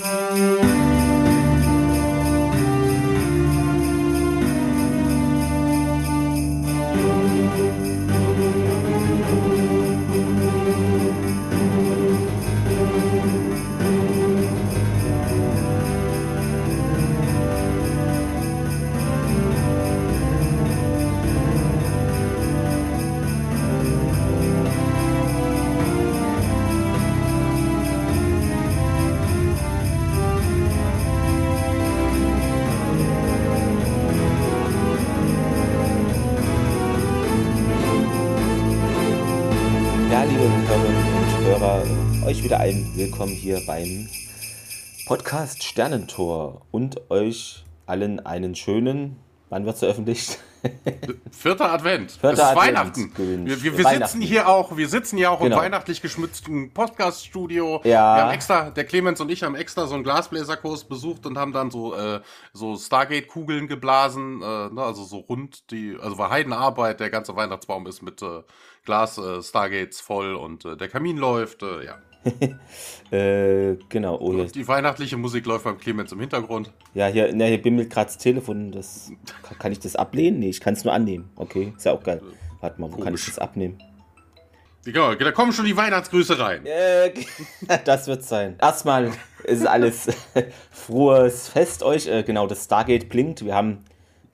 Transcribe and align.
Música 0.00 0.87
willkommen 42.50 43.32
hier 43.32 43.60
beim 43.66 44.08
Podcast 45.06 45.62
Sternentor 45.62 46.62
und 46.70 47.10
euch 47.10 47.62
allen 47.84 48.24
einen 48.24 48.54
schönen, 48.54 49.16
wann 49.50 49.66
wird 49.66 49.74
es 49.74 49.80
veröffentlicht? 49.80 50.38
Vierter 51.30 51.70
Advent. 51.70 52.12
Vierter 52.12 52.32
es 52.32 52.38
ist 52.38 52.44
Advent 52.46 52.56
Weihnachten. 52.56 53.12
Wir, 53.46 53.62
wir, 53.62 53.76
wir 53.76 53.86
sitzen 53.86 54.22
hier 54.22 54.48
auch, 54.48 54.78
wir 54.78 54.88
sitzen 54.88 55.18
hier 55.18 55.30
auch 55.30 55.40
genau. 55.40 55.56
im 55.56 55.62
weihnachtlich 55.62 56.00
geschmückten 56.00 56.72
Podcast-Studio. 56.72 57.82
Ja. 57.84 58.16
Wir 58.16 58.22
haben 58.24 58.30
extra, 58.30 58.70
der 58.70 58.84
Clemens 58.84 59.20
und 59.20 59.30
ich 59.30 59.42
haben 59.42 59.54
extra 59.54 59.86
so 59.86 59.94
einen 59.94 60.04
Glasbläserkurs 60.04 60.84
besucht 60.84 61.26
und 61.26 61.36
haben 61.36 61.52
dann 61.52 61.70
so, 61.70 61.94
äh, 61.94 62.22
so 62.54 62.76
Stargate-Kugeln 62.76 63.68
geblasen, 63.68 64.40
äh, 64.40 64.70
ne, 64.70 64.82
also 64.82 65.04
so 65.04 65.18
rund, 65.18 65.70
die, 65.70 65.98
also 66.00 66.16
war 66.16 66.30
Heidenarbeit, 66.30 66.98
der 66.98 67.10
ganze 67.10 67.36
Weihnachtsbaum 67.36 67.86
ist 67.86 68.00
mit 68.00 68.22
äh, 68.22 68.42
Glas 68.86 69.18
äh, 69.18 69.42
Stargates 69.42 70.00
voll 70.00 70.34
und 70.34 70.64
äh, 70.64 70.78
der 70.78 70.88
Kamin 70.88 71.18
läuft, 71.18 71.62
äh, 71.62 71.84
ja. 71.84 71.98
äh, 73.10 73.76
genau. 73.88 74.18
Oh, 74.20 74.44
die 74.44 74.68
weihnachtliche 74.68 75.16
Musik 75.16 75.46
läuft 75.46 75.64
beim 75.64 75.78
Clemens 75.78 76.12
im 76.12 76.20
Hintergrund. 76.20 76.72
Ja, 76.94 77.06
hier, 77.06 77.32
ne, 77.32 77.46
hier 77.46 77.62
bimmelt 77.62 77.90
gerade 77.90 78.06
das 78.06 78.18
Telefon. 78.18 78.72
Das, 78.72 79.10
kann 79.58 79.72
ich 79.72 79.78
das 79.78 79.96
ablehnen? 79.96 80.40
Nee, 80.40 80.50
ich 80.50 80.60
kann 80.60 80.74
es 80.74 80.84
nur 80.84 80.92
annehmen. 80.92 81.30
Okay, 81.36 81.72
ist 81.76 81.86
ja 81.86 81.92
auch 81.92 82.02
geil. 82.02 82.20
Warte 82.60 82.80
mal, 82.80 82.88
wo 82.88 82.92
Komisch. 82.92 83.04
kann 83.04 83.14
ich 83.14 83.24
das 83.26 83.38
abnehmen? 83.38 83.78
Genau, 84.84 85.14
da 85.14 85.32
kommen 85.32 85.52
schon 85.52 85.66
die 85.66 85.76
Weihnachtsgrüße 85.76 86.38
rein. 86.38 86.64
Äh, 86.64 87.12
das 87.84 88.06
wird 88.06 88.22
sein. 88.22 88.56
Erstmal 88.60 89.12
ist 89.44 89.66
alles 89.66 90.08
frohes 90.70 91.48
Fest 91.48 91.82
euch. 91.82 92.06
Äh, 92.06 92.22
genau, 92.22 92.46
das 92.46 92.64
Stargate 92.64 93.08
blinkt. 93.08 93.44
Wir 93.44 93.54
haben 93.54 93.84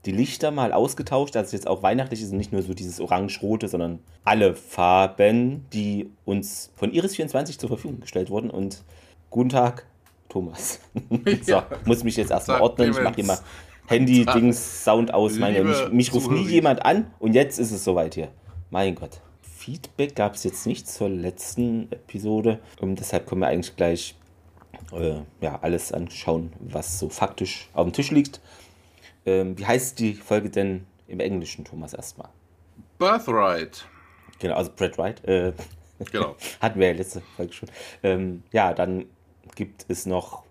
die 0.06 0.12
Lichter 0.12 0.50
mal 0.50 0.72
ausgetauscht, 0.72 1.34
dass 1.34 1.48
es 1.48 1.52
jetzt 1.52 1.66
auch 1.66 1.83
weihnachtlich 1.83 2.22
ist 2.22 2.33
und 2.33 2.38
nicht 2.38 2.52
nur 2.52 2.62
so 2.62 2.74
dieses 2.74 3.00
orange-rote, 3.00 3.69
sondern 3.69 4.00
alle 4.24 4.55
Farben, 4.55 5.66
die 5.72 6.11
uns 6.24 6.70
von 6.74 6.92
Iris24 6.92 7.58
zur 7.58 7.69
Verfügung 7.69 8.00
gestellt 8.00 8.30
wurden. 8.30 8.50
Und 8.50 8.83
guten 9.30 9.48
Tag, 9.48 9.86
Thomas. 10.28 10.80
so, 11.42 11.52
ja. 11.52 11.66
muss 11.84 12.05
mich 12.05 12.16
jetzt 12.16 12.30
erstmal 12.30 12.61
ordnen. 12.61 12.91
Ich 12.91 13.00
mache 13.00 13.14
hier 13.14 13.24
mal 13.24 13.38
Handy, 13.86 14.24
Dings, 14.24 14.84
Sound 14.84 15.12
aus. 15.12 15.36
Meine, 15.38 15.64
mich, 15.64 15.91
mich 15.91 16.14
ruft 16.14 16.30
nie 16.30 16.46
jemand 16.46 16.84
an 16.84 17.11
und 17.18 17.34
jetzt 17.34 17.58
ist 17.58 17.70
es 17.70 17.84
soweit 17.84 18.14
hier. 18.14 18.28
Mein 18.70 18.94
Gott. 18.94 19.20
Feedback 19.41 20.14
gab 20.14 20.34
es 20.34 20.44
jetzt 20.44 20.66
nicht 20.66 20.89
zur 20.89 21.08
letzten 21.08 21.91
Episode. 21.91 22.61
Und 22.80 23.00
deshalb 23.00 23.27
können 23.27 23.41
wir 23.41 23.48
eigentlich 23.48 23.77
gleich 23.77 24.14
äh, 24.92 25.20
ja, 25.41 25.58
alles 25.62 25.92
anschauen, 25.92 26.52
was 26.61 26.98
so 26.98 27.08
faktisch 27.08 27.68
auf 27.72 27.86
dem 27.86 27.92
Tisch 27.92 28.11
liegt. 28.11 28.41
Ähm, 29.27 29.58
wie 29.58 29.67
heißt 29.67 29.98
die 29.98 30.14
Folge 30.14 30.50
denn 30.50 30.86
im 31.06 31.20
Englischen, 31.20 31.64
Thomas, 31.64 31.95
erstmal? 31.95 32.29
Birthright. 32.98 33.86
Genau, 34.39 34.57
also 34.57 34.70
Brad 34.74 34.98
Wright. 34.98 35.24
Äh, 35.24 35.52
genau. 36.11 36.36
hatten 36.61 36.80
wir 36.80 36.89
ja 36.89 36.95
letzte 36.95 37.20
Folge 37.36 37.52
schon. 37.52 37.68
Ähm, 38.02 38.42
ja, 38.52 38.74
dann 38.74 39.07
gibt 39.55 39.86
es 39.89 40.07
noch 40.07 40.42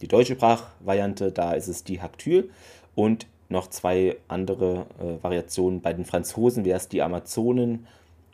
die 0.00 0.08
deutsche 0.08 0.34
Sprachvariante, 0.34 1.32
da 1.32 1.52
ist 1.52 1.68
es 1.68 1.84
die 1.84 2.00
Haktyl 2.00 2.50
und 2.94 3.26
noch 3.48 3.68
zwei 3.68 4.16
andere 4.28 4.86
äh, 4.98 5.22
Variationen. 5.22 5.80
Bei 5.80 5.92
den 5.92 6.04
Franzosen 6.04 6.64
wäre 6.64 6.76
es 6.76 6.88
die 6.88 7.02
Amazonen 7.02 7.86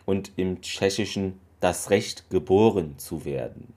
und 0.04 0.32
im 0.36 0.60
Tschechischen 0.60 1.40
das 1.60 1.90
Recht, 1.90 2.28
geboren 2.28 2.98
zu 2.98 3.24
werden. 3.24 3.72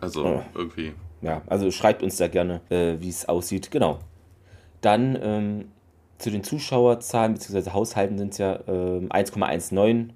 Also 0.00 0.26
oh. 0.26 0.42
irgendwie. 0.54 0.92
Ja, 1.22 1.40
also 1.46 1.70
schreibt 1.70 2.02
uns 2.02 2.16
da 2.16 2.28
gerne, 2.28 2.60
äh, 2.68 2.96
wie 3.00 3.08
es 3.08 3.26
aussieht. 3.26 3.70
Genau. 3.70 3.98
Dann 4.82 5.18
ähm, 5.22 5.64
zu 6.18 6.30
den 6.30 6.44
Zuschauerzahlen 6.44 7.34
bzw. 7.34 7.70
Haushalten 7.70 8.18
sind 8.18 8.32
es 8.32 8.38
ja 8.38 8.56
äh, 8.56 9.00
1,19 9.08 10.10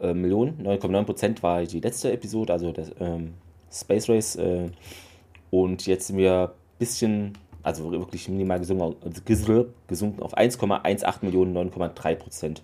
äh, 0.00 0.14
Millionen. 0.14 0.66
9,9 0.66 1.04
Prozent 1.04 1.42
war 1.42 1.62
die 1.62 1.80
letzte 1.80 2.12
Episode, 2.12 2.52
also 2.52 2.72
das 2.72 2.90
ähm, 2.98 3.34
Space 3.70 4.08
Race. 4.08 4.36
Äh, 4.36 4.70
und 5.50 5.86
jetzt 5.86 6.08
sind 6.08 6.18
wir 6.18 6.50
ein 6.50 6.78
bisschen 6.78 7.38
also 7.62 7.90
wirklich 7.90 8.28
minimal 8.28 8.58
gesunken, 8.58 9.12
gesunken 9.86 10.22
auf 10.22 10.36
1,18 10.36 11.24
Millionen, 11.24 11.56
9,3 11.56 12.14
Prozent. 12.14 12.62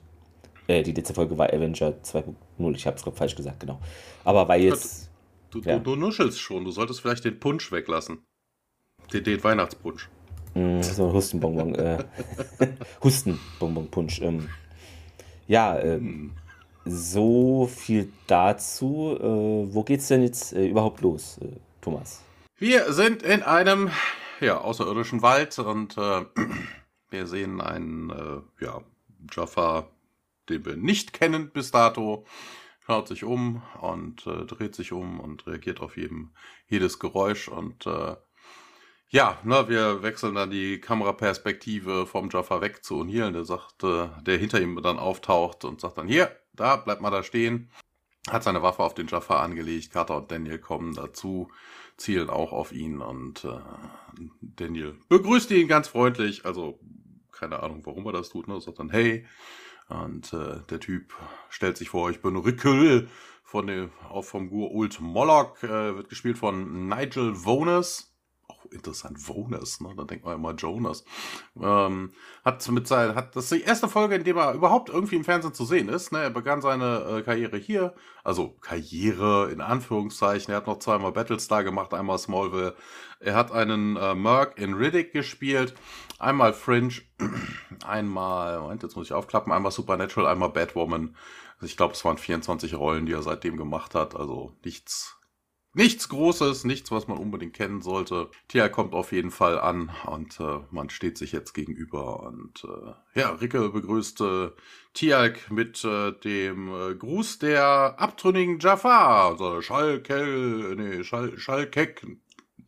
Äh, 0.67 0.83
die 0.83 0.93
letzte 0.93 1.15
Folge 1.15 1.37
war 1.37 1.53
Avenger 1.53 1.95
2.0, 2.03 2.75
ich 2.75 2.87
habe 2.87 2.97
es 2.97 3.03
gerade 3.03 3.17
falsch 3.17 3.35
gesagt, 3.35 3.61
genau. 3.61 3.81
Aber 4.25 4.49
weil 4.49 4.63
jetzt. 4.63 5.11
Du, 5.51 5.61
du, 5.61 5.69
ja. 5.69 5.79
du, 5.79 5.95
nuschelst 5.95 6.41
schon, 6.41 6.65
du 6.65 6.71
solltest 6.71 7.01
vielleicht 7.01 7.25
den 7.25 7.39
Punsch 7.39 7.71
weglassen. 7.71 8.25
Den, 9.13 9.25
den 9.25 9.45
Weihnachtspunsch. 9.45 10.09
Mm, 10.55 10.81
so 10.81 11.09
ein 11.09 11.13
Hustenbonbon. 11.13 11.75
äh, 11.75 12.05
Hustenbonbon-Punsch. 13.03 14.21
Ähm, 14.23 14.49
ja, 15.47 15.79
ähm, 15.79 16.33
so 16.85 17.67
viel 17.67 18.13
dazu. 18.27 19.19
Äh, 19.21 19.75
wo 19.75 19.83
geht's 19.83 20.09
denn 20.09 20.23
jetzt 20.23 20.53
äh, 20.53 20.67
überhaupt 20.67 21.01
los, 21.03 21.39
äh, 21.39 21.49
Thomas? 21.81 22.23
Wir 22.57 22.93
sind 22.93 23.23
in 23.23 23.43
einem 23.43 23.91
ja, 24.41 24.59
außerirdischen 24.59 25.23
Wald 25.23 25.59
und 25.59 25.97
äh, 25.97 26.25
wir 27.11 27.27
sehen 27.27 27.61
einen 27.61 28.11
äh, 28.11 28.65
ja, 28.65 28.83
Jaffa, 29.31 29.89
den 30.49 30.65
wir 30.65 30.77
nicht 30.77 31.13
kennen 31.13 31.51
bis 31.51 31.71
dato, 31.71 32.27
schaut 32.85 33.09
sich 33.09 33.25
um 33.25 33.63
und 33.81 34.27
äh, 34.27 34.45
dreht 34.45 34.75
sich 34.75 34.93
um 34.93 35.21
und 35.21 35.47
reagiert 35.47 35.81
auf 35.81 35.97
jedem, 35.97 36.33
jedes 36.67 36.99
Geräusch 36.99 37.49
und 37.49 37.87
äh, 37.87 38.17
ja, 39.11 39.39
ne, 39.45 39.69
wir 39.69 40.03
wechseln 40.03 40.35
dann 40.35 40.51
die 40.51 40.81
Kameraperspektive 40.81 42.07
vom 42.07 42.31
Jaffa 42.31 42.61
weg 42.61 42.85
zu 42.85 43.01
O'Neill, 43.01 43.31
der 43.31 43.45
sagt, 43.45 43.85
äh, 43.85 44.09
der 44.23 44.39
hinter 44.39 44.61
ihm 44.61 44.83
dann 44.83 44.99
auftaucht 44.99 45.65
und 45.65 45.81
sagt 45.81 45.99
dann, 45.99 46.09
hier, 46.09 46.37
da, 46.53 46.77
bleib 46.77 47.01
mal 47.01 47.11
da 47.11 47.23
stehen. 47.23 47.71
Hat 48.29 48.43
seine 48.43 48.63
Waffe 48.63 48.83
auf 48.83 48.95
den 48.95 49.07
Jaffa 49.07 49.41
angelegt, 49.41 49.93
Carter 49.93 50.17
und 50.17 50.33
Daniel 50.33 50.59
kommen 50.59 50.95
dazu 50.95 51.51
zielen 51.97 52.31
auch 52.31 52.53
auf 52.53 52.73
ihn 52.73 53.01
und 53.01 53.45
äh, 53.45 53.59
Daniel 54.41 54.97
begrüßt 55.09 55.51
ihn 55.53 55.69
ganz 55.69 55.89
freundlich, 55.89 56.45
also 56.45 56.81
keine 57.33 57.63
Ahnung, 57.63 57.85
warum 57.85 58.07
er 58.07 58.13
das 58.13 58.31
tut, 58.31 58.49
ne? 58.49 58.61
Sagt 58.61 58.79
dann, 58.79 58.91
hey. 58.91 59.27
Und 59.89 60.33
äh, 60.33 60.63
der 60.71 60.81
Typ 60.81 61.13
stellt 61.51 61.77
sich 61.77 61.91
vor, 61.91 62.11
ich 62.11 62.23
bin 62.23 62.37
Rickel 62.37 63.09
von 63.43 63.67
dem, 63.67 63.91
auch 64.09 64.25
vom 64.25 64.49
Gur 64.49 64.71
Ult 64.71 65.01
Moloch, 65.01 65.63
äh, 65.63 65.97
wird 65.97 66.09
gespielt 66.09 66.39
von 66.39 66.89
Nigel 66.89 67.45
Vones 67.45 68.14
interessant, 68.75 69.19
Jonas, 69.27 69.81
ne? 69.81 69.95
Da 69.97 70.05
denkt 70.05 70.25
man 70.25 70.35
immer 70.35 70.55
Jonas. 70.55 71.05
Ähm, 71.61 72.13
hat 72.45 72.69
mit 72.71 72.87
sein, 72.87 73.15
hat 73.15 73.35
das 73.37 73.45
ist 73.45 73.61
die 73.61 73.67
erste 73.67 73.89
Folge, 73.89 74.17
in 74.17 74.25
der 74.25 74.37
er 74.37 74.55
überhaupt 74.55 74.89
irgendwie 74.89 75.17
im 75.17 75.25
Fernsehen 75.25 75.55
zu 75.55 75.65
sehen 75.65 75.89
ist. 75.89 76.13
Ne? 76.13 76.19
Er 76.19 76.31
begann 76.31 76.61
seine 76.61 77.19
äh, 77.19 77.23
Karriere 77.23 77.57
hier, 77.57 77.95
also 78.23 78.57
Karriere 78.61 79.51
in 79.51 79.61
Anführungszeichen. 79.61 80.53
Er 80.53 80.59
hat 80.59 80.67
noch 80.67 80.79
zweimal 80.79 81.13
Battlestar 81.13 81.65
gemacht, 81.65 81.95
einmal 81.95 82.19
Smallville. 82.19 82.75
Er 83.21 83.35
hat 83.35 83.53
einen 83.53 83.97
äh, 83.97 84.15
Merc 84.15 84.59
in 84.59 84.75
Riddick 84.75 85.13
gespielt, 85.13 85.75
einmal 86.19 86.53
Fringe, 86.53 86.95
einmal, 87.87 88.61
Moment, 88.61 88.83
jetzt 88.83 88.97
muss 88.97 89.07
ich 89.07 89.13
aufklappen, 89.13 89.53
einmal 89.53 89.73
Supernatural, 89.73 90.31
einmal 90.31 90.51
Batwoman. 90.51 91.17
Also 91.57 91.67
ich 91.67 91.77
glaube, 91.77 91.95
es 91.95 92.05
waren 92.05 92.19
24 92.19 92.75
Rollen, 92.75 93.07
die 93.07 93.13
er 93.13 93.23
seitdem 93.23 93.57
gemacht 93.57 93.95
hat. 93.95 94.17
Also 94.17 94.53
nichts 94.65 95.17
Nichts 95.77 96.09
Großes, 96.09 96.63
nichts, 96.63 96.93
was 96.93 97.09
man 97.09 97.19
unbedingt 97.19 97.53
kennen 97.53 97.83
sollte. 97.83 98.31
Tia 98.47 98.69
kommt 98.69 98.95
auf 98.95 99.11
jeden 99.11 99.33
Fall 99.33 99.59
an 99.59 99.91
und 100.07 100.39
äh, 100.39 100.61
man 100.71 100.89
steht 100.89 101.19
sich 101.19 101.33
jetzt 101.33 101.53
gegenüber. 101.53 102.23
Und 102.23 102.65
äh, 102.65 103.19
ja, 103.21 103.31
Ricke 103.31 103.71
begrüßt 103.71 104.21
äh, 104.21 104.51
Tialk 104.93 105.51
mit 105.51 105.85
äh, 105.85 106.13
dem 106.13 106.69
äh, 106.73 106.95
Gruß 106.95 107.41
der 107.41 107.97
abtrünnigen 107.99 108.61
Jafar, 108.61 109.31
also 109.33 109.61
Schalkel, 109.63 110.77
nee, 110.77 111.03
Schal, 111.03 111.37
Schalkek, 111.37 112.07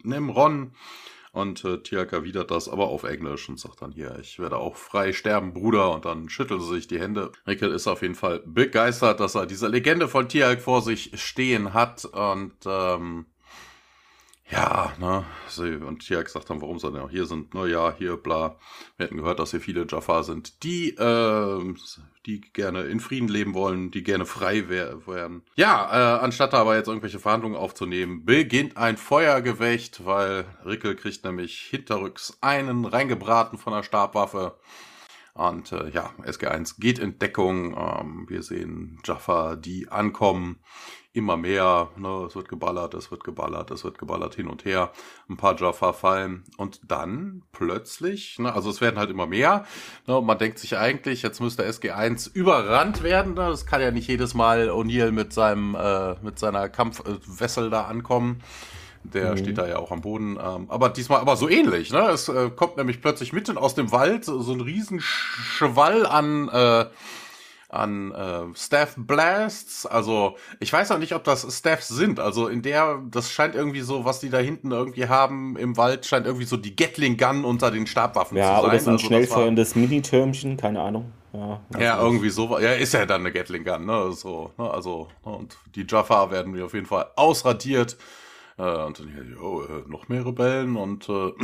Nemron. 0.02 0.72
Und 1.36 1.66
äh, 1.66 1.76
Tiak 1.82 2.14
erwidert 2.14 2.50
das 2.50 2.66
aber 2.66 2.88
auf 2.88 3.04
Englisch 3.04 3.50
und 3.50 3.60
sagt 3.60 3.82
dann 3.82 3.92
hier, 3.92 4.16
ich 4.22 4.38
werde 4.38 4.56
auch 4.56 4.74
frei 4.74 5.12
sterben, 5.12 5.52
Bruder. 5.52 5.92
Und 5.92 6.06
dann 6.06 6.30
schüttelt 6.30 6.62
sie 6.62 6.76
sich 6.76 6.88
die 6.88 6.98
Hände. 6.98 7.30
Rickel 7.46 7.72
ist 7.72 7.86
auf 7.88 8.00
jeden 8.00 8.14
Fall 8.14 8.40
begeistert, 8.46 9.20
dass 9.20 9.34
er 9.34 9.44
diese 9.44 9.68
Legende 9.68 10.08
von 10.08 10.30
Tiak 10.30 10.62
vor 10.62 10.80
sich 10.80 11.10
stehen 11.20 11.74
hat. 11.74 12.06
Und 12.06 12.54
ähm, 12.64 13.26
ja, 14.48 14.92
ne, 15.00 15.24
sie, 15.48 15.76
und 15.76 16.06
Tiak 16.06 16.28
sagt 16.28 16.50
dann, 16.50 16.60
warum 16.60 16.78
sie 16.78 16.92
denn 16.92 17.00
auch 17.00 17.10
hier 17.10 17.26
sind. 17.26 17.52
Na 17.54 17.66
ja, 17.66 17.92
hier, 17.98 18.16
bla. 18.16 18.56
Wir 18.96 19.06
hätten 19.06 19.16
gehört, 19.16 19.40
dass 19.40 19.50
hier 19.50 19.60
viele 19.60 19.86
Jafar 19.88 20.22
sind, 20.22 20.62
die, 20.62 20.90
äh, 20.90 21.74
die 22.26 22.40
gerne 22.40 22.82
in 22.82 23.00
Frieden 23.00 23.26
leben 23.28 23.54
wollen, 23.54 23.90
die 23.90 24.04
gerne 24.04 24.24
frei 24.24 24.68
wären. 24.68 25.42
Ja, 25.56 26.18
äh, 26.18 26.20
anstatt 26.20 26.54
aber 26.54 26.76
jetzt 26.76 26.86
irgendwelche 26.86 27.18
Verhandlungen 27.18 27.56
aufzunehmen, 27.56 28.24
beginnt 28.24 28.76
ein 28.76 28.96
Feuergefecht, 28.96 30.04
weil 30.04 30.44
Rickel 30.64 30.94
kriegt 30.94 31.24
nämlich 31.24 31.58
hinterrücks 31.58 32.38
einen 32.40 32.84
reingebraten 32.84 33.58
von 33.58 33.72
der 33.72 33.82
Stabwaffe. 33.82 34.54
Und 35.36 35.70
äh, 35.72 35.90
ja, 35.90 36.10
SG1 36.24 36.80
geht 36.80 36.98
in 36.98 37.18
Deckung. 37.18 37.76
Ähm, 37.76 38.24
wir 38.28 38.42
sehen 38.42 38.98
Jaffa, 39.04 39.56
die 39.56 39.88
ankommen. 39.88 40.60
Immer 41.12 41.36
mehr, 41.36 41.90
ne, 41.96 42.24
es 42.26 42.36
wird 42.36 42.48
geballert, 42.48 42.92
es 42.92 43.10
wird 43.10 43.24
geballert, 43.24 43.70
es 43.70 43.84
wird 43.84 43.96
geballert 43.96 44.34
hin 44.34 44.48
und 44.48 44.66
her, 44.66 44.92
ein 45.30 45.38
paar 45.38 45.56
Jaffa 45.58 45.94
fallen. 45.94 46.44
Und 46.58 46.80
dann 46.90 47.42
plötzlich, 47.52 48.38
ne, 48.38 48.52
also 48.52 48.68
es 48.68 48.82
werden 48.82 48.98
halt 48.98 49.08
immer 49.08 49.26
mehr, 49.26 49.64
ne, 50.06 50.18
und 50.18 50.26
man 50.26 50.36
denkt 50.36 50.58
sich 50.58 50.76
eigentlich, 50.76 51.22
jetzt 51.22 51.40
müsste 51.40 51.66
SG1 51.66 52.34
überrannt 52.34 53.02
werden, 53.02 53.32
ne, 53.32 53.48
das 53.48 53.64
kann 53.64 53.80
ja 53.80 53.90
nicht 53.90 54.08
jedes 54.08 54.34
Mal 54.34 54.68
O'Neill 54.68 55.10
mit 55.10 55.32
seinem, 55.32 55.74
äh, 55.74 56.16
mit 56.22 56.38
seiner 56.38 56.68
Kampfwessel 56.68 57.70
da 57.70 57.84
ankommen. 57.84 58.42
Der 59.12 59.32
mhm. 59.32 59.38
steht 59.38 59.58
da 59.58 59.66
ja 59.66 59.78
auch 59.78 59.90
am 59.90 60.00
Boden. 60.00 60.38
Ähm, 60.42 60.66
aber 60.68 60.88
diesmal 60.88 61.20
aber 61.20 61.36
so 61.36 61.48
ähnlich. 61.48 61.92
Ne? 61.92 62.08
Es 62.08 62.28
äh, 62.28 62.50
kommt 62.50 62.76
nämlich 62.76 63.00
plötzlich 63.00 63.32
mitten 63.32 63.58
aus 63.58 63.74
dem 63.74 63.92
Wald 63.92 64.24
so, 64.24 64.40
so 64.40 64.52
ein 64.52 64.60
Riesenschwall 64.60 66.06
an 66.06 66.48
äh, 66.48 66.86
an 67.68 68.12
äh, 68.12 68.56
Staff 68.56 68.94
Blasts. 68.96 69.86
Also 69.86 70.36
ich 70.60 70.72
weiß 70.72 70.90
auch 70.92 70.98
nicht, 70.98 71.14
ob 71.14 71.24
das 71.24 71.46
Staffs 71.56 71.88
sind. 71.88 72.20
Also 72.20 72.48
in 72.48 72.62
der, 72.62 73.02
das 73.10 73.30
scheint 73.30 73.54
irgendwie 73.54 73.80
so, 73.80 74.04
was 74.04 74.20
die 74.20 74.30
da 74.30 74.38
hinten 74.38 74.70
irgendwie 74.70 75.08
haben 75.08 75.56
im 75.56 75.76
Wald, 75.76 76.06
scheint 76.06 76.26
irgendwie 76.26 76.46
so 76.46 76.56
die 76.56 76.76
Gatling 76.76 77.16
Gun 77.16 77.44
unter 77.44 77.70
den 77.70 77.86
Stabwaffen 77.86 78.36
ja, 78.36 78.44
zu 78.44 78.48
sein. 78.48 78.62
Ja, 78.62 78.68
oder 78.68 78.78
so 78.78 78.90
ein 78.90 78.94
also, 78.94 79.06
schnellfeuerndes 79.06 79.74
Minitürmchen, 79.74 80.56
keine 80.56 80.80
Ahnung. 80.80 81.12
Ja, 81.32 81.60
ja 81.78 82.00
irgendwie 82.00 82.30
so. 82.30 82.58
Ja, 82.58 82.72
ist 82.72 82.94
ja 82.94 83.04
dann 83.04 83.20
eine 83.20 83.32
Gatling 83.32 83.64
Gun, 83.64 83.84
ne? 83.84 84.12
So, 84.12 84.52
ne? 84.56 84.70
Also, 84.70 85.08
ne? 85.24 85.32
und 85.32 85.56
die 85.74 85.84
Jaffa 85.88 86.30
werden 86.30 86.54
wir 86.54 86.64
auf 86.64 86.74
jeden 86.74 86.86
Fall 86.86 87.06
ausradiert. 87.16 87.96
Äh, 88.58 88.84
und 88.84 88.98
dann 88.98 89.34
jo, 89.34 89.62
äh, 89.62 89.84
noch 89.88 90.08
mehr 90.08 90.24
Rebellen 90.24 90.76
und 90.76 91.08
äh, 91.08 91.32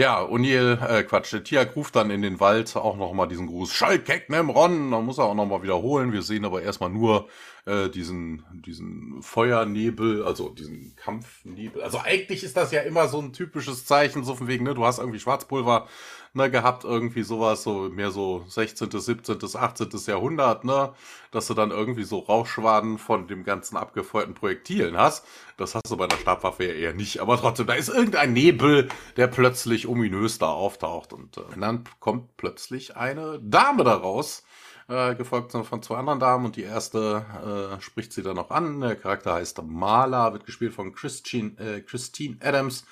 Ja, 0.00 0.22
O'Neill, 0.22 0.78
äh, 0.80 1.02
Quatsch, 1.02 1.34
Tiak 1.44 1.76
ruft 1.76 1.94
dann 1.94 2.10
in 2.10 2.22
den 2.22 2.40
Wald 2.40 2.74
auch 2.74 2.96
nochmal 2.96 3.28
diesen 3.28 3.46
Gruß. 3.48 3.72
Schalkek 3.72 4.30
Nemron, 4.30 4.90
da 4.90 5.00
muss 5.00 5.18
er 5.18 5.24
auch 5.24 5.34
nochmal 5.34 5.62
wiederholen. 5.62 6.12
Wir 6.12 6.22
sehen 6.22 6.46
aber 6.46 6.62
erstmal 6.62 6.88
nur 6.88 7.28
äh, 7.66 7.90
diesen, 7.90 8.44
diesen 8.52 9.20
Feuernebel, 9.20 10.24
also 10.24 10.48
diesen 10.48 10.96
Kampfnebel. 10.96 11.82
Also 11.82 11.98
eigentlich 11.98 12.44
ist 12.44 12.56
das 12.56 12.72
ja 12.72 12.80
immer 12.80 13.08
so 13.08 13.18
ein 13.20 13.34
typisches 13.34 13.84
Zeichen, 13.84 14.24
so 14.24 14.34
von 14.34 14.48
wegen, 14.48 14.64
ne, 14.64 14.72
du 14.74 14.86
hast 14.86 15.00
irgendwie 15.00 15.20
Schwarzpulver 15.20 15.86
ne, 16.32 16.50
gehabt, 16.50 16.84
irgendwie 16.84 17.22
sowas, 17.22 17.62
so 17.62 17.88
mehr 17.88 18.10
so 18.10 18.44
16., 18.48 18.90
17., 18.90 19.38
18. 19.54 19.88
Jahrhundert, 20.06 20.64
ne, 20.64 20.92
dass 21.30 21.46
du 21.46 21.54
dann 21.54 21.70
irgendwie 21.70 22.04
so 22.04 22.20
Rauchschwaden 22.20 22.98
von 22.98 23.26
dem 23.26 23.44
ganzen 23.44 23.76
abgefeuerten 23.76 24.34
Projektilen 24.34 24.96
hast. 24.96 25.26
Das 25.56 25.74
hast 25.74 25.90
du 25.90 25.96
bei 25.96 26.04
einer 26.04 26.16
Stabwaffe 26.16 26.64
ja 26.64 26.72
eher 26.72 26.94
nicht, 26.94 27.20
aber 27.20 27.36
trotzdem, 27.36 27.66
da 27.66 27.74
ist 27.74 27.88
irgendein 27.88 28.32
Nebel, 28.32 28.88
der 29.16 29.26
plötzlich 29.26 29.88
ominös 29.88 30.38
da 30.38 30.48
auftaucht 30.48 31.12
und 31.12 31.36
äh, 31.36 31.42
dann 31.58 31.84
kommt 31.98 32.36
plötzlich 32.36 32.96
eine 32.96 33.40
Dame 33.42 33.84
daraus, 33.84 34.44
äh, 34.88 35.14
gefolgt 35.14 35.52
von 35.52 35.82
zwei 35.82 35.96
anderen 35.96 36.20
Damen 36.20 36.44
und 36.46 36.56
die 36.56 36.62
erste 36.62 37.76
äh, 37.78 37.80
spricht 37.80 38.12
sie 38.12 38.22
dann 38.22 38.36
noch 38.36 38.50
an. 38.50 38.80
Der 38.80 38.96
Charakter 38.96 39.34
heißt 39.34 39.62
Marla, 39.62 40.32
wird 40.32 40.46
gespielt 40.46 40.74
von 40.74 40.92
Christine, 40.92 41.56
äh, 41.58 41.80
Christine 41.80 42.36
Adams. 42.40 42.84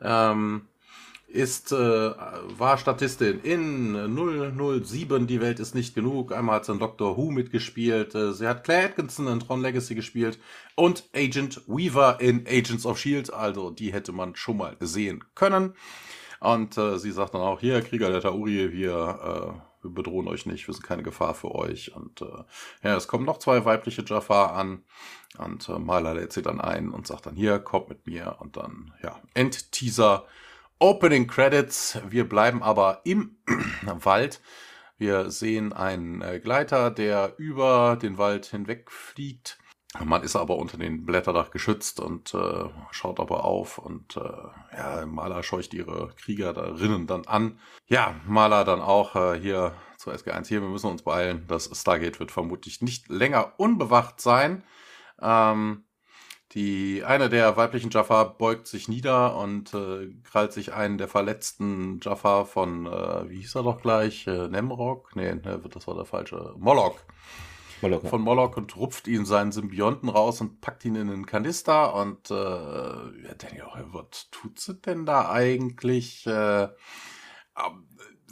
Ähm, 0.00 0.66
ist, 1.32 1.72
äh, 1.72 1.76
war 1.76 2.76
Statistin 2.78 3.40
in 3.40 3.94
007, 4.84 5.26
Die 5.26 5.40
Welt 5.40 5.60
ist 5.60 5.74
nicht 5.74 5.94
genug. 5.94 6.32
Einmal 6.32 6.56
hat 6.56 6.66
sie 6.66 6.72
in 6.72 6.78
Doctor 6.78 7.16
Who 7.16 7.30
mitgespielt. 7.30 8.14
Äh, 8.14 8.32
sie 8.32 8.46
hat 8.46 8.64
Claire 8.64 8.86
Atkinson 8.86 9.26
in 9.28 9.40
Tron 9.40 9.62
Legacy 9.62 9.94
gespielt 9.94 10.38
und 10.74 11.08
Agent 11.14 11.62
Weaver 11.66 12.20
in 12.20 12.46
Agents 12.46 12.84
of 12.84 12.98
S.H.I.E.L.D. 12.98 13.32
Also 13.32 13.70
die 13.70 13.92
hätte 13.92 14.12
man 14.12 14.36
schon 14.36 14.58
mal 14.58 14.76
sehen 14.80 15.24
können. 15.34 15.74
Und 16.40 16.76
äh, 16.76 16.98
sie 16.98 17.12
sagt 17.12 17.34
dann 17.34 17.40
auch, 17.40 17.60
hier, 17.60 17.80
Krieger 17.82 18.10
der 18.10 18.20
Tauri, 18.20 18.72
wir, 18.72 18.90
äh, 18.92 19.84
wir 19.84 19.90
bedrohen 19.90 20.28
euch 20.28 20.44
nicht, 20.44 20.66
wir 20.66 20.74
sind 20.74 20.84
keine 20.84 21.02
Gefahr 21.02 21.34
für 21.34 21.54
euch. 21.54 21.94
Und 21.94 22.20
äh, 22.20 22.44
ja, 22.82 22.96
es 22.96 23.08
kommen 23.08 23.24
noch 23.24 23.38
zwei 23.38 23.64
weibliche 23.64 24.04
Jafar 24.04 24.54
an. 24.54 24.82
Und 25.38 25.68
äh, 25.68 25.78
Marla 25.78 26.12
lädt 26.12 26.32
sie 26.32 26.42
dann 26.42 26.60
ein 26.60 26.90
und 26.90 27.06
sagt 27.06 27.26
dann, 27.26 27.36
hier, 27.36 27.58
kommt 27.58 27.88
mit 27.88 28.06
mir. 28.06 28.36
Und 28.40 28.56
dann, 28.56 28.92
ja, 29.02 29.20
Endteaser. 29.34 30.26
Opening 30.82 31.28
Credits. 31.28 32.00
Wir 32.08 32.28
bleiben 32.28 32.60
aber 32.60 33.02
im 33.04 33.36
Wald. 33.86 34.40
Wir 34.98 35.30
sehen 35.30 35.72
einen 35.72 36.22
äh, 36.22 36.40
Gleiter, 36.40 36.90
der 36.90 37.34
über 37.38 37.96
den 38.02 38.18
Wald 38.18 38.46
hinweg 38.46 38.90
fliegt. 38.90 39.58
Man 40.04 40.24
ist 40.24 40.34
aber 40.34 40.56
unter 40.56 40.78
den 40.78 41.06
Blätterdach 41.06 41.52
geschützt 41.52 42.00
und 42.00 42.34
äh, 42.34 42.64
schaut 42.90 43.20
aber 43.20 43.44
auf 43.44 43.78
und 43.78 44.16
äh, 44.16 44.76
ja, 44.76 45.06
Maler 45.06 45.44
scheucht 45.44 45.72
ihre 45.72 46.08
Krieger 46.16 46.52
darinnen 46.52 47.06
dann 47.06 47.26
an. 47.26 47.60
Ja, 47.86 48.16
Maler 48.26 48.64
dann 48.64 48.80
auch 48.80 49.14
äh, 49.14 49.38
hier 49.38 49.76
zu 49.98 50.10
SG1 50.10 50.48
hier, 50.48 50.62
wir 50.62 50.68
müssen 50.68 50.90
uns 50.90 51.02
beeilen. 51.02 51.44
Das 51.46 51.70
Stargate 51.72 52.18
wird 52.18 52.32
vermutlich 52.32 52.82
nicht 52.82 53.08
länger 53.08 53.52
unbewacht 53.56 54.20
sein. 54.20 54.64
Ähm, 55.20 55.84
die 56.54 57.02
eine 57.04 57.28
der 57.28 57.56
weiblichen 57.56 57.90
Jaffa 57.90 58.24
beugt 58.24 58.66
sich 58.66 58.88
nieder 58.88 59.36
und 59.36 59.72
äh, 59.72 60.08
krallt 60.24 60.52
sich 60.52 60.74
einen 60.74 60.98
der 60.98 61.08
verletzten 61.08 61.98
Jaffa 62.02 62.44
von, 62.44 62.86
äh, 62.86 63.30
wie 63.30 63.36
hieß 63.36 63.54
er 63.54 63.62
doch 63.62 63.80
gleich, 63.80 64.26
äh, 64.26 64.48
Nemrok? 64.48 65.16
Nee, 65.16 65.34
ne, 65.34 65.62
das 65.70 65.86
war 65.86 65.94
der 65.94 66.04
falsche, 66.04 66.54
Moloch. 66.58 66.98
Moloch 67.80 68.02
ja. 68.02 68.08
Von 68.10 68.20
Moloch 68.20 68.56
und 68.56 68.76
rupft 68.76 69.08
ihn 69.08 69.24
seinen 69.24 69.50
Symbionten 69.50 70.08
raus 70.08 70.40
und 70.40 70.60
packt 70.60 70.84
ihn 70.84 70.94
in 70.94 71.08
den 71.08 71.26
Kanister 71.26 71.94
und 71.94 72.30
äh, 72.30 72.34
ja, 72.34 73.66
auch, 73.66 73.78
was 73.86 74.30
tut 74.30 74.60
sie 74.60 74.74
denn 74.74 75.06
da 75.06 75.30
eigentlich? 75.30 76.26
Äh, 76.26 76.68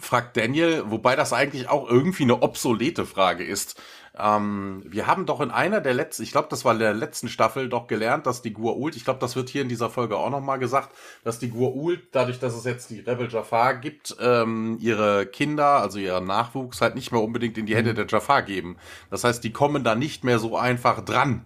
fragt 0.00 0.36
Daniel, 0.36 0.84
wobei 0.86 1.16
das 1.16 1.32
eigentlich 1.32 1.68
auch 1.68 1.88
irgendwie 1.88 2.24
eine 2.24 2.42
obsolete 2.42 3.06
Frage 3.06 3.44
ist. 3.44 3.80
Ähm, 4.18 4.82
wir 4.86 5.06
haben 5.06 5.26
doch 5.26 5.40
in 5.40 5.50
einer 5.50 5.80
der 5.80 5.94
letzten, 5.94 6.22
ich 6.22 6.32
glaube, 6.32 6.48
das 6.50 6.64
war 6.64 6.72
in 6.72 6.78
der 6.78 6.94
letzten 6.94 7.28
Staffel, 7.28 7.68
doch 7.68 7.86
gelernt, 7.86 8.26
dass 8.26 8.42
die 8.42 8.54
Gua'uld, 8.54 8.96
ich 8.96 9.04
glaube, 9.04 9.20
das 9.20 9.36
wird 9.36 9.48
hier 9.48 9.62
in 9.62 9.68
dieser 9.68 9.90
Folge 9.90 10.16
auch 10.16 10.30
nochmal 10.30 10.58
gesagt, 10.58 10.94
dass 11.24 11.38
die 11.38 11.50
Gua'uld, 11.52 12.00
dadurch, 12.12 12.38
dass 12.38 12.54
es 12.54 12.64
jetzt 12.64 12.90
die 12.90 13.00
Rebel 13.00 13.28
Jafar 13.30 13.76
gibt, 13.76 14.16
ähm, 14.20 14.78
ihre 14.80 15.26
Kinder, 15.26 15.80
also 15.80 15.98
ihren 15.98 16.24
Nachwuchs, 16.26 16.80
halt 16.80 16.94
nicht 16.94 17.12
mehr 17.12 17.22
unbedingt 17.22 17.56
in 17.58 17.66
die 17.66 17.76
Hände 17.76 17.92
mhm. 17.92 17.96
der 17.96 18.06
Jafar 18.08 18.42
geben. 18.42 18.76
Das 19.10 19.24
heißt, 19.24 19.44
die 19.44 19.52
kommen 19.52 19.84
da 19.84 19.94
nicht 19.94 20.24
mehr 20.24 20.38
so 20.38 20.56
einfach 20.56 21.04
dran 21.04 21.44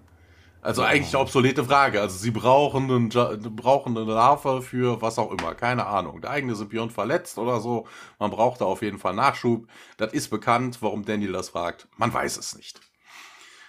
Also 0.65 0.81
eigentlich 0.81 1.15
eine 1.15 1.23
obsolete 1.23 1.63
Frage. 1.63 2.01
Also 2.01 2.17
sie 2.17 2.31
brauchen, 2.31 2.91
einen, 2.91 3.09
brauchen 3.55 3.99
eine 3.99 4.11
Larve 4.11 4.63
für 4.63 5.03
was 5.03 5.19
auch 5.19 5.31
immer. 5.31 5.55
Keine 5.55 5.85
Ahnung. 5.87 6.23
Der 6.23 6.31
eigene 6.31 6.55
Symbiont 6.55 6.91
verletzt 6.91 7.37
oder 7.37 7.61
so. 7.61 7.87
Man 8.19 8.31
braucht 8.31 8.63
da 8.63 8.65
auf 8.65 8.81
jeden 8.81 8.99
Fall 8.99 9.13
Nachschub. 9.13 9.67
Das 9.99 10.15
ist 10.15 10.31
bekannt. 10.31 10.79
Warum 10.81 11.05
Daniel 11.05 11.33
das 11.33 11.51
fragt, 11.51 11.87
man 11.99 12.15
weiß 12.15 12.39
es 12.39 12.57
nicht. 12.57 12.81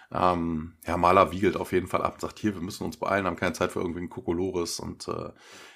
Ähm, 0.09 0.77
ja, 0.87 0.95
Maler 0.95 1.33
wiegelt 1.33 1.57
auf 1.57 1.73
jeden 1.73 1.87
Fall 1.87 2.01
ab 2.01 2.13
und 2.13 2.21
sagt, 2.21 2.39
hier, 2.39 2.55
wir 2.55 2.61
müssen 2.61 2.85
uns 2.85 2.95
beeilen, 2.95 3.25
haben 3.25 3.35
keine 3.35 3.51
Zeit 3.51 3.73
für 3.73 3.81
irgendwie 3.81 3.99
einen 3.99 4.09
Kokolores. 4.09 4.79
Und 4.79 5.09
äh, 5.09 5.31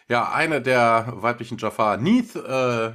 ja, 0.07 0.31
eine 0.31 0.61
der 0.61 1.11
weiblichen 1.17 1.57
Jafar, 1.57 1.97
Neath, 1.97 2.37
äh, 2.37 2.93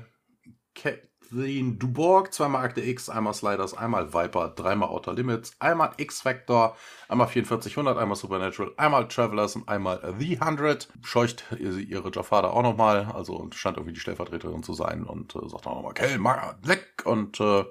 Kathleen 1.35 1.81
Duborg, 1.81 2.33
zweimal 2.33 2.64
Akte 2.64 2.81
X, 2.81 3.09
einmal 3.09 3.35
Sliders, 3.35 3.75
einmal 3.75 4.14
Viper, 4.14 4.50
dreimal 4.50 4.88
Outer 4.88 5.14
Limits, 5.14 5.57
einmal 5.59 5.91
X-Factor, 5.97 6.76
einmal 7.09 7.26
4400, 7.26 7.99
einmal 7.99 8.14
Supernatural, 8.14 8.73
einmal 8.76 9.09
Travelers 9.09 9.57
und 9.57 9.69
einmal 9.69 10.14
The 10.17 10.38
100. 10.41 10.88
Scheucht 11.03 11.45
ihre 11.59 12.12
Jafar 12.12 12.43
da 12.43 12.50
auch 12.50 12.62
nochmal, 12.62 13.11
also 13.12 13.49
scheint 13.53 13.79
irgendwie 13.79 13.95
die 13.95 14.00
Stellvertreterin 14.00 14.62
zu 14.62 14.75
sein 14.75 15.03
und 15.03 15.35
äh, 15.35 15.49
sagt 15.49 15.67
auch 15.67 15.75
nochmal, 15.75 15.95
Kell, 15.95 16.21
weg 16.21 17.03
und 17.05 17.41
äh, 17.41 17.64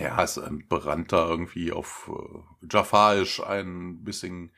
ja, 0.00 0.22
es 0.22 0.38
entbrannt 0.38 1.12
da 1.12 1.28
irgendwie 1.28 1.72
auf 1.72 2.10
äh, 2.10 2.66
Jafarisch 2.72 3.42
ein 3.44 4.02
bisschen 4.02 4.50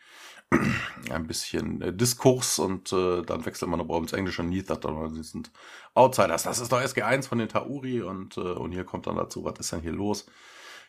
ein 1.11 1.27
bisschen 1.27 1.83
äh, 1.83 1.93
Diskurs 1.93 2.59
und 2.59 2.93
äh, 2.93 3.23
dann 3.23 3.45
wechselt 3.45 3.71
man 3.71 3.81
aber 3.81 3.97
ins 3.99 4.13
Englische 4.13 4.43
und 4.43 4.49
Neath 4.49 4.71
hat 4.71 4.85
dann, 4.85 5.15
sie 5.15 5.23
sind 5.23 5.51
Outsiders, 5.95 6.45
das 6.45 6.59
ist 6.59 6.73
doch 6.73 6.81
SG1 6.81 7.29
von 7.29 7.39
den 7.39 7.49
Tauri 7.49 8.03
und, 8.03 8.37
äh, 8.37 8.41
und 8.41 8.73
hier 8.73 8.85
kommt 8.85 9.07
dann 9.07 9.17
dazu, 9.17 9.45
was 9.45 9.59
ist 9.59 9.73
denn 9.73 9.81
hier 9.81 9.93
los? 9.93 10.27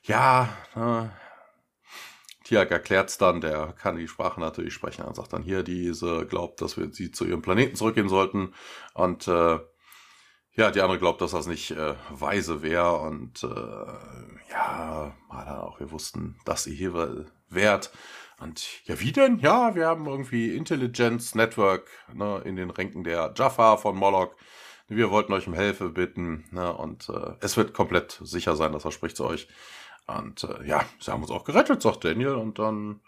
Ja, 0.04 0.50
äh, 0.76 1.10
Tiag 2.50 2.72
erklärt's 2.72 3.20
dann, 3.20 3.42
der 3.42 3.74
kann 3.74 3.98
die 3.98 4.08
Sprache 4.08 4.40
natürlich 4.40 4.74
sprechen, 4.74 5.06
er 5.06 5.14
sagt 5.14 5.34
dann 5.34 5.44
hier, 5.44 5.62
diese 5.62 6.26
glaubt, 6.26 6.62
dass 6.62 6.78
wir 6.78 6.92
sie 6.92 7.12
zu 7.12 7.26
ihrem 7.26 7.44
Planeten 7.44 7.76
zurückgehen 7.76 8.10
sollten. 8.10 8.56
Und 8.96 9.28
äh, 9.28 9.60
ja, 10.54 10.72
die 10.72 10.82
andere 10.82 10.98
glaubt, 10.98 11.22
dass 11.22 11.32
das 11.32 11.46
nicht 11.46 11.72
äh, 11.72 11.94
weise 12.10 12.64
wäre 12.64 12.98
und 12.98 13.44
äh, 13.44 14.52
ja, 14.52 15.16
mal 15.30 15.46
dann 15.46 15.60
auch, 15.60 15.80
wir 15.80 15.92
wussten, 15.92 16.40
dass 16.44 16.64
sie 16.64 16.74
hier 16.74 17.28
wärt. 17.50 17.92
Und 18.40 18.86
ja, 18.86 19.00
wie 19.00 19.12
denn? 19.12 19.40
Ja, 19.40 19.76
wir 19.76 19.88
haben 19.88 20.06
irgendwie 20.06 20.56
Intelligence 20.56 21.36
Network 21.36 21.90
ne, 22.14 22.42
in 22.46 22.56
den 22.56 22.70
Ränken 22.70 23.04
der 23.04 23.34
Jaffa 23.36 23.78
von 23.78 23.96
Moloch. 23.96 24.36
Wir 24.88 25.12
wollten 25.12 25.34
euch 25.34 25.48
um 25.48 25.54
Hilfe 25.54 25.90
bitten 25.90 26.46
ne, 26.52 26.74
und 26.74 27.10
äh, 27.10 27.34
es 27.42 27.58
wird 27.58 27.74
komplett 27.74 28.20
sicher 28.24 28.56
sein, 28.56 28.72
das 28.72 28.82
verspricht 28.82 29.18
zu 29.18 29.26
euch. 29.26 29.48
Und 30.08 30.44
äh, 30.44 30.66
ja, 30.66 30.84
sie 31.00 31.12
haben 31.12 31.22
uns 31.22 31.32
auch 31.32 31.44
gerettet, 31.44 31.82
sagt 31.82 32.06
Daniel. 32.06 32.36
Und 32.36 32.60
dann 32.60 33.02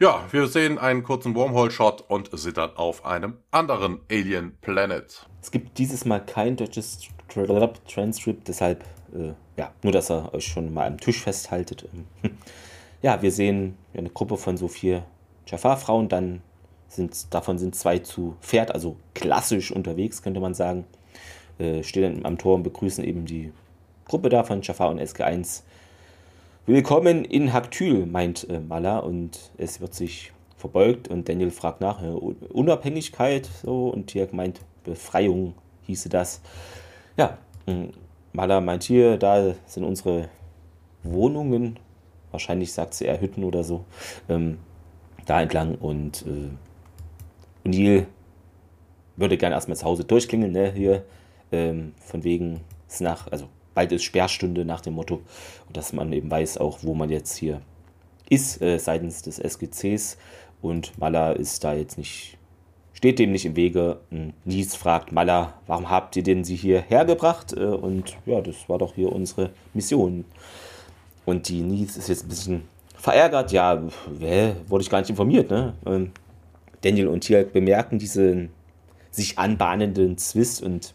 ja, 0.00 0.24
wir 0.32 0.48
sehen 0.48 0.78
einen 0.78 1.04
kurzen 1.04 1.36
Wormhole-Shot 1.36 2.04
und 2.08 2.36
sind 2.36 2.56
dann 2.56 2.76
auf 2.76 3.04
einem 3.04 3.38
anderen 3.52 4.00
Alien 4.10 4.56
Planet. 4.60 5.26
Es 5.40 5.52
gibt 5.52 5.78
dieses 5.78 6.04
Mal 6.04 6.24
kein 6.24 6.56
deutsches 6.56 6.98
Transcript, 7.28 8.48
deshalb, 8.48 8.84
äh, 9.14 9.34
ja, 9.56 9.72
nur 9.82 9.92
dass 9.92 10.10
ihr 10.10 10.34
euch 10.34 10.46
schon 10.46 10.74
mal 10.74 10.88
am 10.88 10.98
Tisch 10.98 11.22
festhaltet. 11.22 11.88
ja, 13.04 13.20
wir 13.20 13.30
sehen 13.30 13.76
eine 13.92 14.08
Gruppe 14.08 14.38
von 14.38 14.56
so 14.56 14.66
vier 14.66 15.04
Jafar-Frauen, 15.46 16.08
dann 16.08 16.40
sind, 16.88 17.34
davon 17.34 17.58
sind 17.58 17.74
zwei 17.74 17.98
zu 17.98 18.34
Pferd, 18.40 18.72
also 18.72 18.96
klassisch 19.12 19.70
unterwegs, 19.70 20.22
könnte 20.22 20.40
man 20.40 20.54
sagen. 20.54 20.86
Äh, 21.58 21.82
stehen 21.82 22.24
am 22.24 22.38
Tor 22.38 22.54
und 22.54 22.62
begrüßen 22.62 23.04
eben 23.04 23.26
die 23.26 23.52
Gruppe 24.06 24.30
da 24.30 24.42
von 24.42 24.62
Jafar 24.62 24.88
und 24.88 25.00
SG1 25.02 25.64
Willkommen 26.64 27.26
in 27.26 27.52
Haktyl, 27.52 28.06
meint 28.06 28.48
äh, 28.48 28.58
Mala 28.58 29.00
und 29.00 29.38
es 29.58 29.82
wird 29.82 29.92
sich 29.92 30.32
verbeugt 30.56 31.08
und 31.08 31.28
Daniel 31.28 31.50
fragt 31.50 31.82
nach 31.82 32.02
äh, 32.02 32.06
Unabhängigkeit 32.06 33.50
so 33.62 33.88
und 33.88 34.06
Tirk 34.06 34.32
meint 34.32 34.62
Befreiung 34.82 35.52
hieße 35.82 36.08
das. 36.08 36.40
Ja, 37.18 37.36
hm, 37.66 37.90
Mala 38.32 38.62
meint 38.62 38.84
hier, 38.84 39.18
da 39.18 39.54
sind 39.66 39.84
unsere 39.84 40.30
Wohnungen, 41.02 41.78
wahrscheinlich 42.34 42.72
sagt 42.72 42.94
sie 42.94 43.06
eher 43.06 43.20
Hütten 43.20 43.44
oder 43.44 43.64
so, 43.64 43.84
ähm, 44.28 44.58
da 45.24 45.40
entlang 45.40 45.76
und 45.76 46.24
äh, 46.26 47.68
Neil 47.68 48.06
würde 49.16 49.38
gerne 49.38 49.54
erstmal 49.54 49.76
zu 49.76 49.86
Hause 49.86 50.04
durchklingeln, 50.04 50.52
ne, 50.52 50.72
hier, 50.72 51.04
ähm, 51.52 51.94
von 52.00 52.24
wegen, 52.24 52.60
es 52.88 53.00
nach, 53.00 53.30
also 53.30 53.46
bald 53.74 53.92
ist 53.92 54.04
Sperrstunde 54.04 54.64
nach 54.64 54.80
dem 54.80 54.94
Motto, 54.94 55.22
und 55.66 55.76
dass 55.76 55.92
man 55.92 56.12
eben 56.12 56.30
weiß 56.30 56.58
auch, 56.58 56.80
wo 56.82 56.94
man 56.94 57.08
jetzt 57.08 57.36
hier 57.36 57.60
ist 58.28 58.60
äh, 58.62 58.78
seitens 58.78 59.22
des 59.22 59.38
SGCs 59.38 60.16
und 60.62 60.98
Mala 60.98 61.32
ist 61.32 61.62
da 61.62 61.74
jetzt 61.74 61.98
nicht, 61.98 62.38
steht 62.94 63.18
dem 63.18 63.32
nicht 63.32 63.44
im 63.44 63.54
Wege. 63.56 64.00
Nies 64.44 64.74
fragt 64.74 65.12
Mala, 65.12 65.54
warum 65.66 65.90
habt 65.90 66.16
ihr 66.16 66.22
denn 66.22 66.42
sie 66.42 66.56
hier 66.56 66.80
hergebracht? 66.80 67.52
Äh, 67.52 67.64
und 67.64 68.16
ja, 68.26 68.40
das 68.40 68.68
war 68.68 68.78
doch 68.78 68.94
hier 68.94 69.12
unsere 69.12 69.50
Mission. 69.74 70.24
Und 71.24 71.48
die 71.48 71.62
Nies 71.62 71.96
ist 71.96 72.08
jetzt 72.08 72.24
ein 72.24 72.28
bisschen 72.28 72.62
verärgert, 72.96 73.52
ja, 73.52 73.82
hä, 74.18 74.54
wurde 74.68 74.82
ich 74.82 74.90
gar 74.90 75.00
nicht 75.00 75.10
informiert, 75.10 75.50
ne? 75.50 75.74
Ähm, 75.86 76.12
Daniel 76.82 77.08
und 77.08 77.20
Tia 77.20 77.44
bemerken 77.44 77.98
diesen 77.98 78.50
sich 79.10 79.38
anbahnenden 79.38 80.18
Zwist 80.18 80.62
und 80.62 80.92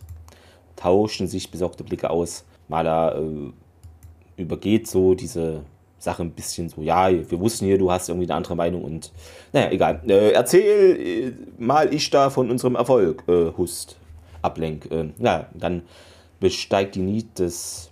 tauschen 0.76 1.28
sich 1.28 1.50
besorgte 1.52 1.84
Blicke 1.84 2.10
aus. 2.10 2.46
Maler 2.68 3.20
äh, 3.20 4.42
übergeht 4.42 4.88
so 4.88 5.16
diese 5.16 5.64
Sache 5.98 6.24
ein 6.24 6.32
bisschen 6.32 6.70
so, 6.70 6.82
ja, 6.82 7.10
wir 7.12 7.40
wussten 7.40 7.66
hier, 7.66 7.78
du 7.78 7.92
hast 7.92 8.10
irgendwie 8.10 8.28
eine 8.28 8.36
andere 8.36 8.56
Meinung 8.56 8.84
und 8.84 9.12
naja, 9.52 9.72
egal. 9.72 10.02
Äh, 10.08 10.32
erzähl 10.32 11.00
äh, 11.00 11.62
mal 11.62 11.94
ich 11.94 12.10
da 12.10 12.30
von 12.30 12.50
unserem 12.50 12.76
Erfolg, 12.76 13.24
äh, 13.28 13.52
Hust, 13.58 13.98
Ablenk. 14.42 14.90
Äh, 14.92 15.10
ja, 15.18 15.48
dann 15.54 15.84
besteigt 16.40 16.96
die 16.96 17.02
Nied 17.02 17.28
das 17.36 17.90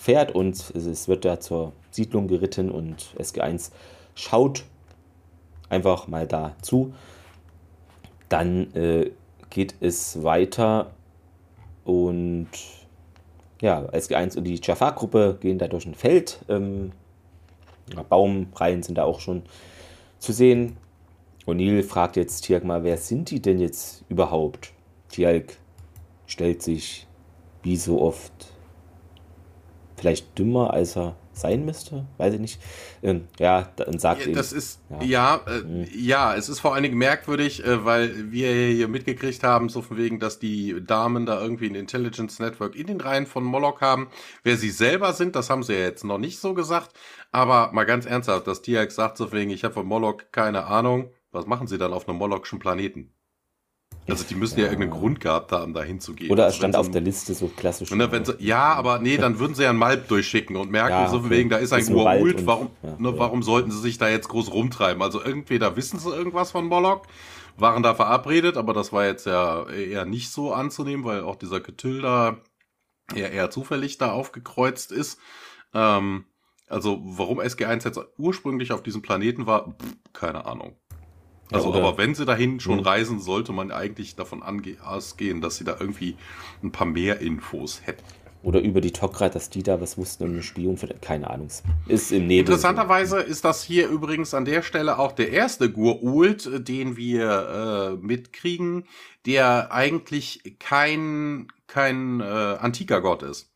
Pferd 0.00 0.34
und 0.34 0.74
es 0.74 1.08
wird 1.08 1.26
da 1.26 1.40
zur 1.40 1.74
Siedlung 1.90 2.26
geritten 2.26 2.70
und 2.70 3.14
SG1 3.18 3.70
schaut 4.14 4.64
einfach 5.68 6.08
mal 6.08 6.26
da 6.26 6.56
zu. 6.62 6.94
Dann 8.30 8.72
äh, 8.74 9.10
geht 9.50 9.74
es 9.80 10.22
weiter 10.22 10.92
und 11.84 12.48
ja, 13.60 13.80
SG1 13.90 14.38
und 14.38 14.44
die 14.44 14.58
Jafar-Gruppe 14.62 15.36
gehen 15.38 15.58
da 15.58 15.68
durch 15.68 15.84
ein 15.84 15.94
Feld. 15.94 16.38
Ähm, 16.48 16.92
Baumreihen 18.08 18.82
sind 18.82 18.96
da 18.96 19.04
auch 19.04 19.20
schon 19.20 19.42
zu 20.18 20.32
sehen. 20.32 20.78
O'Neill 21.46 21.82
fragt 21.82 22.16
jetzt 22.16 22.42
Tiag 22.42 22.64
mal, 22.64 22.84
wer 22.84 22.96
sind 22.96 23.30
die 23.30 23.42
denn 23.42 23.58
jetzt 23.58 24.04
überhaupt? 24.08 24.72
Tiag 25.10 25.58
stellt 26.26 26.62
sich 26.62 27.06
wie 27.62 27.76
so 27.76 28.00
oft 28.00 28.49
vielleicht 30.00 30.38
dümmer, 30.38 30.72
als 30.72 30.96
er 30.96 31.16
sein 31.32 31.64
müsste, 31.64 32.06
weiß 32.18 32.34
ich 32.34 32.40
nicht. 32.40 32.60
Ähm, 33.02 33.28
ja, 33.38 33.70
dann 33.76 33.98
sagt 33.98 34.26
ja, 34.26 34.32
Das 34.32 34.52
ist, 34.52 34.80
ja, 34.88 35.02
ja, 35.02 35.40
äh, 35.46 35.60
mhm. 35.60 35.86
ja, 35.94 36.34
es 36.34 36.48
ist 36.48 36.60
vor 36.60 36.74
allen 36.74 36.82
Dingen 36.82 36.98
merkwürdig, 36.98 37.64
äh, 37.64 37.84
weil 37.84 38.32
wir 38.32 38.52
hier 38.52 38.88
mitgekriegt 38.88 39.42
haben, 39.42 39.68
so 39.68 39.82
von 39.82 39.96
wegen, 39.96 40.20
dass 40.20 40.38
die 40.38 40.84
Damen 40.84 41.26
da 41.26 41.40
irgendwie 41.40 41.68
ein 41.68 41.74
Intelligence 41.74 42.38
Network 42.38 42.74
in 42.74 42.86
den 42.86 43.00
Reihen 43.00 43.26
von 43.26 43.44
Moloch 43.44 43.80
haben. 43.80 44.08
Wer 44.42 44.56
sie 44.56 44.70
selber 44.70 45.12
sind, 45.12 45.36
das 45.36 45.50
haben 45.50 45.62
sie 45.62 45.74
ja 45.74 45.80
jetzt 45.80 46.04
noch 46.04 46.18
nicht 46.18 46.40
so 46.40 46.54
gesagt. 46.54 46.92
Aber 47.32 47.70
mal 47.72 47.84
ganz 47.84 48.06
ernsthaft, 48.06 48.46
dass 48.46 48.62
Tiax 48.62 48.94
sagt 48.94 49.16
so 49.16 49.28
von 49.28 49.38
wegen, 49.38 49.50
ich 49.50 49.64
habe 49.64 49.74
von 49.74 49.86
Moloch 49.86 50.18
keine 50.32 50.66
Ahnung. 50.66 51.10
Was 51.32 51.46
machen 51.46 51.68
sie 51.68 51.78
dann 51.78 51.92
auf 51.92 52.08
einem 52.08 52.18
Molochschen 52.18 52.58
Planeten? 52.58 53.12
Also 54.08 54.24
die 54.24 54.34
müssen 54.34 54.58
ja, 54.58 54.66
ja 54.66 54.72
irgendeinen 54.72 54.98
Grund 54.98 55.20
gehabt 55.20 55.52
haben, 55.52 55.72
da 55.72 55.82
hinzugehen. 55.82 56.30
Oder 56.32 56.48
es 56.48 56.56
stand 56.56 56.74
auf 56.74 56.90
der 56.90 57.00
Liste 57.00 57.34
so 57.34 57.48
klassisch. 57.48 57.90
Wenn 57.92 58.24
sie, 58.24 58.34
ja, 58.38 58.74
aber 58.74 58.98
nee, 58.98 59.16
dann 59.16 59.38
würden 59.38 59.54
sie 59.54 59.62
ja 59.62 59.70
ein 59.70 59.76
Malb 59.76 60.08
durchschicken 60.08 60.56
und 60.56 60.70
merken 60.70 60.90
ja, 60.90 61.08
so 61.08 61.30
wegen, 61.30 61.48
da 61.48 61.58
ist 61.58 61.72
ein 61.72 61.84
Gua'uld, 61.84 62.46
warum, 62.46 62.70
ja, 62.82 62.96
ne, 62.98 63.18
warum 63.18 63.42
sollten 63.42 63.70
sie 63.70 63.80
sich 63.80 63.98
da 63.98 64.08
jetzt 64.08 64.28
groß 64.28 64.52
rumtreiben? 64.52 65.02
Also 65.02 65.20
entweder 65.20 65.76
wissen 65.76 65.98
sie 65.98 66.10
irgendwas 66.10 66.50
von 66.50 66.66
Moloch, 66.66 67.02
waren 67.56 67.82
da 67.82 67.94
verabredet, 67.94 68.56
aber 68.56 68.72
das 68.72 68.92
war 68.92 69.04
jetzt 69.04 69.26
ja 69.26 69.68
eher 69.68 70.06
nicht 70.06 70.30
so 70.30 70.52
anzunehmen, 70.52 71.04
weil 71.04 71.22
auch 71.22 71.36
dieser 71.36 71.60
Ketül 71.60 72.02
da 72.02 72.38
eher, 73.14 73.30
eher 73.30 73.50
zufällig 73.50 73.98
da 73.98 74.12
aufgekreuzt 74.12 74.92
ist. 74.92 75.18
Ähm, 75.74 76.24
also 76.68 77.00
warum 77.02 77.40
SG1 77.40 77.84
jetzt 77.84 78.00
ursprünglich 78.16 78.72
auf 78.72 78.82
diesem 78.82 79.02
Planeten 79.02 79.46
war, 79.46 79.72
pff, 79.72 79.96
keine 80.12 80.46
Ahnung. 80.46 80.76
Also, 81.52 81.72
ja, 81.74 81.78
aber 81.78 81.98
wenn 81.98 82.14
sie 82.14 82.24
dahin 82.24 82.60
schon 82.60 82.80
mh. 82.80 82.88
reisen, 82.88 83.20
sollte 83.20 83.52
man 83.52 83.70
eigentlich 83.70 84.16
davon 84.16 84.42
ausgehen, 84.42 85.40
dass 85.40 85.56
sie 85.56 85.64
da 85.64 85.76
irgendwie 85.78 86.16
ein 86.62 86.72
paar 86.72 86.86
mehr 86.86 87.20
Infos 87.20 87.82
hätten. 87.84 88.04
Oder 88.42 88.60
über 88.60 88.80
die 88.80 88.92
Tok'ra, 88.92 89.28
dass 89.28 89.50
die 89.50 89.62
da 89.62 89.82
was 89.82 89.98
wussten 89.98 90.24
und 90.24 90.38
ein 90.38 90.42
Spion 90.42 90.78
für 90.78 90.86
keine 90.88 91.28
Ahnung. 91.28 91.48
Ist 91.88 92.10
im 92.10 92.26
Nebel. 92.26 92.52
Interessanterweise 92.52 93.20
ist 93.20 93.44
das 93.44 93.62
hier 93.62 93.88
übrigens 93.88 94.32
an 94.32 94.46
der 94.46 94.62
Stelle 94.62 94.98
auch 94.98 95.12
der 95.12 95.30
erste 95.30 95.70
Gurult, 95.70 96.48
den 96.66 96.96
wir 96.96 97.98
äh, 98.00 98.06
mitkriegen, 98.06 98.84
der 99.26 99.72
eigentlich 99.72 100.56
kein, 100.58 101.48
kein 101.66 102.20
äh, 102.20 102.24
antiker 102.24 103.02
Gott 103.02 103.22
ist. 103.22 103.52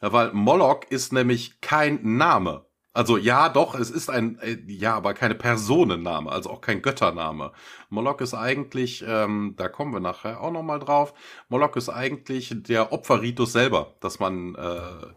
Weil 0.00 0.32
Moloch 0.32 0.80
ist 0.90 1.12
nämlich 1.12 1.60
kein 1.60 2.16
Name. 2.16 2.64
Also 2.98 3.16
ja, 3.16 3.48
doch, 3.48 3.76
es 3.76 3.92
ist 3.92 4.10
ein, 4.10 4.40
äh, 4.40 4.58
ja, 4.66 4.96
aber 4.96 5.14
keine 5.14 5.36
Personenname, 5.36 6.32
also 6.32 6.50
auch 6.50 6.60
kein 6.60 6.82
Göttername. 6.82 7.52
Moloch 7.90 8.20
ist 8.20 8.34
eigentlich, 8.34 9.04
ähm, 9.06 9.54
da 9.56 9.68
kommen 9.68 9.92
wir 9.92 10.00
nachher 10.00 10.40
auch 10.40 10.50
nochmal 10.50 10.80
drauf, 10.80 11.14
Moloch 11.48 11.76
ist 11.76 11.90
eigentlich 11.90 12.52
der 12.56 12.92
Opferritus 12.92 13.52
selber, 13.52 13.94
dass 14.00 14.18
man 14.18 14.56
äh, 14.56 14.58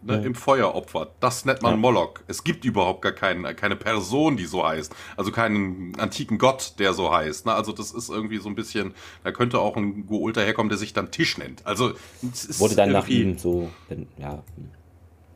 ne, 0.03 0.13
ja. 0.13 0.15
im 0.17 0.35
Feuer 0.35 0.75
opfert. 0.75 1.15
Das 1.21 1.43
nennt 1.45 1.63
man 1.63 1.71
ja. 1.71 1.77
Moloch. 1.77 2.19
Es 2.27 2.43
gibt 2.43 2.65
überhaupt 2.65 3.01
gar 3.01 3.13
keinen, 3.13 3.55
keine 3.55 3.75
Person, 3.75 4.38
die 4.38 4.45
so 4.45 4.63
heißt. 4.63 4.95
Also 5.17 5.31
keinen 5.31 6.00
antiken 6.00 6.38
Gott, 6.38 6.75
der 6.77 6.93
so 6.93 7.11
heißt. 7.11 7.47
Ne? 7.47 7.53
Also 7.55 7.71
das 7.71 7.93
ist 7.93 8.09
irgendwie 8.09 8.38
so 8.38 8.47
ein 8.47 8.53
bisschen, 8.53 8.93
da 9.23 9.31
könnte 9.31 9.57
auch 9.57 9.75
ein 9.75 10.05
Goulter 10.05 10.43
herkommen, 10.43 10.69
der 10.69 10.77
sich 10.77 10.93
dann 10.93 11.09
Tisch 11.09 11.39
nennt. 11.39 11.65
Also 11.65 11.93
es 12.21 12.59
Wurde 12.59 12.75
dann 12.75 12.91
nach 12.91 13.07
ihm 13.07 13.39
so, 13.39 13.71
ja... 14.19 14.43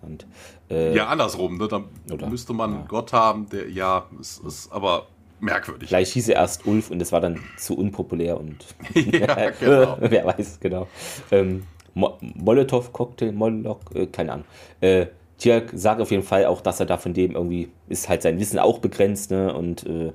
Und, 0.06 0.26
äh, 0.70 0.96
ja, 0.96 1.08
andersrum, 1.08 1.58
ne? 1.58 1.68
Dann 1.68 1.86
oder, 2.12 2.28
müsste 2.28 2.54
man 2.54 2.74
ja. 2.74 2.86
Gott 2.88 3.14
haben, 3.14 3.50
der, 3.50 3.70
ja, 3.70 4.06
es 4.20 4.40
ist 4.40 4.72
aber 4.72 5.08
merkwürdig. 5.40 5.90
Vielleicht 5.90 6.14
hieß 6.14 6.30
er 6.30 6.36
erst 6.36 6.66
Ulf 6.66 6.92
und 6.92 7.02
es 7.02 7.12
war 7.12 7.22
dann 7.22 7.40
zu 7.58 7.78
unpopulär 7.78 8.40
und 8.40 8.58
ja, 8.94 9.50
genau. 9.60 9.98
wer 10.00 10.26
weiß, 10.26 10.60
genau. 10.60 10.88
Ähm, 11.32 11.64
Mo 11.94 12.18
Molotow-Cocktail, 12.22 13.32
Moloch, 13.32 13.80
äh, 13.94 14.08
keine 14.08 14.34
Ahnung. 14.34 14.46
Äh, 14.82 15.08
Tjörg 15.38 15.72
sagt 15.74 16.02
auf 16.02 16.12
jeden 16.12 16.24
Fall 16.24 16.46
auch, 16.46 16.62
dass 16.62 16.80
er 16.80 16.86
da 16.86 16.98
von 16.98 17.14
dem 17.14 17.32
irgendwie, 17.36 17.70
ist 17.90 18.08
halt 18.08 18.22
sein 18.22 18.40
Wissen 18.40 18.60
auch 18.60 18.80
begrenzt, 18.80 19.32
ne? 19.32 19.54
Und 19.54 19.86
äh, 19.86 20.12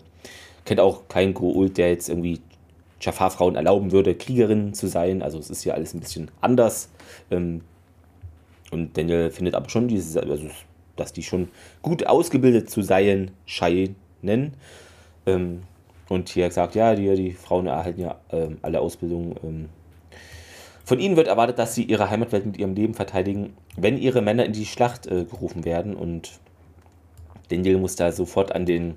kennt 0.65 0.81
auch 0.81 1.09
keinen 1.09 1.35
Goult, 1.35 1.79
der 1.79 1.91
jetzt 1.91 2.09
irgendwie 2.09 2.41
Jafar-Frauen 3.01 3.57
erlauben 3.57 3.93
würde, 3.93 4.15
Kriegerinnen 4.15 4.75
zu 4.75 4.87
sein. 4.87 5.23
Also 5.23 5.39
es 5.39 5.51
ist 5.51 5.63
hier 5.63 5.75
alles 5.75 5.95
ein 5.95 6.01
bisschen 6.01 6.31
anders. 6.41 6.91
Ähm, 7.31 7.63
und 8.71 8.97
Daniel 8.97 9.31
findet 9.31 9.55
aber 9.55 9.69
schon, 9.69 9.89
dieses, 9.89 10.17
also, 10.17 10.49
dass 10.97 11.13
die 11.13 11.23
schon 11.23 11.49
gut 11.83 12.07
ausgebildet 12.07 12.71
zu 12.71 12.83
sein 12.83 13.31
scheinen. 13.47 14.55
Ähm, 15.27 15.63
und 16.09 16.29
hier 16.29 16.51
sagt, 16.51 16.75
ja, 16.75 16.95
die, 16.95 17.15
die 17.15 17.33
Frauen 17.33 17.67
erhalten 17.67 18.01
ja 18.01 18.19
ähm, 18.33 18.59
alle 18.63 18.81
Ausbildung. 18.81 19.37
Ähm. 19.45 19.69
Von 20.85 20.99
ihnen 20.99 21.17
wird 21.17 21.29
erwartet, 21.29 21.59
dass 21.59 21.75
sie 21.75 21.85
ihre 21.85 22.11
Heimatwelt 22.11 22.47
mit 22.47 22.59
ihrem 22.59 22.75
Leben 22.75 22.95
verteidigen, 22.95 23.55
wenn 23.77 23.97
ihre 23.97 24.23
Männer 24.23 24.45
in 24.45 24.53
die 24.53 24.67
Schlacht 24.67 25.07
äh, 25.07 25.25
gerufen 25.25 25.65
werden. 25.65 25.95
Und 25.95 26.41
Daniel 27.49 27.79
muss 27.79 27.97
da 27.97 28.13
sofort 28.13 28.53
an 28.55 28.67
den 28.67 28.97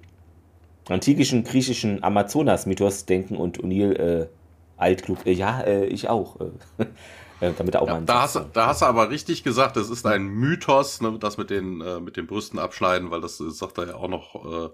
antikischen 0.90 1.44
griechischen 1.44 2.04
Amazonas-Mythos 2.04 3.06
denken 3.06 3.38
und 3.38 3.60
O'Neill 3.60 3.94
äh, 3.94 4.28
altklug, 4.78 5.26
äh, 5.26 5.32
ja, 5.32 5.62
äh, 5.62 5.86
ich 5.86 6.10
auch. 6.10 6.38
Damit 7.52 7.76
er 7.76 7.82
auch 7.82 7.88
ja, 7.88 7.96
mal 7.96 8.06
da 8.06 8.22
hast, 8.22 8.40
da 8.54 8.68
hast 8.68 8.82
du 8.82 8.86
aber 8.86 9.10
richtig 9.10 9.44
gesagt, 9.44 9.76
das 9.76 9.90
ist 9.90 10.06
ein 10.06 10.28
Mythos, 10.28 11.02
ne, 11.02 11.18
das 11.20 11.38
mit 11.38 11.50
den, 11.50 11.82
äh, 11.82 12.00
mit 12.00 12.16
den 12.16 12.28
Brüsten 12.28 12.60
abschneiden, 12.60 13.12
weil 13.12 13.22
das, 13.22 13.38
das 13.38 13.58
sagt 13.58 13.78
er 13.78 13.88
ja 13.88 13.96
auch 13.96 14.08
noch, 14.08 14.36
äh, 14.46 14.70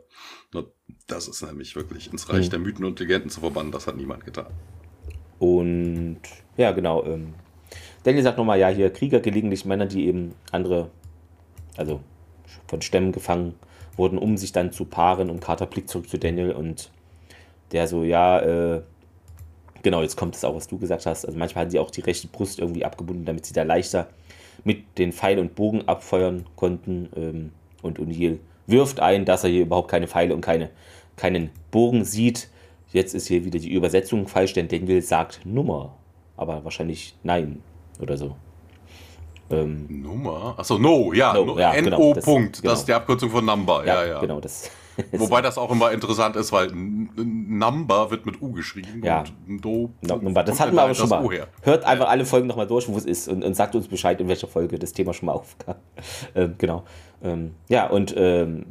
ne, 0.53 0.65
das 1.07 1.27
ist 1.27 1.41
nämlich 1.41 1.75
wirklich 1.75 2.11
ins 2.11 2.29
Reich 2.29 2.47
mhm. 2.47 2.49
der 2.51 2.59
Mythen 2.59 2.85
und 2.85 2.99
Legenden 2.99 3.29
zu 3.29 3.39
verbannen, 3.39 3.71
das 3.71 3.87
hat 3.87 3.97
niemand 3.97 4.25
getan. 4.25 4.47
Und 5.39 6.19
ja, 6.57 6.71
genau. 6.71 7.03
Ähm, 7.05 7.33
Daniel 8.03 8.23
sagt 8.23 8.37
nochmal, 8.37 8.59
ja, 8.59 8.67
hier 8.67 8.91
Krieger, 8.91 9.19
gelegentlich 9.19 9.65
Männer, 9.65 9.85
die 9.85 10.07
eben 10.07 10.35
andere, 10.51 10.89
also 11.77 12.01
von 12.67 12.81
Stämmen 12.81 13.11
gefangen 13.11 13.55
wurden, 13.95 14.17
um 14.17 14.37
sich 14.37 14.51
dann 14.51 14.71
zu 14.71 14.85
paaren 14.85 15.29
und 15.29 15.41
Carter 15.41 15.65
blickt 15.65 15.89
zurück 15.89 16.09
zu 16.09 16.17
Daniel 16.17 16.51
und 16.51 16.91
der 17.71 17.87
so, 17.87 18.03
ja, 18.03 18.39
äh, 18.39 18.81
Genau, 19.83 20.01
jetzt 20.01 20.17
kommt 20.17 20.35
es 20.35 20.43
auch, 20.43 20.55
was 20.55 20.67
du 20.67 20.77
gesagt 20.77 21.05
hast. 21.05 21.25
Also 21.25 21.37
manchmal 21.37 21.63
hatten 21.63 21.71
sie 21.71 21.79
auch 21.79 21.91
die 21.91 22.01
rechte 22.01 22.27
Brust 22.27 22.59
irgendwie 22.59 22.85
abgebunden, 22.85 23.25
damit 23.25 23.45
sie 23.45 23.53
da 23.53 23.63
leichter 23.63 24.07
mit 24.63 24.97
den 24.97 25.13
Pfeil 25.13 25.39
und 25.39 25.55
Bogen 25.55 25.87
abfeuern 25.87 26.45
konnten. 26.55 27.09
Ähm, 27.15 27.51
und 27.81 27.99
O'Neill 27.99 28.39
wirft 28.67 28.99
ein, 28.99 29.25
dass 29.25 29.43
er 29.43 29.49
hier 29.49 29.61
überhaupt 29.61 29.89
keine 29.89 30.07
Pfeile 30.07 30.33
und 30.33 30.41
keine, 30.41 30.69
keinen 31.15 31.49
Bogen 31.71 32.03
sieht. 32.03 32.49
Jetzt 32.91 33.13
ist 33.13 33.27
hier 33.27 33.45
wieder 33.45 33.59
die 33.59 33.71
Übersetzung 33.71 34.27
falsch, 34.27 34.53
denn 34.53 34.67
Daniel 34.67 35.01
sagt 35.01 35.41
Nummer. 35.45 35.93
Aber 36.35 36.63
wahrscheinlich 36.63 37.15
nein 37.23 37.61
oder 37.99 38.17
so. 38.17 38.35
Ähm, 39.51 40.01
Nummer? 40.01 40.55
Achso, 40.57 40.77
no, 40.77 41.13
ja. 41.13 41.33
No, 41.33 41.57
ja 41.57 41.73
N-O. 41.73 41.89
Genau, 41.89 42.13
das. 42.13 42.25
Genau. 42.25 42.49
Das 42.63 42.79
ist 42.79 42.87
die 42.87 42.93
Abkürzung 42.93 43.29
von 43.29 43.45
Number. 43.45 43.85
Ja, 43.85 44.03
ja. 44.03 44.09
ja. 44.09 44.19
Genau, 44.19 44.39
das 44.39 44.69
Wobei 45.11 45.41
das 45.41 45.57
auch 45.57 45.71
immer 45.71 45.91
interessant 45.91 46.35
ist, 46.35 46.51
weil 46.51 46.71
Number 46.71 48.11
wird 48.11 48.25
mit 48.25 48.41
U 48.41 48.51
geschrieben. 48.51 49.01
Ja. 49.03 49.23
Und 49.47 49.63
Do, 49.63 49.91
Number. 50.01 50.43
Das 50.43 50.59
hatten 50.59 50.75
wir 50.75 50.83
aber 50.83 50.95
schon 50.95 51.09
mal. 51.09 51.27
Hört 51.61 51.83
einfach 51.85 52.09
alle 52.09 52.25
Folgen 52.25 52.47
nochmal 52.47 52.67
durch, 52.67 52.87
wo 52.87 52.97
es 52.97 53.05
ist 53.05 53.27
und, 53.27 53.43
und, 53.43 53.53
sagt 53.55 53.75
uns 53.75 53.87
Bescheid, 53.87 54.19
in 54.19 54.27
welcher 54.27 54.47
Folge 54.47 54.79
das 54.79 54.93
Thema 54.93 55.13
schon 55.13 55.27
mal 55.27 55.31
aufkam. 55.33 55.75
Ähm, 56.35 56.55
genau. 56.57 56.83
Ähm, 57.23 57.55
ja, 57.67 57.87
und 57.87 58.13
ähm, 58.17 58.65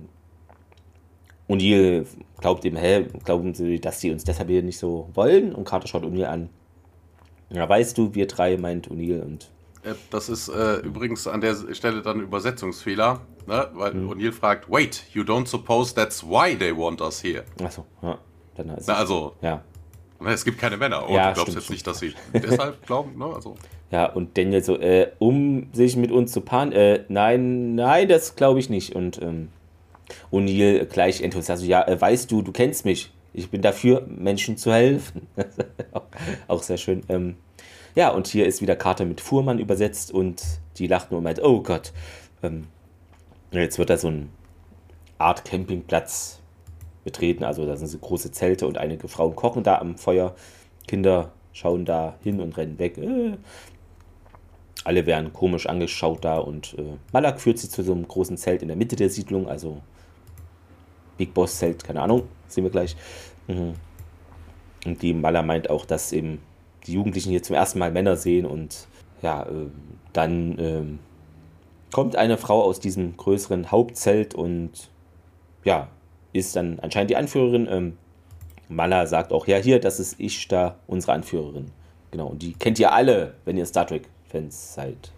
O'Neill 1.49 2.07
glaubt 2.41 2.65
eben, 2.65 2.77
hä, 2.77 3.07
glauben 3.25 3.55
sie, 3.55 3.81
dass 3.81 4.01
sie 4.01 4.11
uns 4.11 4.25
deshalb 4.25 4.49
hier 4.49 4.63
nicht 4.63 4.79
so 4.79 5.09
wollen? 5.15 5.55
Und 5.55 5.65
Carter 5.65 5.89
schaut 5.89 6.05
O'Neill 6.05 6.25
an. 6.25 6.51
Ja, 7.51 7.69
weißt 7.69 7.97
du, 7.97 8.15
wir 8.15 8.27
drei, 8.27 8.57
meint 8.57 8.89
O'Neill 8.91 9.23
und 9.23 9.51
das 10.11 10.29
ist 10.29 10.49
äh, 10.49 10.77
übrigens 10.79 11.27
an 11.27 11.41
der 11.41 11.55
Stelle 11.73 12.03
dann 12.03 12.19
ein 12.19 12.23
Übersetzungsfehler, 12.25 13.21
ne? 13.47 13.69
weil 13.75 13.95
mhm. 13.95 14.11
O'Neill 14.11 14.33
fragt, 14.33 14.71
wait, 14.71 15.05
you 15.13 15.23
don't 15.23 15.47
suppose 15.47 15.95
that's 15.95 16.23
why 16.23 16.57
they 16.57 16.77
want 16.77 17.01
us 17.01 17.23
here? 17.23 17.45
Achso, 17.63 17.87
ja. 18.03 18.19
Dann 18.57 18.77
Na, 18.87 18.95
also, 18.95 19.35
ja. 19.41 19.63
Ne, 20.21 20.31
es 20.33 20.45
gibt 20.45 20.59
keine 20.59 20.77
Männer. 20.77 21.07
Und 21.07 21.15
ja, 21.15 21.29
du 21.29 21.35
glaubst 21.35 21.53
stimmt, 21.53 21.63
jetzt 21.63 21.71
nicht, 21.71 21.87
dass 21.87 22.01
sie 22.01 22.15
deshalb 22.33 22.85
glauben, 22.87 23.17
ne? 23.17 23.27
Also. 23.27 23.55
Ja, 23.91 24.07
und 24.07 24.37
Daniel 24.37 24.63
so, 24.63 24.77
äh, 24.77 25.13
um 25.19 25.69
sich 25.73 25.97
mit 25.97 26.11
uns 26.11 26.33
zu 26.33 26.41
paaren, 26.41 26.73
äh, 26.73 27.05
nein, 27.09 27.75
nein, 27.75 28.09
das 28.09 28.35
glaube 28.35 28.59
ich 28.59 28.69
nicht. 28.69 28.95
Und 28.95 29.23
ähm, 29.23 29.49
O'Neill 30.33 30.85
gleich 30.87 31.23
enthusiastisch, 31.23 31.65
also, 31.65 31.67
ja, 31.67 31.87
äh, 31.87 32.01
weißt 32.01 32.31
du, 32.31 32.43
du 32.43 32.53
kennst 32.53 32.85
mich. 32.85 33.13
Ich 33.33 33.51
bin 33.51 33.63
dafür, 33.63 34.07
Menschen 34.09 34.57
zu 34.57 34.73
helfen. 34.73 35.29
auch 36.49 36.63
sehr 36.63 36.79
schön. 36.79 37.05
Ähm, 37.09 37.37
ja, 37.99 38.11
und 38.11 38.29
hier 38.29 38.47
ist 38.47 38.63
wieder 38.63 38.77
Carter 38.77 39.05
mit 39.05 39.21
Fuhrmann 39.21 39.59
übersetzt 39.59 40.13
und 40.13 40.41
die 40.77 40.87
lacht 40.87 41.11
nur 41.11 41.19
und 41.19 41.25
meint, 41.25 41.43
oh 41.43 41.65
Gott. 41.65 41.93
Ähm, 42.45 42.69
jetzt 43.51 43.77
wird 43.77 43.91
da 43.91 43.97
so 43.97 44.07
ein 44.07 44.29
Art 45.19 45.45
Campingplatz 45.45 46.39
betreten. 47.03 47.43
Also 47.43 47.67
da 47.67 47.75
sind 47.75 47.89
so 47.89 47.99
große 47.99 48.31
Zelte 48.31 48.69
und 48.69 48.79
einige 48.79 49.09
Frauen 49.09 49.35
kochen 49.35 49.65
da 49.65 49.79
am 49.81 49.99
Feuer. 49.99 50.37
Kinder 50.87 51.33
schauen 51.53 51.85
da 51.85 52.15
hin 52.23 52.41
und 52.41 52.57
rennen 52.57 52.79
weg. 52.79 52.99
Äh. 52.99 53.37
Alle 54.85 55.05
werden 55.05 55.33
komisch 55.33 55.67
angeschaut 55.67 56.25
da 56.25 56.39
und 56.39 56.77
äh, 56.79 56.99
Malak 57.13 57.41
führt 57.41 57.59
sie 57.59 57.69
zu 57.69 57.83
so 57.83 57.91
einem 57.91 58.07
großen 58.07 58.37
Zelt 58.37 58.63
in 58.63 58.69
der 58.69 58.77
Mitte 58.77 58.95
der 58.95 59.11
Siedlung, 59.11 59.49
also 59.49 59.83
Big 61.17 61.35
Boss 61.35 61.59
Zelt, 61.59 61.83
keine 61.83 62.01
Ahnung, 62.01 62.29
sehen 62.47 62.63
wir 62.63 62.71
gleich. 62.71 62.95
Mhm. 63.49 63.75
Und 64.87 65.03
die 65.03 65.15
Maler 65.15 65.43
meint 65.43 65.69
auch, 65.69 65.85
dass 65.85 66.13
eben 66.13 66.39
die 66.89 66.95
Jugendlichen 66.95 67.31
hier 67.31 67.43
zum 67.43 67.55
ersten 67.55 67.79
Mal 67.79 67.93
Männer 67.93 68.17
sehen 68.17 68.47
und 68.47 68.89
ja, 69.23 69.43
äh, 69.43 69.69
dann 70.13 70.59
äh, 70.59 70.83
kommt 71.93 72.17
eine 72.17 72.37
Frau 72.37 72.63
aus 72.63 72.81
diesem 72.81 73.17
größeren 73.17 73.71
Hauptzelt 73.71 74.35
und 74.35 74.91
ja, 75.65 75.89
ist 76.33 76.57
dann 76.57 76.79
anscheinend 76.81 77.11
die 77.11 77.17
Anführerin. 77.17 77.69
Ähm, 77.71 77.99
Mala 78.69 79.07
sagt 79.07 79.33
auch, 79.33 79.47
ja, 79.47 79.57
hier, 79.57 79.81
das 79.81 80.01
ist 80.01 80.17
ich 80.19 80.49
da, 80.49 80.77
unsere 80.87 81.13
Anführerin. 81.13 81.71
Genau, 82.11 82.29
und 82.29 82.43
die 82.43 82.53
kennt 82.55 82.79
ihr 82.79 82.93
alle, 82.93 83.35
wenn 83.45 83.57
ihr 83.57 83.67
Star 83.67 83.87
Trek-Fans 83.87 84.75
seid. 84.75 85.13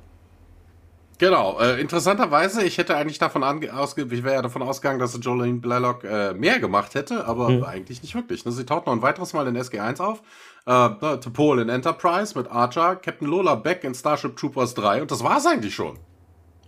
Genau, 1.20 1.60
äh, 1.60 1.78
interessanterweise, 1.78 2.64
ich 2.64 2.78
hätte 2.78 2.96
eigentlich 2.96 3.18
davon 3.18 3.44
ausge 3.44 4.06
ich 4.10 4.24
wäre 4.24 4.36
ja 4.36 4.42
davon 4.42 4.62
ausgegangen, 4.62 4.98
dass 4.98 5.18
Jolene 5.20 5.58
Blaylock 5.58 6.02
äh, 6.02 6.32
mehr 6.32 6.58
gemacht 6.58 6.94
hätte, 6.94 7.26
aber 7.26 7.48
hm. 7.48 7.62
eigentlich 7.62 8.00
nicht 8.00 8.14
wirklich. 8.14 8.46
Ne? 8.46 8.52
Sie 8.52 8.64
taucht 8.64 8.86
noch 8.86 8.94
ein 8.94 9.02
weiteres 9.02 9.34
Mal 9.34 9.46
in 9.46 9.54
SG1 9.54 10.00
auf. 10.00 10.22
Äh, 10.66 10.70
ne, 10.70 11.20
T'Pol 11.20 11.60
in 11.60 11.68
Enterprise 11.68 12.38
mit 12.38 12.50
Archer, 12.50 12.96
Captain 12.96 13.28
Lola 13.28 13.54
Beck 13.54 13.84
in 13.84 13.94
Starship 13.94 14.34
Troopers 14.34 14.72
3 14.72 15.02
und 15.02 15.10
das 15.10 15.22
war's 15.22 15.44
eigentlich 15.44 15.74
schon. 15.74 15.98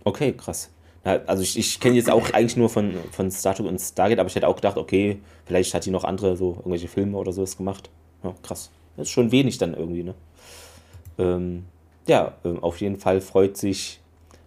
Okay, 0.03 0.33
krass. 0.33 0.69
Ja, 1.03 1.19
also 1.25 1.41
ich, 1.41 1.57
ich 1.57 1.79
kenne 1.79 1.95
jetzt 1.95 2.11
auch 2.11 2.31
eigentlich 2.33 2.55
nur 2.55 2.69
von, 2.69 2.93
von 3.11 3.31
Star 3.31 3.55
Trek 3.55 3.65
und 3.65 3.81
Stargate, 3.81 4.19
aber 4.19 4.29
ich 4.29 4.35
hätte 4.35 4.47
auch 4.47 4.57
gedacht, 4.57 4.77
okay, 4.77 5.19
vielleicht 5.47 5.73
hat 5.73 5.87
die 5.87 5.89
noch 5.89 6.03
andere, 6.03 6.37
so 6.37 6.57
irgendwelche 6.57 6.89
Filme 6.89 7.17
oder 7.17 7.33
sowas 7.33 7.57
gemacht. 7.57 7.89
Ja, 8.23 8.35
krass. 8.43 8.69
Das 8.97 9.07
ist 9.07 9.13
schon 9.13 9.31
wenig 9.31 9.57
dann 9.57 9.73
irgendwie, 9.73 10.03
ne? 10.03 10.13
Ähm, 11.17 11.65
ja, 12.05 12.33
ähm, 12.45 12.61
auf 12.61 12.81
jeden 12.81 12.99
Fall 12.99 13.19
freut 13.19 13.57
sich 13.57 14.02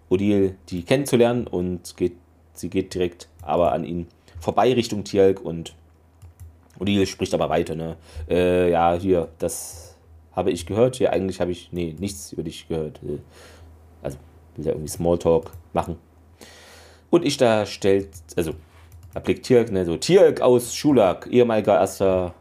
Odile, 0.08 0.54
die 0.68 0.82
kennenzulernen 0.82 1.46
und 1.46 1.96
geht, 1.96 2.14
sie 2.52 2.70
geht 2.70 2.94
direkt 2.94 3.28
aber 3.42 3.72
an 3.72 3.84
ihn 3.84 4.06
vorbei 4.40 4.72
Richtung 4.72 5.04
Tielk 5.04 5.40
und 5.40 5.74
Odile 6.78 7.06
spricht 7.06 7.34
aber 7.34 7.48
weiter, 7.48 7.74
ne? 7.74 7.96
Äh, 8.28 8.70
ja, 8.70 8.94
hier, 8.94 9.28
das 9.38 9.96
habe 10.32 10.50
ich 10.50 10.66
gehört. 10.66 10.96
Hier, 10.96 11.12
eigentlich 11.12 11.40
habe 11.40 11.50
ich, 11.50 11.70
nee, 11.72 11.96
nichts 11.98 12.32
über 12.32 12.42
dich 12.42 12.68
gehört. 12.68 13.00
Äh, 13.02 13.18
also, 14.02 14.18
will 14.54 14.66
ja 14.66 14.72
irgendwie 14.72 14.90
Smalltalk 14.90 15.50
machen. 15.72 15.96
Und 17.10 17.24
ich 17.24 17.38
da 17.38 17.64
stellt, 17.64 18.10
also, 18.36 18.52
da 19.14 19.20
blickt 19.20 19.46
Tirk, 19.46 19.72
ne, 19.72 19.84
so, 19.86 19.96
Tirk 19.96 20.42
aus 20.42 20.74
Schulak, 20.74 21.28
ehemaliger 21.30 21.78
erster 21.80 22.34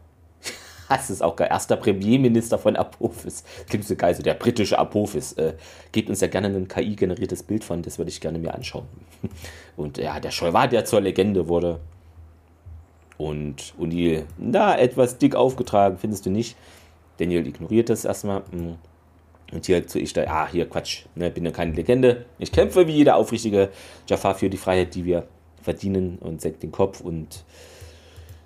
Das 0.88 1.10
ist 1.10 1.22
auch 1.22 1.36
geil. 1.36 1.48
Erster 1.50 1.76
Premierminister 1.76 2.58
von 2.58 2.76
Apophis. 2.76 3.44
Klingt 3.68 3.84
so 3.84 3.96
geil, 3.96 4.14
so 4.14 4.22
der 4.22 4.34
britische 4.34 4.78
Apophis. 4.78 5.32
Äh, 5.34 5.54
gebt 5.92 6.08
uns 6.08 6.20
ja 6.20 6.28
gerne 6.28 6.48
ein 6.48 6.68
KI-generiertes 6.68 7.42
Bild 7.42 7.64
von, 7.64 7.82
das 7.82 7.98
würde 7.98 8.10
ich 8.10 8.20
gerne 8.20 8.38
mir 8.38 8.54
anschauen. 8.54 8.86
Und 9.76 9.98
ja, 9.98 10.20
der 10.20 10.30
Scholl 10.30 10.52
der 10.52 10.84
zur 10.84 11.00
Legende 11.00 11.48
wurde. 11.48 11.80
Und 13.18 13.74
O'Neill, 13.78 14.24
da 14.38 14.76
etwas 14.76 15.18
dick 15.18 15.34
aufgetragen, 15.34 15.96
findest 15.98 16.26
du 16.26 16.30
nicht? 16.30 16.56
Daniel 17.18 17.46
ignoriert 17.46 17.88
das 17.88 18.04
erstmal. 18.04 18.40
Mm. 18.50 18.76
Und 19.52 19.64
hier 19.64 19.86
zu 19.86 20.00
ich 20.00 20.12
da, 20.12 20.24
ja, 20.24 20.48
hier 20.50 20.68
Quatsch, 20.68 21.04
ne, 21.14 21.30
bin 21.30 21.44
ja 21.44 21.52
keine 21.52 21.72
Legende. 21.72 22.26
Ich 22.38 22.50
kämpfe 22.50 22.88
wie 22.88 22.92
jeder 22.92 23.16
aufrichtige 23.16 23.70
Jafar 24.08 24.34
für 24.34 24.50
die 24.50 24.56
Freiheit, 24.56 24.94
die 24.94 25.04
wir 25.04 25.28
verdienen 25.62 26.18
und 26.18 26.40
senkt 26.40 26.64
den 26.64 26.72
Kopf 26.72 27.00
und 27.00 27.44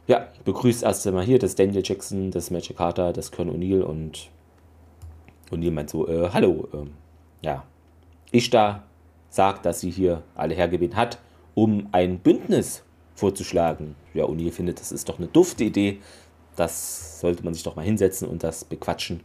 ja, 0.07 0.29
begrüßt 0.45 0.83
erst 0.83 1.07
einmal 1.07 1.25
hier 1.25 1.39
das 1.39 1.55
Daniel 1.55 1.83
Jackson, 1.85 2.31
das 2.31 2.51
Magic 2.51 2.77
Carter, 2.77 3.13
das 3.13 3.31
Colonel 3.31 3.57
O'Neill 3.57 3.83
und 3.83 4.31
O'Neill 5.51 5.71
meint 5.71 5.91
so, 5.91 6.09
äh, 6.09 6.31
hallo, 6.33 6.69
ähm, 6.73 6.93
ja, 7.43 7.65
Ishtar 8.33 8.85
sagt, 9.29 9.67
dass 9.67 9.81
sie 9.81 9.91
hier 9.91 10.23
alle 10.35 10.55
hergewählt 10.55 10.97
hat, 10.97 11.19
um 11.55 11.89
ein 11.93 12.19
Bündnis 12.19 12.83
vorzuschlagen. 13.15 13.95
Ja, 14.15 14.25
O'Neill 14.25 14.53
findet, 14.53 14.81
das 14.81 14.93
ist 14.93 15.09
doch 15.09 15.19
eine 15.19 15.29
dufte 15.29 15.65
Idee. 15.65 16.01
Das 16.57 17.21
sollte 17.21 17.45
man 17.45 17.55
sich 17.55 17.63
doch 17.63 17.77
mal 17.77 17.85
hinsetzen 17.85 18.29
und 18.29 18.43
das 18.43 18.65
bequatschen. 18.65 19.21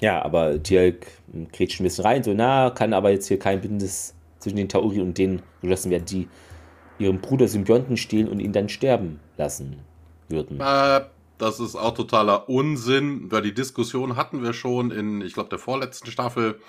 Ja, 0.00 0.22
aber 0.22 0.62
Tjalk 0.62 1.06
grätscht 1.52 1.80
ein 1.80 1.84
bisschen 1.84 2.04
rein, 2.04 2.22
so, 2.22 2.32
na, 2.32 2.70
kann 2.70 2.92
aber 2.92 3.10
jetzt 3.10 3.26
hier 3.26 3.38
kein 3.38 3.60
Bündnis 3.60 4.14
zwischen 4.38 4.56
den 4.56 4.68
Tauri 4.68 5.00
und 5.00 5.18
denen 5.18 5.42
geschlossen 5.60 5.90
werden, 5.90 6.04
die 6.04 6.28
ihrem 7.00 7.20
Bruder 7.20 7.48
Symbionten 7.48 7.96
stehlen 7.96 8.28
und 8.28 8.38
ihn 8.38 8.52
dann 8.52 8.68
sterben 8.68 9.18
lassen 9.36 9.87
würden. 10.28 10.60
Äh, 10.60 11.06
das 11.38 11.60
ist 11.60 11.76
auch 11.76 11.94
totaler 11.94 12.48
Unsinn, 12.48 13.30
weil 13.30 13.42
die 13.42 13.54
Diskussion 13.54 14.16
hatten 14.16 14.42
wir 14.42 14.52
schon 14.52 14.90
in, 14.90 15.20
ich 15.20 15.34
glaube, 15.34 15.50
der 15.50 15.58
vorletzten 15.58 16.10
Staffel. 16.10 16.60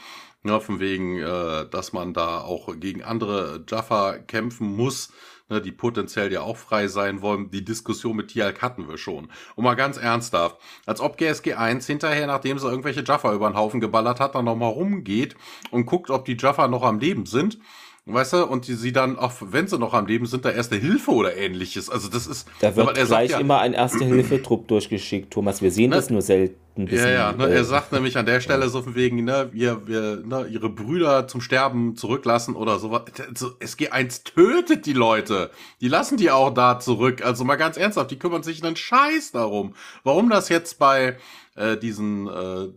Ja, 0.46 0.62
von 0.62 0.80
wegen, 0.80 1.18
äh, 1.18 1.68
dass 1.70 1.92
man 1.92 2.14
da 2.14 2.40
auch 2.40 2.74
gegen 2.80 3.04
andere 3.04 3.66
Jaffa 3.68 4.20
kämpfen 4.20 4.74
muss, 4.74 5.12
ne, 5.50 5.62
die 5.62 5.74
potenziell 5.74 6.32
ja 6.32 6.42
auch 6.42 6.56
frei 6.56 6.88
sein 6.88 7.22
wollen. 7.22 7.52
Die 7.52 7.66
Diskussion 7.66 8.16
mit 8.16 8.30
Tialk 8.30 8.62
hatten 8.62 8.88
wir 8.88 8.98
schon. 8.98 9.30
Und 9.56 9.64
mal 9.66 9.76
ganz 9.76 9.98
ernsthaft, 9.98 10.56
als 10.86 11.02
ob 11.02 11.18
GSG 11.18 11.56
1 11.56 11.86
hinterher, 11.88 12.26
nachdem 12.26 12.58
sie 12.58 12.70
irgendwelche 12.70 13.04
Jaffa 13.04 13.34
über 13.34 13.50
den 13.50 13.58
Haufen 13.58 13.82
geballert 13.82 14.22
hat, 14.22 14.36
dann 14.36 14.46
nochmal 14.46 14.72
rumgeht 14.72 15.36
und 15.72 15.86
guckt, 15.86 16.10
ob 16.10 16.24
die 16.24 16.38
Jaffa 16.40 16.70
noch 16.70 16.84
am 16.84 17.00
Leben 17.00 17.26
sind 17.26 17.60
Weißt 18.06 18.34
du, 18.34 18.46
und 18.46 18.68
die, 18.68 18.74
sie 18.74 18.92
dann, 18.92 19.20
auch 19.20 19.34
wenn 19.40 19.68
sie 19.68 19.78
noch 19.78 19.94
am 19.94 20.08
Leben 20.08 20.26
sind, 20.26 20.44
da 20.46 20.50
Erste 20.50 20.76
Hilfe 20.76 21.12
oder 21.12 21.36
ähnliches. 21.36 21.90
Also 21.90 22.10
das 22.10 22.26
ist. 22.26 22.48
Da 22.60 22.76
wird 22.76 22.96
gleich 22.96 23.32
ja, 23.32 23.40
immer 23.40 23.60
ein 23.60 23.74
Erste-Hilfe-Trupp 23.74 24.68
durchgeschickt, 24.68 25.32
Thomas. 25.32 25.62
Wir 25.62 25.72
sehen 25.72 25.92
ne? 25.92 25.98
das 25.98 26.10
nur 26.10 26.22
selten. 26.22 26.58
Bisschen, 26.86 27.10
ja, 27.10 27.10
ja. 27.10 27.32
Ne, 27.34 27.48
äh, 27.48 27.56
er 27.56 27.64
sagt 27.66 27.92
nämlich 27.92 28.18
an 28.18 28.26
der 28.26 28.40
Stelle 28.40 28.70
so 28.70 28.82
von 28.82 28.96
wegen, 28.96 29.24
ne, 29.26 29.50
wir, 29.52 29.88
wir, 29.88 30.24
ne, 30.26 30.48
ihre 30.50 30.70
Brüder 30.70 31.28
zum 31.28 31.42
Sterben 31.42 31.96
zurücklassen 31.96 32.56
oder 32.56 32.80
sowas. 32.80 33.04
Also, 33.28 33.50
SG1 33.60 34.24
tötet 34.24 34.86
die 34.86 34.94
Leute. 34.94 35.52
Die 35.82 35.88
lassen 35.88 36.18
die 36.18 36.32
auch 36.32 36.54
da 36.54 36.80
zurück. 36.80 37.24
Also 37.24 37.44
mal 37.44 37.58
ganz 37.58 37.78
ernsthaft, 37.78 38.12
die 38.12 38.20
kümmern 38.20 38.44
sich 38.44 38.64
einen 38.64 38.76
Scheiß 38.76 39.32
darum. 39.34 39.76
Warum 40.04 40.30
das 40.30 40.50
jetzt 40.50 40.80
bei 40.80 41.18
äh, 41.56 41.78
diesen 41.78 42.28
äh, 42.28 42.68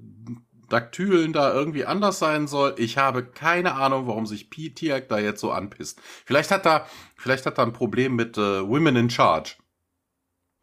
Daktylen 0.73 1.33
da 1.33 1.53
irgendwie 1.53 1.85
anders 1.85 2.19
sein 2.19 2.47
soll. 2.47 2.75
Ich 2.79 2.97
habe 2.97 3.25
keine 3.25 3.75
Ahnung, 3.75 4.07
warum 4.07 4.27
sich 4.27 4.49
P-Tiak 4.49 5.09
da 5.09 5.19
jetzt 5.19 5.41
so 5.41 5.51
anpisst. 5.51 6.01
Vielleicht 6.25 6.51
hat 6.51 6.67
er, 6.67 6.87
vielleicht 7.17 7.45
hat 7.45 7.59
er 7.59 7.67
ein 7.67 7.73
Problem 7.73 8.17
mit 8.17 8.39
äh, 8.39 8.67
Women 8.67 8.97
in 8.97 9.11
Charge. 9.11 9.57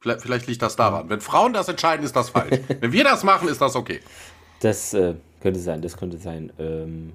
Vielleicht, 0.01 0.21
vielleicht 0.21 0.47
liegt 0.47 0.61
das 0.61 0.75
daran. 0.75 1.09
Wenn 1.09 1.21
Frauen 1.21 1.53
das 1.53 1.67
entscheiden, 1.67 2.05
ist 2.05 2.15
das 2.15 2.29
falsch. 2.29 2.59
Wenn 2.79 2.91
wir 2.91 3.03
das 3.03 3.23
machen, 3.23 3.49
ist 3.49 3.61
das 3.61 3.75
okay. 3.75 3.99
Das 4.61 4.93
äh, 4.93 5.15
könnte 5.41 5.59
sein, 5.59 5.81
das 5.81 5.97
könnte 5.97 6.17
sein. 6.17 6.51
Ähm, 6.57 7.13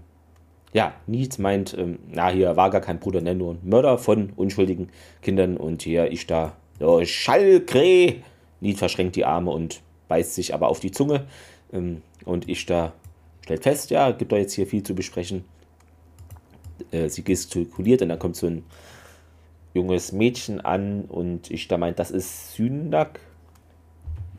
ja, 0.72 0.94
Nietz 1.06 1.38
meint, 1.38 1.76
ähm, 1.78 1.98
na, 2.10 2.28
hier 2.28 2.56
war 2.56 2.70
gar 2.70 2.80
kein 2.80 3.00
Bruder, 3.00 3.20
nenn 3.20 3.38
nur 3.38 3.54
ein 3.54 3.60
Mörder 3.62 3.96
von 3.96 4.30
unschuldigen 4.36 4.90
Kindern 5.22 5.56
und 5.56 5.82
hier 5.82 6.12
ich 6.12 6.26
da, 6.26 6.52
oh, 6.80 7.02
Schallkreh. 7.04 8.16
Nietz 8.60 8.78
verschränkt 8.78 9.16
die 9.16 9.24
Arme 9.24 9.50
und 9.50 9.80
beißt 10.08 10.34
sich 10.34 10.52
aber 10.52 10.68
auf 10.68 10.80
die 10.80 10.90
Zunge. 10.90 11.26
Ähm, 11.72 12.02
und 12.24 12.48
ich 12.48 12.66
da 12.66 12.92
stellt 13.42 13.62
fest, 13.62 13.90
ja, 13.90 14.10
gibt 14.10 14.32
da 14.32 14.36
jetzt 14.36 14.54
hier 14.54 14.66
viel 14.66 14.82
zu 14.82 14.94
besprechen. 14.94 15.44
Äh, 16.90 17.08
sie 17.08 17.22
gestikuliert 17.22 18.02
und 18.02 18.08
dann 18.08 18.18
kommt 18.18 18.36
so 18.36 18.46
ein 18.46 18.64
junges 19.74 20.12
Mädchen 20.12 20.60
an 20.60 21.04
und 21.04 21.50
ich 21.50 21.68
da 21.68 21.76
meint, 21.76 21.98
das 21.98 22.10
ist 22.10 22.54
Syndak. 22.54 23.20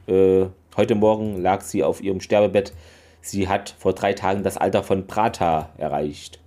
Äh, 0.08 0.45
heute 0.76 0.95
Morgen 0.95 1.41
lag 1.41 1.62
sie 1.62 1.84
auf 1.84 2.02
ihrem 2.02 2.21
Sterbebett. 2.21 2.74
Sie 3.21 3.48
hat 3.48 3.76
vor 3.78 3.93
drei 3.93 4.13
Tagen 4.13 4.43
das 4.43 4.58
Alter 4.58 4.84
von 4.84 5.08
Prata 5.08 5.69
erreicht. 5.78 6.39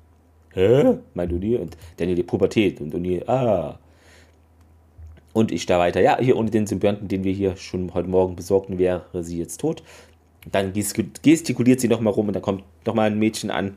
Hä? 0.55 0.99
Meint 1.15 1.33
Uni 1.33 1.57
und 1.57 1.77
Daniel 1.97 2.17
die 2.17 2.23
Pubertät 2.23 2.81
und 2.81 2.95
Uni, 2.95 3.23
ah. 3.27 3.79
Und 5.33 5.53
ich 5.53 5.67
da 5.67 5.79
weiter, 5.79 6.01
ja, 6.01 6.19
hier 6.19 6.37
ohne 6.37 6.51
den 6.51 6.67
Symbionten, 6.67 7.07
den 7.07 7.23
wir 7.23 7.33
hier 7.33 7.57
schon 7.57 7.95
heute 7.95 8.09
Morgen 8.09 8.35
besorgten, 8.35 8.79
wäre 8.79 9.05
sie 9.23 9.39
jetzt 9.39 9.61
tot. 9.61 9.83
Dann 10.51 10.73
gestikuliert 10.73 11.81
sie 11.81 11.89
nochmal 11.89 12.13
rum 12.13 12.29
und 12.29 12.35
dann 12.35 12.43
kommt 12.43 12.65
nochmal 12.87 13.11
ein 13.11 13.19
Mädchen 13.19 13.51
an. 13.51 13.77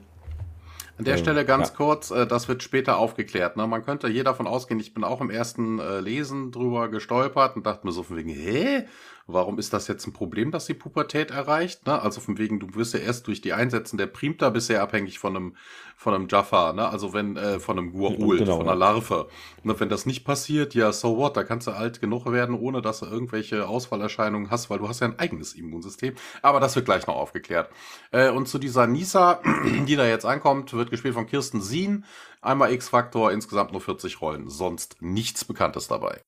An 0.97 1.05
der 1.05 1.17
Stelle 1.17 1.45
ganz 1.45 1.69
ja. 1.69 1.75
kurz, 1.75 2.11
äh, 2.11 2.27
das 2.27 2.47
wird 2.47 2.61
später 2.61 2.97
aufgeklärt. 2.97 3.57
Ne? 3.57 3.65
Man 3.65 3.83
könnte 3.83 4.07
hier 4.07 4.23
davon 4.23 4.45
ausgehen, 4.45 4.79
ich 4.79 4.93
bin 4.93 5.03
auch 5.03 5.19
im 5.19 5.31
ersten 5.31 5.79
äh, 5.79 5.99
Lesen 5.99 6.51
drüber 6.51 6.89
gestolpert 6.89 7.55
und 7.55 7.65
dachte 7.65 7.87
mir 7.87 7.91
so 7.91 8.03
von 8.03 8.17
wegen, 8.17 8.29
hä? 8.29 8.83
Warum 9.33 9.59
ist 9.59 9.73
das 9.73 9.87
jetzt 9.87 10.07
ein 10.07 10.13
Problem, 10.13 10.51
dass 10.51 10.65
die 10.65 10.73
Pubertät 10.73 11.31
erreicht? 11.31 11.85
Ne? 11.85 12.01
Also 12.01 12.21
von 12.21 12.37
wegen, 12.37 12.59
du 12.59 12.75
wirst 12.75 12.93
ja 12.93 12.99
erst 12.99 13.27
durch 13.27 13.41
die 13.41 13.53
Einsätzen 13.53 13.97
der 13.97 14.07
Primta 14.07 14.49
bisher 14.49 14.81
abhängig 14.81 15.19
von 15.19 15.35
einem, 15.35 15.55
von 15.95 16.13
einem 16.13 16.27
Jaffa, 16.29 16.73
ne? 16.73 16.87
Also 16.87 17.13
wenn, 17.13 17.37
äh, 17.37 17.59
von 17.59 17.77
einem 17.77 17.93
Gua'uld, 17.93 18.39
genau, 18.39 18.57
von 18.57 18.67
einer 18.67 18.75
Larve. 18.75 19.27
Ne? 19.63 19.79
Wenn 19.79 19.89
das 19.89 20.05
nicht 20.05 20.25
passiert, 20.25 20.73
ja, 20.73 20.91
so 20.91 21.17
what, 21.17 21.37
da 21.37 21.43
kannst 21.43 21.67
du 21.67 21.71
alt 21.71 22.01
genug 22.01 22.31
werden, 22.31 22.55
ohne 22.55 22.81
dass 22.81 22.99
du 22.99 23.05
irgendwelche 23.05 23.67
Ausfallerscheinungen 23.67 24.49
hast, 24.49 24.69
weil 24.69 24.79
du 24.79 24.87
hast 24.87 25.01
ja 25.01 25.07
ein 25.07 25.19
eigenes 25.19 25.53
Immunsystem. 25.53 26.15
Aber 26.41 26.59
das 26.59 26.75
wird 26.75 26.85
gleich 26.85 27.05
noch 27.07 27.15
aufgeklärt. 27.15 27.69
Äh, 28.11 28.29
und 28.29 28.47
zu 28.47 28.57
dieser 28.57 28.87
Nisa, 28.87 29.41
die 29.87 29.95
da 29.95 30.07
jetzt 30.07 30.25
ankommt, 30.25 30.73
wird 30.73 30.89
gespielt 30.89 31.13
von 31.13 31.27
Kirsten 31.27 31.61
Sien. 31.61 32.05
Einmal 32.41 32.73
X-Faktor, 32.73 33.31
insgesamt 33.31 33.71
nur 33.71 33.81
40 33.81 34.21
Rollen, 34.21 34.49
sonst 34.49 34.97
nichts 35.01 35.45
Bekanntes 35.45 35.87
dabei. 35.87 36.21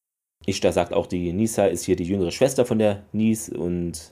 Ishtar 0.46 0.74
sagt 0.74 0.94
auch, 0.94 1.08
die 1.08 1.32
Nisa 1.32 1.66
ist 1.66 1.86
hier 1.86 1.96
die 1.96 2.04
jüngere 2.04 2.32
Schwester 2.32 2.66
von 2.66 2.80
der 2.80 3.04
Nis 3.14 3.50
und 3.50 4.12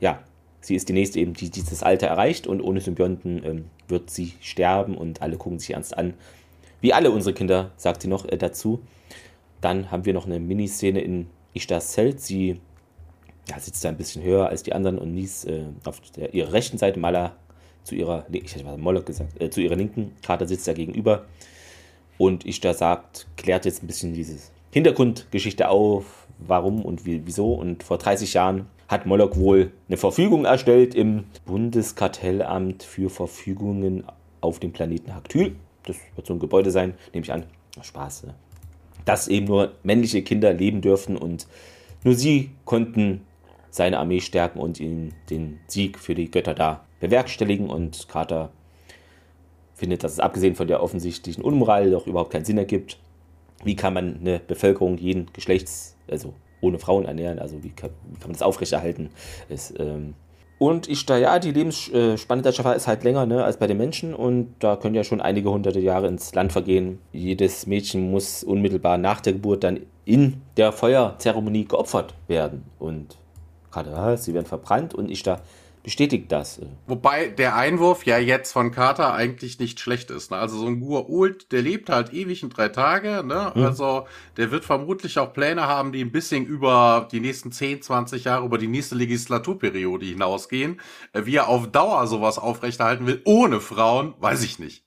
ja, 0.00 0.22
sie 0.60 0.74
ist 0.74 0.88
die 0.88 0.92
nächste 0.92 1.20
eben, 1.20 1.34
die 1.34 1.50
dieses 1.50 1.82
Alter 1.82 2.06
erreicht 2.06 2.46
und 2.46 2.60
ohne 2.60 2.80
Symbionten 2.80 3.44
ähm, 3.44 3.64
wird 3.86 4.10
sie 4.10 4.32
sterben 4.40 4.96
und 4.96 5.22
alle 5.22 5.36
gucken 5.36 5.58
sich 5.58 5.72
ernst 5.72 5.96
an. 5.96 6.14
Wie 6.80 6.92
alle 6.92 7.10
unsere 7.10 7.34
Kinder, 7.34 7.72
sagt 7.76 8.02
sie 8.02 8.08
noch 8.08 8.26
äh, 8.26 8.36
dazu. 8.36 8.80
Dann 9.60 9.90
haben 9.90 10.04
wir 10.04 10.14
noch 10.14 10.26
eine 10.26 10.38
Miniszene 10.38 11.00
in 11.00 11.26
Ishtars 11.52 11.92
Zelt. 11.92 12.20
Sie 12.20 12.60
ja, 13.48 13.58
sitzt 13.58 13.84
da 13.84 13.88
ein 13.88 13.96
bisschen 13.96 14.22
höher 14.22 14.48
als 14.48 14.62
die 14.62 14.72
anderen 14.72 14.98
und 14.98 15.14
Nis 15.14 15.44
äh, 15.44 15.64
auf 15.84 16.00
der, 16.16 16.32
ihrer 16.34 16.52
rechten 16.52 16.78
Seite, 16.78 17.00
Mala 17.00 17.36
zu 17.82 17.94
ihrer, 17.94 18.26
ich 18.30 18.54
hätte 18.54 18.64
mal 18.64 18.76
Moloch 18.76 19.04
gesagt, 19.04 19.40
äh, 19.40 19.50
zu 19.50 19.60
ihrer 19.60 19.76
linken, 19.76 20.12
Kater 20.22 20.46
sitzt 20.46 20.68
da 20.68 20.72
gegenüber. 20.72 21.24
Und 22.18 22.44
Ishtar 22.44 22.74
sagt, 22.74 23.26
klärt 23.36 23.64
jetzt 23.64 23.82
ein 23.82 23.86
bisschen 23.86 24.12
dieses 24.12 24.50
Hintergrundgeschichte 24.70 25.68
auf, 25.68 26.26
warum 26.38 26.84
und 26.84 27.04
wie, 27.06 27.22
wieso. 27.24 27.54
Und 27.54 27.82
vor 27.82 27.98
30 27.98 28.34
Jahren 28.34 28.66
hat 28.88 29.06
Moloch 29.06 29.36
wohl 29.36 29.72
eine 29.88 29.96
Verfügung 29.96 30.44
erstellt 30.44 30.94
im 30.94 31.24
Bundeskartellamt 31.46 32.82
für 32.82 33.10
Verfügungen 33.10 34.04
auf 34.40 34.58
dem 34.58 34.72
Planeten 34.72 35.14
Haktyl. 35.14 35.56
Das 35.84 35.96
wird 36.16 36.26
so 36.26 36.34
ein 36.34 36.38
Gebäude 36.38 36.70
sein, 36.70 36.94
nehme 37.12 37.24
ich 37.24 37.32
an. 37.32 37.44
Spaß. 37.80 38.24
Ne? 38.24 38.34
Dass 39.04 39.28
eben 39.28 39.46
nur 39.46 39.72
männliche 39.82 40.22
Kinder 40.22 40.52
leben 40.52 40.80
dürfen 40.80 41.16
und 41.16 41.46
nur 42.04 42.14
sie 42.14 42.50
konnten 42.64 43.22
seine 43.70 43.98
Armee 43.98 44.20
stärken 44.20 44.58
und 44.58 44.80
ihm 44.80 45.12
den 45.30 45.60
Sieg 45.66 45.98
für 45.98 46.14
die 46.14 46.30
Götter 46.30 46.54
da 46.54 46.84
bewerkstelligen. 47.00 47.70
Und 47.70 48.08
Carter 48.08 48.50
findet, 49.74 50.04
dass 50.04 50.12
es 50.12 50.20
abgesehen 50.20 50.54
von 50.54 50.68
der 50.68 50.82
offensichtlichen 50.82 51.42
Unmoral 51.42 51.90
doch 51.90 52.06
überhaupt 52.06 52.32
keinen 52.32 52.44
Sinn 52.44 52.58
ergibt, 52.58 52.98
wie 53.64 53.76
kann 53.76 53.94
man 53.94 54.18
eine 54.20 54.40
Bevölkerung 54.40 54.98
jeden 54.98 55.32
Geschlechts, 55.32 55.96
also 56.10 56.34
ohne 56.60 56.78
Frauen 56.78 57.04
ernähren, 57.04 57.38
also 57.38 57.62
wie 57.62 57.70
kann, 57.70 57.90
wie 58.10 58.18
kann 58.18 58.28
man 58.28 58.32
das 58.32 58.42
aufrechterhalten. 58.42 59.10
Es, 59.48 59.72
ähm 59.78 60.14
und 60.58 60.88
ich 60.88 61.06
da, 61.06 61.16
ja, 61.16 61.38
die 61.38 61.52
Lebensspanne 61.52 62.42
der 62.42 62.50
Jaffa 62.50 62.72
ist 62.72 62.88
halt 62.88 63.04
länger 63.04 63.26
ne, 63.26 63.44
als 63.44 63.58
bei 63.58 63.68
den 63.68 63.78
Menschen 63.78 64.12
und 64.12 64.54
da 64.58 64.74
können 64.74 64.96
ja 64.96 65.04
schon 65.04 65.20
einige 65.20 65.50
hunderte 65.50 65.78
Jahre 65.78 66.08
ins 66.08 66.34
Land 66.34 66.50
vergehen. 66.50 66.98
Jedes 67.12 67.68
Mädchen 67.68 68.10
muss 68.10 68.42
unmittelbar 68.42 68.98
nach 68.98 69.20
der 69.20 69.34
Geburt 69.34 69.62
dann 69.62 69.80
in 70.04 70.42
der 70.56 70.72
Feuerzeremonie 70.72 71.66
geopfert 71.66 72.14
werden. 72.26 72.64
Und 72.80 73.18
gerade, 73.70 73.90
ja, 73.90 74.16
sie 74.16 74.34
werden 74.34 74.46
verbrannt 74.46 74.94
und 74.94 75.12
ich 75.12 75.22
da 75.22 75.42
bestätigt 75.82 76.30
das. 76.30 76.60
Wobei 76.86 77.28
der 77.28 77.56
Einwurf 77.56 78.06
ja 78.06 78.18
jetzt 78.18 78.52
von 78.52 78.70
Carter 78.70 79.14
eigentlich 79.14 79.58
nicht 79.58 79.80
schlecht 79.80 80.10
ist. 80.10 80.30
Ne? 80.30 80.36
Also 80.36 80.58
so 80.58 80.66
ein 80.66 80.82
Gua'uld, 80.82 81.50
der 81.50 81.62
lebt 81.62 81.90
halt 81.90 82.12
ewig 82.12 82.42
in 82.42 82.50
drei 82.50 82.68
Tage. 82.68 83.22
Ne? 83.24 83.52
Mhm. 83.54 83.62
Also 83.62 84.06
der 84.36 84.50
wird 84.50 84.64
vermutlich 84.64 85.18
auch 85.18 85.32
Pläne 85.32 85.66
haben, 85.66 85.92
die 85.92 86.02
ein 86.02 86.12
bisschen 86.12 86.46
über 86.46 87.08
die 87.10 87.20
nächsten 87.20 87.52
10, 87.52 87.82
20 87.82 88.24
Jahre, 88.24 88.44
über 88.44 88.58
die 88.58 88.68
nächste 88.68 88.94
Legislaturperiode 88.94 90.06
hinausgehen. 90.06 90.80
Äh, 91.12 91.26
wie 91.26 91.36
er 91.36 91.48
auf 91.48 91.70
Dauer 91.70 92.06
sowas 92.06 92.38
aufrechterhalten 92.38 93.06
will, 93.06 93.20
ohne 93.24 93.60
Frauen, 93.60 94.14
weiß 94.20 94.42
ich 94.44 94.58
nicht. 94.58 94.84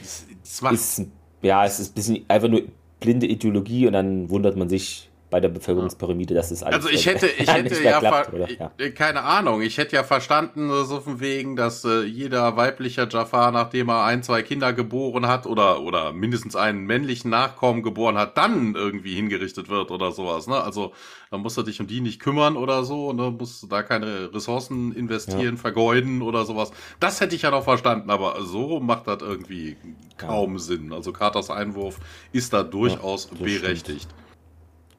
Das, 0.00 0.26
das 0.60 0.98
ist, 0.98 1.08
ja, 1.42 1.64
es 1.64 1.80
ist 1.80 1.92
ein 1.92 1.94
bisschen 1.94 2.24
einfach 2.28 2.48
nur 2.48 2.62
blinde 3.00 3.26
Ideologie 3.26 3.86
und 3.86 3.92
dann 3.92 4.28
wundert 4.30 4.56
man 4.56 4.68
sich, 4.68 5.07
bei 5.30 5.40
der 5.40 5.48
Bevölkerungspyramide, 5.48 6.34
dass 6.34 6.50
es 6.50 6.62
alles. 6.62 6.76
Also 6.76 6.88
ich 6.88 7.06
hätte, 7.06 7.26
ich 7.26 7.52
hätte 7.52 7.82
ja, 7.82 7.98
klappt, 7.98 8.32
ja, 8.48 8.70
äh, 8.78 8.90
keine 8.90 9.22
Ahnung, 9.22 9.62
ich 9.62 9.78
hätte 9.78 9.96
ja 9.96 10.04
verstanden, 10.04 10.70
so 10.84 11.00
von 11.00 11.20
wegen, 11.20 11.56
dass 11.56 11.84
äh, 11.84 12.02
jeder 12.02 12.56
weiblicher 12.56 13.08
Jafar, 13.08 13.52
nachdem 13.52 13.88
er 13.88 14.04
ein, 14.04 14.22
zwei 14.22 14.42
Kinder 14.42 14.72
geboren 14.72 15.26
hat 15.26 15.46
oder 15.46 15.82
oder 15.82 16.12
mindestens 16.12 16.56
einen 16.56 16.84
männlichen 16.86 17.30
Nachkommen 17.30 17.82
geboren 17.82 18.16
hat, 18.16 18.38
dann 18.38 18.74
irgendwie 18.74 19.14
hingerichtet 19.14 19.68
wird 19.68 19.90
oder 19.90 20.12
sowas. 20.12 20.46
Ne? 20.46 20.60
Also 20.60 20.92
dann 21.30 21.40
musst 21.40 21.56
du 21.56 21.62
dich 21.62 21.80
um 21.80 21.86
die 21.86 22.00
nicht 22.00 22.20
kümmern 22.20 22.56
oder 22.56 22.84
so, 22.84 23.12
ne? 23.12 23.30
musst 23.30 23.62
du 23.62 23.66
da 23.66 23.82
keine 23.82 24.32
Ressourcen 24.32 24.92
investieren, 24.92 25.56
ja. 25.56 25.60
vergeuden 25.60 26.22
oder 26.22 26.44
sowas. 26.44 26.70
Das 27.00 27.20
hätte 27.20 27.34
ich 27.34 27.42
ja 27.42 27.50
noch 27.50 27.64
verstanden, 27.64 28.10
aber 28.10 28.42
so 28.42 28.80
macht 28.80 29.06
das 29.06 29.20
irgendwie 29.20 29.76
kaum 30.16 30.58
Sinn. 30.58 30.92
Also 30.92 31.12
Carters 31.12 31.50
Einwurf 31.50 31.98
ist 32.32 32.52
da 32.52 32.62
durchaus 32.62 33.26
berechtigt. 33.26 34.08
Stimmt. 34.08 34.27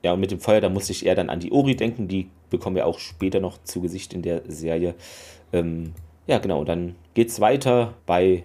Ja, 0.03 0.13
und 0.13 0.19
mit 0.19 0.31
dem 0.31 0.39
Feuer, 0.39 0.61
da 0.61 0.69
musste 0.69 0.93
ich 0.93 1.05
eher 1.05 1.15
dann 1.15 1.29
an 1.29 1.39
die 1.39 1.51
Ori 1.51 1.75
denken, 1.75 2.07
die 2.07 2.29
bekommen 2.49 2.75
wir 2.75 2.85
auch 2.85 2.99
später 2.99 3.39
noch 3.39 3.61
zu 3.63 3.81
Gesicht 3.81 4.13
in 4.13 4.21
der 4.21 4.43
Serie. 4.47 4.95
Ähm, 5.51 5.93
ja, 6.27 6.37
genau, 6.37 6.63
dann 6.63 6.95
geht's 7.13 7.39
weiter 7.41 7.95
bei 8.05 8.43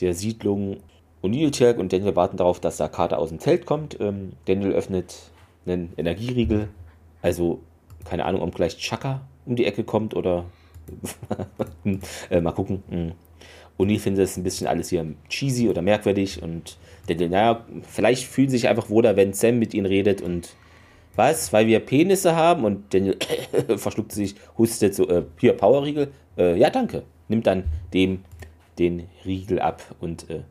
der 0.00 0.14
Siedlung. 0.14 0.78
O'Neill, 1.22 1.50
Cherk 1.50 1.78
und 1.78 1.92
Daniel 1.92 2.16
warten 2.16 2.36
darauf, 2.36 2.60
dass 2.60 2.78
Kater 2.78 3.18
aus 3.18 3.30
dem 3.30 3.38
Zelt 3.38 3.66
kommt. 3.66 3.98
Ähm, 4.00 4.32
Daniel 4.44 4.72
öffnet 4.72 5.14
einen 5.66 5.92
Energieriegel. 5.96 6.68
Also, 7.20 7.60
keine 8.04 8.24
Ahnung, 8.24 8.42
ob 8.42 8.54
gleich 8.54 8.76
Chaka 8.78 9.22
um 9.46 9.56
die 9.56 9.64
Ecke 9.64 9.84
kommt 9.84 10.14
oder 10.14 10.44
äh, 12.30 12.40
mal 12.40 12.52
gucken. 12.52 12.82
Mhm. 12.88 13.12
O'Neill 13.78 13.98
findet 13.98 14.24
es 14.24 14.36
ein 14.36 14.44
bisschen 14.44 14.66
alles 14.66 14.90
hier 14.90 15.04
cheesy 15.28 15.68
oder 15.68 15.82
merkwürdig 15.82 16.42
und 16.42 16.76
Daniel, 17.06 17.30
naja, 17.30 17.66
vielleicht 17.82 18.26
fühlen 18.26 18.48
sie 18.48 18.58
sich 18.58 18.68
einfach 18.68 18.90
wohler, 18.90 19.16
wenn 19.16 19.32
Sam 19.32 19.58
mit 19.58 19.74
ihnen 19.74 19.86
redet 19.86 20.20
und 20.22 20.54
was? 21.16 21.52
Weil 21.52 21.66
wir 21.66 21.80
Penisse 21.80 22.34
haben? 22.34 22.64
Und 22.64 22.92
Daniel 22.92 23.16
verschluckt 23.76 24.12
sich, 24.12 24.34
hustet 24.58 24.94
so, 24.94 25.08
äh, 25.08 25.24
hier, 25.38 25.54
Powerriegel. 25.54 26.12
Äh, 26.36 26.58
ja, 26.58 26.70
danke. 26.70 27.04
Nimmt 27.28 27.46
dann 27.46 27.64
dem 27.92 28.24
den 28.78 29.08
Riegel 29.24 29.60
ab. 29.60 29.82
Und 30.00 30.28
äh, 30.30 30.42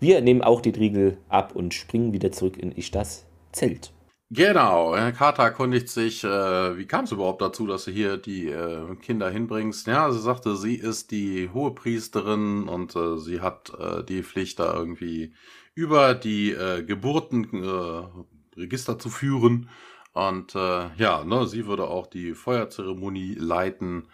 wir 0.00 0.20
nehmen 0.20 0.42
auch 0.42 0.60
den 0.60 0.74
Riegel 0.74 1.18
ab 1.28 1.54
und 1.54 1.74
springen 1.74 2.12
wieder 2.12 2.32
zurück 2.32 2.56
in 2.56 2.76
Ishtas 2.76 3.26
Zelt. 3.52 3.92
Genau, 4.30 4.96
Kata 5.16 5.44
erkundigt 5.44 5.88
sich, 5.88 6.24
äh, 6.24 6.76
wie 6.76 6.86
kam 6.86 7.04
es 7.04 7.12
überhaupt 7.12 7.40
dazu, 7.40 7.68
dass 7.68 7.84
du 7.84 7.92
hier 7.92 8.16
die 8.16 8.48
äh, 8.48 8.96
Kinder 8.96 9.30
hinbringst? 9.30 9.86
Ja, 9.86 10.10
sie 10.10 10.18
sagte, 10.18 10.56
sie 10.56 10.74
ist 10.74 11.12
die 11.12 11.50
Hohepriesterin 11.52 12.68
und 12.68 12.96
äh, 12.96 13.18
sie 13.18 13.40
hat 13.40 13.70
äh, 13.78 14.02
die 14.02 14.24
Pflicht, 14.24 14.58
da 14.58 14.74
irgendwie 14.74 15.34
über 15.74 16.14
die 16.14 16.52
äh, 16.52 16.82
Geburtenregister 16.82 18.94
äh, 18.94 18.98
zu 18.98 19.10
führen 19.10 19.68
und 20.14 20.54
äh, 20.54 20.94
ja, 20.96 21.24
ne, 21.24 21.46
sie 21.48 21.66
würde 21.66 21.88
auch 21.88 22.06
die 22.06 22.34
Feuerzeremonie 22.34 23.34
leiten. 23.34 24.06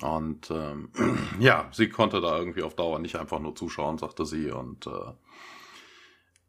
Und 0.00 0.48
ähm, 0.50 0.90
ja, 1.40 1.68
sie 1.72 1.88
konnte 1.88 2.20
da 2.20 2.38
irgendwie 2.38 2.62
auf 2.62 2.76
Dauer 2.76 3.00
nicht 3.00 3.16
einfach 3.16 3.40
nur 3.40 3.56
zuschauen, 3.56 3.98
sagte 3.98 4.24
sie. 4.24 4.52
Und 4.52 4.86
äh, 4.86 5.12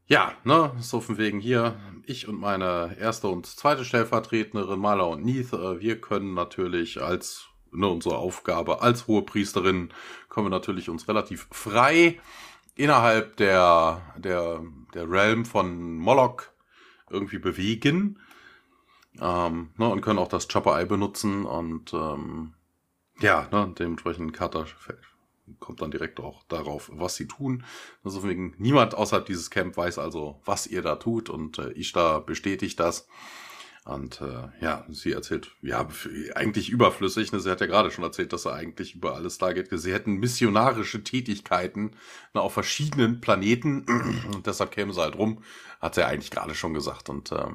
ja, 0.06 0.34
ne, 0.44 0.72
so 0.80 1.02
von 1.02 1.18
wegen 1.18 1.40
hier, 1.40 1.80
ich 2.06 2.28
und 2.28 2.40
meine 2.40 2.96
erste 3.00 3.28
und 3.28 3.48
zweite 3.48 3.86
Stellvertreterin, 3.86 4.80
Mala 4.80 5.06
und 5.06 5.26
Neith, 5.26 5.52
äh, 5.52 5.80
wir 5.80 6.00
können 6.00 6.36
natürlich 6.36 7.02
als 7.02 7.48
ne, 7.72 7.88
unsere 7.88 8.20
Aufgabe 8.20 8.84
als 8.84 9.08
hohe 9.08 9.24
Priesterin, 9.24 9.90
können 10.30 10.46
wir 10.46 10.52
natürlich 10.52 10.90
uns 10.90 11.08
relativ 11.08 11.48
frei 11.50 12.20
innerhalb 12.76 13.36
der, 13.38 14.14
der, 14.18 14.62
der 14.94 15.10
Realm 15.10 15.46
von 15.46 15.98
Moloch 15.98 16.44
irgendwie 17.10 17.40
bewegen 17.40 18.20
ähm, 19.20 19.72
ne, 19.78 19.90
und 19.90 20.02
können 20.02 20.20
auch 20.20 20.28
das 20.28 20.48
Chopper 20.48 20.80
Eye 20.80 20.86
benutzen 20.86 21.46
und 21.46 21.94
ähm, 21.94 22.54
ja, 23.20 23.48
ne, 23.52 23.74
dementsprechend 23.78 24.34
Carter 24.34 24.66
kommt 25.60 25.82
dann 25.82 25.92
direkt 25.92 26.20
auch 26.20 26.44
darauf, 26.44 26.90
was 26.94 27.16
sie 27.16 27.28
tun. 27.28 27.64
Also 28.04 28.24
wegen 28.24 28.56
niemand 28.58 28.96
außerhalb 28.96 29.26
dieses 29.26 29.50
Camp 29.50 29.76
weiß 29.76 29.98
also, 29.98 30.40
was 30.46 30.68
ihr 30.68 30.82
da 30.82 30.96
tut 30.96 31.30
und 31.30 31.60
äh, 31.60 31.72
Ishtar 31.72 32.26
bestätigt 32.26 32.80
das. 32.80 33.08
Und 33.84 34.22
äh, 34.22 34.50
ja, 34.64 34.86
sie 34.90 35.12
erzählt, 35.12 35.52
ja, 35.62 35.88
eigentlich 36.36 36.70
überflüssig. 36.70 37.32
Ne? 37.32 37.40
Sie 37.40 37.50
hat 37.50 37.62
ja 37.62 37.68
gerade 37.68 37.90
schon 37.90 38.04
erzählt, 38.04 38.32
dass 38.32 38.46
er 38.46 38.54
eigentlich 38.54 38.94
über 38.94 39.16
alles 39.16 39.40
da 39.40 39.54
geht. 39.54 39.70
Sie 39.72 39.92
hätten 39.92 40.18
missionarische 40.18 41.04
Tätigkeiten 41.04 41.96
ne, 42.36 42.42
auf 42.42 42.54
verschiedenen 42.54 43.22
Planeten 43.22 43.86
und 44.34 44.46
deshalb 44.46 44.72
kämen 44.72 44.94
sie 44.94 45.02
halt 45.02 45.18
rum. 45.18 45.44
Hat 45.80 45.96
sie 45.96 46.02
ja 46.02 46.08
eigentlich 46.08 46.30
gerade 46.30 46.54
schon 46.54 46.76
gesagt. 46.76 47.10
Und 47.10 47.32
äh, 47.32 47.48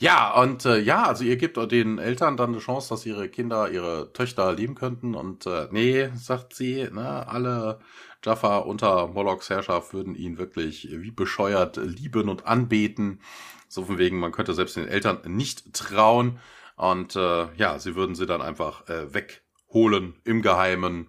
ja, 0.00 0.40
und 0.40 0.64
äh, 0.64 0.78
ja, 0.78 1.04
also 1.04 1.24
ihr 1.24 1.36
gebt 1.36 1.56
den 1.72 1.98
Eltern 1.98 2.36
dann 2.36 2.50
eine 2.50 2.60
Chance, 2.60 2.88
dass 2.90 3.04
ihre 3.04 3.28
Kinder, 3.28 3.70
ihre 3.70 4.12
Töchter 4.12 4.52
lieben 4.52 4.76
könnten. 4.76 5.16
Und 5.16 5.46
äh, 5.46 5.66
nee, 5.72 6.10
sagt 6.14 6.54
sie, 6.54 6.88
ne, 6.92 7.26
alle 7.26 7.80
Jaffa 8.24 8.58
unter 8.58 9.08
Molochs 9.08 9.50
Herrschaft 9.50 9.92
würden 9.94 10.14
ihn 10.14 10.38
wirklich 10.38 10.88
wie 10.90 11.10
bescheuert 11.10 11.78
lieben 11.78 12.28
und 12.28 12.46
anbeten. 12.46 13.20
So 13.68 13.84
von 13.84 13.98
wegen, 13.98 14.20
man 14.20 14.32
könnte 14.32 14.54
selbst 14.54 14.76
den 14.76 14.86
Eltern 14.86 15.20
nicht 15.26 15.74
trauen. 15.74 16.38
Und 16.76 17.16
äh, 17.16 17.52
ja, 17.56 17.80
sie 17.80 17.96
würden 17.96 18.14
sie 18.14 18.26
dann 18.26 18.40
einfach 18.40 18.88
äh, 18.88 19.12
wegholen 19.12 20.14
im 20.22 20.42
Geheimen 20.42 21.08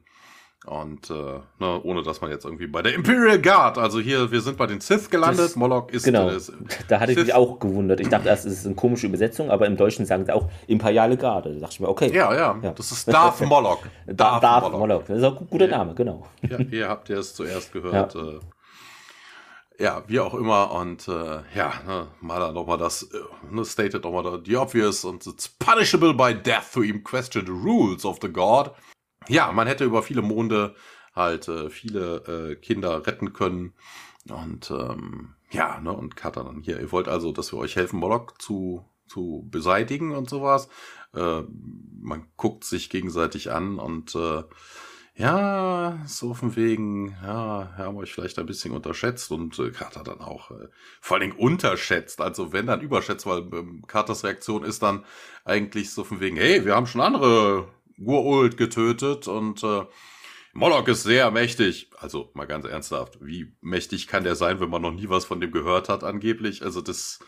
und 0.66 1.10
äh, 1.10 1.14
ne, 1.60 1.82
ohne 1.84 2.04
dass 2.04 2.20
man 2.20 2.30
jetzt 2.32 2.44
irgendwie 2.44 2.68
bei 2.68 2.82
der 2.82 2.94
Imperial 2.94 3.40
Guard, 3.40 3.78
also 3.78 4.00
hier, 4.00 4.30
wir 4.30 4.42
sind 4.42 4.58
bei 4.58 4.68
den 4.68 4.82
Sith 4.82 5.10
gelandet, 5.10 5.46
das, 5.46 5.56
Moloch 5.56 5.90
ist. 5.90 6.04
Genau, 6.04 6.30
äh, 6.30 6.40
da 6.90 7.00
hatte 7.00 7.14
ich 7.14 7.18
mich 7.18 7.34
auch 7.34 7.60
gewundert. 7.60 8.02
Ich 8.02 8.10
dachte 8.10 8.28
erst, 8.28 8.46
es 8.46 8.60
ist 8.60 8.66
eine 8.66 8.76
komische 8.76 9.08
Übersetzung, 9.08 9.50
aber 9.50 9.68
im 9.68 9.78
Deutschen 9.78 10.06
sagen 10.06 10.26
sie 10.26 10.36
auch 10.36 10.50
Imperiale 10.68 11.16
Garde. 11.16 11.54
Da 11.54 11.60
dachte 11.62 11.76
ich 11.76 11.80
mir, 11.80 11.88
okay. 11.88 12.12
Ja, 12.14 12.34
ja, 12.34 12.60
ja. 12.62 12.72
das 12.72 12.92
ist 12.92 13.08
Darth 13.08 13.40
Moloch. 13.48 13.84
Darth, 14.06 14.44
Darth 14.44 14.64
Moloch. 14.64 14.80
Moloch. 14.80 15.04
Das 15.08 15.18
ist 15.18 15.24
auch 15.24 15.40
ein 15.40 15.50
guter 15.50 15.68
Name, 15.68 15.96
genau. 15.96 16.28
Ja, 16.42 16.60
ihr 16.60 16.90
habt 16.90 17.08
ja 17.08 17.18
es 17.20 17.34
zuerst 17.34 17.72
gehört. 17.72 18.16
Ja. 18.16 18.22
Äh, 18.22 18.40
ja, 19.82 20.04
wie 20.08 20.20
auch 20.20 20.34
immer. 20.34 20.74
Und 20.74 21.08
äh, 21.08 21.40
ja, 21.56 21.72
ne, 21.88 22.08
mal 22.20 22.38
dann 22.42 22.54
nochmal 22.54 22.78
das, 22.78 23.04
äh, 23.04 23.18
ne, 23.50 23.64
stated 23.64 24.04
nochmal 24.04 24.42
the 24.46 24.58
obvious 24.58 25.06
und 25.06 25.26
it's 25.26 25.48
punishable 25.48 26.14
by 26.14 26.34
death 26.34 26.74
to 26.74 26.84
even 26.84 27.02
question 27.02 27.46
the 27.46 27.52
rules 27.54 28.04
of 28.04 28.20
the 28.22 28.28
God 28.28 28.72
ja, 29.30 29.52
man 29.52 29.68
hätte 29.68 29.86
über 29.86 30.04
viele 30.04 30.22
Monde 30.22 30.76
halt 31.16 31.48
äh, 31.48 31.70
viele 31.70 32.52
äh, 32.52 32.56
Kinder 32.56 33.06
retten 33.06 33.34
können. 33.34 33.74
Und 34.30 34.72
ähm, 34.72 35.36
ja, 35.52 35.80
ne, 35.80 35.92
und 35.92 36.16
Kata 36.16 36.44
dann 36.44 36.62
hier, 36.62 36.80
ihr 36.80 36.92
wollt 36.92 37.08
also, 37.08 37.32
dass 37.32 37.52
wir 37.54 37.58
euch 37.60 37.76
helfen, 37.76 38.00
Moloch 38.00 38.32
zu, 38.38 38.86
zu 39.08 39.48
beseitigen 39.50 40.16
und 40.16 40.30
sowas. 40.30 40.70
Äh, 41.14 41.44
man 42.02 42.28
guckt 42.38 42.64
sich 42.64 42.90
gegenseitig 42.90 43.52
an 43.52 43.80
und 43.80 44.16
äh, 44.16 44.44
ja, 45.16 46.00
so 46.06 46.34
von 46.34 46.56
wegen, 46.56 47.10
ja, 47.22 47.74
haben 47.78 47.98
euch 47.98 48.14
vielleicht 48.14 48.40
ein 48.40 48.46
bisschen 48.46 48.74
unterschätzt 48.74 49.32
und 49.32 49.60
äh, 49.60 49.72
Carter 49.72 50.02
dann 50.02 50.22
auch 50.22 50.52
äh, 50.52 50.70
vor 51.02 51.18
allen 51.18 51.32
Dingen 51.32 51.40
unterschätzt, 51.40 52.22
also 52.22 52.54
wenn 52.54 52.68
dann 52.68 52.80
überschätzt, 52.80 53.26
weil 53.26 53.40
ähm, 53.54 53.84
Carters 53.86 54.24
Reaktion 54.24 54.64
ist 54.64 54.82
dann 54.82 55.04
eigentlich 55.44 55.92
so 55.92 56.06
von 56.06 56.22
wegen, 56.22 56.38
hey, 56.38 56.64
wir 56.64 56.74
haben 56.74 56.86
schon 56.86 57.02
andere 57.02 57.68
Urult 58.00 58.58
getötet 58.58 59.28
und 59.28 59.64
äh, 59.64 59.84
Moloch 60.54 60.88
ist 60.88 61.04
sehr 61.04 61.32
mächtig. 61.32 61.90
Also 61.98 62.32
mal 62.34 62.46
ganz 62.46 62.66
ernsthaft, 62.66 63.18
wie 63.22 63.54
mächtig 63.62 64.08
kann 64.08 64.24
der 64.24 64.36
sein, 64.36 64.60
wenn 64.60 64.70
man 64.70 64.82
noch 64.82 64.92
nie 64.92 65.10
was 65.10 65.26
von 65.26 65.40
dem 65.40 65.52
gehört 65.52 65.90
hat, 65.90 66.04
angeblich? 66.04 66.64
Also 66.64 66.82
das, 66.82 67.20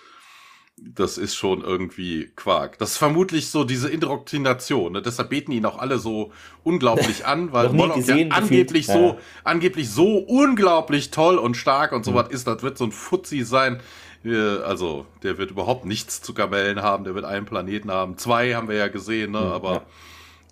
das 0.78 1.18
ist 1.18 1.36
schon 1.36 1.62
irgendwie 1.62 2.32
Quark. 2.36 2.78
Das 2.80 2.92
ist 2.92 2.98
vermutlich 2.98 3.50
so 3.50 3.64
diese 3.64 3.90
Indoktrination. 3.90 4.94
Ne? 4.94 5.02
Deshalb 5.02 5.30
beten 5.30 5.52
ihn 5.52 5.66
auch 5.66 5.78
alle 5.78 6.00
so 6.00 6.32
unglaublich 6.64 7.26
an, 7.26 7.54
weil 7.54 7.70
Moloch 7.70 7.98
ja 7.98 8.16
angeblich 8.30 8.88
ja. 8.88 8.94
so, 8.94 9.20
angeblich 9.44 9.90
so 9.90 10.18
unglaublich 10.18 11.12
toll 11.12 11.38
und 11.38 11.56
stark 11.56 11.92
und 11.92 12.04
so 12.04 12.12
mhm. 12.12 12.16
was 12.16 12.30
ist. 12.30 12.48
Das 12.48 12.64
wird 12.64 12.78
so 12.78 12.86
ein 12.86 12.92
Fuzzi 12.92 13.44
sein. 13.44 13.82
Also, 14.24 15.08
der 15.24 15.40
wird 15.40 15.50
überhaupt 15.50 15.86
nichts 15.86 16.22
zu 16.22 16.36
Kamellen 16.36 16.84
haben, 16.84 17.06
der 17.06 17.16
wird 17.16 17.26
einen 17.26 17.48
Planeten 17.48 17.90
haben. 17.90 18.18
Zwei 18.20 18.54
haben 18.54 18.68
wir 18.68 18.76
ja 18.76 18.88
gesehen, 18.88 19.32
ne? 19.32 19.40
Mhm, 19.40 19.48
aber 19.48 19.74
ja 19.74 19.86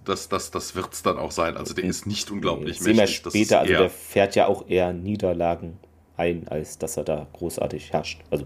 das, 0.09 0.27
das, 0.27 0.51
das 0.51 0.75
wird 0.75 0.91
es 0.91 1.03
dann 1.03 1.17
auch 1.17 1.31
sein. 1.31 1.55
Also 1.55 1.73
der 1.73 1.85
ist 1.85 2.05
nicht 2.05 2.29
unglaublich 2.31 2.81
mächtig. 2.81 3.23
Wir 3.23 3.31
später, 3.31 3.59
also 3.59 3.73
der 3.73 3.89
fährt 3.89 4.35
ja 4.35 4.47
auch 4.47 4.67
eher 4.67 4.91
Niederlagen 4.91 5.79
ein, 6.17 6.47
als 6.49 6.77
dass 6.77 6.97
er 6.97 7.05
da 7.05 7.27
großartig 7.31 7.93
herrscht. 7.93 8.21
Also, 8.29 8.45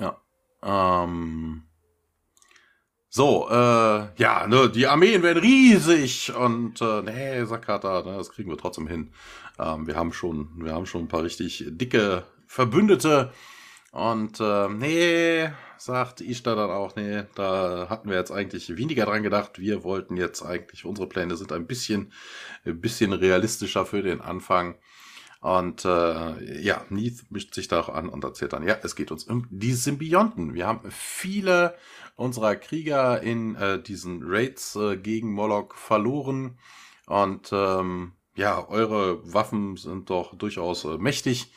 ja. 0.00 0.16
ja. 0.62 1.02
Ähm, 1.04 1.62
So, 3.08 3.48
äh, 3.48 3.54
ja, 3.54 4.46
ne, 4.46 4.68
die 4.68 4.86
Armeen 4.86 5.22
werden 5.22 5.42
riesig 5.42 6.34
und 6.34 6.82
äh, 6.82 7.02
nee, 7.02 7.46
Carter, 7.62 8.04
ne, 8.04 8.16
das 8.18 8.30
kriegen 8.30 8.50
wir 8.50 8.58
trotzdem 8.58 8.86
hin. 8.86 9.10
Ähm, 9.58 9.86
wir 9.86 9.96
haben 9.96 10.12
schon, 10.12 10.50
wir 10.56 10.74
haben 10.74 10.84
schon 10.84 11.02
ein 11.02 11.08
paar 11.08 11.22
richtig 11.22 11.64
dicke 11.66 12.24
Verbündete 12.46 13.32
und 13.96 14.40
äh, 14.40 14.68
nee, 14.68 15.48
sagt 15.78 16.20
Ishtar 16.20 16.54
dann 16.54 16.68
auch, 16.68 16.96
nee, 16.96 17.22
da 17.34 17.86
hatten 17.88 18.10
wir 18.10 18.18
jetzt 18.18 18.30
eigentlich 18.30 18.76
weniger 18.76 19.06
dran 19.06 19.22
gedacht. 19.22 19.58
Wir 19.58 19.84
wollten 19.84 20.18
jetzt 20.18 20.42
eigentlich, 20.42 20.84
unsere 20.84 21.08
Pläne 21.08 21.34
sind 21.34 21.50
ein 21.50 21.66
bisschen, 21.66 22.12
ein 22.66 22.78
bisschen 22.78 23.14
realistischer 23.14 23.86
für 23.86 24.02
den 24.02 24.20
Anfang. 24.20 24.74
Und 25.40 25.86
äh, 25.86 26.60
ja, 26.60 26.84
Neath 26.90 27.30
mischt 27.30 27.54
sich 27.54 27.68
da 27.68 27.80
auch 27.80 27.88
an 27.88 28.10
und 28.10 28.22
erzählt 28.22 28.52
dann, 28.52 28.68
ja, 28.68 28.76
es 28.82 28.96
geht 28.96 29.10
uns 29.10 29.24
um 29.24 29.46
die 29.48 29.72
Symbionten. 29.72 30.52
Wir 30.52 30.66
haben 30.66 30.90
viele 30.90 31.74
unserer 32.16 32.54
Krieger 32.56 33.22
in 33.22 33.54
äh, 33.54 33.82
diesen 33.82 34.20
Raids 34.22 34.76
äh, 34.76 34.98
gegen 34.98 35.32
Moloch 35.32 35.74
verloren. 35.74 36.58
Und 37.06 37.48
ähm, 37.50 38.12
ja, 38.34 38.68
eure 38.68 39.32
Waffen 39.32 39.78
sind 39.78 40.10
doch 40.10 40.36
durchaus 40.36 40.84
äh, 40.84 40.98
mächtig. 40.98 41.50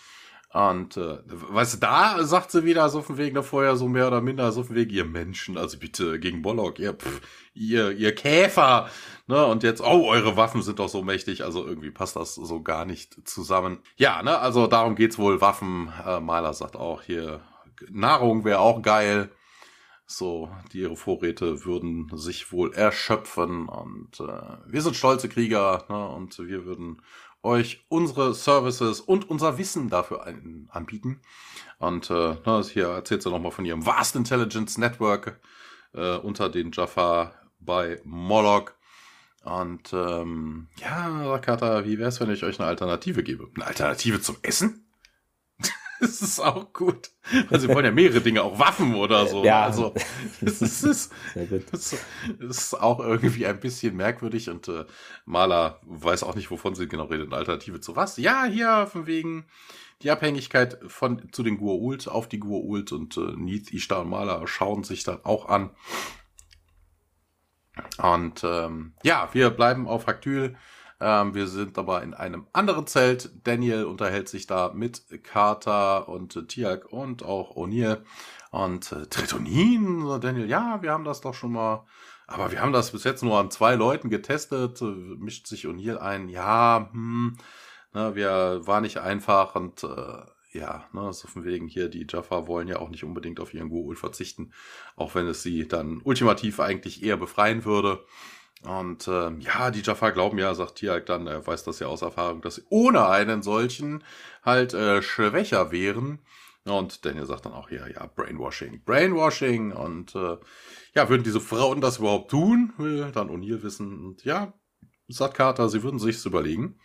Und 0.51 0.97
äh, 0.97 1.19
weißt 1.27 1.75
du, 1.75 1.77
da 1.77 2.23
sagt 2.23 2.49
sie 2.49 2.65
wieder 2.65 2.89
so 2.89 3.03
von 3.03 3.17
wegen 3.17 3.35
da 3.35 3.43
vorher 3.43 3.75
so 3.75 3.87
mehr 3.87 4.07
oder 4.07 4.19
minder 4.19 4.51
so 4.51 4.63
von 4.63 4.75
wegen 4.75 4.89
ihr 4.89 5.05
Menschen, 5.05 5.59
also 5.59 5.77
bitte 5.77 6.19
gegen 6.19 6.41
Bollock, 6.41 6.79
ihr, 6.79 6.93
pff, 6.93 7.21
ihr, 7.53 7.91
ihr 7.91 8.15
Käfer, 8.15 8.89
ne? 9.27 9.45
Und 9.45 9.61
jetzt, 9.61 9.79
oh, 9.81 10.07
eure 10.07 10.37
Waffen 10.37 10.63
sind 10.63 10.79
doch 10.79 10.89
so 10.89 11.03
mächtig, 11.03 11.43
also 11.43 11.67
irgendwie 11.67 11.91
passt 11.91 12.15
das 12.15 12.33
so 12.33 12.63
gar 12.63 12.85
nicht 12.85 13.27
zusammen. 13.27 13.77
Ja, 13.95 14.23
ne, 14.23 14.39
also 14.39 14.65
darum 14.65 14.95
geht's 14.95 15.19
wohl, 15.19 15.39
Waffen. 15.39 15.93
Äh, 16.03 16.19
Maler 16.19 16.53
sagt 16.55 16.75
auch 16.75 17.03
hier, 17.03 17.41
Nahrung 17.91 18.43
wäre 18.43 18.59
auch 18.59 18.81
geil. 18.81 19.29
So, 20.11 20.49
die 20.73 20.79
ihre 20.79 20.95
Vorräte 20.95 21.65
würden 21.65 22.09
sich 22.15 22.51
wohl 22.51 22.73
erschöpfen 22.73 23.69
und 23.69 24.19
äh, 24.19 24.57
wir 24.65 24.81
sind 24.81 24.95
stolze 24.95 25.29
Krieger 25.29 25.85
ne, 25.87 26.07
und 26.09 26.39
wir 26.39 26.65
würden 26.65 27.03
euch 27.43 27.85
unsere 27.87 28.33
Services 28.33 28.99
und 28.99 29.29
unser 29.29 29.57
Wissen 29.57 29.89
dafür 29.89 30.23
ein, 30.25 30.67
anbieten. 30.71 31.21
Und 31.77 32.09
äh, 32.09 32.35
hier 32.63 32.87
erzählt 32.87 33.23
sie 33.23 33.29
nochmal 33.29 33.51
von 33.51 33.65
ihrem 33.65 33.85
Vast 33.85 34.15
Intelligence 34.15 34.77
Network 34.77 35.39
äh, 35.93 36.17
unter 36.17 36.49
den 36.49 36.71
Jaffa 36.71 37.33
bei 37.59 38.01
Moloch. 38.03 38.71
Und 39.43 39.93
ähm, 39.93 40.67
ja, 40.77 41.37
Kata, 41.39 41.85
wie 41.85 41.97
wäre 41.97 42.09
es, 42.09 42.19
wenn 42.19 42.29
ich 42.29 42.43
euch 42.43 42.59
eine 42.59 42.67
Alternative 42.67 43.23
gebe? 43.23 43.49
Eine 43.55 43.67
Alternative 43.67 44.21
zum 44.21 44.35
Essen? 44.41 44.88
das 46.01 46.21
ist 46.21 46.39
auch 46.39 46.71
gut. 46.73 47.11
Also 47.49 47.67
sie 47.67 47.73
wollen 47.73 47.85
ja 47.85 47.91
mehrere 47.91 48.21
Dinge, 48.21 48.43
auch 48.43 48.57
Waffen 48.57 48.95
oder 48.95 49.27
so. 49.27 49.43
Ja. 49.43 49.63
Also 49.63 49.93
es 50.41 50.61
ist, 50.61 50.83
ist, 50.83 51.13
es 51.71 51.93
ist 52.39 52.73
auch 52.73 52.99
irgendwie 52.99 53.45
ein 53.45 53.59
bisschen 53.59 53.95
merkwürdig 53.95 54.49
und 54.49 54.67
äh, 54.67 54.85
Maler 55.25 55.81
weiß 55.85 56.23
auch 56.23 56.35
nicht, 56.35 56.51
wovon 56.51 56.75
sie 56.75 56.87
genau 56.87 57.05
redet. 57.05 57.27
Eine 57.27 57.37
Alternative 57.37 57.81
zu 57.81 57.95
was? 57.95 58.17
Ja, 58.17 58.45
hier 58.45 58.87
von 58.87 59.07
wegen 59.07 59.45
die 60.01 60.11
Abhängigkeit 60.11 60.79
von 60.87 61.31
zu 61.33 61.43
den 61.43 61.59
Gua'uld 61.59 62.07
auf 62.07 62.29
die 62.29 62.39
Gua'uld 62.39 62.93
und 62.93 63.17
äh, 63.17 63.35
Neath, 63.35 63.73
Ishtar 63.73 64.01
und 64.01 64.09
Maler 64.09 64.47
schauen 64.47 64.83
sich 64.83 65.03
dann 65.03 65.23
auch 65.25 65.49
an. 65.49 65.71
Und 67.97 68.43
ähm, 68.43 68.93
ja, 69.03 69.29
wir 69.33 69.49
bleiben 69.49 69.87
auf 69.87 70.07
Haktyl 70.07 70.55
ähm, 70.99 71.33
wir 71.33 71.47
sind 71.47 71.77
aber 71.77 72.03
in 72.03 72.13
einem 72.13 72.47
anderen 72.51 72.85
Zelt. 72.87 73.31
Daniel 73.45 73.85
unterhält 73.85 74.27
sich 74.27 74.47
da 74.47 74.71
mit 74.73 75.03
Carter 75.23 76.09
und 76.09 76.35
äh, 76.35 76.45
Tiak 76.45 76.91
und 76.91 77.23
auch 77.23 77.55
O'Neill. 77.55 78.03
Und 78.51 78.91
äh, 78.91 79.05
Tritonin, 79.05 80.19
Daniel, 80.19 80.49
ja, 80.49 80.81
wir 80.81 80.91
haben 80.91 81.05
das 81.05 81.21
doch 81.21 81.33
schon 81.33 81.53
mal. 81.53 81.85
Aber 82.27 82.51
wir 82.51 82.61
haben 82.61 82.73
das 82.73 82.91
bis 82.91 83.03
jetzt 83.05 83.23
nur 83.23 83.39
an 83.39 83.49
zwei 83.49 83.75
Leuten 83.75 84.09
getestet. 84.09 84.81
Äh, 84.81 84.85
mischt 84.85 85.47
sich 85.47 85.65
O'Neill 85.65 85.97
ein. 85.97 86.27
Ja, 86.27 86.89
hm, 86.91 87.37
ne, 87.93 88.15
wir 88.15 88.61
war 88.65 88.81
nicht 88.81 88.97
einfach 88.97 89.55
und 89.55 89.83
äh, 89.83 90.21
ja, 90.51 90.85
ne, 90.93 91.13
so 91.13 91.27
von 91.27 91.45
wegen 91.45 91.67
hier, 91.67 91.89
die 91.89 92.07
Jaffa 92.09 92.47
wollen 92.47 92.67
ja 92.67 92.79
auch 92.79 92.89
nicht 92.89 93.03
unbedingt 93.03 93.39
auf 93.39 93.53
ihren 93.53 93.69
Goa'uld 93.69 93.97
verzichten, 93.97 94.51
auch 94.95 95.15
wenn 95.15 95.27
es 95.27 95.43
sie 95.43 95.67
dann 95.67 96.01
ultimativ 96.03 96.59
eigentlich 96.59 97.03
eher 97.03 97.17
befreien 97.17 97.65
würde. 97.65 98.03
Und 98.63 99.07
äh, 99.07 99.31
ja, 99.39 99.71
die 99.71 99.81
Jaffa 99.81 100.09
glauben 100.09 100.37
ja, 100.37 100.53
sagt 100.53 100.75
Tiag 100.75 101.05
dann, 101.05 101.27
er 101.27 101.45
weiß 101.45 101.63
das 101.63 101.79
ja 101.79 101.87
aus 101.87 102.01
Erfahrung, 102.01 102.41
dass 102.41 102.55
sie 102.55 102.63
ohne 102.69 103.07
einen 103.07 103.41
solchen 103.41 104.03
halt 104.43 104.73
äh, 104.73 105.01
schwächer 105.01 105.71
wären. 105.71 106.19
Und 106.65 107.05
Daniel 107.05 107.25
sagt 107.25 107.45
dann 107.45 107.53
auch, 107.53 107.71
ja, 107.71 107.87
ja, 107.87 108.05
Brainwashing, 108.05 108.83
Brainwashing. 108.83 109.71
Und 109.71 110.13
äh, 110.15 110.37
ja, 110.93 111.09
würden 111.09 111.23
diese 111.23 111.39
Frauen 111.39 111.79
das 111.79 111.99
überhaupt 111.99 112.31
tun? 112.31 112.73
Will 112.77 113.11
dann 113.13 113.29
O'Neill 113.29 113.63
wissen. 113.63 114.05
Und 114.05 114.25
ja, 114.25 114.53
sagt 115.07 115.35
Carter, 115.35 115.69
sie 115.69 115.81
würden 115.81 115.99
sich's 115.99 116.25
überlegen. 116.25 116.79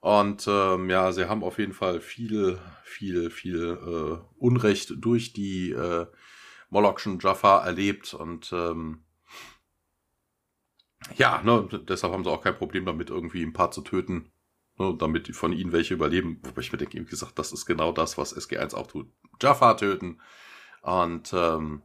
Und 0.00 0.46
ähm, 0.48 0.88
ja, 0.88 1.12
sie 1.12 1.28
haben 1.28 1.42
auf 1.42 1.58
jeden 1.58 1.74
Fall 1.74 2.00
viel, 2.00 2.58
viel, 2.84 3.30
viel 3.30 3.78
äh, 3.82 4.24
Unrecht 4.38 4.94
durch 4.96 5.32
die 5.32 5.70
äh, 5.70 6.06
Molochschen 6.68 7.18
Jaffa 7.20 7.64
erlebt. 7.64 8.12
Und 8.14 8.52
ähm, 8.52 9.02
ja, 11.16 11.42
ne, 11.42 11.68
deshalb 11.88 12.12
haben 12.12 12.24
sie 12.24 12.30
auch 12.30 12.42
kein 12.42 12.56
Problem 12.56 12.84
damit, 12.84 13.10
irgendwie 13.10 13.42
ein 13.42 13.52
paar 13.52 13.70
zu 13.70 13.82
töten, 13.82 14.32
ne, 14.78 14.94
damit 14.98 15.34
von 15.34 15.52
ihnen 15.52 15.72
welche 15.72 15.94
überleben. 15.94 16.40
Wobei 16.42 16.60
ich 16.60 16.72
mir 16.72 16.78
denke, 16.78 16.98
wie 16.98 17.04
gesagt, 17.04 17.38
das 17.38 17.52
ist 17.52 17.66
genau 17.66 17.92
das, 17.92 18.18
was 18.18 18.36
SG1 18.36 18.74
auch 18.74 18.86
tut. 18.86 19.08
Jaffa 19.40 19.74
töten. 19.74 20.20
Und 20.82 21.32
ähm, 21.32 21.82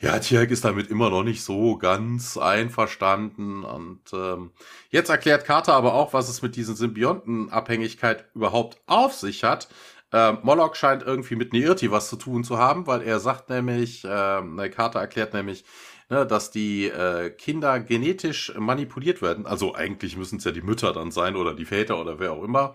ja, 0.00 0.18
Tiag 0.20 0.50
ist 0.50 0.64
damit 0.64 0.90
immer 0.90 1.10
noch 1.10 1.24
nicht 1.24 1.42
so 1.42 1.76
ganz 1.76 2.36
einverstanden. 2.36 3.64
Und 3.64 4.02
ähm, 4.12 4.52
jetzt 4.90 5.08
erklärt 5.08 5.44
Carter 5.44 5.74
aber 5.74 5.94
auch, 5.94 6.12
was 6.12 6.28
es 6.28 6.42
mit 6.42 6.54
diesen 6.56 6.76
Symbiontenabhängigkeit 6.76 8.26
überhaupt 8.34 8.80
auf 8.86 9.14
sich 9.14 9.42
hat. 9.42 9.68
Ähm, 10.12 10.38
Moloch 10.42 10.74
scheint 10.74 11.02
irgendwie 11.02 11.36
mit 11.36 11.52
Neirti 11.52 11.90
was 11.90 12.08
zu 12.08 12.16
tun 12.16 12.44
zu 12.44 12.58
haben, 12.58 12.86
weil 12.86 13.02
er 13.02 13.20
sagt 13.20 13.50
nämlich, 13.50 14.06
ähm, 14.08 14.60
Carter 14.74 15.00
erklärt 15.00 15.34
nämlich, 15.34 15.64
ne, 16.08 16.26
dass 16.26 16.50
die 16.50 16.86
äh, 16.86 17.30
Kinder 17.30 17.80
genetisch 17.80 18.54
manipuliert 18.56 19.22
werden. 19.22 19.46
Also 19.46 19.74
eigentlich 19.74 20.16
müssen 20.16 20.38
es 20.38 20.44
ja 20.44 20.52
die 20.52 20.62
Mütter 20.62 20.92
dann 20.92 21.10
sein 21.10 21.36
oder 21.36 21.54
die 21.54 21.64
Väter 21.64 22.00
oder 22.00 22.18
wer 22.18 22.32
auch 22.32 22.42
immer 22.42 22.74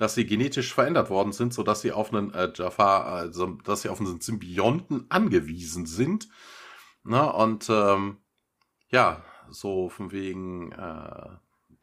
dass 0.00 0.14
sie 0.14 0.24
genetisch 0.24 0.72
verändert 0.72 1.10
worden 1.10 1.32
sind, 1.32 1.52
so 1.52 1.62
dass 1.62 1.82
sie 1.82 1.92
auf 1.92 2.12
einen 2.12 2.32
äh, 2.32 2.50
Jafar, 2.54 3.04
also 3.04 3.58
dass 3.64 3.82
sie 3.82 3.90
auf 3.90 4.00
einen 4.00 4.18
Symbionten 4.18 5.04
angewiesen 5.10 5.84
sind. 5.84 6.26
Ne? 7.04 7.30
Und 7.30 7.68
ähm, 7.68 8.16
ja, 8.88 9.22
so 9.50 9.90
von 9.90 10.10
wegen, 10.10 10.72
äh, 10.72 11.28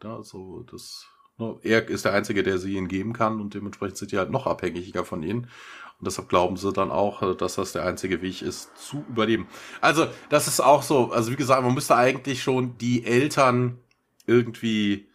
ja, 0.03 0.23
so 0.23 0.63
das. 0.63 1.05
Ne, 1.37 1.59
er 1.61 1.87
ist 1.87 2.05
der 2.05 2.13
Einzige, 2.13 2.41
der 2.41 2.57
sie 2.57 2.73
ihnen 2.73 2.87
geben 2.87 3.13
kann 3.13 3.39
und 3.39 3.53
dementsprechend 3.53 3.97
sind 3.97 4.11
die 4.11 4.17
halt 4.17 4.31
noch 4.31 4.47
abhängiger 4.47 5.05
von 5.05 5.21
ihnen. 5.21 5.51
Und 5.99 6.05
deshalb 6.05 6.29
glauben 6.29 6.57
sie 6.57 6.71
dann 6.71 6.91
auch, 6.91 7.23
äh, 7.23 7.35
dass 7.35 7.55
das 7.55 7.71
der 7.71 7.85
einzige 7.85 8.21
Weg 8.21 8.41
ist, 8.41 8.69
zu 8.77 9.03
überleben. 9.09 9.47
Also, 9.81 10.07
das 10.29 10.47
ist 10.47 10.59
auch 10.59 10.83
so. 10.83 11.11
Also, 11.11 11.31
wie 11.31 11.35
gesagt, 11.35 11.63
man 11.63 11.73
müsste 11.73 11.95
eigentlich 11.95 12.43
schon 12.43 12.77
die 12.77 13.05
Eltern 13.05 13.79
irgendwie 14.27 15.07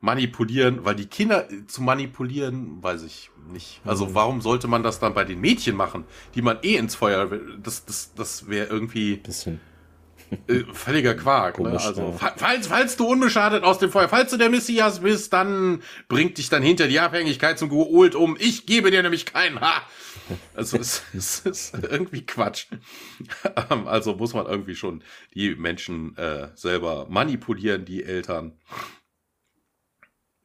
manipulieren, 0.00 0.84
weil 0.84 0.94
die 0.94 1.06
Kinder 1.06 1.50
äh, 1.50 1.66
zu 1.66 1.82
manipulieren, 1.82 2.80
weiß 2.82 3.02
ich 3.02 3.30
nicht. 3.52 3.80
Also, 3.84 4.06
mhm. 4.06 4.14
warum 4.14 4.40
sollte 4.40 4.68
man 4.68 4.84
das 4.84 5.00
dann 5.00 5.12
bei 5.12 5.24
den 5.24 5.40
Mädchen 5.40 5.74
machen, 5.74 6.04
die 6.36 6.42
man 6.42 6.58
eh 6.62 6.76
ins 6.76 6.94
Feuer 6.94 7.32
will? 7.32 7.58
Das, 7.60 7.84
das, 7.84 8.14
das 8.14 8.48
wäre 8.48 8.66
irgendwie. 8.66 9.16
Bisschen. 9.16 9.60
Äh, 10.46 10.64
völliger 10.72 11.14
Quark. 11.14 11.58
ne? 11.58 11.70
Also, 11.70 12.16
ja. 12.20 12.32
falls, 12.36 12.66
falls 12.66 12.96
du 12.96 13.06
unbeschadet 13.06 13.64
aus 13.64 13.78
dem 13.78 13.90
Feuer, 13.90 14.08
falls 14.08 14.30
du 14.30 14.36
der 14.36 14.50
Messias 14.50 15.00
bist, 15.00 15.32
dann 15.32 15.82
bringt 16.06 16.38
dich 16.38 16.48
dann 16.48 16.62
hinter 16.62 16.86
die 16.86 17.00
Abhängigkeit 17.00 17.58
zum 17.58 17.70
Geholt 17.70 18.14
um. 18.14 18.36
Ich 18.38 18.66
gebe 18.66 18.90
dir 18.90 19.02
nämlich 19.02 19.26
keinen. 19.26 19.60
Ha! 19.60 19.82
Also 20.54 20.78
es, 20.78 21.02
es 21.14 21.40
ist 21.40 21.74
irgendwie 21.74 22.24
Quatsch. 22.26 22.66
Ähm, 23.70 23.86
also 23.88 24.14
muss 24.14 24.34
man 24.34 24.46
irgendwie 24.46 24.76
schon 24.76 25.02
die 25.34 25.54
Menschen 25.54 26.16
äh, 26.16 26.50
selber 26.54 27.06
manipulieren, 27.08 27.84
die 27.84 28.04
Eltern. 28.04 28.58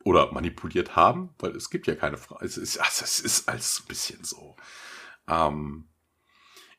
Oder 0.06 0.34
manipuliert 0.34 0.98
haben, 0.98 1.34
weil 1.40 1.56
es 1.56 1.70
gibt 1.70 1.88
ja 1.88 1.96
keine 1.96 2.18
Frau. 2.18 2.38
Es 2.42 2.58
ist, 2.58 2.78
also 2.78 3.06
es 3.06 3.22
ist 3.22 3.48
alles 3.48 3.82
ein 3.82 3.88
bisschen 3.88 4.24
so. 4.26 4.58
Ähm, 5.30 5.88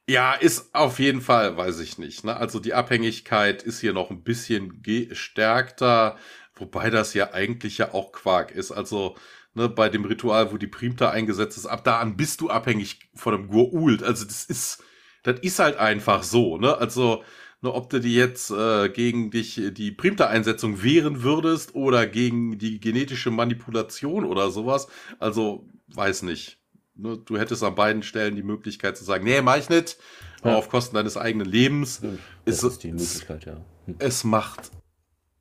ja, 0.07 0.35
ist 0.35 0.75
auf 0.75 0.99
jeden 0.99 1.23
Fall, 1.23 1.57
weiß 1.57 1.81
ich 1.81 1.97
nicht. 1.97 2.25
Ne? 2.25 2.37
Also 2.37 2.61
die 2.61 2.75
Abhängigkeit 2.75 3.63
ist 3.63 3.81
hier 3.81 3.95
noch 3.95 4.11
ein 4.11 4.23
bisschen 4.23 4.83
gestärkter, 4.83 6.19
wobei 6.55 6.91
das 6.91 7.15
ja 7.15 7.33
eigentlich 7.33 7.79
ja 7.79 7.95
auch 7.95 8.13
Quark 8.13 8.51
ist. 8.51 8.71
Also 8.71 9.17
ne, 9.55 9.69
bei 9.69 9.89
dem 9.89 10.05
Ritual, 10.05 10.53
wo 10.53 10.59
die 10.59 10.67
Primta 10.67 11.11
eingesetzt 11.11 11.57
ist, 11.57 11.67
ab 11.67 11.85
da 11.85 11.99
an 11.99 12.17
bist 12.17 12.41
du 12.41 12.51
abhängig 12.51 13.11
von 13.15 13.35
einem 13.35 13.49
Gurult. 13.49 14.03
Also 14.03 14.25
das 14.25 14.45
ist, 14.45 14.83
das 15.23 15.41
ist 15.41 15.59
halt 15.59 15.79
einfach 15.79 16.23
so, 16.23 16.59
ne? 16.59 16.77
Also, 16.77 17.23
ne, 17.63 17.73
ob 17.73 17.91
du 17.91 18.01
die 18.01 18.15
jetzt 18.15 18.51
äh, 18.51 18.89
gegen 18.89 19.31
dich 19.31 19.61
die 19.73 19.93
Primta-Einsetzung 19.93 20.83
wehren 20.83 21.23
würdest 21.23 21.75
oder 21.75 22.07
gegen 22.07 22.59
die 22.59 22.81
genetische 22.81 23.31
Manipulation 23.31 24.25
oder 24.25 24.51
sowas, 24.51 24.89
also 25.19 25.69
weiß 25.89 26.23
nicht. 26.23 26.59
Ne, 26.97 27.19
du 27.19 27.39
hättest 27.39 27.65
an 27.65 27.75
beiden 27.75 28.03
Stellen 28.03 28.37
die 28.37 28.43
Möglichkeit 28.43 28.97
zu 28.97 29.05
sagen, 29.05 29.25
nee, 29.25 29.41
mach 29.41 29.57
ich 29.57 29.69
nicht. 29.69 29.99
ja. 30.45 30.57
auf 30.57 30.69
Kosten 30.69 30.95
deines 30.95 31.17
eigenen 31.17 31.47
Lebens. 31.47 32.03
Das 32.45 32.57
ist, 32.57 32.63
ist 32.65 32.83
die 32.83 32.93
Möglichkeit, 32.93 33.47
ja. 33.47 33.57
Hm. 33.87 33.97
Es 33.99 34.25
macht 34.25 34.71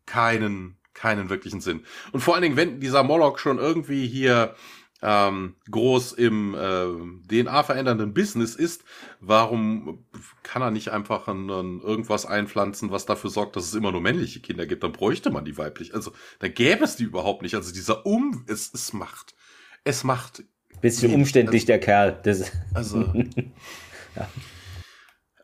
keinen, 0.06 0.78
keinen 1.04 1.30
wirklichen 1.30 1.60
Sinn. 1.60 1.82
Und 2.14 2.22
vor 2.22 2.34
allen 2.34 2.44
Dingen, 2.44 2.56
wenn 2.56 2.80
dieser 2.80 3.04
Moloch 3.04 3.38
schon 3.38 3.58
irgendwie 3.58 4.08
hier 4.08 4.56
ähm, 5.02 5.56
groß 5.70 6.14
im 6.14 6.56
äh, 6.56 6.86
DNA-verändernden 7.28 8.14
Business 8.14 8.56
ist, 8.56 8.86
warum 9.20 10.06
kann 10.44 10.62
er 10.62 10.72
nicht 10.72 10.94
einfach 10.94 11.28
ein, 11.28 11.50
ein 11.50 11.82
irgendwas 11.82 12.26
einpflanzen, 12.26 12.90
was 12.90 13.06
dafür 13.06 13.30
sorgt, 13.30 13.58
dass 13.58 13.66
es 13.66 13.76
immer 13.76 13.92
nur 13.92 14.00
männliche 14.00 14.40
Kinder 14.40 14.66
gibt? 14.66 14.82
Dann 14.86 14.94
bräuchte 14.94 15.30
man 15.30 15.44
die 15.44 15.58
weiblich. 15.58 15.94
Also 15.94 16.14
dann 16.40 16.54
gäbe 16.54 16.86
es 16.86 16.96
die 16.96 17.04
überhaupt 17.04 17.42
nicht. 17.42 17.56
Also 17.56 17.74
dieser 17.74 18.06
Um, 18.06 18.46
es, 18.48 18.74
es 18.74 18.94
macht, 18.94 19.36
es 19.84 20.06
macht. 20.06 20.44
Bisschen 20.80 21.14
umständlich, 21.14 21.64
also, 21.64 21.68
der 21.68 21.80
Kerl. 21.80 22.20
Das 22.24 22.52
also. 22.74 23.00
ja. 24.16 24.30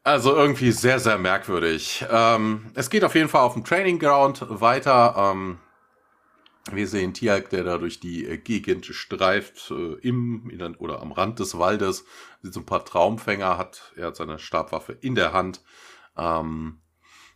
Also 0.10 0.36
irgendwie 0.36 0.72
sehr, 0.72 1.00
sehr 1.00 1.20
merkwürdig. 1.20 2.04
Ähm, 2.10 2.72
es 2.74 2.90
geht 2.90 3.04
auf 3.04 3.14
jeden 3.14 3.30
Fall 3.30 3.42
auf 3.42 3.54
dem 3.54 3.64
Training 3.64 4.00
Ground 4.00 4.44
weiter. 4.50 5.14
Ähm, 5.16 5.60
wir 6.72 6.88
sehen 6.88 7.14
Tiag, 7.14 7.52
der 7.52 7.64
da 7.64 7.78
durch 7.78 8.00
die 8.00 8.26
äh, 8.26 8.38
Gegend 8.40 8.88
streift, 8.88 9.70
äh, 9.70 9.94
im 10.02 10.50
in, 10.50 10.76
oder 10.78 11.02
am 11.04 11.12
Rand 11.12 11.38
des 11.38 11.60
Waldes, 11.60 12.06
sieht 12.42 12.56
so 12.56 12.62
ein 12.62 12.66
paar 12.66 12.84
Traumfänger, 12.84 13.60
hat, 13.60 13.94
er 13.98 14.08
hat 14.08 14.16
seine 14.16 14.40
Stabwaffe 14.40 14.94
in 14.94 15.14
der 15.14 15.32
Hand 15.32 15.62
ähm, 16.18 16.82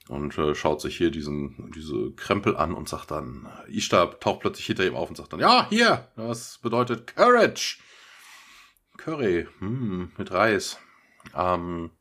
und 0.10 0.36
äh, 0.40 0.56
schaut 0.56 0.82
sich 0.82 0.98
hier 0.98 1.12
diesen, 1.12 1.72
diese 1.76 2.14
Krempel 2.16 2.58
an 2.58 2.74
und 2.74 2.90
sagt 2.90 3.12
dann, 3.12 3.48
Ishtar 3.68 4.20
taucht 4.20 4.40
plötzlich 4.40 4.66
hinter 4.66 4.88
ihm 4.88 4.96
auf 4.96 5.10
und 5.10 5.16
sagt 5.16 5.32
dann, 5.32 5.40
ja, 5.40 5.68
hier, 5.70 6.08
das 6.16 6.58
bedeutet 6.58 7.16
Courage. 7.16 7.78
Curry, 8.98 9.48
hm, 9.60 10.12
mit 10.18 10.32
Reis. 10.32 10.80
Ähm, 11.36 11.92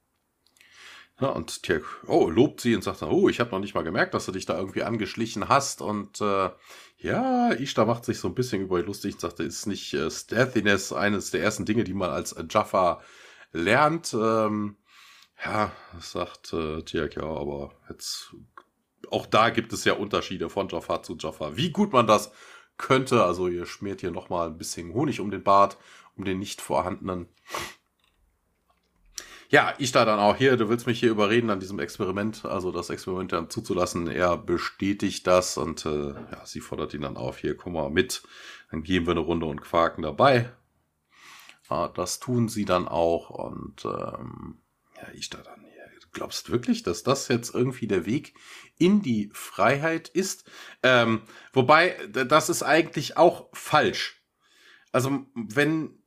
ja, 1.22 1.28
und 1.28 1.62
Tirk, 1.62 1.84
oh, 2.06 2.28
lobt 2.28 2.60
sie 2.60 2.74
und 2.74 2.82
sagt 2.82 3.02
dann, 3.02 3.10
oh, 3.10 3.28
ich 3.28 3.40
habe 3.40 3.50
noch 3.50 3.60
nicht 3.60 3.74
mal 3.74 3.82
gemerkt, 3.82 4.14
dass 4.14 4.26
du 4.26 4.32
dich 4.32 4.46
da 4.46 4.58
irgendwie 4.58 4.82
angeschlichen 4.82 5.48
hast. 5.48 5.80
Und 5.80 6.20
äh, 6.20 6.50
ja, 6.98 7.52
Ishtar 7.52 7.86
macht 7.86 8.04
sich 8.04 8.18
so 8.18 8.28
ein 8.28 8.34
bisschen 8.34 8.62
über 8.62 8.82
lustig 8.82 9.14
und 9.14 9.20
sagt, 9.20 9.40
ist 9.40 9.66
nicht 9.66 9.94
äh, 9.94 10.10
Stealthiness 10.10 10.92
eines 10.92 11.30
der 11.30 11.42
ersten 11.42 11.64
Dinge, 11.64 11.84
die 11.84 11.94
man 11.94 12.10
als 12.10 12.32
äh, 12.32 12.44
Jaffa 12.48 13.00
lernt. 13.52 14.14
Ähm, 14.14 14.76
ja, 15.44 15.72
sagt 16.00 16.52
äh, 16.52 16.82
Tirk, 16.82 17.16
ja, 17.16 17.24
aber 17.24 17.72
jetzt 17.88 18.34
auch 19.10 19.26
da 19.26 19.50
gibt 19.50 19.72
es 19.72 19.84
ja 19.84 19.94
Unterschiede 19.94 20.48
von 20.48 20.68
Jaffa 20.68 21.02
zu 21.02 21.16
Jaffa. 21.18 21.56
Wie 21.56 21.70
gut 21.70 21.92
man 21.92 22.06
das 22.06 22.32
könnte, 22.78 23.24
also 23.24 23.48
ihr 23.48 23.66
schmiert 23.66 24.00
hier 24.00 24.10
nochmal 24.10 24.48
ein 24.48 24.58
bisschen 24.58 24.92
Honig 24.94 25.20
um 25.20 25.30
den 25.30 25.42
Bart, 25.42 25.76
um 26.16 26.24
den 26.24 26.38
nicht 26.38 26.60
vorhandenen. 26.60 27.28
Ja, 29.52 29.74
ich 29.76 29.92
da 29.92 30.06
dann 30.06 30.18
auch 30.18 30.34
hier, 30.34 30.56
du 30.56 30.70
willst 30.70 30.86
mich 30.86 30.98
hier 30.98 31.10
überreden 31.10 31.50
an 31.50 31.60
diesem 31.60 31.78
Experiment, 31.78 32.46
also 32.46 32.72
das 32.72 32.88
Experiment 32.88 33.34
dann 33.34 33.50
zuzulassen. 33.50 34.06
Er 34.08 34.38
bestätigt 34.38 35.26
das 35.26 35.58
und 35.58 35.84
äh, 35.84 36.14
ja, 36.14 36.46
sie 36.46 36.60
fordert 36.60 36.94
ihn 36.94 37.02
dann 37.02 37.18
auf, 37.18 37.36
hier, 37.36 37.54
komm 37.54 37.74
mal 37.74 37.90
mit, 37.90 38.22
dann 38.70 38.82
gehen 38.82 39.04
wir 39.04 39.10
eine 39.10 39.20
Runde 39.20 39.44
und 39.44 39.60
quaken 39.60 40.00
dabei. 40.00 40.50
Äh, 41.68 41.88
das 41.94 42.18
tun 42.18 42.48
sie 42.48 42.64
dann 42.64 42.88
auch 42.88 43.28
und 43.28 43.84
ähm, 43.84 44.56
ja, 44.96 45.08
ich 45.12 45.28
da 45.28 45.36
dann 45.42 45.60
hier. 45.60 45.82
Glaubst 46.14 46.50
wirklich, 46.50 46.82
dass 46.82 47.02
das 47.02 47.28
jetzt 47.28 47.54
irgendwie 47.54 47.86
der 47.86 48.06
Weg 48.06 48.32
in 48.78 49.02
die 49.02 49.28
Freiheit 49.34 50.08
ist? 50.08 50.50
Ähm, 50.82 51.22
wobei, 51.52 51.96
das 52.08 52.48
ist 52.48 52.62
eigentlich 52.62 53.18
auch 53.18 53.50
falsch. 53.52 54.22
Also, 54.92 55.26
wenn 55.34 56.01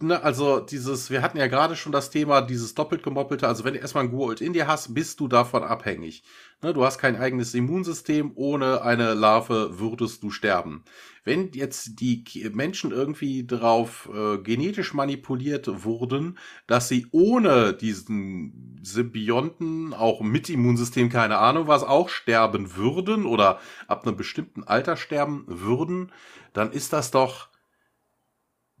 ne, 0.00 0.22
also 0.22 0.60
dieses, 0.60 1.10
wir 1.10 1.22
hatten 1.22 1.38
ja 1.38 1.46
gerade 1.46 1.76
schon 1.76 1.92
das 1.92 2.10
Thema, 2.10 2.40
dieses 2.40 2.74
doppelt 2.74 3.02
gemoppelte, 3.02 3.46
also 3.46 3.64
wenn 3.64 3.74
du 3.74 3.80
erstmal 3.80 4.04
ein 4.04 4.10
Guold 4.10 4.40
in 4.40 4.52
dir 4.52 4.66
hast, 4.66 4.94
bist 4.94 5.20
du 5.20 5.28
davon 5.28 5.62
abhängig. 5.62 6.24
Ne, 6.62 6.72
du 6.72 6.84
hast 6.84 6.98
kein 6.98 7.16
eigenes 7.16 7.54
Immunsystem, 7.54 8.32
ohne 8.34 8.82
eine 8.82 9.14
Larve 9.14 9.78
würdest 9.78 10.22
du 10.22 10.30
sterben. 10.30 10.84
Wenn 11.24 11.52
jetzt 11.52 12.00
die 12.00 12.24
Menschen 12.52 12.90
irgendwie 12.90 13.44
darauf 13.44 14.08
äh, 14.12 14.38
genetisch 14.38 14.92
manipuliert 14.92 15.84
wurden, 15.84 16.38
dass 16.66 16.88
sie 16.88 17.06
ohne 17.12 17.74
diesen 17.74 18.80
Symbionten, 18.82 19.94
auch 19.94 20.20
mit 20.20 20.50
Immunsystem, 20.50 21.08
keine 21.10 21.38
Ahnung 21.38 21.68
was, 21.68 21.84
auch 21.84 22.08
sterben 22.08 22.74
würden 22.76 23.26
oder 23.26 23.60
ab 23.86 24.06
einem 24.06 24.16
bestimmten 24.16 24.64
Alter 24.64 24.96
sterben 24.96 25.44
würden, 25.46 26.10
dann 26.52 26.72
ist 26.72 26.92
das 26.92 27.10
doch 27.10 27.51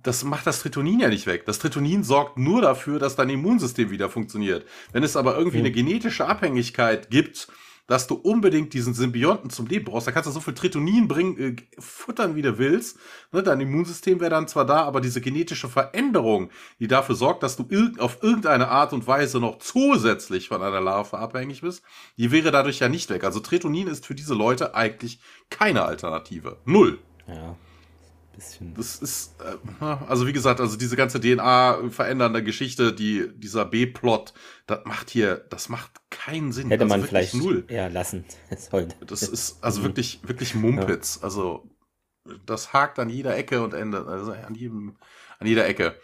das 0.02 0.24
macht 0.24 0.46
das 0.46 0.60
Tritonin 0.60 1.00
ja 1.00 1.08
nicht 1.08 1.26
weg. 1.26 1.46
Das 1.46 1.58
Tritonin 1.58 2.02
sorgt 2.02 2.38
nur 2.38 2.62
dafür, 2.62 2.98
dass 2.98 3.16
dein 3.16 3.30
Immunsystem 3.30 3.90
wieder 3.90 4.08
funktioniert. 4.08 4.66
Wenn 4.92 5.02
es 5.02 5.16
aber 5.16 5.36
irgendwie 5.36 5.58
mhm. 5.58 5.64
eine 5.64 5.72
genetische 5.72 6.26
Abhängigkeit 6.26 7.10
gibt, 7.10 7.48
dass 7.88 8.06
du 8.06 8.14
unbedingt 8.14 8.72
diesen 8.74 8.94
Symbionten 8.94 9.50
zum 9.50 9.66
Leben 9.66 9.84
brauchst, 9.84 10.06
da 10.06 10.12
kannst 10.12 10.28
du 10.28 10.32
so 10.32 10.40
viel 10.40 10.54
Tritonin 10.54 11.08
bringen, 11.08 11.38
äh, 11.38 11.56
futtern, 11.78 12.36
wie 12.36 12.42
du 12.42 12.56
willst. 12.56 12.98
Ne, 13.32 13.42
dein 13.42 13.60
Immunsystem 13.60 14.20
wäre 14.20 14.30
dann 14.30 14.48
zwar 14.48 14.64
da, 14.64 14.84
aber 14.84 15.00
diese 15.00 15.20
genetische 15.20 15.68
Veränderung, 15.68 16.50
die 16.78 16.86
dafür 16.86 17.16
sorgt, 17.16 17.42
dass 17.42 17.56
du 17.56 17.66
irg 17.68 17.98
auf 17.98 18.22
irgendeine 18.22 18.68
Art 18.68 18.92
und 18.92 19.06
Weise 19.06 19.40
noch 19.40 19.58
zusätzlich 19.58 20.48
von 20.48 20.62
einer 20.62 20.80
Larve 20.80 21.18
abhängig 21.18 21.60
bist, 21.60 21.82
die 22.16 22.30
wäre 22.30 22.50
dadurch 22.50 22.78
ja 22.78 22.88
nicht 22.88 23.10
weg. 23.10 23.24
Also 23.24 23.40
Tritonin 23.40 23.88
ist 23.88 24.06
für 24.06 24.14
diese 24.14 24.34
Leute 24.34 24.74
eigentlich 24.74 25.20
keine 25.50 25.84
Alternative. 25.84 26.58
Null. 26.64 26.98
Ja 27.26 27.56
bisschen. 28.32 28.74
Das 28.74 28.96
ist, 28.96 29.34
äh, 29.40 29.84
also 30.08 30.26
wie 30.26 30.32
gesagt, 30.32 30.60
also 30.60 30.76
diese 30.76 30.96
ganze 30.96 31.20
DNA 31.20 31.90
verändernde 31.90 32.42
Geschichte, 32.42 32.92
die, 32.92 33.28
dieser 33.34 33.64
B-Plot, 33.64 34.32
das 34.66 34.80
macht 34.84 35.10
hier, 35.10 35.36
das 35.50 35.68
macht 35.68 35.90
keinen 36.10 36.52
Sinn. 36.52 36.68
Hätte 36.68 36.84
also 36.84 36.96
man 36.96 37.06
vielleicht 37.06 37.34
null. 37.34 37.64
eher 37.68 37.90
lassen. 37.90 38.24
Das 39.06 39.22
ist 39.22 39.62
also 39.62 39.82
wirklich, 39.82 40.20
wirklich 40.26 40.54
Mumpitz. 40.54 41.16
Ja. 41.16 41.24
Also, 41.24 41.68
das 42.46 42.72
hakt 42.72 42.98
an 42.98 43.08
jeder 43.08 43.36
Ecke 43.36 43.62
und 43.62 43.74
endet, 43.74 44.06
also 44.06 44.32
an 44.32 44.54
jedem, 44.54 44.96
an 45.38 45.46
jeder 45.46 45.66
Ecke. 45.66 45.96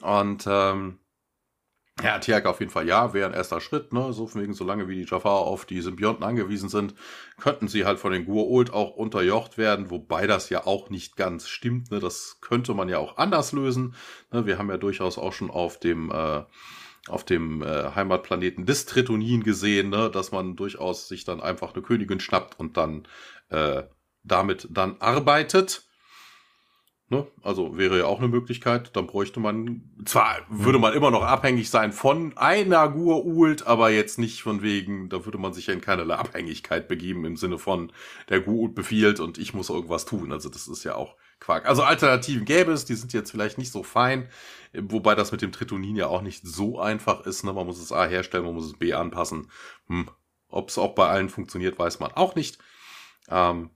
Und, 0.00 0.44
ähm, 0.46 0.98
ja, 2.02 2.18
Tiag 2.18 2.46
auf 2.46 2.60
jeden 2.60 2.72
Fall 2.72 2.86
ja, 2.86 3.14
wäre 3.14 3.28
ein 3.28 3.34
erster 3.34 3.60
Schritt, 3.60 3.92
ne? 3.92 4.12
So 4.12 4.34
wegen, 4.34 4.54
solange 4.54 4.88
wie 4.88 4.96
die 4.96 5.10
Jafar 5.10 5.40
auf 5.40 5.64
die 5.64 5.80
Symbionten 5.80 6.24
angewiesen 6.24 6.68
sind, 6.68 6.94
könnten 7.40 7.68
sie 7.68 7.84
halt 7.84 7.98
von 7.98 8.12
den 8.12 8.26
Gua'uld 8.26 8.72
auch 8.72 8.96
unterjocht 8.96 9.58
werden, 9.58 9.90
wobei 9.90 10.26
das 10.26 10.50
ja 10.50 10.66
auch 10.66 10.90
nicht 10.90 11.16
ganz 11.16 11.48
stimmt, 11.48 11.90
ne? 11.90 12.00
Das 12.00 12.38
könnte 12.40 12.74
man 12.74 12.88
ja 12.88 12.98
auch 12.98 13.16
anders 13.16 13.52
lösen. 13.52 13.94
Ne? 14.32 14.46
Wir 14.46 14.58
haben 14.58 14.70
ja 14.70 14.78
durchaus 14.78 15.18
auch 15.18 15.32
schon 15.32 15.50
auf 15.50 15.78
dem 15.78 16.10
äh, 16.10 16.42
auf 17.08 17.24
dem 17.24 17.62
äh, 17.62 17.94
Heimatplaneten 17.94 18.64
des 18.64 18.86
Tritonin 18.86 19.42
gesehen, 19.42 19.90
ne? 19.90 20.10
dass 20.10 20.30
man 20.30 20.56
durchaus 20.56 21.08
sich 21.08 21.24
dann 21.24 21.40
einfach 21.40 21.74
eine 21.74 21.82
Königin 21.82 22.20
schnappt 22.20 22.58
und 22.60 22.76
dann 22.76 23.08
äh, 23.48 23.82
damit 24.22 24.68
dann 24.70 24.96
arbeitet. 25.00 25.88
Ne? 27.08 27.26
Also 27.42 27.76
wäre 27.76 27.98
ja 27.98 28.06
auch 28.06 28.18
eine 28.18 28.28
Möglichkeit. 28.28 28.96
Dann 28.96 29.06
bräuchte 29.06 29.38
man, 29.38 29.82
zwar 30.06 30.38
würde 30.48 30.78
man 30.78 30.94
immer 30.94 31.10
noch 31.10 31.22
abhängig 31.22 31.68
sein 31.68 31.92
von 31.92 32.36
einer 32.38 32.88
Gur-Ult, 32.88 33.66
aber 33.66 33.90
jetzt 33.90 34.18
nicht 34.18 34.42
von 34.42 34.62
wegen, 34.62 35.10
da 35.10 35.26
würde 35.26 35.36
man 35.36 35.52
sich 35.52 35.66
ja 35.66 35.74
in 35.74 35.82
keinerlei 35.82 36.14
Abhängigkeit 36.14 36.88
begeben 36.88 37.24
im 37.26 37.36
Sinne 37.36 37.58
von, 37.58 37.92
der 38.30 38.40
Gur-Ult 38.40 38.74
befiehlt 38.74 39.20
und 39.20 39.36
ich 39.36 39.52
muss 39.52 39.68
irgendwas 39.68 40.06
tun. 40.06 40.32
Also 40.32 40.48
das 40.48 40.68
ist 40.68 40.84
ja 40.84 40.94
auch 40.94 41.16
Quark. 41.42 41.66
Also 41.66 41.82
Alternativen 41.82 42.44
gäbe 42.44 42.72
es, 42.72 42.84
die 42.84 42.94
sind 42.94 43.12
jetzt 43.12 43.30
vielleicht 43.30 43.58
nicht 43.58 43.72
so 43.72 43.82
fein, 43.82 44.28
wobei 44.72 45.14
das 45.14 45.32
mit 45.32 45.42
dem 45.42 45.52
Tritonin 45.52 45.96
ja 45.96 46.06
auch 46.06 46.22
nicht 46.22 46.46
so 46.46 46.80
einfach 46.80 47.26
ist. 47.26 47.44
Ne? 47.44 47.52
Man 47.52 47.66
muss 47.66 47.80
es 47.80 47.92
A 47.92 48.06
herstellen, 48.06 48.44
man 48.44 48.54
muss 48.54 48.66
es 48.66 48.78
B 48.78 48.94
anpassen. 48.94 49.50
Hm. 49.88 50.08
Ob 50.48 50.68
es 50.68 50.78
auch 50.78 50.94
bei 50.94 51.08
allen 51.08 51.28
funktioniert, 51.28 51.78
weiß 51.78 52.00
man 52.00 52.12
auch 52.12 52.34
nicht. 52.34 52.58
Ähm, 53.28 53.70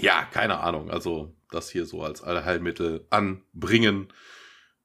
ja, 0.00 0.24
keine 0.24 0.60
Ahnung. 0.60 0.90
Also 0.90 1.34
das 1.50 1.70
hier 1.70 1.86
so 1.86 2.02
als 2.02 2.22
Allheilmittel 2.22 3.06
anbringen. 3.10 4.08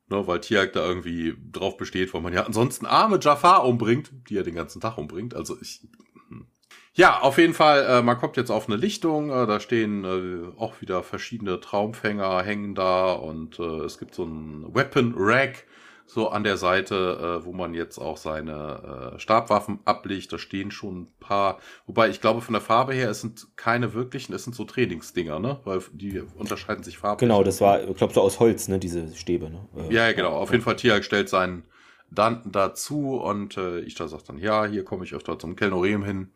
Ne, 0.10 0.26
weil 0.26 0.40
Tiag 0.40 0.72
da 0.72 0.88
irgendwie 0.88 1.36
drauf 1.52 1.76
besteht, 1.76 2.14
weil 2.14 2.22
man 2.22 2.32
ja 2.32 2.46
ansonsten 2.46 2.86
arme 2.86 3.20
Jafar 3.22 3.66
umbringt, 3.66 4.12
die 4.30 4.38
er 4.38 4.44
den 4.44 4.56
ganzen 4.56 4.80
Tag 4.80 4.98
umbringt. 4.98 5.34
Also 5.34 5.58
ich. 5.62 5.82
Hm. 6.30 6.48
Ja, 6.94 7.20
auf 7.20 7.38
jeden 7.38 7.54
Fall, 7.54 7.86
äh, 7.86 8.02
man 8.02 8.18
kommt 8.18 8.38
jetzt 8.38 8.50
auf 8.50 8.68
eine 8.68 8.78
Lichtung, 8.78 9.30
äh, 9.30 9.46
da 9.46 9.60
stehen 9.60 10.06
äh, 10.06 10.58
auch 10.58 10.80
wieder 10.80 11.04
verschiedene 11.04 11.60
Traumfänger 11.60 12.42
hängen 12.42 12.74
da 12.74 13.12
und 13.12 13.60
äh, 13.60 13.82
es 13.82 14.00
gibt 14.00 14.16
so 14.16 14.24
ein 14.24 14.74
Weapon 14.74 15.14
Rack, 15.18 15.66
so 16.08 16.30
an 16.30 16.44
der 16.46 16.56
Seite, 16.56 17.42
äh, 17.42 17.46
wo 17.46 17.52
man 17.52 17.74
jetzt 17.74 18.00
auch 18.00 18.16
seine 18.16 19.14
äh, 19.16 19.20
Stabwaffen 19.20 19.80
ablegt. 19.84 20.32
Da 20.32 20.40
stehen 20.40 20.72
schon 20.72 21.02
ein 21.02 21.08
paar, 21.20 21.60
wobei 21.86 22.10
ich 22.10 22.22
glaube 22.22 22.42
von 22.42 22.54
der 22.54 22.62
Farbe 22.62 22.94
her, 22.94 23.10
es 23.10 23.22
sind 23.22 23.46
keine 23.58 23.94
wirklichen, 23.94 24.34
es 24.34 24.46
sind 24.46 24.56
so 24.56 24.64
Trainingsdinger, 24.64 25.40
ne? 25.40 25.60
Weil 25.66 25.82
die 25.92 26.22
unterscheiden 26.36 26.84
sich 26.84 26.98
farblich. 26.98 27.28
Genau, 27.28 27.44
das 27.44 27.60
war, 27.60 27.84
ich 27.84 27.98
glaube, 27.98 28.14
so 28.14 28.22
aus 28.22 28.40
Holz, 28.40 28.70
ne, 28.70 28.80
diese 28.80 29.14
Stäbe, 29.16 29.50
ne? 29.50 29.68
Äh, 29.76 29.94
ja, 29.94 30.12
genau. 30.14 30.32
Auf 30.32 30.50
ja. 30.50 30.54
jeden 30.54 30.64
Fall, 30.64 30.78
Tiag 30.78 31.04
stellt 31.04 31.28
seinen 31.28 31.66
dann 32.10 32.42
dazu 32.46 33.18
und 33.18 33.58
äh, 33.58 33.80
ich 33.82 33.96
da 33.96 34.08
sagt 34.08 34.30
dann, 34.30 34.38
ja, 34.38 34.66
hier 34.66 34.86
komme 34.86 35.04
ich 35.04 35.14
öfter 35.14 35.38
zum 35.38 35.58
Kelnorem 35.58 36.06
hin. 36.06 36.32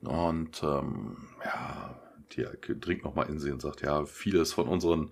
Und 0.00 0.62
ähm, 0.62 1.16
ja, 1.44 2.00
Tiag 2.30 2.80
dringt 2.80 3.04
nochmal 3.04 3.28
in 3.28 3.38
sie 3.38 3.50
und 3.50 3.60
sagt, 3.60 3.82
ja, 3.82 4.06
vieles 4.06 4.54
von 4.54 4.68
unseren 4.68 5.10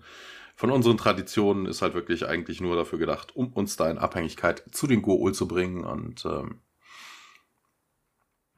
von 0.61 0.69
unseren 0.69 0.95
Traditionen 0.95 1.65
ist 1.65 1.81
halt 1.81 1.95
wirklich 1.95 2.27
eigentlich 2.27 2.61
nur 2.61 2.75
dafür 2.75 2.99
gedacht, 2.99 3.35
um 3.35 3.51
uns 3.51 3.77
da 3.77 3.89
in 3.89 3.97
Abhängigkeit 3.97 4.63
zu 4.71 4.85
den 4.85 5.01
Goa'uld 5.01 5.33
zu 5.33 5.47
bringen 5.47 5.83
und 5.83 6.23
ähm, 6.23 6.61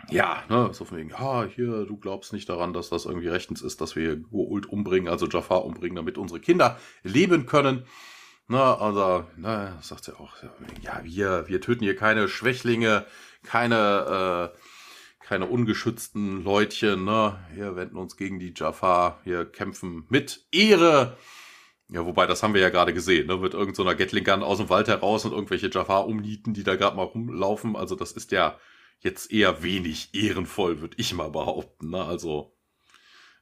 ja, 0.09 0.43
ne, 0.49 0.73
so 0.73 0.83
von 0.83 0.97
wegen, 0.97 1.11
ja, 1.11 1.45
hier, 1.45 1.85
du 1.85 1.95
glaubst 1.95 2.33
nicht 2.33 2.49
daran, 2.49 2.73
dass 2.73 2.89
das 2.89 3.05
irgendwie 3.05 3.29
rechtens 3.29 3.61
ist, 3.61 3.79
dass 3.79 3.95
wir 3.95 4.15
Goa'uld 4.17 4.65
umbringen, 4.65 5.07
also 5.07 5.29
Jafar 5.29 5.63
umbringen, 5.63 5.95
damit 5.95 6.17
unsere 6.17 6.41
Kinder 6.41 6.77
leben 7.03 7.45
können. 7.45 7.85
Na, 8.49 8.75
also, 8.75 9.25
na, 9.37 9.81
sagt 9.81 10.03
sie 10.03 10.19
auch, 10.19 10.33
ja, 10.81 10.99
wir, 11.05 11.47
wir 11.47 11.61
töten 11.61 11.85
hier 11.85 11.95
keine 11.95 12.27
Schwächlinge, 12.27 13.05
keine, 13.43 14.51
äh, 14.51 15.25
keine 15.25 15.45
ungeschützten 15.45 16.43
Leutchen, 16.43 17.05
ne? 17.05 17.39
Wir 17.53 17.77
wenden 17.77 17.95
uns 17.95 18.17
gegen 18.17 18.39
die 18.39 18.53
Jafar, 18.53 19.21
wir 19.23 19.45
kämpfen 19.45 20.05
mit 20.09 20.45
Ehre. 20.51 21.15
Ja, 21.93 22.03
wobei, 22.07 22.25
das 22.25 22.41
haben 22.41 22.55
wir 22.55 22.61
ja 22.61 22.69
gerade 22.69 22.91
gesehen, 22.91 23.27
ne? 23.27 23.37
Mit 23.37 23.53
irgendeiner 23.53 23.91
so 23.91 23.97
Gatling 23.97 24.23
Gun 24.23 24.41
aus 24.41 24.57
dem 24.57 24.69
Wald 24.69 24.87
heraus 24.87 25.25
und 25.25 25.31
irgendwelche 25.31 25.69
Jafar 25.69 26.07
umnieten, 26.07 26.55
die 26.55 26.63
da 26.63 26.75
gerade 26.75 26.95
mal 26.95 27.03
rumlaufen. 27.03 27.75
Also, 27.75 27.95
das 27.95 28.13
ist 28.13 28.31
ja 28.31 28.57
jetzt 28.99 29.31
eher 29.31 29.61
wenig 29.61 30.09
ehrenvoll, 30.15 30.81
würde 30.81 30.95
ich 30.97 31.13
mal 31.13 31.29
behaupten, 31.29 31.91
ne? 31.91 32.03
Also, 32.03 32.57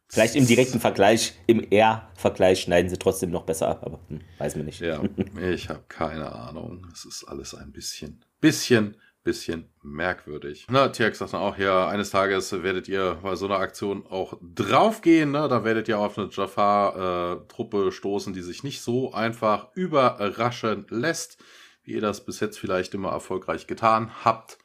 Vielleicht 0.10 0.36
im 0.36 0.46
direkten 0.46 0.82
Vergleich, 0.82 1.36
im 1.48 1.64
R-Vergleich 1.72 2.64
schneiden 2.64 2.90
sie 2.90 2.98
trotzdem 2.98 3.32
noch 3.32 3.44
besser 3.44 3.70
ab, 3.70 3.84
aber 3.86 4.02
hm, 4.10 4.20
weiß 4.40 4.58
man 4.58 4.66
nicht. 4.66 4.82
Ja, 4.82 5.02
ich 5.42 5.70
habe 5.70 5.86
keine 5.88 6.30
Ahnung. 6.34 6.86
Es 6.92 7.06
ist 7.06 7.24
alles 7.24 7.56
ein 7.56 7.72
bisschen, 7.72 8.26
bisschen, 8.42 8.98
bisschen 9.24 9.70
merkwürdig. 9.84 10.66
Na, 10.70 10.90
Tiax 10.90 11.20
sagt 11.20 11.34
dann 11.34 11.42
auch, 11.42 11.58
ja, 11.58 11.88
eines 11.88 12.10
Tages 12.10 12.52
werdet 12.64 12.88
ihr 12.88 13.20
bei 13.22 13.36
so 13.36 13.46
einer 13.46 13.60
Aktion 13.60 14.06
auch 14.08 14.38
draufgehen, 14.42 15.32
ne? 15.32 15.48
Da 15.48 15.64
werdet 15.64 15.88
ihr 15.88 16.00
auf 16.00 16.18
eine 16.18 16.30
Jafar-Truppe 16.32 17.92
stoßen, 17.92 18.34
die 18.34 18.42
sich 18.42 18.64
nicht 18.64 18.82
so 18.82 19.14
einfach 19.14 19.68
überraschen 19.76 20.88
lässt, 20.90 21.38
wie 21.84 21.94
ihr 21.94 22.02
das 22.02 22.26
bis 22.26 22.40
jetzt 22.40 22.58
vielleicht 22.58 22.94
immer 22.94 23.10
erfolgreich 23.10 23.68
getan 23.68 24.12
habt. 24.26 24.58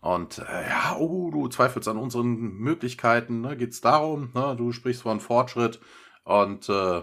Und 0.00 0.38
äh, 0.38 0.68
ja, 0.68 0.96
oh, 0.98 1.30
du 1.30 1.48
zweifelst 1.48 1.86
an 1.88 1.96
unseren 1.96 2.34
Möglichkeiten, 2.34 3.40
ne? 3.40 3.56
Geht's 3.56 3.80
darum, 3.80 4.30
ne? 4.34 4.54
Du 4.56 4.72
sprichst 4.72 5.02
von 5.02 5.20
Fortschritt 5.20 5.80
und 6.24 6.68
äh, 6.68 7.02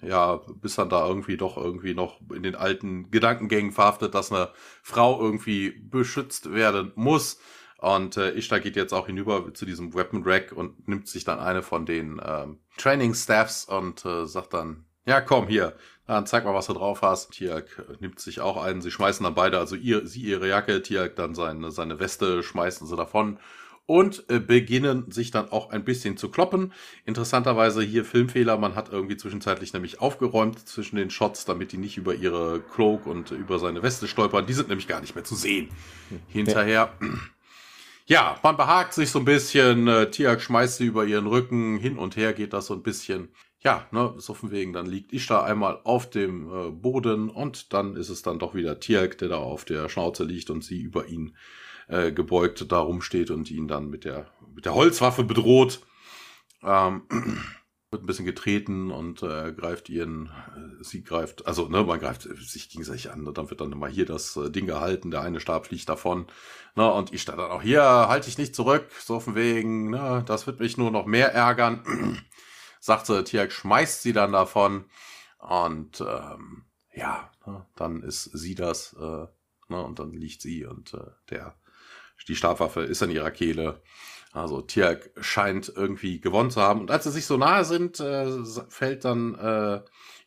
ja, 0.00 0.40
bist 0.60 0.78
dann 0.78 0.88
da 0.88 1.06
irgendwie 1.06 1.36
doch 1.36 1.56
irgendwie 1.56 1.94
noch 1.94 2.20
in 2.32 2.42
den 2.42 2.54
alten 2.54 3.10
Gedankengängen 3.10 3.72
verhaftet, 3.72 4.14
dass 4.14 4.32
eine 4.32 4.50
Frau 4.82 5.20
irgendwie 5.20 5.70
beschützt 5.70 6.52
werden 6.52 6.92
muss. 6.94 7.40
Und 7.78 8.16
äh, 8.16 8.32
Ishtar 8.32 8.60
geht 8.60 8.76
jetzt 8.76 8.92
auch 8.92 9.06
hinüber 9.06 9.52
zu 9.54 9.64
diesem 9.64 9.94
Weapon 9.94 10.22
Rack 10.24 10.52
und 10.52 10.88
nimmt 10.88 11.08
sich 11.08 11.24
dann 11.24 11.38
eine 11.38 11.62
von 11.62 11.86
den 11.86 12.20
ähm, 12.24 12.58
Training 12.76 13.14
Staffs 13.14 13.64
und 13.64 14.04
äh, 14.04 14.26
sagt 14.26 14.54
dann, 14.54 14.84
ja 15.06 15.20
komm 15.20 15.46
hier, 15.46 15.76
dann 16.06 16.26
zeig 16.26 16.44
mal, 16.44 16.54
was 16.54 16.66
du 16.66 16.72
drauf 16.72 17.02
hast. 17.02 17.32
Tiak 17.32 18.00
nimmt 18.00 18.18
sich 18.18 18.40
auch 18.40 18.56
einen. 18.56 18.80
Sie 18.80 18.90
schmeißen 18.90 19.22
dann 19.24 19.34
beide, 19.34 19.58
also 19.58 19.76
ihr, 19.76 20.06
sie 20.06 20.22
ihre 20.22 20.48
Jacke, 20.48 20.82
Tiak 20.82 21.16
dann 21.16 21.34
seine, 21.34 21.70
seine 21.70 22.00
Weste, 22.00 22.42
schmeißen 22.42 22.86
sie 22.86 22.96
davon 22.96 23.38
und 23.88 24.24
äh, 24.28 24.38
beginnen 24.38 25.10
sich 25.10 25.30
dann 25.30 25.50
auch 25.50 25.70
ein 25.70 25.82
bisschen 25.82 26.18
zu 26.18 26.28
kloppen. 26.28 26.74
Interessanterweise 27.06 27.80
hier 27.80 28.04
Filmfehler. 28.04 28.58
Man 28.58 28.74
hat 28.74 28.92
irgendwie 28.92 29.16
zwischenzeitlich 29.16 29.72
nämlich 29.72 30.02
aufgeräumt 30.02 30.68
zwischen 30.68 30.96
den 30.96 31.08
Shots, 31.08 31.46
damit 31.46 31.72
die 31.72 31.78
nicht 31.78 31.96
über 31.96 32.14
ihre 32.14 32.60
Cloak 32.60 33.06
und 33.06 33.30
über 33.30 33.58
seine 33.58 33.82
Weste 33.82 34.06
stolpern. 34.06 34.44
Die 34.44 34.52
sind 34.52 34.68
nämlich 34.68 34.88
gar 34.88 35.00
nicht 35.00 35.14
mehr 35.14 35.24
zu 35.24 35.34
sehen. 35.34 35.70
Hinterher. 36.28 36.92
Ja, 38.04 38.38
man 38.42 38.58
behagt 38.58 38.92
sich 38.92 39.10
so 39.10 39.20
ein 39.20 39.24
bisschen. 39.24 39.88
Äh, 39.88 40.10
Tiak 40.10 40.42
schmeißt 40.42 40.76
sie 40.76 40.86
über 40.86 41.06
ihren 41.06 41.26
Rücken. 41.26 41.78
Hin 41.78 41.96
und 41.96 42.14
her 42.16 42.34
geht 42.34 42.52
das 42.52 42.66
so 42.66 42.74
ein 42.74 42.82
bisschen 42.82 43.30
ja, 43.60 43.88
ne, 43.90 44.14
so 44.18 44.34
von 44.34 44.52
wegen, 44.52 44.72
dann 44.72 44.86
liegt 44.86 45.12
Ishtar 45.12 45.44
einmal 45.44 45.80
auf 45.82 46.08
dem 46.08 46.46
äh, 46.46 46.70
Boden 46.70 47.28
und 47.28 47.72
dann 47.72 47.96
ist 47.96 48.08
es 48.08 48.22
dann 48.22 48.38
doch 48.38 48.54
wieder 48.54 48.78
Tierk, 48.78 49.18
der 49.18 49.28
da 49.28 49.38
auf 49.38 49.64
der 49.64 49.88
Schnauze 49.88 50.22
liegt 50.22 50.50
und 50.50 50.62
sie 50.62 50.80
über 50.80 51.08
ihn 51.08 51.34
äh, 51.88 52.12
gebeugt 52.12 52.70
da 52.70 52.78
rumsteht 52.78 53.30
und 53.30 53.50
ihn 53.50 53.68
dann 53.68 53.88
mit 53.88 54.04
der, 54.04 54.30
mit 54.54 54.64
der 54.64 54.74
Holzwaffe 54.74 55.24
bedroht. 55.24 55.80
Ähm, 56.62 57.02
wird 57.90 58.02
ein 58.02 58.06
bisschen 58.06 58.26
getreten 58.26 58.90
und 58.90 59.22
äh, 59.22 59.52
greift 59.52 59.88
ihren, 59.88 60.26
äh, 60.26 60.84
sie 60.84 61.02
greift, 61.02 61.46
also 61.46 61.68
ne, 61.68 61.84
man 61.84 61.98
greift 61.98 62.22
sich 62.22 62.68
gegenseitig 62.68 63.10
an, 63.10 63.26
und 63.26 63.38
dann 63.38 63.48
wird 63.48 63.62
dann 63.62 63.72
immer 63.72 63.88
hier 63.88 64.04
das 64.04 64.36
äh, 64.36 64.50
Ding 64.50 64.66
gehalten, 64.66 65.10
der 65.10 65.22
eine 65.22 65.40
Stab 65.40 65.66
fliegt 65.66 65.88
davon, 65.88 66.26
ne, 66.76 66.92
und 66.92 67.14
ich 67.14 67.22
stand 67.22 67.38
dann 67.38 67.50
auch 67.50 67.62
hier, 67.62 67.82
halte 67.82 68.28
ich 68.28 68.36
nicht 68.36 68.54
zurück, 68.54 68.90
so 69.00 69.20
von 69.20 69.34
wegen, 69.34 69.88
ne, 69.88 70.22
das 70.26 70.46
wird 70.46 70.60
mich 70.60 70.76
nur 70.76 70.90
noch 70.90 71.06
mehr 71.06 71.32
ärgern 71.32 72.22
sagt 72.80 73.06
sie, 73.06 73.24
Tiak 73.24 73.52
schmeißt 73.52 74.02
sie 74.02 74.12
dann 74.12 74.32
davon 74.32 74.84
und 75.38 76.02
ähm, 76.02 76.64
ja, 76.94 77.30
ne, 77.46 77.66
dann 77.74 78.02
ist 78.02 78.24
sie 78.24 78.54
das 78.54 78.94
äh, 79.00 79.26
ne, 79.68 79.82
und 79.82 79.98
dann 79.98 80.12
liegt 80.12 80.42
sie 80.42 80.66
und 80.66 80.92
äh, 80.92 81.10
der 81.30 81.54
die 82.26 82.36
Stabwaffe 82.36 82.82
ist 82.82 83.02
an 83.02 83.10
ihrer 83.10 83.30
Kehle. 83.30 83.80
Also 84.32 84.60
Tiak 84.60 85.10
scheint 85.20 85.72
irgendwie 85.74 86.20
gewonnen 86.20 86.50
zu 86.50 86.60
haben. 86.60 86.80
Und 86.80 86.90
als 86.90 87.04
sie 87.04 87.10
sich 87.10 87.26
so 87.26 87.36
nahe 87.36 87.64
sind, 87.64 88.00
äh, 88.00 88.26
fällt 88.68 89.04
dann 89.04 89.34
äh, 89.36 89.80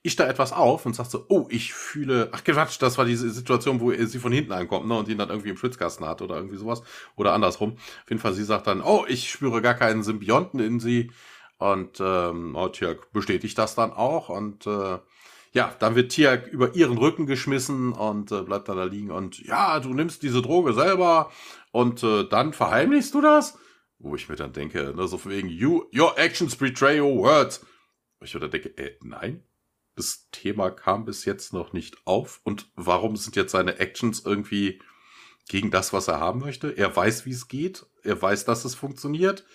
ich 0.04 0.16
da 0.16 0.28
etwas 0.28 0.52
auf 0.52 0.86
und 0.86 0.96
sagt 0.96 1.12
so, 1.12 1.26
oh, 1.30 1.46
ich 1.50 1.74
fühle, 1.74 2.30
ach 2.32 2.44
Quatsch, 2.44 2.82
das 2.82 2.98
war 2.98 3.06
diese 3.06 3.30
Situation, 3.30 3.80
wo 3.80 3.92
sie 3.92 4.20
von 4.20 4.32
hinten 4.32 4.52
ankommt, 4.52 4.88
ne, 4.88 4.98
und 4.98 5.08
ihn 5.08 5.18
dann 5.18 5.30
irgendwie 5.30 5.50
im 5.50 5.58
Schwitzkasten 5.58 6.08
hat 6.08 6.22
oder 6.22 6.36
irgendwie 6.36 6.58
sowas. 6.58 6.82
Oder 7.16 7.34
andersrum. 7.34 7.74
Auf 7.74 8.10
jeden 8.10 8.20
Fall, 8.20 8.34
sie 8.34 8.44
sagt 8.44 8.68
dann, 8.68 8.82
oh, 8.82 9.06
ich 9.08 9.30
spüre 9.30 9.62
gar 9.62 9.76
keinen 9.76 10.04
Symbionten 10.04 10.60
in 10.60 10.80
sie. 10.80 11.12
Und 11.60 12.00
ähm, 12.00 12.56
oh, 12.56 12.70
Tiak 12.70 13.12
bestätigt 13.14 13.58
das 13.60 13.76
dann 13.76 13.94
auch. 13.94 14.30
Und 14.30 14.66
äh, 14.66 14.98
ja, 15.54 15.76
dann 15.80 15.96
wird 15.96 16.12
Tiak 16.12 16.48
über 16.48 16.76
ihren 16.76 16.98
Rücken 16.98 17.26
geschmissen 17.26 17.92
und 17.92 18.32
äh, 18.32 18.42
bleibt 18.42 18.70
dann 18.70 18.78
da 18.78 18.86
liegen. 18.86 19.12
Und 19.12 19.40
ja, 19.40 19.80
du 19.80 19.94
nimmst 19.94 20.24
diese 20.24 20.42
Droge 20.42 20.74
selber 20.74 21.32
und 21.72 22.04
äh, 22.04 22.28
dann 22.28 22.54
verheimlichst 22.54 23.14
du 23.14 23.22
das? 23.22 23.58
Wo 24.00 24.16
ich 24.16 24.30
mir 24.30 24.36
dann 24.36 24.54
denke, 24.54 24.94
ne, 24.96 25.08
so 25.08 25.24
wegen, 25.26 25.50
you, 25.50 25.84
your 25.94 26.18
actions 26.18 26.56
betray 26.56 27.02
your 27.02 27.18
words. 27.18 27.66
Wo 28.20 28.26
ich 28.26 28.34
mir 28.34 28.40
dann 28.40 28.52
denke, 28.52 28.78
äh, 28.78 28.98
nein, 29.02 29.44
das 29.96 30.30
Thema 30.32 30.72
kam 30.72 31.04
bis 31.04 31.26
jetzt 31.26 31.52
noch 31.52 31.74
nicht 31.74 31.98
auf. 32.06 32.40
Und 32.44 32.72
warum 32.76 33.18
sind 33.18 33.36
jetzt 33.36 33.52
seine 33.52 33.78
Actions 33.80 34.26
irgendwie 34.26 34.82
gegen 35.50 35.70
das, 35.70 35.92
was 35.92 36.08
er 36.08 36.22
haben 36.22 36.40
möchte? 36.40 36.70
Er 36.78 36.96
weiß, 36.96 37.26
wie 37.26 37.32
es 37.32 37.50
geht. 37.50 37.86
Er 38.04 38.22
weiß, 38.22 38.46
dass 38.46 38.64
es 38.64 38.74
funktioniert 38.74 39.46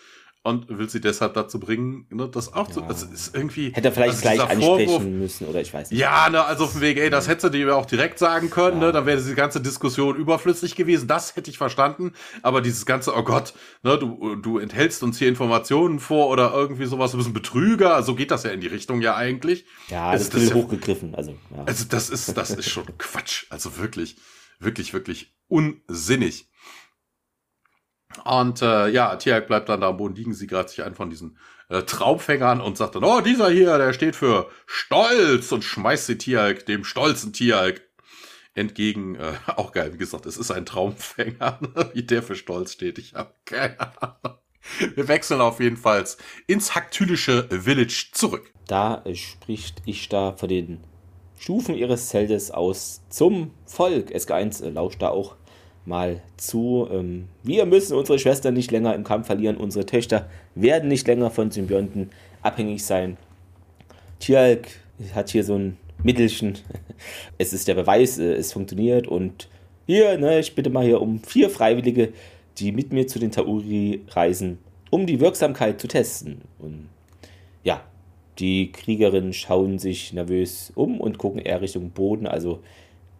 und 0.46 0.68
will 0.68 0.88
sie 0.88 1.00
deshalb 1.00 1.34
dazu 1.34 1.58
bringen, 1.58 2.06
ne, 2.10 2.28
das 2.28 2.52
auch 2.52 2.68
ja. 2.68 2.74
zu. 2.74 2.80
Das 2.82 3.02
ist 3.02 3.34
irgendwie. 3.34 3.72
Hätte 3.72 3.88
er 3.88 3.92
vielleicht 3.92 4.10
also 4.10 4.22
gleich 4.22 4.40
ansprechen 4.40 4.86
Vorwurf, 4.86 5.02
müssen 5.02 5.46
oder 5.48 5.60
ich 5.60 5.74
weiß 5.74 5.90
nicht. 5.90 5.98
Ja, 5.98 6.30
ne, 6.30 6.44
also 6.44 6.64
auf 6.64 6.72
dem 6.72 6.80
Weg, 6.80 6.98
ey, 6.98 7.10
das 7.10 7.26
hätte 7.26 7.50
sie 7.50 7.58
dir 7.58 7.76
auch 7.76 7.86
direkt 7.86 8.20
sagen 8.20 8.48
können, 8.48 8.80
ja. 8.80 8.86
ne, 8.86 8.92
dann 8.92 9.06
wäre 9.06 9.16
diese 9.16 9.34
ganze 9.34 9.60
Diskussion 9.60 10.16
überflüssig 10.16 10.76
gewesen. 10.76 11.08
Das 11.08 11.34
hätte 11.34 11.50
ich 11.50 11.58
verstanden. 11.58 12.12
Aber 12.42 12.60
dieses 12.60 12.86
ganze, 12.86 13.14
oh 13.16 13.22
Gott, 13.24 13.54
ne, 13.82 13.98
du, 13.98 14.36
du 14.36 14.58
enthältst 14.58 15.02
uns 15.02 15.18
hier 15.18 15.28
Informationen 15.28 15.98
vor 15.98 16.28
oder 16.28 16.52
irgendwie 16.54 16.86
sowas, 16.86 17.10
du 17.10 17.16
bist 17.16 17.28
ein 17.28 17.34
Betrüger. 17.34 18.02
So 18.04 18.14
geht 18.14 18.30
das 18.30 18.44
ja 18.44 18.50
in 18.50 18.60
die 18.60 18.68
Richtung 18.68 19.00
ja 19.00 19.16
eigentlich. 19.16 19.66
Ja, 19.88 20.12
das, 20.12 20.30
das 20.30 20.42
ist 20.42 20.50
ja, 20.50 20.54
hochgegriffen. 20.54 21.14
Also, 21.16 21.32
ja. 21.32 21.64
also 21.64 21.84
das 21.88 22.08
ist, 22.08 22.36
das 22.36 22.50
ist 22.50 22.68
schon 22.68 22.86
Quatsch. 22.98 23.46
Also 23.50 23.78
wirklich, 23.78 24.16
wirklich, 24.60 24.92
wirklich 24.92 25.34
unsinnig. 25.48 26.48
Und 28.24 28.62
äh, 28.62 28.88
ja, 28.88 29.16
Tiag 29.16 29.46
bleibt 29.46 29.68
dann 29.68 29.80
da 29.80 29.88
am 29.88 29.96
Boden 29.96 30.14
liegen, 30.14 30.34
sie 30.34 30.46
greift 30.46 30.70
sich 30.70 30.82
einen 30.82 30.94
von 30.94 31.10
diesen 31.10 31.38
äh, 31.68 31.82
Traubfängern 31.82 32.60
und 32.60 32.76
sagt 32.76 32.94
dann, 32.94 33.04
oh, 33.04 33.20
dieser 33.20 33.50
hier, 33.50 33.78
der 33.78 33.92
steht 33.92 34.16
für 34.16 34.48
Stolz 34.66 35.52
und 35.52 35.64
schmeißt 35.64 36.06
sie 36.06 36.18
Tiag, 36.18 36.66
dem 36.66 36.84
stolzen 36.84 37.32
Tiag, 37.32 37.82
entgegen. 38.56 39.14
Äh, 39.16 39.34
auch 39.56 39.72
geil, 39.72 39.92
wie 39.92 39.98
gesagt, 39.98 40.26
es 40.26 40.36
ist 40.36 40.50
ein 40.50 40.66
Traumfänger, 40.66 41.60
wie 41.92 42.02
der 42.02 42.22
für 42.22 42.34
Stolz 42.34 42.72
steht. 42.72 42.98
Ich 42.98 43.14
habe 43.14 43.32
keine 43.44 43.78
Ahnung. 44.02 44.38
Wir 44.96 45.06
wechseln 45.06 45.40
auf 45.40 45.60
jeden 45.60 45.76
Fall 45.76 46.04
ins 46.48 46.74
haktylische 46.74 47.48
Village 47.50 48.08
zurück. 48.12 48.52
Da 48.66 49.04
spricht 49.14 49.80
ich 49.84 50.08
da 50.08 50.32
für 50.32 50.48
den 50.48 50.82
Stufen 51.38 51.76
ihres 51.76 52.08
Zeltes 52.08 52.50
aus 52.50 53.02
zum 53.08 53.52
Volk. 53.64 54.10
SG1 54.10 54.64
äh, 54.64 54.70
lauscht 54.70 55.02
da 55.02 55.10
auch 55.10 55.36
mal 55.86 56.20
zu. 56.36 56.88
Ähm, 56.90 57.28
wir 57.42 57.64
müssen 57.66 57.96
unsere 57.96 58.18
Schwestern 58.18 58.54
nicht 58.54 58.70
länger 58.70 58.94
im 58.94 59.04
Kampf 59.04 59.26
verlieren. 59.26 59.56
Unsere 59.56 59.86
Töchter 59.86 60.28
werden 60.54 60.88
nicht 60.88 61.06
länger 61.06 61.30
von 61.30 61.50
Symbionten 61.50 62.10
abhängig 62.42 62.84
sein. 62.84 63.16
Tjalk 64.20 64.68
hat 65.14 65.30
hier 65.30 65.44
so 65.44 65.54
ein 65.54 65.76
Mittelchen. 66.02 66.58
Es 67.38 67.52
ist 67.52 67.68
der 67.68 67.74
Beweis, 67.74 68.18
äh, 68.18 68.32
es 68.34 68.52
funktioniert. 68.52 69.06
Und 69.06 69.48
hier, 69.86 70.18
ne, 70.18 70.40
ich 70.40 70.54
bitte 70.54 70.70
mal 70.70 70.84
hier 70.84 71.00
um 71.02 71.20
vier 71.20 71.50
Freiwillige, 71.50 72.12
die 72.58 72.72
mit 72.72 72.92
mir 72.92 73.06
zu 73.06 73.18
den 73.18 73.30
Tauri 73.30 74.00
reisen, 74.08 74.58
um 74.90 75.06
die 75.06 75.20
Wirksamkeit 75.20 75.80
zu 75.80 75.88
testen. 75.88 76.40
Und 76.58 76.88
ja, 77.64 77.82
die 78.38 78.72
Kriegerinnen 78.72 79.34
schauen 79.34 79.78
sich 79.78 80.12
nervös 80.12 80.72
um 80.74 81.00
und 81.00 81.18
gucken 81.18 81.40
eher 81.40 81.60
Richtung 81.60 81.90
Boden. 81.90 82.26
Also 82.26 82.60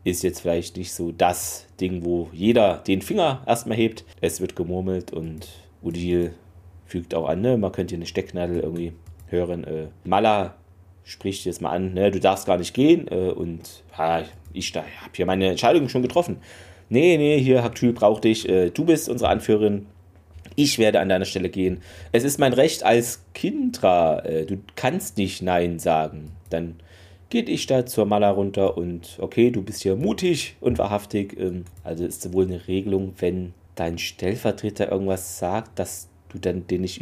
ist 0.07 0.23
jetzt 0.23 0.41
vielleicht 0.41 0.77
nicht 0.77 0.93
so 0.93 1.11
das 1.11 1.67
Ding, 1.81 2.05
wo 2.05 2.31
jeder 2.33 2.79
den 2.87 3.03
Finger 3.03 3.43
erstmal 3.45 3.77
hebt. 3.77 4.05
Es 4.21 4.41
wird 4.41 4.55
gemurmelt 4.55 5.13
und 5.13 5.49
Udil 5.83 6.33
fügt 6.87 7.13
auch 7.13 7.29
an, 7.29 7.41
ne? 7.41 7.57
man 7.57 7.73
könnte 7.73 7.93
hier 7.93 7.99
eine 7.99 8.07
Stecknadel 8.07 8.61
irgendwie 8.61 8.93
hören. 9.27 9.65
Äh, 9.65 9.89
Mala 10.05 10.55
spricht 11.03 11.45
jetzt 11.45 11.61
mal 11.61 11.71
an, 11.71 11.93
ne, 11.93 12.13
du 12.13 12.21
darfst 12.21 12.47
gar 12.47 12.57
nicht 12.57 12.73
gehen 12.73 13.09
äh, 13.09 13.31
und 13.31 13.83
ja, 13.99 14.23
ich 14.53 14.75
habe 14.75 15.11
hier 15.13 15.27
meine 15.27 15.49
Entscheidung 15.49 15.89
schon 15.89 16.03
getroffen. 16.03 16.39
Nee, 16.89 17.17
nee, 17.17 17.41
hier, 17.41 17.65
Haktül 17.65 17.93
braucht 17.93 18.25
dich, 18.25 18.49
äh, 18.49 18.71
du 18.71 18.85
bist 18.85 19.09
unsere 19.09 19.31
Anführerin, 19.31 19.87
ich 20.55 20.79
werde 20.79 21.01
an 21.01 21.09
deiner 21.09 21.25
Stelle 21.25 21.49
gehen. 21.49 21.83
Es 22.13 22.23
ist 22.23 22.39
mein 22.39 22.53
Recht 22.53 22.85
als 22.85 23.25
Kindra, 23.35 24.21
äh, 24.21 24.47
du 24.47 24.59
kannst 24.77 25.19
nicht 25.19 25.43
Nein 25.43 25.81
sagen. 25.81 26.31
Dann 26.51 26.77
geht 27.29 27.49
ich 27.49 27.67
da 27.67 27.87
zur 27.87 28.07
Mala 28.07 28.31
runter 28.31 28.77
und 28.77 29.19
okay, 29.21 29.51
du 29.51 29.63
bist 29.63 29.83
hier 29.83 29.97
mutig 29.97 30.57
und 30.61 30.79
wahrhaftig. 30.79 31.39
Ähm, 31.39 31.65
also 31.85 32.05
ist 32.05 32.33
wohl 32.33 32.47
eine 32.47 32.69
Regelung, 32.69 33.15
wenn 33.19 33.55
dein 33.75 33.99
Stellvertreter 33.99 34.91
irgendwas 34.91 35.39
sagt, 35.39 35.79
dass 35.79 36.09
du 36.29 36.39
dann 36.39 36.67
den 36.67 36.83
nicht 36.83 37.01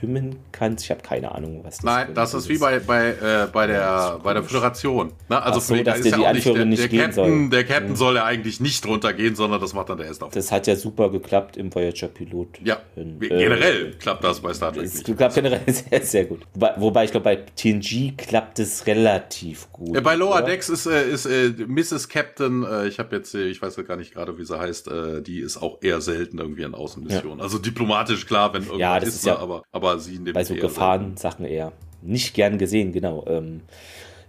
überstimmen 0.00 0.36
kannst. 0.52 0.84
Ich 0.84 0.90
habe 0.90 1.02
keine 1.02 1.32
Ahnung, 1.32 1.60
was 1.62 1.76
das 1.76 1.84
Nein, 1.84 2.14
das 2.14 2.34
ist 2.34 2.48
wie 2.48 2.58
bei, 2.58 2.78
bei, 2.80 3.10
äh, 3.10 3.48
bei, 3.52 3.66
der, 3.66 4.18
bei 4.22 4.34
der 4.34 4.42
Föderation. 4.42 5.12
Ne? 5.28 5.42
Also 5.42 5.60
so, 5.60 5.82
dass 5.82 6.02
der 6.02 6.16
die 6.16 6.26
Anführung 6.26 6.68
nicht, 6.68 6.82
der, 6.82 6.88
der, 6.88 7.06
Captain, 7.06 7.12
soll. 7.12 7.50
Der 7.50 7.64
Captain 7.64 7.90
mhm. 7.90 7.96
soll 7.96 8.16
ja 8.16 8.24
eigentlich 8.24 8.60
nicht 8.60 8.86
runtergehen, 8.86 9.34
sondern 9.34 9.60
das 9.60 9.74
macht 9.74 9.88
dann 9.88 9.98
der 9.98 10.06
erste 10.06 10.26
auf. 10.26 10.32
Das 10.32 10.50
hat 10.52 10.66
ja 10.66 10.76
super 10.76 11.10
geklappt 11.10 11.56
im 11.56 11.74
Voyager-Pilot. 11.74 12.60
Ja, 12.64 12.78
äh, 12.96 13.04
generell 13.28 13.92
klappt 13.98 14.24
das 14.24 14.40
bei 14.40 14.52
Star 14.54 14.72
Trek 14.72 14.84
es 14.84 15.06
nicht. 15.06 15.16
klappt 15.16 15.34
generell 15.34 15.60
sehr, 15.66 16.02
sehr 16.02 16.24
gut. 16.24 16.40
Wobei, 16.54 16.74
wobei 16.76 17.04
ich 17.04 17.10
glaube, 17.10 17.24
bei 17.24 17.36
TNG 17.36 18.16
klappt 18.16 18.58
es 18.58 18.86
relativ 18.86 19.70
gut. 19.72 19.96
Äh, 19.96 20.00
bei 20.00 20.14
Lower 20.14 20.36
oder? 20.36 20.42
Decks 20.42 20.68
ist, 20.68 20.86
äh, 20.86 21.08
ist 21.08 21.26
äh, 21.26 21.52
Mrs. 21.66 22.08
Captain, 22.08 22.64
äh, 22.64 22.88
ich 22.88 22.98
habe 22.98 23.16
jetzt, 23.16 23.34
ich 23.34 23.60
weiß 23.60 23.76
gar 23.86 23.96
nicht 23.96 24.12
gerade, 24.12 24.36
wie 24.38 24.44
sie 24.44 24.58
heißt, 24.58 24.90
die 25.26 25.40
ist 25.40 25.56
auch 25.56 25.78
eher 25.80 26.00
selten 26.00 26.38
irgendwie 26.38 26.64
an 26.64 26.74
Außenmissionen. 26.74 27.38
Ja. 27.38 27.44
Also 27.44 27.58
diplomatisch 27.58 28.26
klar, 28.26 28.52
wenn 28.52 28.62
irgendwas 28.62 28.80
ja, 28.80 28.96
ist, 28.98 29.14
ist 29.14 29.26
ja, 29.26 29.38
aber, 29.38 29.62
aber 29.72 29.89
sie 29.98 30.18
nimmt 30.18 30.34
bei 30.34 30.44
so 30.44 30.54
Gefahren-Sachen 30.54 31.44
eher. 31.44 31.72
Nicht 32.02 32.34
gern 32.34 32.58
gesehen, 32.58 32.92
genau. 32.92 33.24
Ähm, 33.26 33.60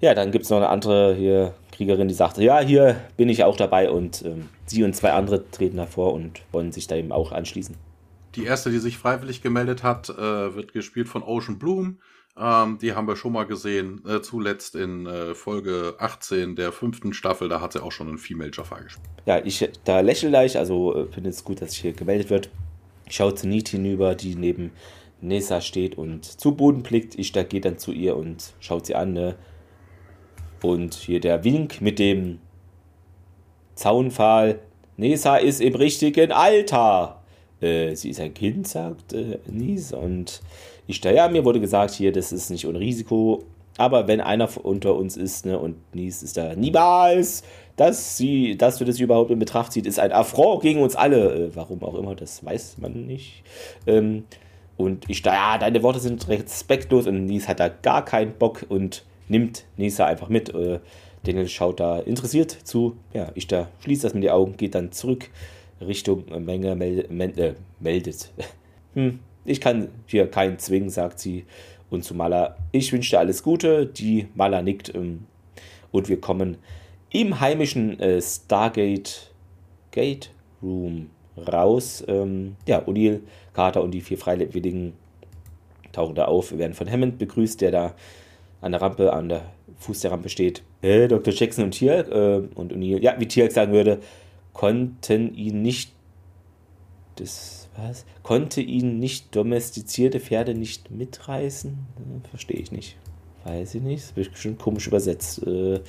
ja, 0.02 0.14
dann 0.14 0.32
gibt 0.32 0.46
es 0.46 0.50
noch 0.50 0.58
eine 0.58 0.70
andere 0.70 1.14
hier 1.16 1.54
Kriegerin, 1.72 2.08
die 2.08 2.14
sagte, 2.14 2.44
ja, 2.44 2.60
hier 2.60 3.00
bin 3.18 3.30
ich 3.30 3.44
auch 3.44 3.56
dabei 3.56 3.90
und 3.90 4.24
ähm, 4.26 4.50
sie 4.66 4.84
und 4.84 4.96
zwei 4.96 5.14
andere 5.14 5.50
treten 5.50 5.78
hervor 5.78 6.14
und 6.14 6.42
wollen 6.52 6.72
sich 6.72 6.88
da 6.88 6.96
eben 6.96 7.12
auch 7.12 7.32
anschließen. 7.32 7.76
Die 8.36 8.46
erste, 8.46 8.72
die 8.72 8.80
sich 8.80 8.98
freiwillig 8.98 9.42
gemeldet 9.42 9.84
hat, 9.84 10.10
äh, 10.10 10.56
wird 10.56 10.74
gespielt 10.74 11.10
von 11.10 11.24
Ocean 11.24 11.60
Bloom. 11.60 12.00
Ähm, 12.38 12.78
die 12.82 12.94
haben 12.94 13.08
wir 13.08 13.16
schon 13.16 13.34
mal 13.34 13.46
gesehen, 13.46 14.02
äh, 14.08 14.22
zuletzt 14.22 14.76
in 14.76 15.06
äh, 15.06 15.36
Folge 15.36 15.96
18 16.00 16.56
der 16.56 16.72
fünften 16.72 17.14
Staffel, 17.14 17.50
da 17.50 17.60
hat 17.60 17.74
sie 17.74 17.84
auch 17.84 17.92
schon 17.92 18.08
einen 18.08 18.18
Female 18.18 18.52
Jaffa 18.54 18.80
gespielt. 18.80 19.10
Ja, 19.26 19.44
ich 19.44 19.70
da 19.84 20.00
lächle 20.00 20.30
gleich, 20.30 20.58
also 20.58 20.96
äh, 20.96 21.08
finde 21.12 21.30
es 21.30 21.44
gut, 21.44 21.62
dass 21.62 21.74
hier 21.74 21.94
gemeldet 21.94 22.30
wird. 22.30 22.50
Ich 23.06 23.18
schaue 23.18 23.36
zu 23.36 23.48
Neat 23.48 23.68
hinüber, 23.70 24.16
die 24.16 24.36
neben 24.36 24.72
Nessa 25.22 25.62
steht 25.62 25.98
und 25.98 26.26
zu 26.26 26.56
Boden 26.56 26.84
blickt. 26.84 27.18
Ich 27.18 27.32
da 27.32 27.44
geht 27.44 27.66
dann 27.66 27.78
zu 27.78 27.92
ihr 27.92 28.18
und 28.18 28.54
schaut 28.60 28.86
sie 28.86 28.96
an. 28.96 29.14
Ne? 29.14 29.36
Und 30.62 30.96
hier 30.96 31.20
der 31.20 31.44
Wink 31.44 31.82
mit 31.82 32.00
dem 32.00 32.40
Zaunpfahl. 33.76 34.60
Nessa 34.98 35.38
ist 35.38 35.62
im 35.62 35.76
richtigen 35.76 36.32
Alter. 36.32 37.22
Äh, 37.62 37.96
sie 37.96 38.10
ist 38.10 38.20
ein 38.20 38.34
Kind, 38.34 38.68
sagt 38.68 39.14
äh, 39.14 39.40
Nies. 39.48 39.94
Und 39.94 40.42
ich 40.88 41.02
da, 41.02 41.12
ja, 41.12 41.28
mir 41.30 41.46
wurde 41.46 41.60
gesagt, 41.60 41.92
hier, 41.92 42.12
das 42.12 42.32
ist 42.32 42.50
nicht 42.50 42.68
ohne 42.68 42.80
Risiko. 42.80 43.44
Aber 43.78 44.08
wenn 44.08 44.22
einer 44.22 44.50
unter 44.64 44.96
uns 44.96 45.18
ist, 45.18 45.46
ne, 45.46 45.58
und 45.58 45.76
Nies 45.96 46.24
ist 46.24 46.38
da 46.38 46.56
niemals, 46.56 47.44
dass 47.78 48.18
sie, 48.18 48.58
dass 48.58 48.78
du 48.78 48.86
das 48.86 49.00
überhaupt 49.00 49.32
in 49.32 49.40
Betracht 49.40 49.72
zieht, 49.72 49.88
ist 49.88 49.98
ein 49.98 50.12
Affront 50.12 50.62
gegen 50.62 50.82
uns 50.82 50.96
alle. 50.96 51.34
Äh, 51.34 51.56
warum 51.56 51.82
auch 51.84 51.96
immer, 51.96 52.16
das 52.16 52.44
weiß 52.44 52.78
man 52.80 53.08
nicht. 53.08 53.44
Ähm, 53.88 54.26
und 54.84 55.10
ich 55.10 55.22
da, 55.22 55.34
ja, 55.34 55.58
deine 55.58 55.84
Worte 55.84 56.00
sind 56.00 56.28
respektlos 56.28 57.08
und 57.08 57.26
Nies 57.26 57.48
hat 57.48 57.60
da 57.60 57.70
gar 57.70 58.06
keinen 58.06 58.34
Bock 58.34 58.66
und 58.70 59.04
nimmt 59.28 59.66
Nisa 59.78 60.06
einfach 60.06 60.30
mit. 60.30 60.54
Äh, 60.54 60.80
Daniel 61.24 61.48
schaut 61.48 61.80
da 61.80 62.00
interessiert 62.00 62.52
zu. 62.52 62.98
Ja, 63.14 63.32
ich 63.36 63.48
da 63.48 63.70
schließt 63.84 64.04
das 64.04 64.14
mit 64.14 64.24
den 64.24 64.32
Augen, 64.32 64.58
geht 64.58 64.76
dann 64.76 64.92
zurück 64.92 65.30
Richtung 65.80 66.26
Menge, 66.44 66.76
mel 66.76 67.06
mel 67.10 67.40
äh, 67.40 67.54
meldet. 67.80 68.32
hm, 68.94 69.20
ich 69.46 69.62
kann 69.62 69.90
hier 70.08 70.28
keinen 70.28 70.60
zwingen, 70.60 70.90
sagt 70.90 71.20
sie. 71.20 71.46
Und 71.90 72.04
zu 72.04 72.14
Mala, 72.14 72.56
ich 72.72 72.92
wünsche 72.94 73.12
dir 73.12 73.20
alles 73.20 73.44
Gute. 73.44 73.86
Die 73.86 74.28
Mala 74.34 74.62
nickt 74.62 74.94
ähm, 74.96 75.26
und 75.92 76.08
wir 76.08 76.22
kommen 76.22 76.58
im 77.10 77.40
heimischen 77.40 78.00
äh, 78.00 78.22
Stargate 78.22 79.32
Gate 79.92 80.32
Room 80.64 81.10
raus. 81.38 82.04
Ähm, 82.08 82.56
ja, 82.68 82.82
O'Neill, 82.84 83.22
Carter 83.54 83.82
und 83.84 83.92
die 83.92 84.02
vier 84.02 84.18
Freiwilligen 84.18 84.94
tauchen 85.92 86.16
da 86.16 86.26
auf, 86.26 86.58
werden 86.58 86.74
von 86.74 86.90
Hammond 86.90 87.18
begrüßt, 87.18 87.62
der 87.62 87.72
da 87.72 87.96
an 88.62 88.72
der 88.72 88.82
Rampe, 88.82 89.12
an 89.14 89.30
der 89.30 89.42
Fuß 89.78 90.02
der 90.02 90.12
Rampe 90.12 90.30
steht. 90.30 90.64
Äh, 90.82 91.08
Dr. 91.08 91.34
Jackson 91.34 91.66
und 91.66 91.72
Tier 91.72 92.08
äh, 92.08 92.58
und 92.58 92.74
O'Neill, 92.74 93.02
ja, 93.02 93.16
wie 93.20 93.28
Tier 93.28 93.50
sagen 93.52 93.74
würde, 93.74 94.00
konnten 94.54 95.34
ihn 95.34 95.62
nicht 95.62 95.92
das 97.16 97.62
was? 97.76 98.06
Konnte 98.24 98.62
ihn 98.62 99.00
nicht 99.00 99.36
domestizierte 99.36 100.20
Pferde 100.20 100.54
nicht 100.54 100.92
mitreißen? 100.92 101.72
Hm, 101.72 102.22
Verstehe 102.30 102.60
ich 102.60 102.72
nicht. 102.72 102.98
Weiß 103.44 103.76
ich 103.76 103.82
nicht. 103.82 104.04
Das 104.04 104.18
ist 104.18 104.32
bestimmt 104.32 104.60
komisch 104.60 104.88
übersetzt. 104.88 105.46
Äh, 105.46 105.80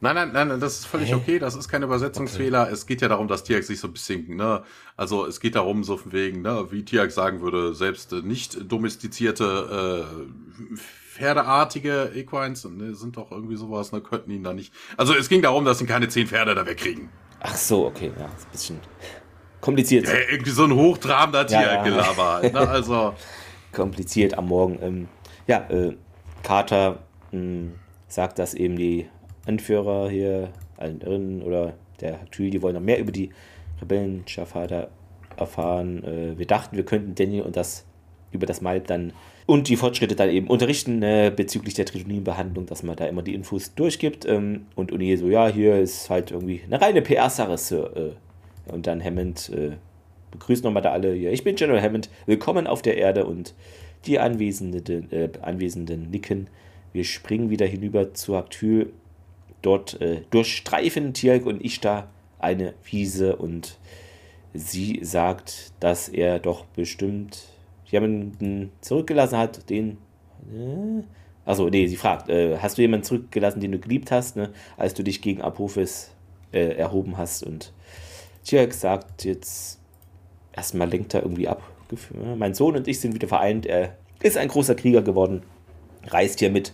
Nein, 0.00 0.14
nein, 0.14 0.30
nein, 0.32 0.60
das 0.60 0.80
ist 0.80 0.86
völlig 0.86 1.14
okay. 1.14 1.38
Das 1.38 1.54
ist 1.54 1.68
kein 1.68 1.82
Übersetzungsfehler. 1.82 2.64
Okay. 2.64 2.72
Es 2.72 2.86
geht 2.86 3.00
ja 3.00 3.08
darum, 3.08 3.28
dass 3.28 3.44
Tiag 3.44 3.64
sich 3.64 3.80
so 3.80 3.88
ein 3.88 3.92
bisschen, 3.92 4.36
ne, 4.36 4.62
also 4.96 5.26
es 5.26 5.40
geht 5.40 5.54
darum, 5.54 5.84
so 5.84 5.96
von 5.96 6.12
wegen, 6.12 6.42
ne, 6.42 6.66
wie 6.70 6.84
Tiag 6.84 7.10
sagen 7.10 7.40
würde, 7.40 7.74
selbst 7.74 8.12
nicht 8.12 8.70
domestizierte 8.70 10.06
äh, 10.12 10.76
Pferdeartige 10.76 12.12
Equines 12.14 12.64
ne, 12.64 12.94
sind 12.94 13.16
doch 13.16 13.30
irgendwie 13.30 13.56
sowas, 13.56 13.92
ne, 13.92 14.02
könnten 14.02 14.30
ihn 14.30 14.44
da 14.44 14.52
nicht. 14.52 14.72
Also 14.98 15.14
es 15.14 15.28
ging 15.30 15.40
darum, 15.40 15.64
dass 15.64 15.78
sie 15.78 15.86
keine 15.86 16.08
zehn 16.08 16.26
Pferde 16.26 16.54
da 16.54 16.66
wegkriegen. 16.66 17.08
Ach 17.40 17.56
so, 17.56 17.86
okay, 17.86 18.12
ja, 18.18 18.26
ist 18.26 18.46
ein 18.46 18.52
bisschen 18.52 18.80
kompliziert. 19.62 20.06
Ja, 20.06 20.14
irgendwie 20.30 20.50
so 20.50 20.64
ein 20.64 20.74
hochtrabender. 20.74 21.48
Ja, 21.50 21.86
ja. 21.86 22.42
ne, 22.42 22.68
also 22.68 23.14
kompliziert 23.72 24.36
am 24.36 24.48
Morgen. 24.48 24.78
Ähm, 24.82 25.08
ja, 25.46 25.68
äh, 25.70 25.96
Carter 26.42 27.04
mh, 27.32 27.38
hm, 27.40 27.72
sagt, 28.08 28.38
dass 28.38 28.54
eben 28.54 28.76
die 28.76 29.08
Anführer 29.46 30.08
hier, 30.08 30.50
allen 30.76 31.00
Irren 31.00 31.42
oder 31.42 31.74
der 32.00 32.20
Haktül, 32.20 32.50
die 32.50 32.62
wollen 32.62 32.74
noch 32.74 32.82
mehr 32.82 32.98
über 32.98 33.12
die 33.12 33.30
Rebellen 33.80 34.24
Schafada 34.26 34.88
erfahren. 35.36 36.04
Äh, 36.04 36.38
wir 36.38 36.46
dachten, 36.46 36.76
wir 36.76 36.84
könnten 36.84 37.14
Daniel 37.14 37.42
und 37.42 37.56
das 37.56 37.84
über 38.32 38.46
das 38.46 38.60
Mal 38.60 38.80
dann 38.80 39.12
und 39.46 39.68
die 39.68 39.76
Fortschritte 39.76 40.16
dann 40.16 40.28
eben 40.28 40.48
unterrichten 40.48 41.02
äh, 41.02 41.32
bezüglich 41.34 41.74
der 41.74 41.86
Tritoninbehandlung, 41.86 42.66
dass 42.66 42.82
man 42.82 42.96
da 42.96 43.06
immer 43.06 43.22
die 43.22 43.34
Infos 43.34 43.74
durchgibt. 43.74 44.26
Ähm, 44.26 44.66
und 44.74 44.90
Uni 44.90 45.16
so, 45.16 45.28
ja, 45.28 45.46
hier 45.46 45.78
ist 45.78 46.10
halt 46.10 46.32
irgendwie 46.32 46.62
eine 46.64 46.80
reine 46.80 47.00
PR-Sache, 47.00 47.56
Sir. 47.56 47.96
Äh, 47.96 48.72
und 48.72 48.88
dann 48.88 49.02
Hammond 49.02 49.50
äh, 49.50 49.76
begrüßt 50.32 50.64
nochmal 50.64 50.82
da 50.82 50.90
alle. 50.90 51.14
Ja, 51.14 51.30
ich 51.30 51.44
bin 51.44 51.54
General 51.54 51.80
Hammond, 51.80 52.10
willkommen 52.26 52.66
auf 52.66 52.82
der 52.82 52.96
Erde 52.96 53.24
und 53.24 53.54
die 54.06 54.18
Anwesenden, 54.18 55.12
äh, 55.12 55.30
Anwesenden 55.42 56.10
nicken. 56.10 56.48
Wir 56.92 57.04
springen 57.04 57.48
wieder 57.48 57.66
hinüber 57.66 58.14
zu 58.14 58.34
Aktyl 58.34 58.92
Dort 59.66 60.00
äh, 60.00 60.22
durchstreifen 60.30 61.12
Tierk 61.12 61.44
und 61.44 61.60
ich 61.64 61.80
da 61.80 62.06
eine 62.38 62.74
Wiese 62.88 63.34
und 63.34 63.78
sie 64.54 65.00
sagt, 65.02 65.72
dass 65.80 66.08
er 66.08 66.38
doch 66.38 66.66
bestimmt 66.66 67.48
jemanden 67.86 68.70
zurückgelassen 68.80 69.36
hat, 69.36 69.68
den. 69.68 69.98
Äh, 70.54 71.02
also 71.44 71.68
nee, 71.68 71.88
sie 71.88 71.96
fragt, 71.96 72.28
äh, 72.28 72.58
hast 72.58 72.78
du 72.78 72.82
jemanden 72.82 73.02
zurückgelassen, 73.02 73.58
den 73.58 73.72
du 73.72 73.80
geliebt 73.80 74.12
hast, 74.12 74.36
ne, 74.36 74.52
als 74.76 74.94
du 74.94 75.02
dich 75.02 75.20
gegen 75.20 75.42
Apophis 75.42 76.12
äh, 76.52 76.76
erhoben 76.76 77.18
hast? 77.18 77.42
Und 77.42 77.72
Tierk 78.44 78.72
sagt 78.72 79.24
jetzt, 79.24 79.80
erstmal 80.52 80.88
lenkt 80.88 81.12
er 81.12 81.22
irgendwie 81.22 81.48
ab. 81.48 81.60
Mein 82.36 82.54
Sohn 82.54 82.76
und 82.76 82.86
ich 82.86 83.00
sind 83.00 83.14
wieder 83.14 83.26
vereint. 83.26 83.66
Er 83.66 83.96
ist 84.22 84.36
ein 84.36 84.46
großer 84.46 84.76
Krieger 84.76 85.02
geworden, 85.02 85.42
reist 86.06 86.38
hier 86.38 86.52
mit, 86.52 86.72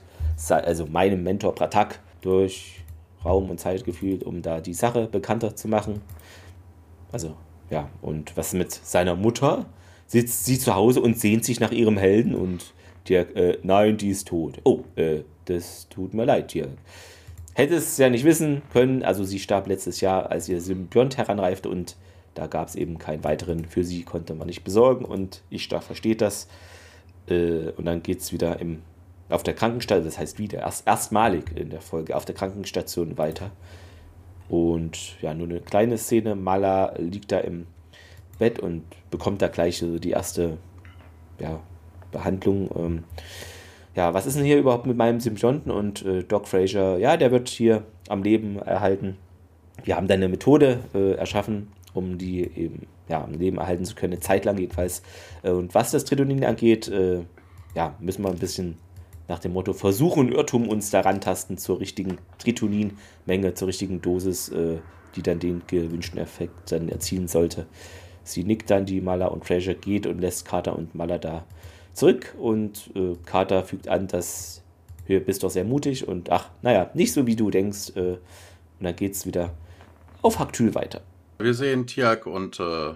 also 0.51 0.85
meinem 0.85 1.23
Mentor 1.23 1.55
Pratak, 1.55 1.99
durch 2.21 2.82
Raum 3.25 3.51
und 3.51 3.61
Zeit 3.61 3.85
gefühlt, 3.85 4.25
um 4.25 4.43
da 4.43 4.61
die 4.61 4.75
Sache 4.75 5.09
bekannter 5.11 5.55
zu 5.57 5.69
machen. 5.69 6.01
Also, 7.11 7.37
ja, 7.71 7.89
und 8.01 8.37
was 8.37 8.53
mit 8.53 8.73
seiner 8.73 9.17
Mutter? 9.17 9.67
Sitzt 10.07 10.45
sie 10.45 10.59
zu 10.59 10.75
Hause 10.75 11.01
und 11.01 11.19
sehnt 11.19 11.45
sich 11.45 11.61
nach 11.61 11.73
ihrem 11.73 11.97
Helden 11.97 12.35
und 12.35 12.75
der, 13.09 13.35
äh, 13.37 13.59
nein, 13.63 13.97
die 13.97 14.11
ist 14.11 14.29
tot. 14.29 14.61
Oh, 14.65 14.81
äh, 14.97 15.23
das 15.47 15.89
tut 15.89 16.15
mir 16.15 16.25
leid, 16.25 16.53
Dirk. 16.53 16.71
Hätte 17.55 17.75
es 17.75 17.99
ja 17.99 18.09
nicht 18.09 18.25
wissen 18.25 18.63
können, 18.73 19.03
also 19.03 19.25
sie 19.25 19.39
starb 19.39 19.67
letztes 19.67 20.01
Jahr, 20.01 20.31
als 20.31 20.49
ihr 20.49 20.61
Symbiont 20.61 21.17
heranreifte 21.17 21.69
und 21.69 21.97
da 22.35 22.47
gab 22.47 22.69
es 22.69 22.77
eben 22.77 22.99
keinen 22.99 23.25
weiteren, 23.25 23.67
für 23.67 23.85
sie 23.85 24.05
konnte 24.05 24.35
man 24.35 24.47
nicht 24.47 24.65
besorgen 24.65 25.05
und 25.05 25.43
ich 25.51 25.69
da 25.69 25.81
versteht 25.81 26.21
das. 26.23 26.49
Äh, 27.29 27.71
und 27.77 27.85
dann 27.85 28.03
geht 28.03 28.21
es 28.21 28.33
wieder 28.33 28.59
im 28.61 28.83
auf 29.33 29.43
der 29.43 29.55
Krankenstation, 29.55 30.05
das 30.05 30.19
heißt 30.19 30.39
wieder, 30.39 30.61
erst, 30.61 30.87
erstmalig 30.87 31.45
in 31.55 31.71
der 31.71 31.81
Folge 31.81 32.17
auf 32.17 32.25
der 32.25 32.35
Krankenstation 32.35 33.19
weiter. 33.19 33.51
Und 34.49 35.21
ja, 35.23 35.33
nur 35.35 35.49
eine 35.49 35.61
kleine 35.61 35.99
Szene. 35.99 36.35
Mala 36.35 36.95
liegt 36.99 37.33
da 37.33 37.39
im 37.39 37.67
Bett 38.39 38.59
und 38.59 38.85
bekommt 39.11 39.41
da 39.41 39.49
gleich 39.49 39.79
so 39.79 39.99
die 39.99 40.11
erste 40.11 40.59
ja, 41.39 41.61
Behandlung. 42.11 42.69
Ähm, 42.77 43.05
ja, 43.95 44.15
was 44.15 44.27
ist 44.27 44.37
denn 44.37 44.45
hier 44.45 44.59
überhaupt 44.59 44.87
mit 44.87 44.97
meinem 44.97 45.21
Symbionten? 45.21 45.71
Und 45.71 46.05
äh, 46.05 46.23
Doc 46.23 46.49
Fraser, 46.49 46.99
ja, 46.99 47.17
der 47.17 47.31
wird 47.31 47.49
hier 47.49 47.85
am 48.09 48.23
Leben 48.23 48.59
erhalten. 48.59 49.17
Wir 49.85 49.97
haben 49.97 50.09
da 50.09 50.15
eine 50.15 50.29
Methode 50.29 50.81
äh, 50.95 51.13
erschaffen, 51.13 51.69
um 51.95 52.19
die 52.19 52.43
eben 52.43 52.87
ja, 53.09 53.23
am 53.25 53.33
Leben 53.33 53.59
erhalten 53.59 53.85
zu 53.85 53.95
können, 53.95 54.15
eine 54.15 54.21
Zeit 54.21 54.45
lang 54.45 54.59
jedenfalls. 54.59 55.03
Äh, 55.43 55.51
und 55.51 55.75
was 55.75 55.91
das 55.91 56.05
Tritonin 56.05 56.45
angeht, 56.45 56.89
äh, 56.89 57.21
ja, 57.75 57.95
müssen 58.01 58.23
wir 58.23 58.31
ein 58.31 58.39
bisschen 58.39 58.77
nach 59.33 59.39
dem 59.39 59.55
Motto 59.55 59.73
versuchen, 59.73 60.31
Irrtum 60.31 60.69
uns 60.69 60.91
daran 60.91 61.23
tasten 61.23 61.57
zur 61.57 61.81
richtigen 61.81 62.19
Tritonin-Menge, 62.37 63.55
zur 63.55 63.69
richtigen 63.69 64.03
Dosis, 64.03 64.51
äh, 64.51 64.79
die 65.17 65.23
dann 65.23 65.39
den 65.39 65.63
gewünschten 65.67 66.21
Effekt 66.21 66.71
dann 66.71 66.91
erzielen 66.91 67.29
sollte. 67.29 67.67
Sie 68.25 68.45
nickt 68.45 68.71
dann, 68.71 68.85
die 68.85 69.01
Mala 69.01 69.29
und 69.29 69.47
Fraser 69.47 69.73
geht 69.73 70.07
und 70.07 70.21
lässt 70.21 70.45
Carter 70.45 70.77
und 70.77 70.95
Mala 70.95 71.17
da 71.17 71.47
zurück 71.95 72.35
und 72.39 72.91
äh, 72.95 73.17
Carter 73.25 73.65
fügt 73.65 73.89
an, 73.89 74.07
dass 74.07 74.63
du 75.09 75.19
bist 75.21 75.43
doch 75.43 75.51
sehr 75.51 75.65
mutig 75.65 76.07
und 76.07 76.31
ach, 76.31 76.51
naja, 76.61 76.91
nicht 76.93 77.15
so 77.15 77.27
wie 77.27 77.35
du 77.35 77.51
denkst. 77.51 77.97
Äh, 77.97 78.19
und 78.19 78.21
dann 78.81 78.97
geht's 78.97 79.25
wieder 79.25 79.55
auf 80.21 80.39
Haktül 80.39 80.75
weiter. 80.75 81.01
Wir 81.39 81.55
sehen 81.55 81.87
Tiak 81.87 82.27
und 82.27 82.61
äh, 82.61 82.91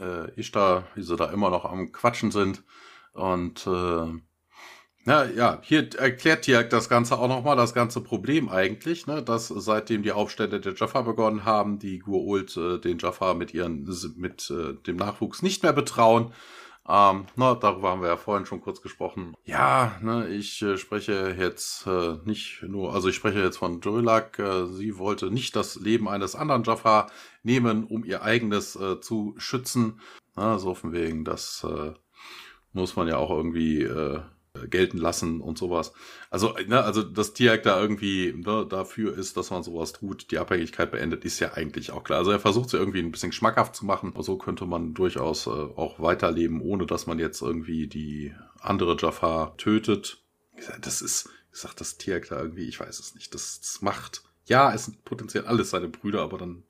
äh, 0.00 0.30
Ishtar, 0.34 0.84
wie 0.96 1.02
sie 1.02 1.14
da 1.14 1.26
immer 1.26 1.50
noch 1.50 1.64
am 1.64 1.92
Quatschen 1.92 2.32
sind. 2.32 2.64
Und 3.12 3.66
äh, 3.66 4.20
ja, 5.06 5.24
ja, 5.24 5.58
hier 5.62 5.88
erklärt 5.98 6.42
Tiak 6.42 6.70
das 6.70 6.88
Ganze 6.88 7.18
auch 7.18 7.28
nochmal, 7.28 7.56
das 7.56 7.74
ganze 7.74 8.00
Problem 8.00 8.48
eigentlich, 8.48 9.06
ne, 9.06 9.22
dass 9.22 9.48
seitdem 9.48 10.02
die 10.02 10.12
Aufstände 10.12 10.60
der 10.60 10.74
Jaffa 10.74 11.02
begonnen 11.02 11.44
haben, 11.44 11.78
die 11.78 12.02
Gua'uld 12.02 12.56
äh, 12.56 12.78
den 12.78 12.98
Jaffa 12.98 13.34
mit 13.34 13.54
ihren, 13.54 13.88
mit 14.16 14.50
äh, 14.50 14.74
dem 14.86 14.96
Nachwuchs 14.96 15.42
nicht 15.42 15.62
mehr 15.62 15.72
betrauen 15.72 16.32
ähm, 16.88 17.26
na, 17.34 17.54
darüber 17.54 17.90
haben 17.90 18.02
wir 18.02 18.08
ja 18.08 18.16
vorhin 18.16 18.46
schon 18.46 18.60
kurz 18.60 18.80
gesprochen. 18.80 19.34
Ja, 19.44 19.96
ne, 20.02 20.28
ich 20.28 20.62
äh, 20.62 20.76
spreche 20.76 21.34
jetzt 21.36 21.86
äh, 21.86 22.18
nicht 22.24 22.62
nur, 22.62 22.94
also 22.94 23.08
ich 23.08 23.16
spreche 23.16 23.40
jetzt 23.40 23.56
von 23.56 23.80
Joylak. 23.80 24.38
Äh, 24.38 24.66
sie 24.66 24.96
wollte 24.96 25.30
nicht 25.32 25.56
das 25.56 25.76
Leben 25.76 26.08
eines 26.08 26.36
anderen 26.36 26.62
Jaffa 26.62 27.08
nehmen, 27.42 27.84
um 27.84 28.04
ihr 28.04 28.22
eigenes 28.22 28.76
äh, 28.76 29.00
zu 29.00 29.34
schützen. 29.36 30.00
Na, 30.36 30.58
so 30.58 30.74
von 30.74 30.92
wegen, 30.92 31.24
das 31.24 31.66
äh, 31.68 31.92
muss 32.72 32.94
man 32.94 33.08
ja 33.08 33.16
auch 33.16 33.30
irgendwie 33.30 33.82
äh, 33.82 34.20
gelten 34.68 34.98
lassen 34.98 35.40
und 35.40 35.58
sowas. 35.58 35.92
Also, 36.30 36.54
ne, 36.66 36.82
also 36.82 37.02
das 37.02 37.32
Tiag 37.32 37.62
da 37.62 37.80
irgendwie 37.80 38.32
ne, 38.32 38.66
dafür 38.68 39.16
ist, 39.16 39.36
dass 39.36 39.50
man 39.50 39.62
sowas 39.62 39.92
tut, 39.92 40.30
die 40.30 40.38
Abhängigkeit 40.38 40.90
beendet, 40.90 41.24
ist 41.24 41.40
ja 41.40 41.52
eigentlich 41.54 41.92
auch 41.92 42.04
klar. 42.04 42.18
Also 42.18 42.30
er 42.30 42.40
versucht 42.40 42.70
sie 42.70 42.76
irgendwie 42.76 43.00
ein 43.00 43.12
bisschen 43.12 43.32
schmackhaft 43.32 43.76
zu 43.76 43.86
machen. 43.86 44.12
So 44.18 44.36
könnte 44.36 44.66
man 44.66 44.94
durchaus 44.94 45.46
äh, 45.46 45.50
auch 45.50 46.00
weiterleben, 46.00 46.60
ohne 46.60 46.86
dass 46.86 47.06
man 47.06 47.18
jetzt 47.18 47.42
irgendwie 47.42 47.86
die 47.86 48.34
andere 48.60 48.96
Jafar 48.98 49.56
tötet. 49.56 50.22
Das 50.80 51.02
ist, 51.02 51.28
ich 51.52 51.60
sag, 51.60 51.74
das 51.76 51.98
Tiag 51.98 52.28
da 52.28 52.40
irgendwie, 52.40 52.68
ich 52.68 52.80
weiß 52.80 52.98
es 52.98 53.14
nicht. 53.14 53.34
Das, 53.34 53.60
das 53.60 53.82
macht, 53.82 54.22
ja, 54.46 54.72
es 54.72 54.86
sind 54.86 55.04
potenziell 55.04 55.46
alles 55.46 55.70
seine 55.70 55.88
Brüder, 55.88 56.22
aber 56.22 56.38
dann 56.38 56.64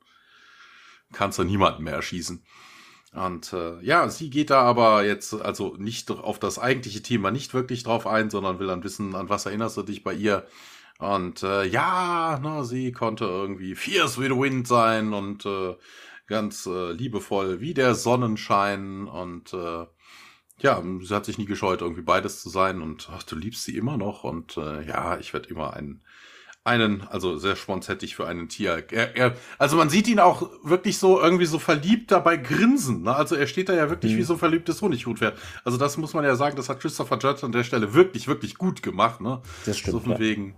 kannst 1.13 1.39
du 1.39 1.43
niemanden 1.43 1.83
mehr 1.83 1.93
erschießen. 1.93 2.43
Und 3.17 3.51
äh, 3.53 3.81
ja, 3.81 4.09
sie 4.09 4.29
geht 4.29 4.51
da 4.51 4.61
aber 4.61 5.03
jetzt 5.03 5.33
also 5.33 5.75
nicht 5.77 6.11
auf 6.11 6.37
das 6.37 6.59
eigentliche 6.59 7.01
Thema 7.01 7.31
nicht 7.31 7.53
wirklich 7.53 7.83
drauf 7.83 8.05
ein, 8.05 8.29
sondern 8.29 8.59
will 8.59 8.67
dann 8.67 8.83
wissen, 8.83 9.15
an 9.15 9.27
was 9.29 9.47
erinnerst 9.47 9.75
du 9.77 9.81
dich 9.83 10.03
bei 10.03 10.13
ihr. 10.13 10.45
Und 10.99 11.41
äh, 11.43 11.65
ja, 11.65 12.39
ne, 12.39 12.63
sie 12.63 12.91
konnte 12.91 13.25
irgendwie 13.25 13.75
fierce 13.75 14.19
wie 14.19 14.27
the 14.27 14.37
wind 14.37 14.67
sein 14.67 15.13
und 15.13 15.45
äh, 15.45 15.75
ganz 16.27 16.67
äh, 16.67 16.91
liebevoll 16.91 17.59
wie 17.59 17.73
der 17.73 17.95
Sonnenschein. 17.95 19.07
Und 19.07 19.53
äh, 19.53 19.85
ja, 20.59 20.83
sie 21.01 21.15
hat 21.15 21.25
sich 21.25 21.39
nie 21.39 21.45
gescheut, 21.45 21.81
irgendwie 21.81 22.01
beides 22.03 22.41
zu 22.41 22.49
sein. 22.49 22.81
Und 22.81 23.09
ach, 23.11 23.23
du 23.23 23.35
liebst 23.35 23.63
sie 23.63 23.77
immer 23.77 23.97
noch. 23.97 24.23
Und 24.23 24.57
äh, 24.57 24.83
ja, 24.83 25.17
ich 25.17 25.33
werde 25.33 25.49
immer 25.49 25.73
ein 25.73 26.01
einen, 26.67 27.07
also 27.07 27.37
sehr 27.37 27.55
sponsettig 27.55 28.15
für 28.15 28.27
einen 28.27 28.49
Tier. 28.49 28.83
Er, 28.91 29.15
er, 29.15 29.33
also 29.57 29.77
man 29.77 29.89
sieht 29.89 30.07
ihn 30.07 30.19
auch 30.19 30.49
wirklich 30.63 30.97
so 30.97 31.19
irgendwie 31.19 31.45
so 31.45 31.59
verliebt 31.59 32.11
dabei 32.11 32.37
grinsen. 32.37 33.03
Ne? 33.03 33.15
Also 33.15 33.35
er 33.35 33.47
steht 33.47 33.69
da 33.69 33.73
ja 33.73 33.89
wirklich 33.89 34.13
mhm. 34.13 34.17
wie 34.17 34.23
so 34.23 34.33
ein 34.33 34.39
verliebtes 34.39 34.81
Honighutvert. 34.81 35.37
Also 35.63 35.77
das 35.77 35.97
muss 35.97 36.13
man 36.13 36.25
ja 36.25 36.35
sagen, 36.35 36.55
das 36.55 36.69
hat 36.69 36.79
Christopher 36.79 37.17
Judge 37.17 37.43
an 37.43 37.51
der 37.51 37.63
Stelle 37.63 37.93
wirklich, 37.93 38.27
wirklich 38.27 38.57
gut 38.57 38.83
gemacht. 38.83 39.21
Ne? 39.21 39.41
Das 39.65 39.77
stimmt. 39.77 39.93
So 39.93 39.99
von 40.01 40.11
ja. 40.13 40.19
wegen. 40.19 40.55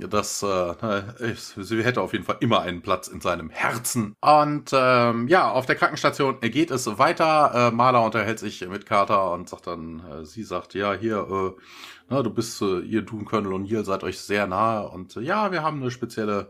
Ja, 0.00 0.06
das 0.08 0.42
äh, 0.42 1.34
sie 1.56 1.84
hätte 1.84 2.00
auf 2.00 2.12
jeden 2.12 2.24
Fall 2.24 2.36
immer 2.40 2.62
einen 2.62 2.82
Platz 2.82 3.08
in 3.08 3.20
seinem 3.20 3.50
Herzen. 3.50 4.14
Und 4.20 4.70
ähm, 4.72 5.28
ja, 5.28 5.50
auf 5.50 5.66
der 5.66 5.76
Krankenstation 5.76 6.40
geht 6.40 6.70
es 6.70 6.98
weiter. 6.98 7.68
Äh, 7.68 7.74
Marla 7.74 8.00
unterhält 8.00 8.38
sich 8.38 8.66
mit 8.68 8.86
Carter 8.86 9.32
und 9.32 9.48
sagt 9.48 9.66
dann, 9.66 10.02
äh, 10.10 10.24
sie 10.24 10.42
sagt, 10.42 10.74
ja, 10.74 10.94
hier, 10.94 11.26
äh, 11.30 11.60
na, 12.08 12.22
du 12.22 12.30
bist, 12.30 12.60
äh, 12.62 12.80
ihr 12.80 13.02
Doom 13.02 13.24
Colonel 13.24 13.52
und 13.52 13.66
ihr 13.66 13.84
seid 13.84 14.02
euch 14.02 14.18
sehr 14.18 14.46
nahe 14.46 14.88
und 14.88 15.16
äh, 15.16 15.20
ja, 15.20 15.52
wir 15.52 15.62
haben 15.62 15.80
eine 15.80 15.90
spezielle 15.90 16.48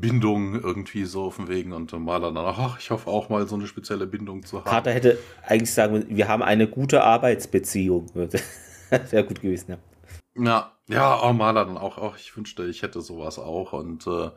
Bindung 0.00 0.54
irgendwie 0.60 1.04
so 1.04 1.24
auf 1.24 1.36
dem 1.36 1.48
Wegen 1.48 1.72
und 1.72 1.92
äh, 1.92 1.98
Maler 1.98 2.32
dann, 2.32 2.44
ach, 2.44 2.78
ich 2.78 2.90
hoffe 2.90 3.08
auch 3.08 3.28
mal 3.28 3.46
so 3.46 3.54
eine 3.54 3.66
spezielle 3.66 4.06
Bindung 4.06 4.44
zu 4.44 4.58
haben. 4.58 4.64
Carter 4.64 4.92
hätte 4.92 5.18
eigentlich 5.46 5.72
sagen, 5.72 6.04
wir 6.08 6.28
haben 6.28 6.42
eine 6.42 6.66
gute 6.66 7.02
Arbeitsbeziehung. 7.02 8.06
sehr 9.06 9.22
gut 9.22 9.40
gewesen, 9.40 9.72
ja. 9.72 9.78
Ja, 10.36 10.72
ja, 10.88 11.22
oh, 11.22 11.32
Maler 11.32 11.64
dann 11.64 11.78
auch, 11.78 11.98
auch, 11.98 12.16
ich 12.16 12.36
wünschte, 12.36 12.64
ich 12.66 12.82
hätte 12.82 13.00
sowas 13.00 13.38
auch 13.38 13.72
und 13.72 14.06
äh, 14.06 14.30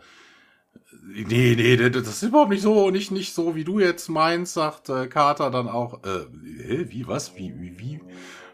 Nee, 1.04 1.56
nee, 1.56 1.90
das 1.90 2.08
ist 2.08 2.24
überhaupt 2.24 2.52
nicht 2.52 2.62
so, 2.62 2.90
nicht, 2.92 3.12
nicht 3.12 3.34
so, 3.34 3.56
wie 3.56 3.64
du 3.64 3.80
jetzt 3.80 4.10
meinst, 4.10 4.54
sagt 4.54 4.90
äh, 4.90 5.08
Carter 5.08 5.50
dann 5.50 5.68
auch. 5.68 6.04
Äh, 6.04 6.26
wie, 6.90 7.08
was? 7.08 7.36
Wie, 7.36 7.54
wie, 7.60 7.80
wie? 7.80 8.00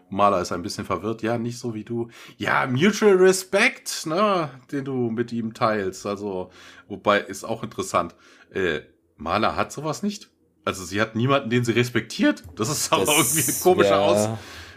Maler 0.08 0.40
ist 0.40 0.52
ein 0.52 0.62
bisschen 0.62 0.84
verwirrt. 0.84 1.22
Ja, 1.22 1.38
nicht 1.38 1.58
so 1.58 1.74
wie 1.74 1.84
du. 1.84 2.08
Ja, 2.36 2.66
Mutual 2.66 3.16
Respect, 3.16 4.06
ne, 4.06 4.50
den 4.70 4.84
du 4.84 5.10
mit 5.10 5.32
ihm 5.32 5.54
teilst. 5.54 6.06
Also, 6.06 6.50
wobei 6.88 7.20
ist 7.20 7.44
auch 7.44 7.62
interessant. 7.62 8.14
Äh, 8.52 8.80
Maler 9.16 9.56
hat 9.56 9.72
sowas 9.72 10.02
nicht. 10.02 10.30
Also 10.64 10.84
sie 10.84 11.00
hat 11.00 11.14
niemanden, 11.14 11.50
den 11.50 11.64
sie 11.64 11.72
respektiert. 11.72 12.42
Das 12.56 12.70
ist 12.70 12.92
aber 12.92 13.04
das, 13.04 13.16
irgendwie 13.16 13.50
eine 13.50 13.60
komische 13.62 13.90
ja, 13.90 14.00
Aus. 14.00 14.28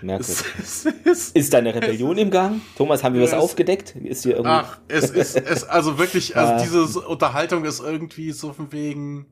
Es, 0.02 0.44
es, 0.60 0.88
es, 1.06 1.32
ist 1.32 1.54
da 1.54 1.58
eine 1.60 1.74
Rebellion 1.74 2.18
im 2.18 2.30
Gang? 2.30 2.62
Thomas, 2.78 3.04
haben 3.04 3.16
wir 3.16 3.22
was 3.24 3.34
aufgedeckt? 3.34 3.96
Ist 3.96 4.24
hier 4.24 4.34
irgendwie. 4.34 4.52
Ach, 4.52 4.80
es 4.88 5.10
ist, 5.10 5.36
es, 5.36 5.64
also 5.64 5.98
wirklich, 5.98 6.36
also 6.38 6.64
diese 6.64 7.02
Unterhaltung 7.02 7.66
ist 7.66 7.80
irgendwie 7.80 8.32
so 8.32 8.54
von 8.54 8.72
wegen 8.72 9.28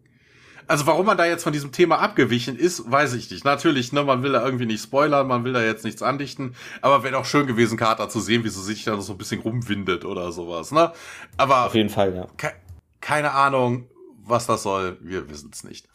also 0.67 0.87
warum 0.87 1.05
man 1.05 1.17
da 1.17 1.25
jetzt 1.25 1.43
von 1.43 1.53
diesem 1.53 1.71
Thema 1.71 1.99
abgewichen 1.99 2.57
ist, 2.57 2.89
weiß 2.89 3.13
ich 3.13 3.29
nicht. 3.29 3.45
Natürlich, 3.45 3.93
ne, 3.93 4.03
man 4.03 4.23
will 4.23 4.31
da 4.31 4.43
irgendwie 4.43 4.65
nicht 4.65 4.81
spoilern, 4.81 5.27
man 5.27 5.43
will 5.43 5.53
da 5.53 5.61
jetzt 5.61 5.85
nichts 5.85 6.01
andichten, 6.01 6.55
aber 6.81 7.03
wäre 7.03 7.13
doch 7.13 7.25
schön 7.25 7.45
gewesen, 7.45 7.77
Carter 7.77 8.09
zu 8.09 8.19
sehen, 8.19 8.43
wie 8.43 8.49
sie 8.49 8.63
sich 8.63 8.83
da 8.83 8.99
so 8.99 9.13
ein 9.13 9.17
bisschen 9.17 9.41
rumwindet 9.41 10.05
oder 10.05 10.31
sowas, 10.31 10.71
ne? 10.71 10.91
Aber 11.37 11.65
auf 11.67 11.75
jeden 11.75 11.89
Fall, 11.89 12.15
ja. 12.15 12.27
Ke 12.37 12.53
keine 12.99 13.33
Ahnung, 13.33 13.87
was 14.23 14.47
das 14.47 14.63
soll, 14.63 14.97
wir 15.01 15.29
wissen 15.29 15.51
es 15.53 15.63
nicht. 15.63 15.87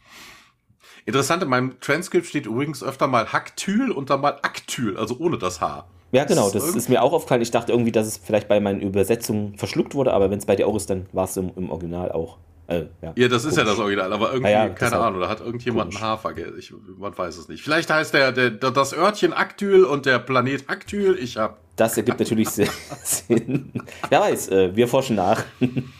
Interessant, 1.10 1.42
in 1.42 1.48
meinem 1.48 1.80
Transkript 1.80 2.24
steht 2.24 2.46
übrigens 2.46 2.84
öfter 2.84 3.08
mal 3.08 3.32
Haktyl 3.32 3.90
und 3.90 4.10
dann 4.10 4.20
mal 4.20 4.38
Aktyl, 4.42 4.96
also 4.96 5.16
ohne 5.18 5.38
das 5.38 5.60
H. 5.60 5.84
Ja, 6.12 6.24
genau, 6.24 6.52
das, 6.52 6.64
das 6.64 6.76
ist 6.76 6.88
mir 6.88 7.02
auch 7.02 7.12
aufgefallen. 7.12 7.42
Ich 7.42 7.50
dachte 7.50 7.72
irgendwie, 7.72 7.90
dass 7.90 8.06
es 8.06 8.16
vielleicht 8.16 8.46
bei 8.46 8.60
meinen 8.60 8.80
Übersetzungen 8.80 9.56
verschluckt 9.56 9.96
wurde, 9.96 10.12
aber 10.12 10.30
wenn 10.30 10.38
es 10.38 10.46
bei 10.46 10.54
dir 10.54 10.68
auch 10.68 10.76
ist, 10.76 10.88
dann 10.88 11.06
war 11.10 11.24
es 11.24 11.36
im, 11.36 11.50
im 11.56 11.68
Original 11.70 12.12
auch. 12.12 12.38
Äh, 12.70 12.86
ja, 13.02 13.12
ja, 13.16 13.26
das 13.26 13.44
ist 13.44 13.56
ja 13.56 13.64
das 13.64 13.80
Original, 13.80 14.12
aber 14.12 14.32
irgendwie, 14.32 14.52
ja, 14.52 14.66
ja, 14.66 14.68
keine 14.72 14.96
Ahnung, 14.96 15.20
da 15.20 15.28
hat 15.28 15.40
irgendjemand 15.40 15.92
einen 15.92 16.04
Hafer, 16.04 16.36
ich, 16.56 16.72
man 16.98 17.18
weiß 17.18 17.36
es 17.36 17.48
nicht. 17.48 17.64
Vielleicht 17.64 17.90
heißt 17.90 18.14
der, 18.14 18.30
der, 18.30 18.50
das 18.50 18.92
Örtchen 18.92 19.32
Aktyl 19.32 19.82
und 19.84 20.06
der 20.06 20.20
Planet 20.20 20.70
Aktyl, 20.70 21.18
ich 21.20 21.36
hab. 21.36 21.58
Das 21.74 21.96
ergibt 21.96 22.20
natürlich 22.20 22.48
Sinn. 23.02 23.72
Wer 24.08 24.20
weiß, 24.20 24.48
äh, 24.50 24.76
wir 24.76 24.86
forschen 24.86 25.16
nach. 25.16 25.42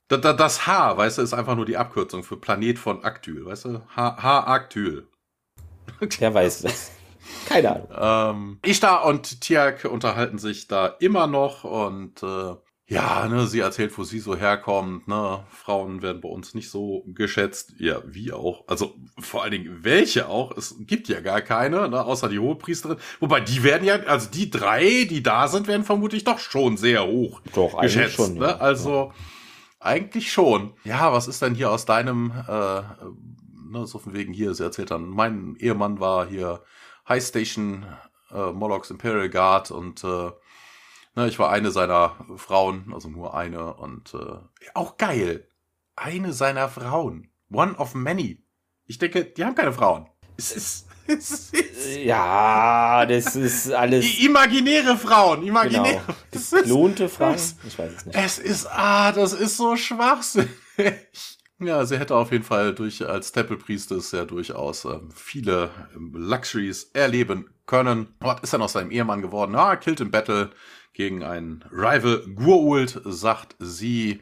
das, 0.07 0.21
das 0.37 0.67
H, 0.69 0.97
weißt 0.97 1.19
du, 1.19 1.23
ist 1.23 1.35
einfach 1.35 1.57
nur 1.57 1.67
die 1.67 1.77
Abkürzung 1.77 2.23
für 2.23 2.37
Planet 2.37 2.79
von 2.79 3.03
Aktyl, 3.03 3.45
weißt 3.45 3.65
du? 3.65 3.81
H-Aktyl. 3.97 5.09
Wer 6.21 6.35
weiß 6.35 6.63
das. 6.63 6.93
Keine 7.49 7.73
Ahnung. 7.73 7.89
Ähm, 7.99 8.59
Ishtar 8.65 9.05
und 9.07 9.41
Tiak 9.41 9.87
unterhalten 9.87 10.39
sich 10.39 10.69
da 10.69 10.87
immer 11.01 11.27
noch 11.27 11.65
und 11.65 12.23
äh, 12.23 12.55
ja, 12.91 13.29
ne, 13.29 13.47
sie 13.47 13.61
erzählt, 13.61 13.97
wo 13.97 14.03
sie 14.03 14.19
so 14.19 14.35
herkommt, 14.37 15.07
ne, 15.07 15.45
Frauen 15.49 16.03
werden 16.03 16.21
bei 16.21 16.29
uns 16.29 16.55
nicht 16.55 16.71
so 16.71 17.05
geschätzt, 17.07 17.75
ja, 17.79 18.03
wie 18.05 18.33
auch, 18.33 18.65
also 18.67 18.97
vor 19.17 19.45
allen 19.45 19.53
Dingen 19.53 19.79
welche 19.85 20.29
auch, 20.29 20.57
es 20.57 20.75
gibt 20.81 21.07
ja 21.07 21.21
gar 21.21 21.41
keine, 21.41 21.89
ne, 21.89 22.05
außer 22.05 22.29
die 22.29 22.41
Hohepriesterin, 22.41 22.99
wobei 23.21 23.41
die 23.43 23.63
werden 23.63 23.85
ja, 23.85 23.95
also 23.95 24.29
die 24.29 24.51
drei, 24.51 25.07
die 25.09 25.23
da 25.23 25.47
sind, 25.47 25.69
werden 25.69 25.85
vermutlich 25.85 26.25
doch 26.25 26.41
schon 26.41 26.77
sehr 26.77 27.07
hoch 27.07 27.41
doch, 27.55 27.81
geschätzt, 27.81 28.17
schon, 28.17 28.35
ne, 28.35 28.47
ja. 28.47 28.57
also 28.57 28.91
ja. 28.91 29.15
eigentlich 29.79 30.33
schon. 30.33 30.73
Ja, 30.83 31.13
was 31.13 31.29
ist 31.29 31.43
denn 31.43 31.55
hier 31.55 31.71
aus 31.71 31.85
deinem, 31.85 32.33
äh, 32.49 32.83
ne, 33.71 33.87
so 33.87 34.01
von 34.01 34.15
wegen 34.15 34.33
hier, 34.33 34.53
sie 34.55 34.65
erzählt 34.65 34.91
dann, 34.91 35.09
mein 35.09 35.55
Ehemann 35.61 36.01
war 36.01 36.27
hier 36.27 36.65
High 37.09 37.23
Station 37.23 37.87
äh, 38.33 38.51
Molochs 38.51 38.91
Imperial 38.91 39.31
Guard 39.31 39.71
und 39.71 40.03
äh, 40.03 40.31
Ne, 41.15 41.29
ich 41.29 41.39
war 41.39 41.51
eine 41.51 41.71
seiner 41.71 42.17
Frauen, 42.37 42.93
also 42.95 43.09
nur 43.09 43.35
eine 43.35 43.75
und 43.75 44.15
äh, 44.15 44.69
auch 44.75 44.97
geil. 44.97 45.49
Eine 45.97 46.33
seiner 46.33 46.69
Frauen. 46.69 47.31
One 47.53 47.75
of 47.77 47.95
many. 47.95 48.45
Ich 48.87 48.99
denke, 48.99 49.25
die 49.25 49.45
haben 49.45 49.55
keine 49.55 49.73
Frauen. 49.73 50.09
Es 50.37 50.53
ist 50.53 50.91
ja, 52.05 53.05
das 53.07 53.37
ist 53.37 53.73
alles. 53.73 54.19
Imaginäre 54.21 54.97
Frauen, 54.97 55.47
imaginäre. 55.47 56.01
Genau. 56.31 56.53
Geklonte 56.63 57.09
Frauen? 57.09 57.37
Ich 57.67 57.79
weiß 57.79 57.93
es 57.97 58.07
nicht. 58.07 58.17
Es 58.17 58.39
ist, 58.39 58.67
ah, 58.71 59.13
das 59.13 59.33
ist 59.33 59.57
so 59.57 59.77
schwachsinnig. 59.77 60.51
Ja, 61.63 61.85
sie 61.85 61.99
hätte 61.99 62.15
auf 62.15 62.33
jeden 62.33 62.43
Fall 62.43 62.75
durch 62.75 63.07
als 63.07 63.33
Temple 63.33 63.59
Priestess 63.59 64.13
ja 64.13 64.25
durchaus 64.25 64.87
äh, 64.87 64.99
viele 65.15 65.69
ähm, 65.95 66.11
Luxuries 66.15 66.85
erleben 66.95 67.51
können. 67.67 68.15
Was 68.21 68.41
ist 68.41 68.55
dann 68.55 68.63
aus 68.63 68.73
seinem 68.73 68.91
Ehemann 68.91 69.21
geworden? 69.21 69.55
Ah, 69.55 69.77
killed 69.77 70.01
in 70.01 70.11
Battle 70.11 70.53
gegen 71.01 71.23
einen 71.23 71.65
Rival 71.73 72.27
Gurult, 72.35 73.01
sagt 73.07 73.57
sie. 73.59 74.21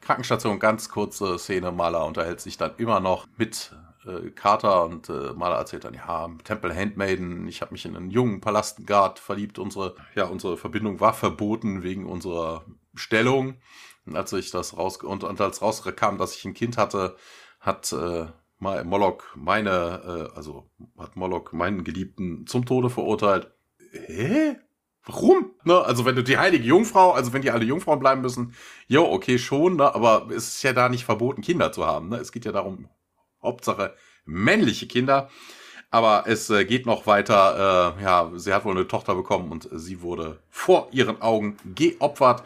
Krankenstation, 0.00 0.58
ganz 0.58 0.88
kurze 0.88 1.38
Szene. 1.38 1.70
Maler 1.70 2.04
unterhält 2.04 2.40
sich 2.40 2.56
dann 2.56 2.72
immer 2.78 2.98
noch 2.98 3.28
mit 3.36 3.72
äh, 4.04 4.30
Carter 4.30 4.86
und 4.86 5.08
äh, 5.08 5.32
Maler 5.34 5.54
erzählt 5.54 5.84
dann, 5.84 5.94
ja, 5.94 6.28
Temple 6.42 6.74
Handmaiden, 6.74 7.46
ich 7.46 7.62
habe 7.62 7.70
mich 7.70 7.84
in 7.84 7.94
einen 7.94 8.10
jungen 8.10 8.40
Palastguard 8.40 9.20
verliebt. 9.20 9.60
Unsere, 9.60 9.94
ja, 10.16 10.24
unsere 10.24 10.56
Verbindung 10.56 10.98
war 10.98 11.14
verboten 11.14 11.84
wegen 11.84 12.06
unserer 12.06 12.64
Stellung. 12.96 13.58
Und 14.04 14.16
als 14.16 14.32
ich 14.32 14.50
das 14.50 14.76
raus 14.76 14.96
und, 14.96 15.22
und 15.22 15.40
als 15.40 15.62
rauskam, 15.62 16.16
dass 16.18 16.34
ich 16.34 16.44
ein 16.44 16.54
Kind 16.54 16.76
hatte, 16.76 17.14
hat 17.60 17.92
äh, 17.92 18.26
Moloch 18.58 19.22
meine, 19.36 20.30
äh, 20.32 20.36
also 20.36 20.68
hat 20.98 21.14
Moloch 21.14 21.52
meinen 21.52 21.84
Geliebten 21.84 22.48
zum 22.48 22.66
Tode 22.66 22.90
verurteilt. 22.90 23.52
Hä? 23.92 24.56
Warum? 25.06 25.52
Ne? 25.64 25.80
Also 25.80 26.04
wenn 26.04 26.16
du 26.16 26.22
die 26.22 26.36
heilige 26.36 26.64
Jungfrau, 26.64 27.12
also 27.12 27.32
wenn 27.32 27.42
die 27.42 27.50
alle 27.50 27.64
Jungfrauen 27.64 28.00
bleiben 28.00 28.22
müssen, 28.22 28.54
jo, 28.88 29.04
okay, 29.04 29.38
schon, 29.38 29.76
ne? 29.76 29.94
aber 29.94 30.26
es 30.30 30.48
ist 30.48 30.62
ja 30.64 30.72
da 30.72 30.88
nicht 30.88 31.04
verboten, 31.04 31.42
Kinder 31.42 31.72
zu 31.72 31.86
haben. 31.86 32.08
Ne? 32.08 32.16
Es 32.16 32.32
geht 32.32 32.44
ja 32.44 32.52
darum, 32.52 32.88
Hauptsache 33.40 33.94
männliche 34.24 34.86
Kinder. 34.86 35.30
Aber 35.90 36.24
es 36.26 36.50
äh, 36.50 36.64
geht 36.64 36.84
noch 36.84 37.06
weiter. 37.06 37.94
Äh, 37.96 38.02
ja, 38.02 38.30
sie 38.34 38.52
hat 38.52 38.64
wohl 38.64 38.72
eine 38.72 38.88
Tochter 38.88 39.14
bekommen 39.14 39.52
und 39.52 39.68
sie 39.72 40.02
wurde 40.02 40.40
vor 40.50 40.88
ihren 40.90 41.22
Augen 41.22 41.56
geopfert. 41.74 42.42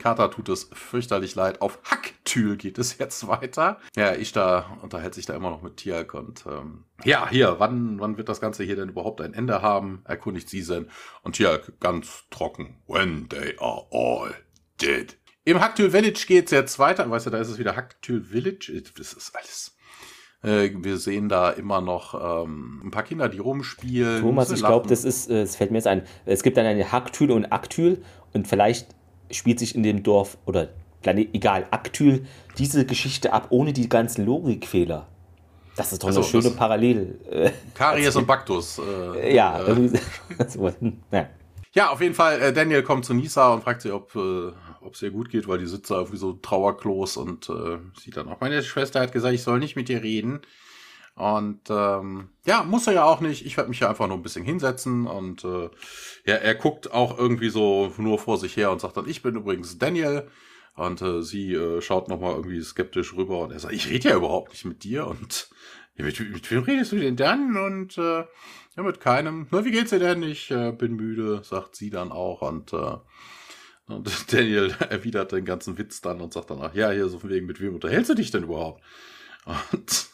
Carter 0.00 0.30
tut 0.30 0.48
es 0.48 0.68
fürchterlich 0.72 1.34
leid. 1.36 1.60
Auf 1.60 1.78
Hacktül 1.84 2.56
geht 2.56 2.78
es 2.78 2.98
jetzt 2.98 3.28
weiter. 3.28 3.78
Ja, 3.94 4.14
ich 4.14 4.32
da 4.32 4.78
unterhält 4.82 5.14
sich 5.14 5.26
da 5.26 5.34
immer 5.34 5.50
noch 5.50 5.62
mit 5.62 5.76
Tiak 5.76 6.14
und 6.14 6.44
ähm, 6.46 6.84
ja, 7.04 7.30
hier, 7.30 7.56
wann, 7.58 8.00
wann 8.00 8.16
wird 8.16 8.28
das 8.28 8.40
Ganze 8.40 8.64
hier 8.64 8.76
denn 8.76 8.88
überhaupt 8.88 9.20
ein 9.20 9.34
Ende 9.34 9.62
haben? 9.62 10.02
Erkundigt 10.04 10.48
sie 10.48 10.62
sein. 10.62 10.90
Und 11.22 11.36
Tiak 11.36 11.78
ganz 11.80 12.24
trocken. 12.30 12.82
When 12.88 13.28
they 13.28 13.56
are 13.58 13.86
all 13.92 14.34
dead. 14.80 15.16
Im 15.44 15.60
Hacktül 15.60 15.90
Village 15.90 16.24
geht's 16.26 16.50
jetzt 16.50 16.78
weiter. 16.78 17.08
Weißt 17.08 17.26
du, 17.26 17.30
da 17.30 17.38
ist 17.38 17.48
es 17.48 17.58
wieder 17.58 17.76
Hacktül 17.76 18.24
Village. 18.24 18.82
Das 18.96 19.12
ist 19.12 19.34
alles. 19.36 19.76
Äh, 20.42 20.70
wir 20.74 20.96
sehen 20.96 21.28
da 21.28 21.50
immer 21.50 21.80
noch 21.80 22.44
ähm, 22.44 22.82
ein 22.84 22.90
paar 22.90 23.02
Kinder, 23.02 23.28
die 23.28 23.38
rumspielen. 23.38 24.22
Thomas, 24.22 24.50
ich 24.50 24.60
glaube, 24.60 24.88
das 24.88 25.04
ist, 25.04 25.30
äh, 25.30 25.42
es 25.42 25.56
fällt 25.56 25.70
mir 25.70 25.78
jetzt 25.78 25.86
ein, 25.86 26.02
es 26.24 26.42
gibt 26.42 26.56
dann 26.56 26.66
eine 26.66 26.92
Hacktül 26.92 27.30
und 27.30 27.46
Aktül 27.52 28.02
und 28.32 28.48
vielleicht 28.48 28.88
spielt 29.30 29.58
sich 29.58 29.74
in 29.74 29.82
dem 29.82 30.02
Dorf 30.02 30.38
oder 30.46 30.68
Planet, 31.02 31.28
egal, 31.32 31.66
Aktyl, 31.70 32.26
diese 32.58 32.84
Geschichte 32.84 33.32
ab, 33.32 33.46
ohne 33.50 33.72
die 33.72 33.88
ganzen 33.88 34.26
Logikfehler. 34.26 35.06
Das 35.76 35.92
ist 35.92 36.02
doch 36.02 36.08
also, 36.08 36.20
eine 36.20 36.28
schöne 36.28 36.50
Parallel. 36.50 37.18
Äh, 37.30 37.50
Karies 37.74 38.14
und 38.16 38.26
Baktus. 38.26 38.78
Äh, 38.78 39.34
ja, 39.34 39.60
äh, 39.62 39.90
ja. 41.12 41.28
Ja, 41.72 41.90
auf 41.90 42.00
jeden 42.00 42.14
Fall, 42.14 42.40
äh, 42.42 42.52
Daniel 42.52 42.82
kommt 42.82 43.04
zu 43.04 43.14
Nisa 43.14 43.54
und 43.54 43.62
fragt 43.62 43.82
sie, 43.82 43.92
ob 43.92 44.14
äh, 44.16 44.50
es 44.90 45.00
ihr 45.02 45.12
gut 45.12 45.30
geht, 45.30 45.46
weil 45.46 45.58
die 45.58 45.66
sitzt 45.66 45.90
da 45.90 45.96
irgendwie 45.96 46.16
so 46.16 46.32
trauerklos 46.32 47.16
und 47.16 47.48
äh, 47.48 47.78
sieht 47.98 48.16
dann 48.16 48.28
auch, 48.28 48.40
meine 48.40 48.62
Schwester 48.62 49.00
hat 49.00 49.12
gesagt, 49.12 49.34
ich 49.34 49.42
soll 49.42 49.60
nicht 49.60 49.76
mit 49.76 49.88
dir 49.88 50.02
reden. 50.02 50.40
Und 51.14 51.60
ähm, 51.68 52.30
ja, 52.46 52.62
muss 52.62 52.86
er 52.86 52.94
ja 52.94 53.04
auch 53.04 53.20
nicht. 53.20 53.44
Ich 53.44 53.56
werde 53.56 53.68
mich 53.68 53.80
ja 53.80 53.90
einfach 53.90 54.06
nur 54.06 54.16
ein 54.16 54.22
bisschen 54.22 54.44
hinsetzen 54.44 55.06
und 55.06 55.44
äh, 55.44 55.68
ja, 56.24 56.36
er 56.36 56.54
guckt 56.54 56.92
auch 56.92 57.18
irgendwie 57.18 57.50
so 57.50 57.92
nur 57.98 58.18
vor 58.18 58.38
sich 58.38 58.56
her 58.56 58.70
und 58.70 58.80
sagt 58.80 58.96
dann, 58.96 59.08
ich 59.08 59.22
bin 59.22 59.36
übrigens 59.36 59.78
Daniel. 59.78 60.28
Und 60.76 61.02
äh, 61.02 61.22
sie 61.22 61.52
äh, 61.52 61.82
schaut 61.82 62.08
nochmal 62.08 62.34
irgendwie 62.34 62.62
skeptisch 62.62 63.14
rüber 63.14 63.40
und 63.40 63.50
er 63.50 63.58
sagt, 63.58 63.74
ich 63.74 63.90
rede 63.90 64.10
ja 64.10 64.16
überhaupt 64.16 64.52
nicht 64.52 64.64
mit 64.64 64.82
dir 64.84 65.06
und 65.06 65.50
ja, 65.96 66.04
mit, 66.04 66.18
mit 66.20 66.50
wem 66.50 66.62
redest 66.62 66.92
du 66.92 66.96
denn 66.96 67.16
dann? 67.16 67.56
Und 67.56 67.98
äh, 67.98 68.24
ja, 68.76 68.82
mit 68.82 69.00
keinem. 69.00 69.46
Na, 69.50 69.64
wie 69.64 69.72
geht's 69.72 69.90
dir 69.90 69.98
denn? 69.98 70.22
Ich 70.22 70.50
äh, 70.50 70.72
bin 70.72 70.94
müde, 70.94 71.42
sagt 71.44 71.76
sie 71.76 71.90
dann 71.90 72.12
auch 72.12 72.40
und 72.40 72.72
äh, 72.72 72.96
und 73.90 74.08
Daniel 74.32 74.74
erwidert 74.88 75.32
den 75.32 75.44
ganzen 75.44 75.76
Witz 75.76 76.00
dann 76.00 76.20
und 76.20 76.32
sagt 76.32 76.50
dann, 76.50 76.60
ach 76.62 76.74
ja, 76.74 76.90
hier 76.90 77.08
so 77.08 77.18
von 77.18 77.30
wegen, 77.30 77.46
mit 77.46 77.60
wem 77.60 77.74
unterhältst 77.74 78.10
du 78.10 78.14
dich 78.14 78.30
denn 78.30 78.44
überhaupt? 78.44 78.82
Und 79.72 80.06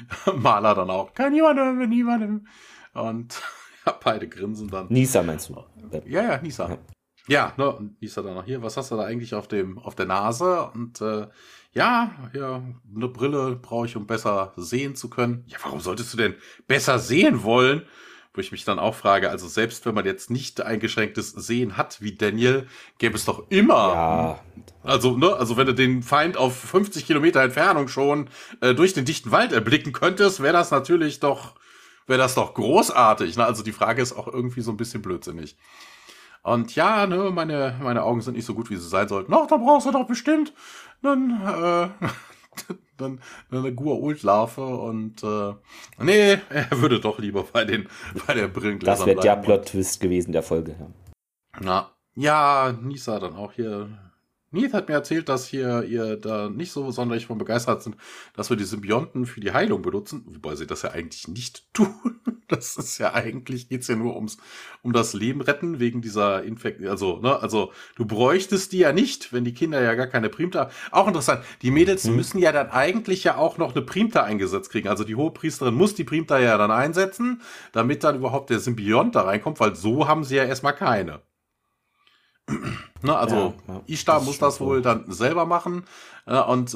Maler 0.36 0.74
dann 0.74 0.90
auch. 0.90 1.14
Kein 1.14 1.32
niemandem, 1.32 1.78
mit 1.78 1.90
niemandem. 1.90 2.46
Und 2.94 3.42
ja, 3.86 3.98
beide 4.02 4.28
grinsen 4.28 4.68
dann. 4.68 4.86
Nisa 4.88 5.22
meinst 5.22 5.48
du? 5.48 5.64
Ja, 6.06 6.22
ja, 6.22 6.42
Nisa. 6.42 6.68
Ja, 6.68 6.78
ja 7.26 7.52
ne, 7.56 7.74
und 7.74 8.00
Nisa 8.00 8.22
dann 8.22 8.34
noch 8.34 8.44
hier. 8.44 8.62
Was 8.62 8.76
hast 8.76 8.90
du 8.90 8.96
da 8.96 9.04
eigentlich 9.04 9.34
auf 9.34 9.48
dem, 9.48 9.78
auf 9.78 9.94
der 9.94 10.06
Nase? 10.06 10.70
Und 10.74 11.00
äh, 11.00 11.28
ja, 11.72 12.10
ja, 12.34 12.62
eine 12.94 13.08
Brille 13.08 13.56
brauche 13.56 13.86
ich, 13.86 13.96
um 13.96 14.06
besser 14.06 14.52
sehen 14.56 14.94
zu 14.94 15.08
können. 15.08 15.44
Ja, 15.46 15.58
warum 15.62 15.80
solltest 15.80 16.12
du 16.12 16.18
denn 16.18 16.34
besser 16.66 16.98
sehen 16.98 17.42
wollen? 17.42 17.86
Wo 18.34 18.40
ich 18.40 18.50
mich 18.50 18.64
dann 18.64 18.78
auch 18.78 18.94
frage, 18.94 19.28
also 19.30 19.46
selbst 19.46 19.84
wenn 19.84 19.94
man 19.94 20.06
jetzt 20.06 20.30
nicht 20.30 20.60
eingeschränktes 20.62 21.30
Sehen 21.32 21.76
hat 21.76 22.00
wie 22.00 22.14
Daniel, 22.14 22.66
gäbe 22.98 23.16
es 23.16 23.26
doch 23.26 23.44
immer. 23.50 23.74
Ja. 23.74 24.40
Also, 24.82 25.16
ne, 25.16 25.34
also 25.34 25.56
wenn 25.56 25.66
du 25.66 25.74
den 25.74 26.02
Feind 26.02 26.36
auf 26.36 26.56
50 26.56 27.06
Kilometer 27.06 27.42
Entfernung 27.42 27.88
schon 27.88 28.30
äh, 28.60 28.74
durch 28.74 28.94
den 28.94 29.04
dichten 29.04 29.30
Wald 29.30 29.52
erblicken 29.52 29.92
könntest, 29.92 30.42
wäre 30.42 30.54
das 30.54 30.70
natürlich 30.70 31.20
doch, 31.20 31.54
wäre 32.06 32.18
das 32.18 32.34
doch 32.34 32.54
großartig. 32.54 33.36
Ne? 33.36 33.44
Also 33.44 33.62
die 33.62 33.72
Frage 33.72 34.00
ist 34.00 34.14
auch 34.14 34.28
irgendwie 34.28 34.62
so 34.62 34.70
ein 34.70 34.78
bisschen 34.78 35.02
blödsinnig. 35.02 35.56
Und 36.42 36.74
ja, 36.74 37.06
ne, 37.06 37.30
meine, 37.32 37.78
meine 37.82 38.02
Augen 38.02 38.22
sind 38.22 38.34
nicht 38.34 38.46
so 38.46 38.54
gut, 38.54 38.70
wie 38.70 38.76
sie 38.76 38.88
sein 38.88 39.08
sollten. 39.08 39.30
Noch, 39.30 39.46
da 39.46 39.58
brauchst 39.58 39.86
du 39.86 39.92
doch 39.92 40.06
bestimmt 40.06 40.54
einen, 41.02 41.40
äh, 41.42 41.88
dann 42.96 43.20
eine 43.50 43.74
Gua-Ult-Larve 43.74 44.64
und 44.64 45.22
äh, 45.22 45.54
nee, 45.98 46.38
er 46.48 46.80
würde 46.80 47.00
doch 47.00 47.18
lieber 47.18 47.44
bei 47.44 47.64
den 47.64 47.88
bei 48.26 48.34
der 48.34 48.48
Brillengläsern 48.48 48.98
Das 48.98 49.06
wäre 49.06 49.20
der 49.20 49.36
Plot-Twist 49.36 50.00
gewesen 50.00 50.32
der 50.32 50.42
Folge. 50.42 50.76
Na, 51.60 51.90
ja, 52.14 52.74
Nisa 52.80 53.18
dann 53.18 53.34
auch 53.34 53.52
hier 53.52 53.88
Neith 54.52 54.74
hat 54.74 54.88
mir 54.88 54.94
erzählt, 54.94 55.28
dass 55.28 55.46
hier 55.46 55.82
ihr 55.84 56.16
da 56.16 56.48
nicht 56.48 56.72
so 56.72 56.90
sonderlich 56.90 57.26
von 57.26 57.38
begeistert 57.38 57.82
sind, 57.82 57.96
dass 58.34 58.50
wir 58.50 58.56
die 58.56 58.64
Symbionten 58.64 59.26
für 59.26 59.40
die 59.40 59.52
Heilung 59.52 59.82
benutzen, 59.82 60.24
wobei 60.26 60.54
sie 60.56 60.66
das 60.66 60.82
ja 60.82 60.90
eigentlich 60.90 61.26
nicht 61.28 61.64
tun. 61.72 62.20
Das 62.48 62.76
ist 62.76 62.98
ja 62.98 63.14
eigentlich 63.14 63.70
geht's 63.70 63.88
ja 63.88 63.96
nur 63.96 64.14
ums 64.14 64.36
um 64.82 64.92
das 64.92 65.14
Leben 65.14 65.40
retten 65.40 65.80
wegen 65.80 66.02
dieser 66.02 66.42
Infekt. 66.42 66.84
Also 66.86 67.18
ne, 67.18 67.40
also 67.40 67.72
du 67.96 68.04
bräuchtest 68.04 68.72
die 68.72 68.78
ja 68.78 68.92
nicht, 68.92 69.32
wenn 69.32 69.44
die 69.44 69.54
Kinder 69.54 69.80
ja 69.80 69.94
gar 69.94 70.06
keine 70.06 70.28
Primta. 70.28 70.70
Auch 70.90 71.06
interessant. 71.06 71.44
Die 71.62 71.70
Mädels 71.70 72.04
hm. 72.04 72.16
müssen 72.16 72.38
ja 72.38 72.52
dann 72.52 72.68
eigentlich 72.70 73.24
ja 73.24 73.36
auch 73.36 73.56
noch 73.56 73.74
eine 73.74 73.82
Primta 73.82 74.22
eingesetzt 74.22 74.70
kriegen. 74.70 74.88
Also 74.88 75.04
die 75.04 75.14
hohe 75.14 75.30
Priesterin 75.30 75.74
muss 75.74 75.94
die 75.94 76.04
Primta 76.04 76.38
ja 76.38 76.58
dann 76.58 76.70
einsetzen, 76.70 77.40
damit 77.72 78.04
dann 78.04 78.16
überhaupt 78.16 78.50
der 78.50 78.58
Symbiont 78.58 79.14
da 79.14 79.22
reinkommt, 79.22 79.58
weil 79.58 79.74
so 79.74 80.06
haben 80.06 80.24
sie 80.24 80.36
ja 80.36 80.44
erstmal 80.44 80.74
keine. 80.74 81.22
Ne, 83.02 83.16
also 83.16 83.54
ja, 83.66 83.74
ja, 83.74 83.82
Ishtar 83.86 84.20
muss 84.20 84.38
das 84.38 84.60
wohl 84.60 84.76
so. 84.76 84.82
dann 84.82 85.10
selber 85.10 85.44
machen 85.44 85.84
äh, 86.26 86.40
und 86.40 86.74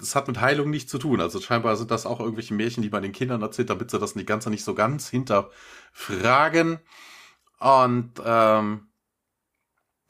es 0.00 0.12
äh, 0.12 0.14
hat 0.16 0.26
mit 0.26 0.40
Heilung 0.40 0.70
nichts 0.70 0.90
zu 0.90 0.98
tun. 0.98 1.20
Also 1.20 1.40
scheinbar 1.40 1.76
sind 1.76 1.90
das 1.90 2.04
auch 2.04 2.18
irgendwelche 2.18 2.54
Märchen, 2.54 2.82
die 2.82 2.90
man 2.90 3.02
den 3.02 3.12
Kindern 3.12 3.42
erzählt, 3.42 3.70
damit 3.70 3.90
sie 3.90 3.98
das 3.98 4.14
die 4.14 4.26
ganze 4.26 4.50
nicht 4.50 4.64
so 4.64 4.74
ganz 4.74 5.08
hinterfragen. 5.08 6.80
Und 7.60 8.12
ähm, 8.24 8.88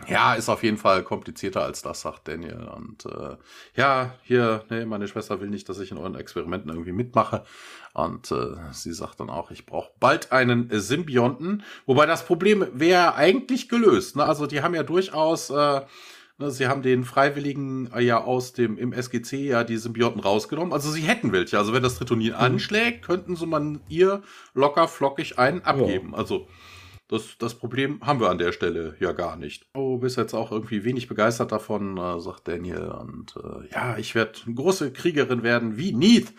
ja, 0.07 0.35
ist 0.35 0.49
auf 0.49 0.63
jeden 0.63 0.77
Fall 0.77 1.03
komplizierter 1.03 1.65
als 1.65 1.83
das, 1.83 2.03
sagt 2.03 2.29
Daniel. 2.29 2.69
Und 2.75 3.05
äh, 3.07 3.37
ja, 3.75 4.15
hier, 4.23 4.65
nee, 4.71 4.85
meine 4.85 5.09
Schwester 5.09 5.41
will 5.41 5.49
nicht, 5.51 5.69
dass 5.69 5.81
ich 5.81 5.91
in 5.91 5.99
euren 5.99 6.15
Experimenten 6.15 6.71
irgendwie 6.71 6.93
mitmache. 6.93 7.45
Und 7.99 8.31
äh, 8.31 8.55
sie 8.71 8.93
sagt 8.93 9.19
dann 9.19 9.29
auch, 9.29 9.51
ich 9.51 9.67
brauche 9.67 9.91
bald 9.99 10.31
einen 10.31 10.71
äh, 10.71 10.79
Symbionten. 10.79 11.65
Wobei 11.85 12.07
das 12.07 12.25
Problem 12.25 12.65
wäre 12.73 13.17
eigentlich 13.17 13.69
gelöst. 13.69 14.15
Ne? 14.15 14.25
Also 14.25 14.47
die 14.47 14.63
haben 14.63 14.77
ja 14.77 14.85
durchaus, 14.85 15.51
äh, 15.51 15.81
ne, 16.39 16.51
sie 16.53 16.69
haben 16.69 16.83
den 16.83 17.03
Freiwilligen 17.03 17.91
äh, 17.93 18.01
ja 18.01 18.23
aus 18.23 18.53
dem 18.53 18.79
im 18.79 18.93
SGC 18.93 19.49
ja 19.49 19.65
die 19.65 19.77
Symbionten 19.77 20.21
rausgenommen. 20.21 20.73
Also 20.73 20.93
sie 20.93 21.01
hätten 21.01 21.33
welche. 21.33 21.59
Also 21.59 21.73
wenn 21.73 21.83
das 21.83 21.97
Tritonin 21.97 22.35
mhm. 22.35 22.39
anschlägt, 22.39 23.05
könnten 23.05 23.35
sie 23.35 23.47
man 23.47 23.81
ihr 23.89 24.23
locker 24.55 24.87
flockig 24.87 25.37
einen 25.41 25.63
abgeben. 25.63 26.11
Ja. 26.13 26.19
Also 26.19 26.47
das, 27.09 27.37
das 27.39 27.55
Problem 27.57 28.01
haben 28.03 28.21
wir 28.21 28.31
an 28.31 28.39
der 28.39 28.53
Stelle 28.53 28.95
ja 29.01 29.11
gar 29.11 29.37
nicht. 29.37 29.67
Oh, 29.75 29.99
bist 29.99 30.19
jetzt 30.19 30.35
auch 30.35 30.53
irgendwie 30.53 30.85
wenig 30.85 31.09
begeistert 31.09 31.51
davon, 31.51 31.97
äh, 31.97 32.21
sagt 32.21 32.47
Daniel. 32.47 32.93
Und 32.93 33.35
äh, 33.37 33.75
ja, 33.75 33.99
ich 33.99 34.15
werde 34.15 34.39
große 34.55 34.93
Kriegerin 34.93 35.43
werden 35.43 35.77
wie 35.77 35.93
Neith, 35.93 36.33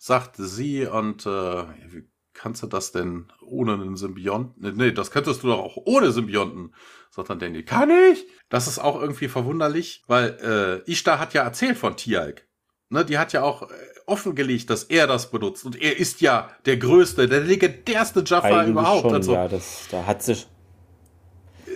sagt 0.00 0.36
sie. 0.36 0.86
Und 0.86 1.26
äh, 1.26 1.64
wie 1.88 2.08
kannst 2.32 2.62
du 2.62 2.66
das 2.66 2.90
denn 2.90 3.30
ohne 3.44 3.74
einen 3.74 3.96
Symbionten? 3.96 4.76
Nee, 4.76 4.92
das 4.92 5.10
könntest 5.10 5.42
du 5.42 5.48
doch 5.48 5.58
auch 5.58 5.76
ohne 5.76 6.10
Symbionten, 6.10 6.74
sagt 7.10 7.30
dann 7.30 7.38
Daniel. 7.38 7.62
Kann 7.62 7.90
ich? 7.90 8.26
Das 8.48 8.66
ist 8.66 8.78
auch 8.78 9.00
irgendwie 9.00 9.28
verwunderlich, 9.28 10.02
weil 10.08 10.82
äh, 10.86 10.90
Ishtar 10.90 11.20
hat 11.20 11.34
ja 11.34 11.42
erzählt 11.42 11.78
von 11.78 11.96
Tialk. 11.96 12.48
Ne, 12.88 13.04
die 13.04 13.18
hat 13.18 13.32
ja 13.32 13.42
auch 13.42 13.62
äh, 13.62 13.66
offengelegt, 14.06 14.70
dass 14.70 14.84
er 14.84 15.06
das 15.06 15.30
benutzt. 15.30 15.64
Und 15.64 15.80
er 15.80 15.98
ist 15.98 16.20
ja 16.20 16.50
der 16.64 16.78
größte, 16.78 17.28
der 17.28 17.40
legendärste 17.40 18.24
Jaffa 18.26 18.66
überhaupt. 18.66 19.02
Schon, 19.02 19.14
also, 19.14 19.32
ja, 19.34 19.46
das, 19.46 19.86
da 19.90 20.06
hat 20.06 20.22
sich. 20.22 20.48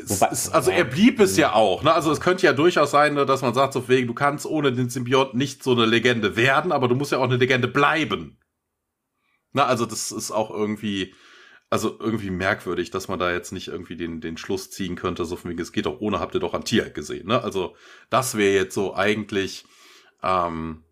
Wobei, 0.08 0.28
ist, 0.28 0.50
also 0.50 0.70
er 0.70 0.84
blieb 0.84 1.20
es 1.20 1.36
ja 1.36 1.52
auch. 1.52 1.82
Ne? 1.82 1.92
Also 1.92 2.10
es 2.10 2.20
könnte 2.20 2.46
ja 2.46 2.52
durchaus 2.52 2.90
sein, 2.90 3.14
ne, 3.14 3.26
dass 3.26 3.42
man 3.42 3.54
sagt, 3.54 3.72
so 3.72 3.88
wegen, 3.88 4.06
du 4.06 4.14
kannst 4.14 4.46
ohne 4.46 4.72
den 4.72 4.90
Symbionten 4.90 5.38
nicht 5.38 5.62
so 5.62 5.72
eine 5.72 5.86
Legende 5.86 6.36
werden, 6.36 6.72
aber 6.72 6.88
du 6.88 6.94
musst 6.94 7.12
ja 7.12 7.18
auch 7.18 7.24
eine 7.24 7.36
Legende 7.36 7.68
bleiben. 7.68 8.38
Na, 9.52 9.66
also 9.66 9.86
das 9.86 10.10
ist 10.10 10.30
auch 10.30 10.50
irgendwie, 10.50 11.14
also 11.70 11.96
irgendwie 11.98 12.30
merkwürdig, 12.30 12.90
dass 12.90 13.08
man 13.08 13.18
da 13.18 13.32
jetzt 13.32 13.52
nicht 13.52 13.68
irgendwie 13.68 13.96
den, 13.96 14.20
den 14.20 14.36
Schluss 14.36 14.70
ziehen 14.70 14.96
könnte, 14.96 15.24
so 15.24 15.36
von 15.36 15.50
wegen, 15.50 15.60
es 15.60 15.72
geht 15.72 15.86
doch 15.86 16.00
ohne, 16.00 16.20
habt 16.20 16.34
ihr 16.34 16.40
doch 16.40 16.54
an 16.54 16.64
Tier 16.64 16.90
gesehen. 16.90 17.28
Ne? 17.28 17.42
Also 17.42 17.76
das 18.10 18.36
wäre 18.36 18.54
jetzt 18.54 18.74
so 18.74 18.94
eigentlich 18.94 19.64
ähm, 20.22 20.84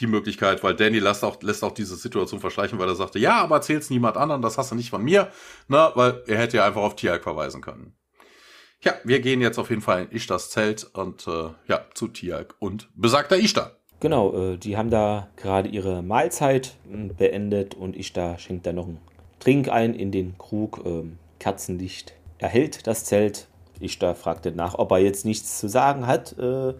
die 0.00 0.06
Möglichkeit, 0.06 0.62
weil 0.62 0.74
Danny 0.74 0.98
lässt 0.98 1.24
auch, 1.24 1.42
lässt 1.42 1.64
auch 1.64 1.72
diese 1.72 1.96
Situation 1.96 2.40
verschleichen, 2.40 2.78
weil 2.78 2.88
er 2.88 2.94
sagte, 2.94 3.18
ja, 3.18 3.42
aber 3.42 3.56
erzähl's 3.56 3.90
niemand 3.90 4.16
anderen, 4.16 4.42
das 4.42 4.58
hast 4.58 4.70
du 4.70 4.74
nicht 4.74 4.90
von 4.90 5.02
mir, 5.02 5.30
ne? 5.68 5.90
weil 5.94 6.22
er 6.26 6.38
hätte 6.38 6.58
ja 6.58 6.66
einfach 6.66 6.82
auf 6.82 6.96
Tiag 6.96 7.22
verweisen 7.22 7.62
können. 7.62 7.96
Ja, 8.82 8.94
wir 9.04 9.20
gehen 9.20 9.40
jetzt 9.40 9.58
auf 9.58 9.70
jeden 9.70 9.82
Fall 9.82 10.02
in 10.04 10.10
Ishtars 10.10 10.50
Zelt 10.50 10.84
und 10.94 11.26
äh, 11.26 11.48
ja, 11.66 11.86
zu 11.94 12.08
Tiag 12.08 12.54
und 12.58 12.88
besagter 12.94 13.36
Ishtar. 13.36 13.72
Genau, 14.00 14.52
äh, 14.52 14.56
die 14.58 14.76
haben 14.76 14.90
da 14.90 15.28
gerade 15.36 15.68
ihre 15.68 16.02
Mahlzeit 16.02 16.76
äh, 16.92 17.12
beendet 17.12 17.74
und 17.74 17.96
Ishtar 17.96 18.38
schenkt 18.38 18.66
da 18.66 18.72
noch 18.72 18.86
einen 18.86 19.00
Trink 19.40 19.68
ein 19.68 19.94
in 19.94 20.12
den 20.12 20.36
Krug. 20.38 20.82
Ähm, 20.84 21.18
Kerzenlicht 21.38 22.14
erhält 22.38 22.86
das 22.86 23.04
Zelt. 23.04 23.48
Ishtar 23.80 24.14
fragte 24.14 24.52
nach, 24.52 24.74
ob 24.74 24.90
er 24.92 24.98
jetzt 24.98 25.24
nichts 25.24 25.58
zu 25.58 25.68
sagen 25.68 26.06
hat. 26.06 26.38
Äh, 26.38 26.74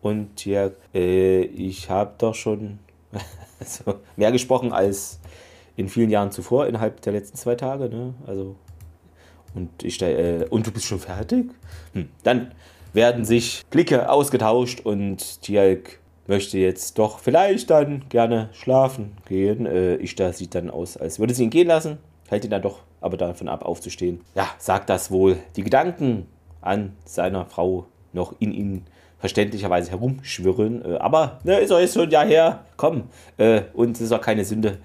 und 0.00 0.36
Tiag, 0.36 0.72
äh, 0.94 1.42
ich 1.42 1.90
habe 1.90 2.14
doch 2.18 2.34
schon 2.34 2.78
also 3.60 4.00
mehr 4.16 4.32
gesprochen 4.32 4.72
als 4.72 5.20
in 5.76 5.88
vielen 5.88 6.10
Jahren 6.10 6.32
zuvor, 6.32 6.66
innerhalb 6.66 7.00
der 7.02 7.12
letzten 7.12 7.36
zwei 7.36 7.54
Tage. 7.54 7.88
Ne? 7.88 8.14
Also 8.26 8.56
und 9.54 9.82
ich 9.82 10.00
äh, 10.02 10.46
und 10.50 10.66
du 10.66 10.72
bist 10.72 10.86
schon 10.86 11.00
fertig? 11.00 11.50
Hm. 11.94 12.08
Dann 12.22 12.52
werden 12.92 13.24
sich 13.24 13.62
Blicke 13.70 14.10
ausgetauscht 14.10 14.80
und 14.80 15.42
Tialk 15.42 15.98
möchte 16.26 16.58
jetzt 16.58 16.98
doch 16.98 17.18
vielleicht 17.18 17.70
dann 17.70 18.04
gerne 18.08 18.48
schlafen 18.52 19.12
gehen. 19.28 19.66
Äh, 19.66 19.96
ich 19.96 20.14
da 20.14 20.32
sieht 20.32 20.54
dann 20.54 20.70
aus, 20.70 20.96
als 20.96 21.18
würde 21.18 21.34
sie 21.34 21.44
ihn 21.44 21.50
gehen 21.50 21.68
lassen, 21.68 21.98
hält 22.28 22.44
ihn 22.44 22.50
dann 22.50 22.62
doch 22.62 22.80
aber 23.00 23.16
davon 23.16 23.48
ab, 23.48 23.64
aufzustehen. 23.64 24.20
Ja, 24.34 24.48
sagt 24.58 24.88
das 24.88 25.10
wohl. 25.10 25.36
Die 25.56 25.64
Gedanken 25.64 26.26
an 26.60 26.94
seiner 27.04 27.46
Frau 27.46 27.86
noch 28.12 28.34
in 28.38 28.52
ihn 28.52 28.84
verständlicherweise 29.18 29.90
herumschwirren. 29.90 30.84
Äh, 30.84 30.98
aber 30.98 31.38
ne, 31.44 31.58
ist 31.58 31.70
doch 31.70 31.78
jetzt 31.78 31.94
schon 31.94 32.04
ein 32.04 32.10
Jahr 32.10 32.26
her. 32.26 32.64
Komm. 32.76 33.04
Äh, 33.38 33.62
und 33.72 33.96
es 33.96 34.02
ist 34.02 34.12
auch 34.12 34.20
keine 34.20 34.44
Sünde, 34.44 34.78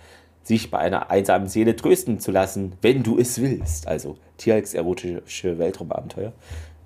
sich 0.47 0.71
bei 0.71 0.77
einer 0.77 1.11
einsamen 1.11 1.49
Seele 1.49 1.75
trösten 1.75 2.19
zu 2.19 2.31
lassen, 2.31 2.73
wenn 2.81 3.03
du 3.03 3.19
es 3.19 3.41
willst. 3.41 3.85
Also 3.85 4.17
Tierks 4.37 4.73
erotische 4.73 5.59
Weltraumabenteuer. 5.59 6.31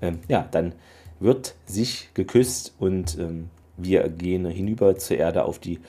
Ähm, 0.02 0.20
ja, 0.28 0.48
dann 0.50 0.74
wird 1.20 1.54
sich 1.68 2.10
geküsst 2.16 2.74
und 2.80 3.20
ähm, 3.20 3.52
wir 3.78 4.10
gehen 4.10 4.48
hinüber 4.48 4.98
zur 4.98 5.18
Erde 5.18 5.46
auf 5.46 5.60
die 5.60 5.80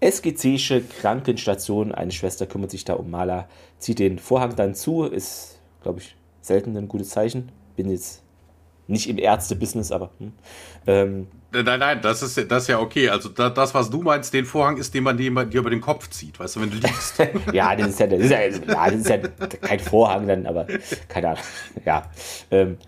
SGC'sche 0.00 0.80
Krankenstation. 1.00 1.92
Eine 1.92 2.12
Schwester 2.12 2.46
kümmert 2.46 2.70
sich 2.70 2.86
da 2.86 2.94
um 2.94 3.10
Mala, 3.10 3.46
zieht 3.78 3.98
den 3.98 4.18
Vorhang 4.18 4.56
dann 4.56 4.74
zu. 4.74 5.04
Ist, 5.04 5.58
glaube 5.82 6.00
ich, 6.00 6.16
selten 6.40 6.74
ein 6.78 6.88
gutes 6.88 7.10
Zeichen. 7.10 7.52
Bin 7.76 7.90
jetzt 7.90 8.22
nicht 8.86 9.06
im 9.06 9.18
Ärzte-Business, 9.18 9.92
aber. 9.92 10.10
Hm. 10.18 10.32
Ähm, 10.86 11.26
nein, 11.52 11.80
nein, 11.80 12.00
das 12.02 12.22
ist, 12.22 12.50
das 12.50 12.62
ist 12.64 12.68
ja 12.68 12.78
okay. 12.78 13.08
Also 13.08 13.28
da, 13.28 13.50
das, 13.50 13.74
was 13.74 13.90
du 13.90 14.02
meinst, 14.02 14.32
den 14.34 14.44
Vorhang 14.44 14.76
ist, 14.76 14.94
den 14.94 15.04
man 15.04 15.16
dir 15.16 15.30
über 15.30 15.70
den 15.70 15.80
Kopf 15.80 16.08
zieht, 16.10 16.38
weißt 16.38 16.56
du, 16.56 16.60
wenn 16.60 16.70
du 16.70 16.76
liegst. 16.76 17.18
ja, 17.52 17.74
das 17.74 17.88
ist 17.88 18.00
ja, 18.00 18.06
das 18.06 18.20
ist 18.20 18.30
ja, 18.30 18.40
ja, 18.40 18.90
das 18.90 18.94
ist 18.94 19.08
ja 19.08 19.18
kein 19.18 19.80
Vorhang 19.80 20.26
dann, 20.26 20.46
aber 20.46 20.66
keine 21.08 21.28
Ahnung. 21.28 21.42
Ja. 21.84 22.10
Ähm, 22.50 22.78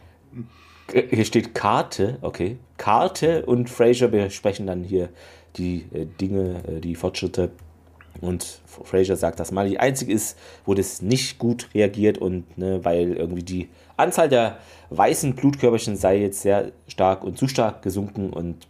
hier 0.93 1.25
steht 1.25 1.55
Karte, 1.55 2.19
okay. 2.21 2.59
Karte 2.77 3.47
und 3.47 3.71
Fraser 3.71 4.09
besprechen 4.09 4.67
dann 4.67 4.83
hier 4.83 5.11
die 5.57 5.87
äh, 5.93 6.07
Dinge, 6.07 6.63
äh, 6.67 6.81
die 6.81 6.95
Fortschritte. 6.95 7.51
Und 8.21 8.61
Fraser 8.67 9.17
sagt, 9.17 9.41
dass 9.41 9.53
Mali 9.53 9.79
einzig 9.79 10.09
ist, 10.09 10.37
wo 10.67 10.75
das 10.75 11.01
nicht 11.01 11.39
gut 11.39 11.69
reagiert 11.75 12.19
und 12.19 12.59
ne, 12.59 12.85
weil 12.85 13.13
irgendwie 13.13 13.43
die 13.43 13.69
Anzahl 14.01 14.29
der 14.29 14.59
weißen 14.91 15.35
Blutkörperchen 15.35 15.97
sei 15.97 16.21
jetzt 16.21 16.43
sehr 16.43 16.73
stark 16.89 17.25
und 17.25 17.39
zu 17.39 17.49
stark 17.49 17.83
gesunken 17.83 18.31
und 18.31 18.67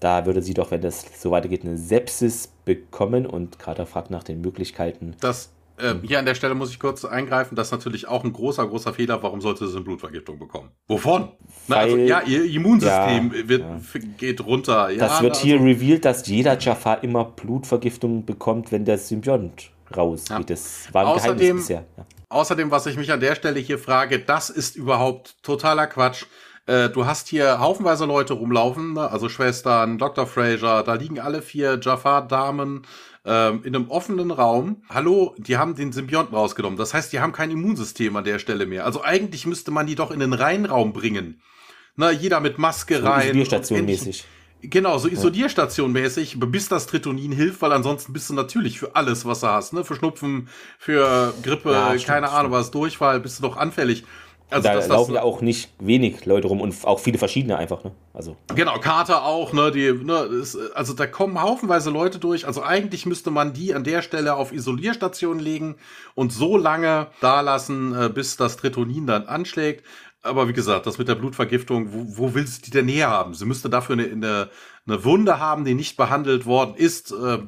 da 0.00 0.26
würde 0.26 0.42
sie 0.42 0.52
doch, 0.52 0.70
wenn 0.70 0.82
das 0.82 1.06
so 1.18 1.30
weitergeht, 1.30 1.64
eine 1.64 1.78
Sepsis 1.78 2.52
bekommen 2.64 3.26
und 3.26 3.58
Carter 3.58 3.86
fragt 3.86 4.10
nach 4.10 4.22
den 4.22 4.42
Möglichkeiten. 4.42 5.16
Das 5.20 5.50
äh, 5.78 5.94
hier 6.02 6.18
an 6.18 6.26
der 6.26 6.34
Stelle 6.34 6.54
muss 6.54 6.70
ich 6.70 6.78
kurz 6.78 7.04
eingreifen, 7.04 7.54
das 7.54 7.68
ist 7.68 7.72
natürlich 7.72 8.08
auch 8.08 8.24
ein 8.24 8.32
großer, 8.32 8.66
großer 8.66 8.92
Fehler. 8.94 9.22
Warum 9.22 9.40
sollte 9.40 9.66
sie 9.66 9.76
eine 9.76 9.84
Blutvergiftung 9.84 10.38
bekommen? 10.38 10.70
Wovon? 10.88 11.28
Na, 11.68 11.76
also, 11.76 11.96
ja, 11.96 12.22
ihr 12.22 12.44
Immunsystem 12.44 13.32
ja, 13.34 13.48
wird, 13.48 13.62
ja. 13.62 14.00
geht 14.18 14.44
runter. 14.44 14.90
Ja, 14.90 14.98
das 15.08 15.22
wird 15.22 15.36
hier 15.36 15.54
also, 15.56 15.66
revealed, 15.66 16.04
dass 16.04 16.26
jeder 16.26 16.58
Jafar 16.58 17.02
immer 17.02 17.24
Blutvergiftung 17.24 18.24
bekommt, 18.24 18.72
wenn 18.72 18.84
der 18.84 18.98
Symbiont 18.98 19.70
rausgeht. 19.94 20.50
Das 20.50 20.88
war 20.92 21.02
ein 21.02 21.08
außerdem, 21.08 21.38
Geheimnis 21.38 21.66
bisher. 21.66 21.84
Außerdem, 22.28 22.70
was 22.70 22.86
ich 22.86 22.96
mich 22.96 23.12
an 23.12 23.20
der 23.20 23.36
Stelle 23.36 23.60
hier 23.60 23.78
frage, 23.78 24.18
das 24.18 24.50
ist 24.50 24.76
überhaupt 24.76 25.42
totaler 25.42 25.86
Quatsch. 25.86 26.24
Äh, 26.66 26.88
du 26.88 27.06
hast 27.06 27.28
hier 27.28 27.60
haufenweise 27.60 28.04
Leute 28.04 28.34
rumlaufen, 28.34 28.94
ne? 28.94 29.08
also 29.08 29.28
Schwestern, 29.28 29.98
Dr. 29.98 30.26
Fraser, 30.26 30.82
da 30.82 30.94
liegen 30.94 31.20
alle 31.20 31.40
vier 31.40 31.78
Jafar-Damen 31.80 32.82
ähm, 33.24 33.60
in 33.62 33.76
einem 33.76 33.88
offenen 33.88 34.32
Raum. 34.32 34.82
Hallo, 34.88 35.36
die 35.38 35.56
haben 35.56 35.76
den 35.76 35.92
Symbionten 35.92 36.34
rausgenommen. 36.34 36.76
Das 36.76 36.94
heißt, 36.94 37.12
die 37.12 37.20
haben 37.20 37.32
kein 37.32 37.52
Immunsystem 37.52 38.16
an 38.16 38.24
der 38.24 38.40
Stelle 38.40 38.66
mehr. 38.66 38.84
Also 38.84 39.04
eigentlich 39.04 39.46
müsste 39.46 39.70
man 39.70 39.86
die 39.86 39.94
doch 39.94 40.10
in 40.10 40.18
den 40.18 40.32
Reinraum 40.32 40.92
bringen. 40.92 41.40
Na, 41.94 42.10
jeder 42.10 42.40
mit 42.40 42.58
Maske 42.58 43.04
rein. 43.04 43.28
Isolierstation-mäßig. 43.28 44.24
Genau, 44.70 44.98
so 44.98 45.08
Isolierstation-mäßig, 45.08 46.38
bis 46.38 46.68
das 46.68 46.86
Tritonin 46.86 47.32
hilft, 47.32 47.62
weil 47.62 47.72
ansonsten 47.72 48.12
bist 48.12 48.30
du 48.30 48.34
natürlich 48.34 48.78
für 48.78 48.94
alles, 48.96 49.24
was 49.24 49.40
du 49.40 49.48
hast, 49.48 49.72
ne? 49.72 49.84
Für 49.84 49.96
Schnupfen, 49.96 50.48
für 50.78 51.34
Grippe, 51.42 51.72
ja, 51.72 51.90
stimmt, 51.90 52.06
keine 52.06 52.30
Ahnung 52.30 52.52
was, 52.52 52.70
Durchfall, 52.70 53.20
bist 53.20 53.38
du 53.38 53.42
doch 53.42 53.56
anfällig. 53.56 54.04
Also 54.48 54.68
da 54.68 54.74
das, 54.74 54.86
laufen 54.86 55.14
das, 55.14 55.22
ja 55.22 55.24
auch 55.24 55.40
nicht 55.40 55.70
wenig 55.80 56.24
Leute 56.24 56.46
rum 56.46 56.60
und 56.60 56.72
auch 56.84 57.00
viele 57.00 57.18
verschiedene 57.18 57.58
einfach, 57.58 57.82
ne? 57.82 57.90
Also. 58.14 58.36
Genau, 58.54 58.78
Kater 58.78 59.24
auch, 59.24 59.52
ne? 59.52 59.72
Die, 59.72 59.92
ne 59.92 60.20
ist, 60.40 60.56
also 60.74 60.92
da 60.92 61.08
kommen 61.08 61.42
haufenweise 61.42 61.90
Leute 61.90 62.20
durch. 62.20 62.46
Also 62.46 62.62
eigentlich 62.62 63.06
müsste 63.06 63.32
man 63.32 63.52
die 63.54 63.74
an 63.74 63.82
der 63.82 64.02
Stelle 64.02 64.36
auf 64.36 64.52
Isolierstationen 64.52 65.40
legen 65.40 65.74
und 66.14 66.32
so 66.32 66.56
lange 66.56 67.08
da 67.20 67.40
lassen, 67.40 67.92
äh, 67.92 68.08
bis 68.08 68.36
das 68.36 68.56
Tritonin 68.56 69.08
dann 69.08 69.26
anschlägt. 69.26 69.84
Aber 70.26 70.48
wie 70.48 70.52
gesagt, 70.52 70.86
das 70.86 70.98
mit 70.98 71.08
der 71.08 71.14
Blutvergiftung, 71.14 71.92
wo, 71.92 72.18
wo 72.18 72.34
will 72.34 72.46
sie 72.46 72.62
die 72.62 72.70
denn 72.70 72.88
her 72.88 73.08
haben? 73.08 73.34
Sie 73.34 73.46
müsste 73.46 73.70
dafür 73.70 73.94
eine, 73.94 74.04
eine, 74.04 74.50
eine 74.86 75.04
Wunde 75.04 75.38
haben, 75.38 75.64
die 75.64 75.74
nicht 75.74 75.96
behandelt 75.96 76.46
worden 76.46 76.74
ist. 76.76 77.12
Äh, 77.12 77.38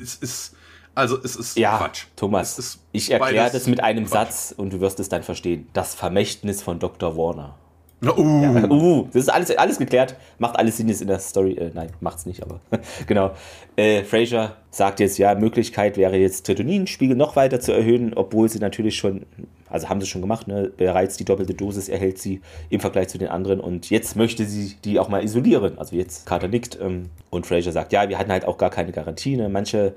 ist, 0.00 0.22
ist 0.22 0.56
also 0.94 1.18
es 1.22 1.36
ist 1.36 1.56
ja, 1.56 1.78
Quatsch. 1.78 2.06
Thomas, 2.16 2.80
ich 2.92 3.10
erkläre 3.10 3.50
das 3.50 3.66
mit 3.66 3.82
einem 3.82 4.06
Quatsch. 4.06 4.30
Satz 4.30 4.54
und 4.56 4.72
du 4.72 4.80
wirst 4.80 5.00
es 5.00 5.08
dann 5.08 5.22
verstehen. 5.22 5.68
Das 5.72 5.94
Vermächtnis 5.94 6.62
von 6.62 6.78
Dr. 6.78 7.16
Warner. 7.16 7.54
Uh. 8.02 8.42
Ja, 8.42 8.64
uh, 8.70 9.08
das 9.12 9.24
ist 9.24 9.28
alles, 9.28 9.56
alles 9.56 9.78
geklärt. 9.78 10.16
Macht 10.38 10.58
alles 10.58 10.78
Sinn 10.78 10.88
jetzt 10.88 11.02
in 11.02 11.08
der 11.08 11.18
Story. 11.18 11.52
Äh, 11.52 11.70
nein, 11.74 11.90
macht's 12.00 12.26
nicht, 12.26 12.42
aber 12.42 12.60
genau. 13.06 13.32
Äh, 13.76 14.04
Fraser 14.04 14.56
sagt 14.70 15.00
jetzt, 15.00 15.18
ja, 15.18 15.34
Möglichkeit 15.34 15.96
wäre 15.96 16.16
jetzt 16.16 16.46
Tritoninspiegel 16.46 17.16
noch 17.16 17.36
weiter 17.36 17.60
zu 17.60 17.72
erhöhen, 17.72 18.14
obwohl 18.14 18.48
sie 18.48 18.58
natürlich 18.58 18.96
schon, 18.96 19.26
also 19.70 19.88
haben 19.88 20.00
sie 20.00 20.06
schon 20.06 20.20
gemacht, 20.20 20.48
ne? 20.48 20.70
bereits 20.76 21.16
die 21.16 21.24
doppelte 21.24 21.54
Dosis 21.54 21.88
erhält 21.88 22.18
sie 22.18 22.40
im 22.68 22.80
Vergleich 22.80 23.08
zu 23.08 23.18
den 23.18 23.28
anderen 23.28 23.60
und 23.60 23.88
jetzt 23.90 24.16
möchte 24.16 24.44
sie 24.44 24.76
die 24.84 24.98
auch 24.98 25.08
mal 25.08 25.24
isolieren. 25.24 25.78
Also 25.78 25.96
jetzt 25.96 26.26
Carter 26.26 26.48
nickt 26.48 26.78
ähm, 26.80 27.10
und 27.30 27.46
Fraser 27.46 27.72
sagt, 27.72 27.92
ja, 27.92 28.08
wir 28.08 28.18
hatten 28.18 28.32
halt 28.32 28.44
auch 28.44 28.58
gar 28.58 28.70
keine 28.70 28.92
Garantie. 28.92 29.36
Ne? 29.36 29.48
Manche 29.48 29.94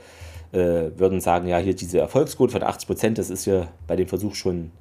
äh, 0.51 0.91
würden 0.97 1.19
sagen, 1.19 1.47
ja, 1.47 1.57
hier 1.57 1.75
diese 1.75 1.99
Erfolgsquote 1.99 2.53
von 2.53 2.63
80 2.63 2.87
Prozent, 2.87 3.17
das 3.17 3.29
ist 3.29 3.45
ja 3.45 3.67
bei 3.87 3.95
dem 3.95 4.07
Versuch 4.07 4.35
schon 4.35 4.71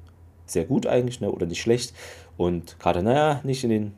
sehr 0.45 0.65
gut 0.65 0.85
eigentlich, 0.85 1.19
ne? 1.19 1.31
oder 1.31 1.45
nicht 1.45 1.61
schlecht. 1.61 1.93
Und 2.37 2.79
gerade, 2.79 3.03
naja, 3.03 3.41
nicht 3.43 3.63
in 3.63 3.69
den 3.69 3.93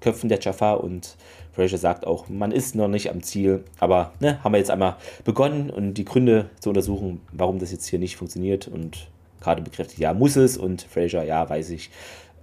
Köpfen 0.00 0.28
der 0.28 0.40
Jafar 0.40 0.84
und 0.84 1.16
Fraser 1.52 1.78
sagt 1.78 2.06
auch, 2.06 2.28
man 2.28 2.52
ist 2.52 2.74
noch 2.74 2.88
nicht 2.88 3.10
am 3.10 3.22
Ziel, 3.22 3.64
aber 3.78 4.12
ne, 4.20 4.42
haben 4.44 4.52
wir 4.52 4.58
jetzt 4.58 4.70
einmal 4.70 4.96
begonnen 5.24 5.70
und 5.70 5.94
die 5.94 6.04
Gründe 6.04 6.50
zu 6.60 6.68
untersuchen, 6.68 7.22
warum 7.32 7.58
das 7.58 7.72
jetzt 7.72 7.86
hier 7.86 7.98
nicht 7.98 8.16
funktioniert 8.16 8.68
und 8.68 9.08
gerade 9.46 9.62
bekräftigt, 9.62 10.00
ja, 10.00 10.12
muss 10.12 10.36
es 10.36 10.56
und 10.56 10.82
Fraser, 10.82 11.22
ja, 11.24 11.48
weiß 11.48 11.70
ich. 11.70 11.90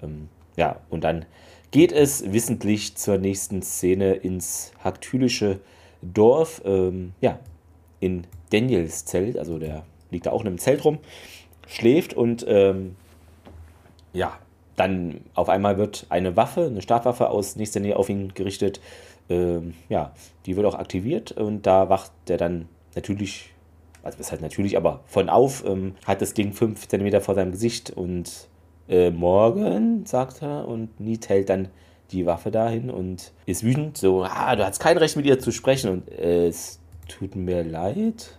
Ähm, 0.02 0.30
ja, 0.56 0.78
und 0.90 1.04
dann 1.04 1.26
geht 1.72 1.92
es 1.92 2.32
wissentlich 2.32 2.96
zur 2.96 3.18
nächsten 3.18 3.62
Szene 3.62 4.14
ins 4.14 4.72
haktylische 4.84 5.60
Dorf, 6.02 6.62
ähm, 6.66 7.14
ja, 7.22 7.40
in 8.00 8.26
Daniels 8.52 9.06
Zelt, 9.06 9.38
also 9.38 9.60
der 9.60 9.84
liegt 10.12 10.26
da 10.26 10.32
auch 10.32 10.42
in 10.42 10.48
einem 10.48 10.58
Zelt 10.60 10.86
rum, 10.86 11.00
schläft 11.68 12.14
und 12.14 12.46
ähm, 12.48 12.96
ja, 14.14 14.38
dann 14.76 15.22
auf 15.34 15.50
einmal 15.50 15.78
wird 15.78 16.06
eine 16.10 16.36
Waffe, 16.36 16.66
eine 16.66 16.82
Stabwaffe 16.82 17.30
aus 17.30 17.56
nächster 17.56 17.80
Nähe 17.80 17.98
auf 17.98 18.10
ihn 18.10 18.34
gerichtet. 18.34 18.80
Ähm, 19.30 19.74
ja, 19.90 20.14
die 20.46 20.56
wird 20.56 20.66
auch 20.66 20.76
aktiviert 20.76 21.32
und 21.32 21.66
da 21.66 21.90
wacht 21.90 22.12
er 22.28 22.38
dann 22.38 22.68
natürlich, 22.96 23.53
also 24.04 24.18
das 24.18 24.32
halt 24.32 24.42
natürlich, 24.42 24.78
aber 24.78 25.02
von 25.06 25.30
auf 25.30 25.64
ähm, 25.66 25.96
hat 26.06 26.22
das 26.22 26.34
Ding 26.34 26.54
5 26.54 26.88
cm 26.88 27.22
vor 27.22 27.36
seinem 27.36 27.52
Gesicht 27.52 27.90
und 27.90 28.50
äh, 28.90 29.10
morgen, 29.10 30.06
sagt 30.06 30.42
er, 30.42 30.68
und 30.68 31.00
Niet 31.00 31.30
hält 31.30 31.50
dann 31.50 31.70
die 32.12 32.26
Waffe 32.26 32.52
dahin 32.52 32.90
und 32.90 33.32
ist 33.46 33.64
wütend, 33.64 33.98
so, 33.98 34.24
ah, 34.24 34.56
du 34.56 34.66
hast 34.66 34.80
kein 34.80 34.98
Recht 34.98 35.16
mit 35.16 35.26
ihr 35.26 35.40
zu 35.40 35.52
sprechen 35.52 35.90
und 35.90 36.12
äh, 36.12 36.48
es 36.48 36.80
tut 37.08 37.36
mir 37.36 37.64
leid. 37.64 38.38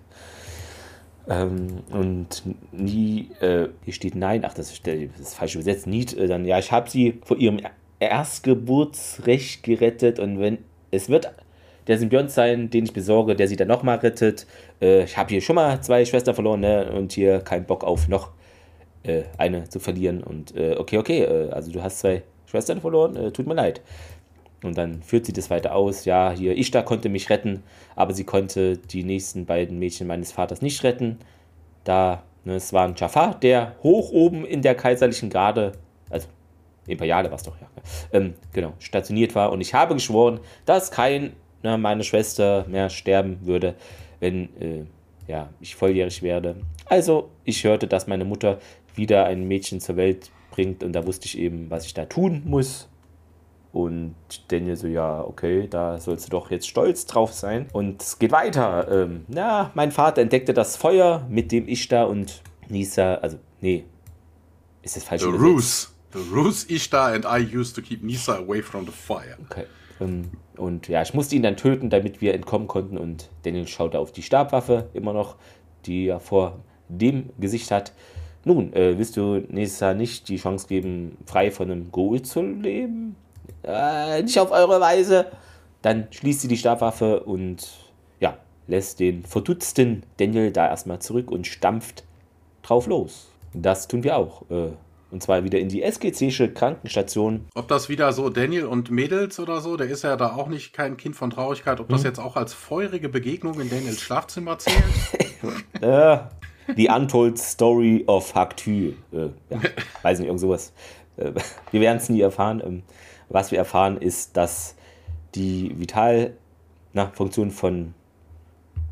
Ähm, 1.27 1.79
und 1.91 2.43
nie, 2.71 3.31
äh, 3.41 3.69
hier 3.85 3.95
steht 3.95 4.15
nein, 4.15 4.45
ach, 4.45 4.53
das 4.53 4.71
ist, 4.71 4.87
das 4.87 5.21
ist 5.21 5.35
falsch 5.35 5.55
übersetzt, 5.55 5.87
Niet, 5.87 6.15
äh, 6.15 6.27
dann, 6.27 6.45
ja, 6.45 6.59
ich 6.59 6.71
habe 6.71 6.91
sie 6.91 7.21
vor 7.25 7.39
ihrem 7.39 7.61
Erstgeburtsrecht 7.99 9.63
gerettet 9.63 10.19
und 10.19 10.39
wenn, 10.39 10.59
es 10.91 11.09
wird 11.09 11.33
der 11.87 11.99
Symbiont 11.99 12.31
sein, 12.31 12.71
den 12.71 12.85
ich 12.85 12.93
besorge, 12.93 13.35
der 13.35 13.49
sie 13.49 13.57
dann 13.57 13.69
nochmal 13.69 13.99
rettet. 13.99 14.47
Äh, 14.85 15.05
ich 15.05 15.17
habe 15.17 15.31
hier 15.31 15.41
schon 15.41 15.57
mal 15.57 15.81
zwei 15.81 16.05
Schwestern 16.05 16.35
verloren 16.35 16.61
ne? 16.61 16.93
und 16.93 17.13
hier 17.13 17.41
keinen 17.41 17.65
Bock 17.65 17.85
auf 17.85 18.09
noch 18.09 18.31
äh, 19.03 19.23
eine 19.39 19.69
zu 19.69 19.81
verlieren. 19.81 20.23
Und 20.23 20.55
äh, 20.57 20.77
okay, 20.79 20.99
okay, 20.99 21.23
äh, 21.23 21.51
also 21.51 21.73
du 21.73 21.83
hast 21.83 22.01
zwei 22.01 22.23
Schwestern 22.47 22.81
verloren, 22.81 23.17
äh, 23.17 23.33
tut 23.33 23.47
mir 23.47 23.55
leid. 23.55 23.81
Und 24.63 24.79
dann 24.79 25.03
führt 25.03 25.27
sie 25.27 25.33
das 25.33 25.51
weiter 25.51 25.75
aus. 25.75 26.05
Ja, 26.05 26.33
hier, 26.33 26.57
Ishtar 26.57 26.85
konnte 26.85 27.09
mich 27.09 27.29
retten, 27.29 27.63
aber 27.97 28.15
sie 28.15 28.25
konnte 28.25 28.79
die 28.79 29.05
nächsten 29.05 29.47
beiden 29.47 29.79
Mädchen 29.79 30.07
meines 30.07 30.33
Vaters 30.33 30.63
nicht 30.63 30.83
retten. 30.85 31.19
Da, 31.85 32.23
ne, 32.45 32.55
es 32.55 32.73
war 32.73 32.87
ein 32.87 32.95
Jafar, 32.97 33.39
der 33.41 33.75
hoch 33.83 34.11
oben 34.11 34.47
in 34.47 34.63
der 34.63 34.75
kaiserlichen 34.75 35.29
Garde, 35.29 35.73
also 36.09 36.29
Imperiale 36.87 37.31
war 37.31 37.37
es 37.37 37.43
doch, 37.43 37.57
ja, 37.61 37.67
ähm, 38.13 38.35
genau, 38.53 38.73
stationiert 38.79 39.35
war. 39.35 39.53
Und 39.53 39.61
ich 39.61 39.75
habe 39.75 39.95
geschworen, 39.95 40.41
dass 40.65 40.91
kein 40.91 41.35
ne, 41.63 41.77
meine 41.77 42.05
Schwester 42.05 42.65
mehr 42.69 42.89
sterben 42.89 43.41
würde, 43.43 43.75
wenn 44.25 44.57
äh, 44.61 44.85
ja, 45.27 45.51
ich 45.61 45.77
volljährig 45.77 46.23
werde. 46.23 46.57
Also, 46.87 47.31
ich 47.45 47.63
hörte, 47.65 47.87
dass 47.87 48.07
meine 48.07 48.25
Mutter 48.25 48.59
wieder 48.95 49.27
ein 49.27 49.47
Mädchen 49.47 49.81
zur 49.81 49.97
Welt 49.97 50.31
bringt 50.51 50.83
und 50.83 50.93
da 50.93 51.07
wusste 51.07 51.27
ich 51.27 51.39
eben, 51.39 51.71
was 51.71 51.85
ich 51.85 51.93
da 51.93 52.07
tun 52.07 52.43
muss. 52.47 52.89
Und 53.73 54.15
Daniel 54.49 54.77
so, 54.77 54.87
ja, 54.87 55.21
okay, 55.21 55.67
da 55.69 55.99
sollst 55.99 56.27
du 56.27 56.31
doch 56.31 56.51
jetzt 56.51 56.69
stolz 56.69 57.07
drauf 57.07 57.33
sein. 57.33 57.67
Und 57.73 58.01
es 58.01 58.19
geht 58.19 58.31
weiter. 58.31 58.87
Ähm, 58.91 59.27
ja, 59.29 59.73
mein 59.75 59.91
Vater 59.91 60.23
entdeckte 60.23 60.55
das 60.55 60.77
Feuer, 60.77 61.27
mit 61.29 61.53
dem 61.53 61.69
ich 61.69 61.89
da 61.89 62.05
und 62.05 62.41
Nisa, 62.69 63.17
also, 63.17 63.39
nee, 63.61 63.85
ist 64.83 64.97
das 64.97 65.05
falsch? 65.05 65.23
The 65.23 65.29
ruse. 65.29 65.89
The 66.13 66.21
ruse 66.33 66.73
Ishtar 66.73 67.13
and 67.13 67.25
I 67.25 67.39
used 67.55 67.75
to 67.75 67.83
keep 67.83 68.03
Nisa 68.03 68.37
away 68.37 68.63
from 68.63 68.87
the 68.87 68.93
fire. 68.93 69.37
Okay. 69.51 69.65
Ähm, 70.01 70.31
und 70.57 70.89
ja, 70.89 71.03
ich 71.03 71.15
musste 71.15 71.37
ihn 71.37 71.43
dann 71.43 71.57
töten, 71.57 71.91
damit 71.91 72.21
wir 72.21 72.35
entkommen 72.35 72.69
konnten. 72.69 72.99
Und 72.99 73.29
Daniel 73.43 73.67
schaute 73.67 73.99
auf 73.99 74.13
die 74.13 74.23
Stabwaffe 74.23 74.89
immer 74.95 75.13
noch, 75.13 75.37
die 75.87 76.07
er 76.07 76.21
vor 76.21 76.61
dem 76.89 77.31
Gesicht 77.39 77.71
hat. 77.71 77.93
Nun, 78.45 78.73
äh, 78.75 78.99
willst 78.99 79.17
du 79.17 79.43
Nisa 79.49 79.95
nicht 79.95 80.29
die 80.29 80.37
Chance 80.37 80.67
geben, 80.69 81.17
frei 81.27 81.51
von 81.51 81.71
einem 81.71 81.91
Ghoul 81.91 82.23
zu 82.23 82.43
leben? 82.43 83.17
Äh, 83.63 84.23
nicht 84.23 84.39
auf 84.39 84.51
eure 84.51 84.81
Weise. 84.81 85.27
Dann 85.83 86.09
schließt 86.11 86.43
sie 86.43 86.49
die 86.49 86.57
Stabwaffe 86.57 87.21
und 87.21 87.67
ja, 88.21 88.37
lässt 88.67 89.01
den 89.01 89.25
verdutzten 89.25 90.03
Daniel 90.19 90.51
da 90.51 90.69
erstmal 90.69 90.99
zurück 90.99 91.31
und 91.31 91.47
stampft 91.47 92.05
drauf 92.63 92.87
los. 92.87 93.29
Das 93.55 93.89
tun 93.89 94.05
wir 94.05 94.17
auch. 94.17 94.43
Äh, 94.51 94.73
und 95.15 95.23
zwar 95.23 95.45
wieder 95.45 95.61
in 95.61 95.69
die 95.69 95.85
SGC'sche 95.85 96.53
Krankenstation. 96.53 97.47
Ob 97.55 97.69
das 97.69 97.89
wieder 97.89 98.13
so 98.13 98.31
Daniel 98.31 98.67
und 98.67 98.91
Mädels 98.91 99.39
oder 99.39 99.61
so, 99.61 99.77
der 99.77 99.87
ist 99.87 100.03
ja 100.03 100.17
da 100.17 100.35
auch 100.35 100.49
nicht 100.49 100.73
kein 100.73 100.97
Kind 100.97 101.15
von 101.15 101.31
Traurigkeit, 101.31 101.79
ob 101.79 101.89
das 101.89 102.01
hm. 102.01 102.07
jetzt 102.09 102.19
auch 102.19 102.35
als 102.35 102.53
feurige 102.53 103.09
Begegnung 103.09 103.61
in 103.61 103.71
Daniels 103.71 104.01
Schlafzimmer 104.01 104.59
zählt? 104.59 104.83
äh, 105.81 106.19
The 106.75 106.89
Untold 106.89 107.39
Story 107.39 108.03
of 108.09 108.35
Haktü. 108.35 108.95
Äh, 109.13 109.29
ja, 109.51 109.61
weiß 110.03 110.19
nicht, 110.19 110.27
irgend 110.27 110.41
sowas. 110.41 110.73
Äh, 111.17 111.31
wir 111.71 111.81
werden 111.81 111.99
es 111.99 112.09
nie 112.09 112.21
erfahren. 112.21 112.61
Ähm, 112.67 112.83
was 113.29 113.53
wir 113.53 113.59
erfahren 113.59 113.99
ist, 113.99 114.37
dass 114.37 114.75
die 115.37 115.77
Vitalfunktionen 115.79 117.53
von 117.53 117.95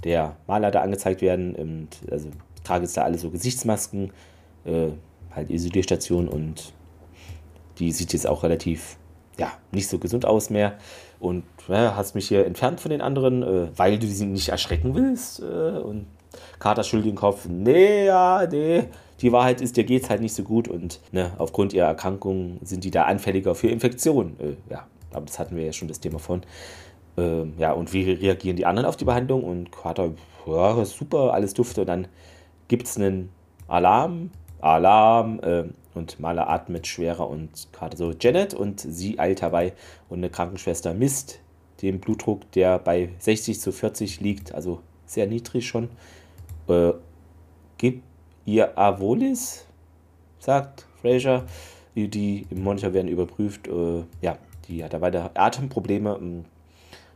der 0.04 0.36
Maler 0.46 0.70
da 0.70 0.82
angezeigt 0.82 1.20
werden. 1.20 1.56
Und 1.56 1.88
also 2.12 2.30
trage 2.62 2.84
jetzt 2.84 2.96
da 2.96 3.02
alle 3.02 3.18
so 3.18 3.28
Gesichtsmasken. 3.30 4.12
Äh, 4.64 4.90
halt 5.34 5.50
Isolierstation 5.50 6.28
und 6.28 6.72
die 7.78 7.92
sieht 7.92 8.12
jetzt 8.12 8.26
auch 8.26 8.42
relativ, 8.42 8.96
ja, 9.38 9.52
nicht 9.70 9.88
so 9.88 9.98
gesund 9.98 10.26
aus 10.26 10.50
mehr. 10.50 10.74
Und 11.20 11.44
ja, 11.68 11.94
hast 11.96 12.14
mich 12.14 12.28
hier 12.28 12.46
entfernt 12.46 12.80
von 12.80 12.90
den 12.90 13.00
anderen, 13.00 13.42
äh, 13.42 13.68
weil 13.76 13.98
du 13.98 14.06
sie 14.06 14.26
nicht 14.26 14.48
erschrecken 14.48 14.94
willst. 14.94 15.40
Äh, 15.40 15.78
und 15.78 16.06
Kater 16.58 16.82
schüttelt 16.82 17.06
den 17.06 17.14
Kopf, 17.14 17.46
nee, 17.48 18.06
ja, 18.06 18.46
nee. 18.50 18.84
Die 19.20 19.30
Wahrheit 19.30 19.60
ist, 19.60 19.76
dir 19.76 19.84
geht 19.84 20.02
es 20.02 20.10
halt 20.10 20.20
nicht 20.20 20.34
so 20.34 20.42
gut 20.42 20.66
und 20.66 21.00
ne, 21.12 21.30
aufgrund 21.38 21.72
ihrer 21.72 21.86
Erkrankung 21.86 22.58
sind 22.62 22.82
die 22.82 22.90
da 22.90 23.04
anfälliger 23.04 23.54
für 23.54 23.68
Infektionen. 23.68 24.36
Äh, 24.40 24.72
ja, 24.72 24.86
aber 25.12 25.26
das 25.26 25.38
hatten 25.38 25.56
wir 25.56 25.64
ja 25.64 25.72
schon 25.72 25.88
das 25.88 26.00
Thema 26.00 26.18
von. 26.18 26.42
Ähm, 27.16 27.54
ja, 27.58 27.72
und 27.72 27.92
wie 27.92 28.10
reagieren 28.10 28.56
die 28.56 28.66
anderen 28.66 28.88
auf 28.88 28.96
die 28.96 29.04
Behandlung? 29.04 29.44
Und 29.44 29.70
Kater, 29.70 30.10
ja, 30.46 30.84
super, 30.84 31.32
alles 31.34 31.54
dufte. 31.54 31.82
Und 31.82 31.86
dann 31.86 32.08
gibt 32.68 32.86
es 32.86 32.96
einen 32.96 33.30
Alarm 33.68 34.30
Alarm 34.62 35.40
äh, 35.42 35.64
und 35.94 36.18
Maler 36.20 36.48
atmet 36.48 36.86
schwerer 36.86 37.28
und 37.28 37.68
gerade 37.72 37.96
so 37.96 38.12
Janet 38.18 38.54
und 38.54 38.80
sie 38.80 39.18
eilt 39.18 39.42
herbei 39.42 39.74
und 40.08 40.18
eine 40.18 40.30
Krankenschwester 40.30 40.94
misst 40.94 41.40
den 41.82 42.00
Blutdruck, 42.00 42.50
der 42.52 42.78
bei 42.78 43.10
60 43.18 43.60
zu 43.60 43.72
40 43.72 44.20
liegt, 44.20 44.54
also 44.54 44.80
sehr 45.04 45.26
niedrig 45.26 45.66
schon. 45.66 45.90
Äh, 46.68 46.92
gib 47.76 48.02
ihr 48.46 48.78
Avolis, 48.78 49.66
sagt 50.38 50.86
Fraser. 51.00 51.44
Die, 51.94 52.46
im 52.48 52.62
Monitor 52.62 52.94
werden 52.94 53.08
überprüft. 53.08 53.68
Äh, 53.68 54.04
ja, 54.22 54.38
die 54.66 54.82
hat 54.82 54.94
da 54.94 55.02
weiter 55.02 55.30
Atemprobleme. 55.34 56.44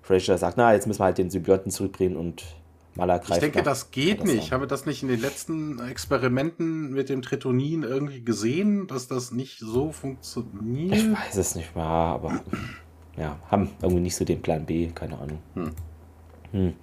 Fraser 0.02 0.36
sagt, 0.36 0.58
na, 0.58 0.74
jetzt 0.74 0.86
müssen 0.86 1.00
wir 1.00 1.06
halt 1.06 1.18
den 1.18 1.30
Symbionten 1.30 1.70
zurückbringen 1.70 2.16
und 2.16 2.44
Maler 2.96 3.20
Ich 3.22 3.38
denke, 3.38 3.62
das 3.62 3.90
geht 3.90 4.24
nicht. 4.24 4.36
Ich 4.36 4.52
habe 4.52 4.66
das 4.66 4.86
nicht 4.86 5.02
in 5.02 5.08
den 5.08 5.20
letzten 5.20 5.78
Experimenten 5.80 6.92
mit 6.92 7.08
dem 7.08 7.22
Tretonin 7.22 7.82
irgendwie 7.82 8.24
gesehen, 8.24 8.86
dass 8.86 9.06
das 9.06 9.32
nicht 9.32 9.58
so 9.58 9.92
funktioniert. 9.92 10.96
Ich 10.96 11.12
weiß 11.12 11.36
es 11.36 11.54
nicht 11.54 11.76
mehr, 11.76 11.84
aber 11.84 12.40
ja, 13.16 13.38
haben 13.50 13.70
irgendwie 13.82 14.02
nicht 14.02 14.16
so 14.16 14.24
den 14.24 14.40
Plan 14.40 14.64
B, 14.64 14.88
keine 14.88 15.18
Ahnung. 15.18 15.38
Hm. 15.54 15.70
Hm. 16.52 16.74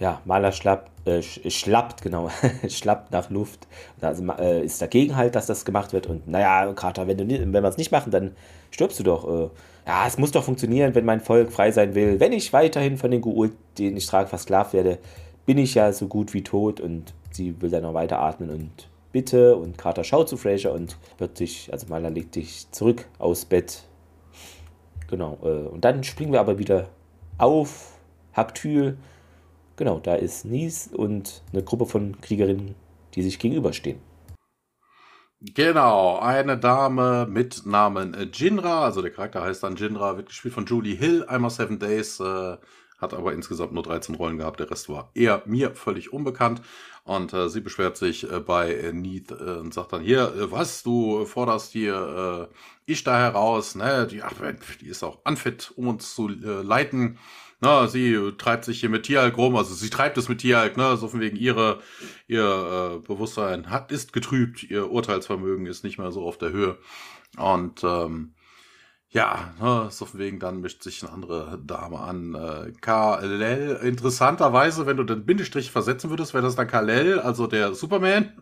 Ja, 0.00 0.20
Maler 0.24 0.52
schlappt, 0.52 0.90
äh, 1.06 1.22
schlappt, 1.22 2.02
genau, 2.02 2.28
schlappt 2.68 3.12
nach 3.12 3.30
Luft. 3.30 3.66
Also 4.00 4.24
äh, 4.38 4.64
ist 4.64 4.82
dagegen 4.82 5.16
halt, 5.16 5.36
dass 5.36 5.46
das 5.46 5.64
gemacht 5.64 5.92
wird. 5.92 6.08
Und 6.08 6.26
naja, 6.26 6.72
Carter, 6.74 7.06
wenn, 7.06 7.18
wenn 7.18 7.52
wir 7.52 7.64
es 7.64 7.76
nicht 7.76 7.92
machen, 7.92 8.10
dann 8.10 8.36
stirbst 8.70 8.98
du 8.98 9.04
doch. 9.04 9.28
Äh, 9.28 9.50
ja, 9.86 10.06
es 10.06 10.16
muss 10.18 10.32
doch 10.32 10.42
funktionieren, 10.42 10.94
wenn 10.94 11.04
mein 11.04 11.20
Volk 11.20 11.52
frei 11.52 11.70
sein 11.70 11.94
will. 11.94 12.18
Wenn 12.18 12.32
ich 12.32 12.52
weiterhin 12.52 12.96
von 12.96 13.10
den 13.10 13.20
Guul, 13.20 13.52
den 13.78 13.96
ich 13.96 14.06
trage, 14.06 14.28
versklavt 14.28 14.72
werde, 14.72 14.98
bin 15.46 15.58
ich 15.58 15.74
ja 15.74 15.92
so 15.92 16.08
gut 16.08 16.34
wie 16.34 16.42
tot 16.42 16.80
und 16.80 17.14
sie 17.30 17.60
will 17.60 17.70
dann 17.70 17.82
noch 17.82 17.94
weiter 17.94 18.20
atmen 18.20 18.50
und 18.50 18.88
bitte 19.12 19.56
und 19.56 19.78
Carter 19.78 20.04
schaut 20.04 20.28
zu 20.28 20.36
Fraser 20.36 20.72
und 20.72 20.98
wird 21.18 21.36
sich, 21.36 21.72
also 21.72 21.86
Maler 21.88 22.10
legt 22.10 22.34
dich 22.34 22.70
zurück 22.72 23.06
aus 23.18 23.44
Bett. 23.44 23.84
Genau, 25.08 25.38
äh, 25.42 25.68
und 25.68 25.84
dann 25.84 26.02
springen 26.02 26.32
wir 26.32 26.40
aber 26.40 26.58
wieder 26.58 26.88
auf 27.38 27.92
Haktül. 28.32 28.96
Genau, 29.76 30.00
da 30.00 30.14
ist 30.14 30.44
Nies 30.44 30.88
und 30.88 31.42
eine 31.52 31.62
Gruppe 31.62 31.86
von 31.86 32.20
Kriegerinnen, 32.20 32.74
die 33.14 33.22
sich 33.22 33.38
gegenüberstehen. 33.38 34.00
Genau, 35.40 36.18
eine 36.18 36.56
Dame 36.56 37.26
mit 37.28 37.66
Namen 37.66 38.30
Jinra, 38.32 38.84
also 38.84 39.02
der 39.02 39.10
Charakter 39.10 39.42
heißt 39.42 39.62
dann 39.62 39.76
Jinra, 39.76 40.16
wird 40.16 40.28
gespielt 40.28 40.54
von 40.54 40.64
Julie 40.64 40.96
Hill, 40.96 41.24
einmal 41.26 41.50
Seven 41.50 41.78
Days, 41.78 42.18
äh, 42.18 42.56
hat 42.98 43.14
aber 43.14 43.32
insgesamt 43.32 43.72
nur 43.72 43.82
13 43.82 44.14
Rollen 44.14 44.38
gehabt, 44.38 44.60
der 44.60 44.70
Rest 44.70 44.88
war 44.88 45.10
eher 45.14 45.42
mir 45.46 45.74
völlig 45.74 46.12
unbekannt. 46.12 46.62
Und 47.04 47.34
äh, 47.34 47.50
sie 47.50 47.60
beschwert 47.60 47.98
sich 47.98 48.30
äh, 48.30 48.40
bei 48.40 48.74
äh, 48.74 48.92
Neath 48.92 49.30
äh, 49.30 49.58
und 49.58 49.74
sagt 49.74 49.92
dann, 49.92 50.02
hier, 50.02 50.34
äh, 50.34 50.50
was, 50.50 50.82
du 50.82 51.26
forderst 51.26 51.72
hier 51.72 52.48
äh, 52.50 52.54
ich 52.86 53.04
da 53.04 53.18
heraus, 53.18 53.74
ne, 53.74 54.06
die, 54.10 54.22
ach, 54.22 54.32
die 54.80 54.88
ist 54.88 55.02
auch 55.02 55.18
unfit, 55.24 55.72
um 55.76 55.88
uns 55.88 56.14
zu 56.14 56.28
äh, 56.28 56.62
leiten. 56.62 57.18
Na, 57.60 57.86
sie 57.88 58.32
treibt 58.36 58.64
sich 58.64 58.80
hier 58.80 58.88
mit 58.88 59.04
Tieralk 59.04 59.36
rum, 59.36 59.56
also 59.56 59.74
sie 59.74 59.90
treibt 59.90 60.18
es 60.18 60.28
mit 60.28 60.40
Tieralk, 60.40 60.76
ne, 60.76 60.96
so 60.96 61.08
von 61.08 61.20
wegen 61.20 61.36
ihre, 61.36 61.80
ihr 62.26 62.42
äh, 62.42 63.06
Bewusstsein 63.06 63.70
hat, 63.70 63.92
ist 63.92 64.12
getrübt, 64.12 64.62
ihr 64.64 64.90
Urteilsvermögen 64.90 65.66
ist 65.66 65.84
nicht 65.84 65.98
mehr 65.98 66.10
so 66.10 66.26
auf 66.26 66.38
der 66.38 66.52
Höhe. 66.52 66.78
Und 67.36 67.82
ähm, 67.84 68.33
ja, 69.14 69.54
ne, 69.60 69.86
so 69.90 70.06
von 70.06 70.18
wegen, 70.18 70.40
dann 70.40 70.60
mischt 70.60 70.82
sich 70.82 71.04
eine 71.04 71.12
andere 71.12 71.60
Dame 71.64 72.00
an. 72.00 72.34
Äh, 72.34 72.72
Kalel, 72.80 73.76
interessanterweise, 73.76 74.86
wenn 74.86 74.96
du 74.96 75.04
den 75.04 75.24
Bindestrich 75.24 75.70
versetzen 75.70 76.10
würdest, 76.10 76.34
wäre 76.34 76.42
das 76.42 76.56
dann 76.56 76.66
Kalel, 76.66 77.20
also 77.20 77.46
der 77.46 77.74
Superman. 77.74 78.32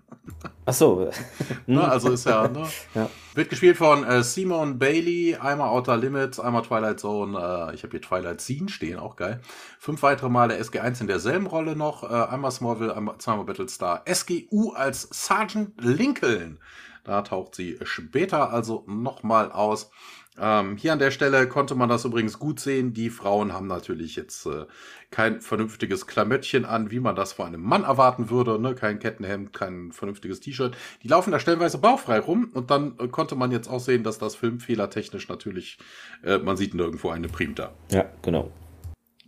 Ach 0.64 0.72
so. 0.72 1.10
ne, 1.66 1.86
also 1.86 2.10
ist 2.12 2.24
ja, 2.24 2.48
ne? 2.48 2.66
ja. 2.94 3.10
Wird 3.34 3.50
gespielt 3.50 3.76
von 3.76 4.02
äh, 4.04 4.22
Simon 4.22 4.78
Bailey, 4.78 5.36
einmal 5.36 5.68
Outer 5.68 5.98
Limits, 5.98 6.40
einmal 6.40 6.62
Twilight 6.62 7.00
Zone, 7.00 7.38
äh, 7.38 7.74
ich 7.74 7.82
habe 7.82 7.90
hier 7.90 8.00
Twilight 8.00 8.40
Scene 8.40 8.70
stehen, 8.70 8.98
auch 8.98 9.16
geil. 9.16 9.42
Fünf 9.78 10.02
weitere 10.02 10.30
Male 10.30 10.58
SG1 10.58 11.02
in 11.02 11.06
derselben 11.06 11.48
Rolle 11.48 11.76
noch, 11.76 12.02
äh, 12.02 12.14
einmal 12.14 12.50
Smallville, 12.50 12.96
einmal, 12.96 13.18
zweimal 13.18 13.44
Battlestar. 13.44 14.04
SGU 14.10 14.72
als 14.72 15.02
Sergeant 15.12 15.74
Lincoln. 15.82 16.60
Da 17.04 17.22
taucht 17.22 17.56
sie 17.56 17.78
später 17.82 18.52
also 18.52 18.84
nochmal 18.86 19.50
aus. 19.50 19.90
Ähm, 20.38 20.78
hier 20.78 20.94
an 20.94 20.98
der 20.98 21.10
Stelle 21.10 21.46
konnte 21.46 21.74
man 21.74 21.90
das 21.90 22.06
übrigens 22.06 22.38
gut 22.38 22.58
sehen. 22.58 22.94
Die 22.94 23.10
Frauen 23.10 23.52
haben 23.52 23.66
natürlich 23.66 24.16
jetzt 24.16 24.46
äh, 24.46 24.64
kein 25.10 25.42
vernünftiges 25.42 26.06
Klamöttchen 26.06 26.64
an, 26.64 26.90
wie 26.90 27.00
man 27.00 27.14
das 27.14 27.34
vor 27.34 27.46
einem 27.46 27.60
Mann 27.60 27.84
erwarten 27.84 28.30
würde. 28.30 28.58
Ne? 28.58 28.74
Kein 28.74 28.98
Kettenhemd, 28.98 29.52
kein 29.52 29.92
vernünftiges 29.92 30.40
T-Shirt. 30.40 30.74
Die 31.02 31.08
laufen 31.08 31.32
da 31.32 31.38
stellenweise 31.38 31.78
bauchfrei 31.78 32.18
rum 32.18 32.50
und 32.54 32.70
dann 32.70 32.98
äh, 32.98 33.08
konnte 33.08 33.34
man 33.34 33.52
jetzt 33.52 33.68
auch 33.68 33.80
sehen, 33.80 34.04
dass 34.04 34.18
das 34.18 34.34
filmfehlertechnisch 34.34 35.28
natürlich, 35.28 35.78
äh, 36.24 36.38
man 36.38 36.56
sieht 36.56 36.72
nirgendwo 36.72 37.10
eine 37.10 37.28
Primta. 37.28 37.72
Ja, 37.90 38.06
genau. 38.22 38.50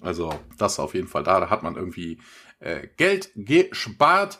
Also 0.00 0.32
das 0.56 0.78
auf 0.78 0.94
jeden 0.94 1.08
Fall. 1.08 1.22
Da, 1.22 1.40
da 1.40 1.50
hat 1.50 1.62
man 1.62 1.76
irgendwie 1.76 2.18
äh, 2.60 2.88
Geld 2.96 3.30
gespart. 3.34 4.38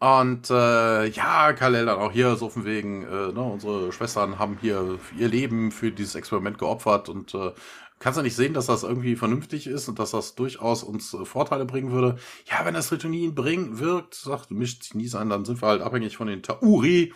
Und 0.00 0.48
äh, 0.50 1.06
ja, 1.08 1.52
Kalel 1.54 1.86
dann 1.86 1.98
auch 1.98 2.12
hier 2.12 2.36
so 2.36 2.48
von 2.48 2.64
wegen, 2.64 3.02
äh, 3.02 3.32
ne, 3.32 3.42
unsere 3.42 3.92
Schwestern 3.92 4.38
haben 4.38 4.56
hier 4.60 4.98
ihr 5.16 5.28
Leben 5.28 5.72
für 5.72 5.90
dieses 5.90 6.14
Experiment 6.14 6.56
geopfert 6.56 7.08
und 7.08 7.34
äh, 7.34 7.50
kannst 7.98 8.16
du 8.16 8.22
nicht 8.22 8.36
sehen, 8.36 8.54
dass 8.54 8.66
das 8.66 8.84
irgendwie 8.84 9.16
vernünftig 9.16 9.66
ist 9.66 9.88
und 9.88 9.98
dass 9.98 10.12
das 10.12 10.36
durchaus 10.36 10.84
uns 10.84 11.14
äh, 11.14 11.24
Vorteile 11.24 11.64
bringen 11.64 11.90
würde? 11.90 12.16
Ja, 12.48 12.64
wenn 12.64 12.74
das 12.74 12.92
Ritonin 12.92 13.34
bringt, 13.34 13.80
wirkt, 13.80 14.14
sagt, 14.14 14.52
mischt 14.52 14.84
sich 14.84 14.94
nie 14.94 15.08
sein, 15.08 15.30
dann 15.30 15.44
sind 15.44 15.60
wir 15.60 15.66
halt 15.66 15.82
abhängig 15.82 16.16
von 16.16 16.28
den 16.28 16.44
Tauri. 16.44 17.12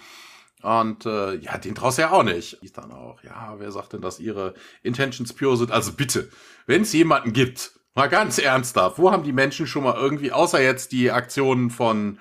Und 0.62 1.06
äh, 1.06 1.34
ja, 1.36 1.58
den 1.58 1.76
traust 1.76 1.98
du 1.98 2.02
ja 2.02 2.10
auch 2.10 2.22
nicht. 2.24 2.54
Ist 2.62 2.78
dann 2.78 2.90
auch, 2.90 3.22
ja, 3.22 3.54
wer 3.58 3.70
sagt 3.70 3.92
denn, 3.92 4.00
dass 4.00 4.18
ihre 4.18 4.54
Intentions 4.82 5.32
pure 5.32 5.56
sind? 5.56 5.70
Also 5.70 5.92
bitte, 5.92 6.30
wenn 6.66 6.82
es 6.82 6.92
jemanden 6.92 7.32
gibt, 7.32 7.72
mal 7.94 8.08
ganz 8.08 8.38
ernsthaft, 8.38 8.98
wo 8.98 9.12
haben 9.12 9.24
die 9.24 9.32
Menschen 9.32 9.66
schon 9.66 9.84
mal 9.84 9.96
irgendwie, 9.96 10.32
außer 10.32 10.60
jetzt 10.60 10.92
die 10.92 11.10
Aktionen 11.10 11.70
von 11.70 12.18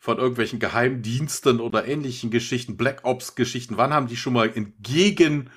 von 0.00 0.18
irgendwelchen 0.18 0.58
Geheimdiensten 0.58 1.60
oder 1.60 1.86
ähnlichen 1.86 2.30
Geschichten, 2.30 2.76
Black 2.76 3.02
Ops 3.04 3.34
Geschichten, 3.34 3.76
wann 3.76 3.92
haben 3.92 4.08
die 4.08 4.16
schon 4.16 4.32
mal 4.32 4.50
entgegen 4.52 5.50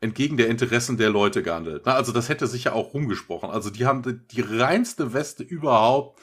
entgegen 0.00 0.36
der 0.36 0.48
Interessen 0.48 0.98
der 0.98 1.08
Leute 1.08 1.42
gehandelt? 1.42 1.84
Na, 1.86 1.94
also 1.94 2.12
das 2.12 2.28
hätte 2.28 2.46
sich 2.46 2.64
ja 2.64 2.72
auch 2.72 2.92
rumgesprochen. 2.92 3.50
Also 3.50 3.70
die 3.70 3.86
haben 3.86 4.02
die, 4.02 4.18
die 4.28 4.42
reinste 4.42 5.14
Weste 5.14 5.42
überhaupt. 5.42 6.20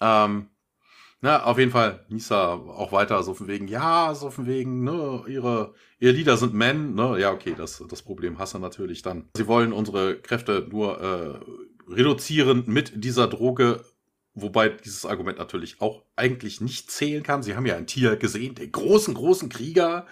Ähm, 0.00 0.50
na, 1.20 1.42
auf 1.42 1.58
jeden 1.58 1.72
Fall, 1.72 2.04
Nisa 2.08 2.52
auch 2.52 2.92
weiter 2.92 3.20
so 3.24 3.34
von 3.34 3.48
wegen, 3.48 3.66
ja, 3.66 4.14
so 4.14 4.30
von 4.30 4.46
wegen, 4.46 4.84
ne, 4.84 5.24
ihre, 5.26 5.74
ihre 5.98 6.12
Lieder 6.12 6.36
sind 6.36 6.54
Men, 6.54 6.94
ne, 6.94 7.18
ja, 7.18 7.32
okay, 7.32 7.54
das, 7.58 7.82
das 7.88 8.02
Problem 8.02 8.38
hast 8.38 8.54
du 8.54 8.60
natürlich 8.60 9.02
dann. 9.02 9.28
Sie 9.36 9.48
wollen 9.48 9.72
unsere 9.72 10.20
Kräfte 10.20 10.68
nur 10.70 11.00
äh, 11.00 11.92
reduzieren 11.92 12.64
mit 12.66 13.04
dieser 13.04 13.26
Droge, 13.26 13.82
Wobei 14.42 14.68
dieses 14.68 15.06
Argument 15.06 15.38
natürlich 15.38 15.80
auch 15.80 16.02
eigentlich 16.16 16.60
nicht 16.60 16.90
zählen 16.90 17.22
kann. 17.22 17.42
Sie 17.42 17.56
haben 17.56 17.66
ja 17.66 17.76
ein 17.76 17.86
Tier 17.86 18.16
gesehen, 18.16 18.54
den 18.54 18.72
großen, 18.72 19.14
großen 19.14 19.48
Krieger. 19.48 20.06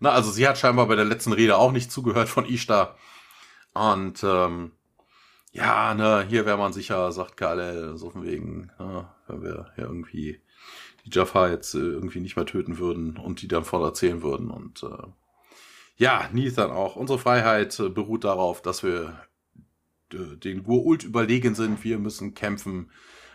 Na, 0.00 0.10
also 0.10 0.30
sie 0.30 0.46
hat 0.46 0.58
scheinbar 0.58 0.86
bei 0.88 0.96
der 0.96 1.04
letzten 1.04 1.32
Rede 1.32 1.56
auch 1.56 1.72
nicht 1.72 1.90
zugehört 1.90 2.28
von 2.28 2.46
Ishtar. 2.46 2.96
Und 3.72 4.22
ähm, 4.24 4.72
ja, 5.52 5.94
ne, 5.94 6.26
hier 6.28 6.46
wäre 6.46 6.58
man 6.58 6.72
sicher, 6.72 7.12
sagt 7.12 7.36
Kale, 7.36 7.96
so 7.96 8.10
von 8.10 8.24
wegen, 8.24 8.70
ne, 8.78 9.08
wenn 9.28 9.42
wir 9.42 9.72
ja 9.76 9.84
irgendwie 9.84 10.40
die 11.04 11.10
Jaffa 11.10 11.48
jetzt 11.48 11.74
äh, 11.74 11.78
irgendwie 11.78 12.20
nicht 12.20 12.36
mehr 12.36 12.46
töten 12.46 12.78
würden 12.78 13.16
und 13.16 13.42
die 13.42 13.48
dann 13.48 13.64
voll 13.64 13.84
erzählen 13.84 14.22
würden. 14.22 14.50
Und 14.50 14.82
äh, 14.82 15.06
ja, 15.96 16.28
Nathan 16.32 16.70
auch. 16.70 16.96
Unsere 16.96 17.18
Freiheit 17.18 17.78
äh, 17.78 17.88
beruht 17.88 18.24
darauf, 18.24 18.62
dass 18.62 18.82
wir 18.82 19.20
den 20.12 20.62
Gur-Ult 20.62 21.02
überlegen 21.02 21.54
sind. 21.54 21.82
Wir 21.82 21.98
müssen 21.98 22.34
kämpfen 22.34 22.90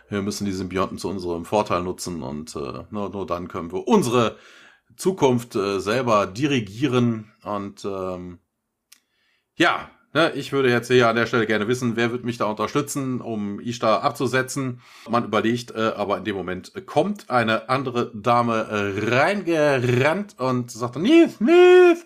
wir 0.09 0.21
müssen 0.21 0.45
die 0.45 0.51
Symbionten 0.51 0.97
zu 0.97 1.09
unserem 1.09 1.45
Vorteil 1.45 1.81
nutzen 1.81 2.23
und 2.23 2.55
äh, 2.55 2.83
nur, 2.89 3.09
nur 3.09 3.25
dann 3.25 3.47
können 3.47 3.71
wir 3.71 3.87
unsere 3.87 4.37
Zukunft 4.95 5.55
äh, 5.55 5.79
selber 5.79 6.27
dirigieren. 6.27 7.31
Und 7.43 7.85
ähm, 7.85 8.39
ja, 9.55 9.89
ne, 10.13 10.31
ich 10.35 10.51
würde 10.51 10.69
jetzt 10.69 10.87
hier 10.87 11.07
an 11.07 11.15
der 11.15 11.25
Stelle 11.25 11.47
gerne 11.47 11.67
wissen, 11.67 11.95
wer 11.95 12.11
wird 12.11 12.25
mich 12.25 12.37
da 12.37 12.45
unterstützen, 12.45 13.21
um 13.21 13.59
Ishtar 13.59 14.03
abzusetzen. 14.03 14.81
Man 15.09 15.25
überlegt, 15.25 15.71
äh, 15.71 15.93
aber 15.95 16.17
in 16.17 16.25
dem 16.25 16.35
Moment 16.35 16.73
kommt 16.85 17.29
eine 17.29 17.69
andere 17.69 18.11
Dame 18.13 18.67
äh, 18.69 19.15
reingerannt 19.15 20.39
und 20.39 20.71
sagt 20.71 20.95
dann, 20.95 21.03
Nith, 21.03 21.39
Nith, 21.39 22.05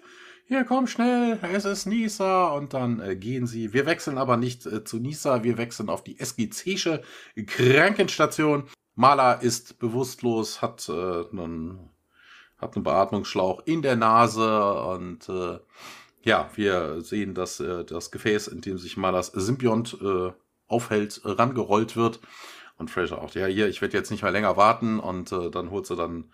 hier 0.53 0.65
komm 0.65 0.85
schnell, 0.85 1.39
es 1.51 1.65
ist 1.65 1.87
Nisa 1.87 2.49
und 2.49 2.75
dann 2.75 2.99
äh, 2.99 3.15
gehen 3.15 3.47
sie. 3.47 3.73
Wir 3.73 3.87
wechseln 3.87 4.19
aber 4.19 4.37
nicht 4.37 4.67
äh, 4.67 4.83
zu 4.83 4.97
Nisa, 4.97 5.43
wir 5.43 5.57
wechseln 5.57 5.89
auf 5.89 6.03
die 6.03 6.19
SGC'sche 6.19 7.01
Krankenstation. 7.47 8.65
Mala 8.93 9.33
ist 9.33 9.79
bewusstlos, 9.79 10.61
hat 10.61 10.87
äh, 10.89 10.91
einen, 10.91 11.89
hat 12.59 12.75
einen 12.75 12.83
Beatmungsschlauch 12.83 13.63
in 13.65 13.81
der 13.81 13.95
Nase 13.95 14.75
und 14.75 15.27
äh, 15.27 15.57
ja, 16.21 16.51
wir 16.53 17.01
sehen, 17.01 17.33
dass 17.33 17.59
äh, 17.59 17.83
das 17.83 18.11
Gefäß, 18.11 18.47
in 18.47 18.61
dem 18.61 18.77
sich 18.77 18.95
Malas 18.95 19.31
Symbiont 19.33 19.97
äh, 20.03 20.33
aufhält, 20.67 21.21
rangerollt 21.23 21.95
wird. 21.95 22.19
Und 22.77 22.91
Fraser 22.91 23.19
auch, 23.19 23.33
ja, 23.33 23.47
hier, 23.47 23.69
ich 23.69 23.81
werde 23.81 23.97
jetzt 23.97 24.11
nicht 24.11 24.21
mehr 24.21 24.31
länger 24.31 24.55
warten 24.55 24.99
und 24.99 25.31
äh, 25.31 25.49
dann 25.49 25.71
holt 25.71 25.87
sie 25.87 25.95
dann 25.95 26.25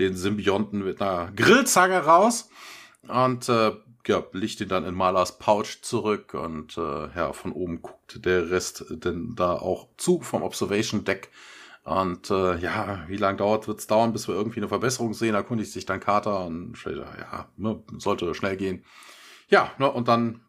den 0.00 0.16
Symbionten 0.16 0.84
mit 0.84 1.00
einer 1.00 1.30
Grillzange 1.36 1.98
raus 1.98 2.48
und 3.08 3.48
äh, 3.48 3.72
ja, 4.06 4.24
licht 4.32 4.60
ihn 4.60 4.68
dann 4.68 4.84
in 4.84 4.94
Malers 4.94 5.38
Pouch 5.38 5.82
zurück 5.82 6.34
und 6.34 6.76
äh, 6.76 7.08
ja, 7.14 7.32
von 7.32 7.52
oben 7.52 7.82
guckt 7.82 8.24
der 8.24 8.50
Rest 8.50 8.84
denn 8.90 9.34
da 9.36 9.52
auch 9.52 9.88
zu 9.96 10.20
vom 10.20 10.42
Observation 10.42 11.04
Deck. 11.04 11.30
Und 11.82 12.30
äh, 12.30 12.56
ja, 12.58 13.04
wie 13.08 13.16
lange 13.16 13.38
dauert 13.38 13.66
wird's 13.66 13.86
dauern, 13.86 14.12
bis 14.12 14.28
wir 14.28 14.34
irgendwie 14.34 14.60
eine 14.60 14.68
Verbesserung 14.68 15.14
sehen? 15.14 15.34
Erkundigt 15.34 15.72
sich 15.72 15.86
dann 15.86 16.00
Carter 16.00 16.44
und 16.44 16.74
ja, 16.84 17.48
ne, 17.56 17.82
sollte 17.98 18.34
schnell 18.34 18.56
gehen. 18.56 18.84
Ja, 19.48 19.72
ne, 19.78 19.90
und 19.90 20.08
dann 20.08 20.42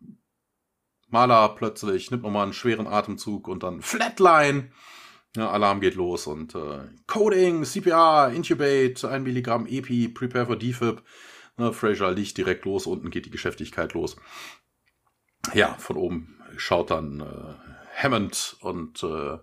Maler 1.08 1.50
plötzlich 1.50 2.12
nimmt 2.12 2.24
nochmal 2.24 2.44
einen 2.44 2.54
schweren 2.54 2.88
Atemzug 2.88 3.48
und 3.48 3.64
dann 3.64 3.82
Flatline. 3.82 4.72
Ja, 5.36 5.50
Alarm 5.50 5.80
geht 5.80 5.96
los 5.96 6.28
und 6.28 6.56
äh, 6.56 6.90
Coding, 7.08 7.64
CPR, 7.64 8.32
Intubate, 8.34 9.10
1 9.10 9.24
Milligramm 9.24 9.66
EPI, 9.66 10.10
Prepare 10.10 10.46
for 10.46 10.58
Defib. 10.58 11.02
Ne, 11.62 11.74
Fraser 11.74 12.12
liegt 12.12 12.38
direkt 12.38 12.66
los, 12.66 12.88
unten 12.88 13.12
geht 13.12 13.28
die 13.28 13.32
Geschäftigkeit 13.32 13.94
los. 13.94 14.16
Ja, 15.54 15.76
von 15.76 15.96
oben 15.96 16.42
schaut 16.58 16.90
dann 16.90 17.20
äh, 17.20 18.04
Hammond 18.04 18.58
und 18.62 19.04
äh, 19.04 19.38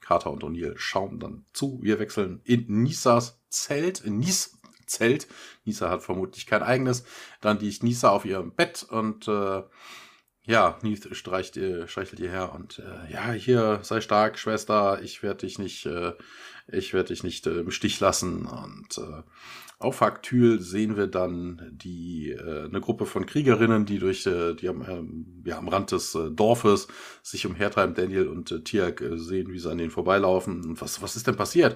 Carter 0.00 0.30
und 0.30 0.44
O'Neill 0.44 0.74
schauen 0.76 1.18
dann 1.18 1.46
zu. 1.54 1.80
Wir 1.82 1.98
wechseln 1.98 2.42
in 2.44 2.66
Nisas 2.82 3.40
Zelt, 3.48 4.06
Nis 4.06 4.58
Zelt. 4.86 5.28
Nisa 5.64 5.88
hat 5.88 6.02
vermutlich 6.02 6.46
kein 6.46 6.62
eigenes. 6.62 7.04
Dann 7.40 7.58
liegt 7.58 7.82
Nisa 7.82 8.10
auf 8.10 8.26
ihrem 8.26 8.54
Bett 8.54 8.86
und 8.88 9.26
äh, 9.26 9.62
ja, 10.44 10.78
Neith 10.82 11.08
streicht, 11.12 11.56
äh, 11.56 11.88
streichelt 11.88 12.20
ihr 12.20 12.30
her 12.30 12.52
und 12.54 12.80
äh, 12.80 13.12
ja, 13.12 13.32
hier 13.32 13.80
sei 13.82 14.02
stark, 14.02 14.38
Schwester. 14.38 15.00
Ich 15.02 15.22
werde 15.22 15.46
dich 15.46 15.58
nicht, 15.58 15.86
äh, 15.86 16.12
ich 16.68 16.94
werde 16.94 17.08
dich 17.08 17.22
nicht 17.22 17.46
äh, 17.46 17.60
im 17.60 17.70
Stich 17.70 18.00
lassen 18.00 18.46
und 18.46 18.98
äh, 18.98 19.22
auf 19.78 20.00
Haktül 20.00 20.60
sehen 20.62 20.96
wir 20.96 21.06
dann 21.06 21.70
die 21.70 22.30
äh, 22.30 22.64
eine 22.64 22.80
Gruppe 22.80 23.04
von 23.04 23.26
Kriegerinnen, 23.26 23.84
die 23.84 23.98
durch 23.98 24.26
äh, 24.26 24.54
die 24.54 24.70
am, 24.70 24.82
ähm, 24.88 25.42
ja, 25.44 25.58
am 25.58 25.68
Rand 25.68 25.92
des 25.92 26.14
äh, 26.14 26.30
Dorfes 26.30 26.88
sich 27.22 27.46
umhertreiben. 27.46 27.94
Daniel 27.94 28.28
und 28.28 28.50
äh, 28.50 28.60
Tiak 28.62 29.02
äh, 29.02 29.18
sehen, 29.18 29.52
wie 29.52 29.58
sie 29.58 29.70
an 29.70 29.76
denen 29.76 29.90
vorbeilaufen. 29.90 30.64
Und 30.64 30.80
was 30.80 31.02
was 31.02 31.14
ist 31.14 31.26
denn 31.26 31.36
passiert? 31.36 31.74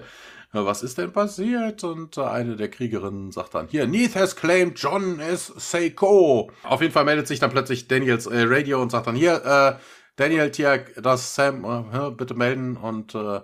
Äh, 0.51 0.65
was 0.65 0.81
ist 0.81 0.97
denn 0.97 1.11
passiert? 1.13 1.83
Und 1.83 2.17
äh, 2.17 2.21
eine 2.21 2.55
der 2.55 2.69
Kriegerinnen 2.69 3.31
sagt 3.31 3.53
dann 3.53 3.67
hier: 3.67 3.85
Neith 3.85 4.15
has 4.15 4.35
claimed 4.35 4.79
John 4.79 5.19
is 5.19 5.53
Seiko. 5.55 6.49
Auf 6.63 6.81
jeden 6.81 6.93
Fall 6.93 7.05
meldet 7.05 7.27
sich 7.27 7.39
dann 7.39 7.51
plötzlich 7.51 7.87
Daniels 7.87 8.25
äh, 8.25 8.45
Radio 8.47 8.81
und 8.81 8.89
sagt 8.89 9.05
dann 9.05 9.15
hier: 9.15 9.45
äh, 9.45 9.79
Daniel 10.15 10.49
Tiak, 10.49 11.01
das 11.03 11.35
Sam, 11.35 11.63
äh, 11.93 12.09
bitte 12.09 12.33
melden 12.33 12.77
und 12.77 13.13
äh, 13.13 13.41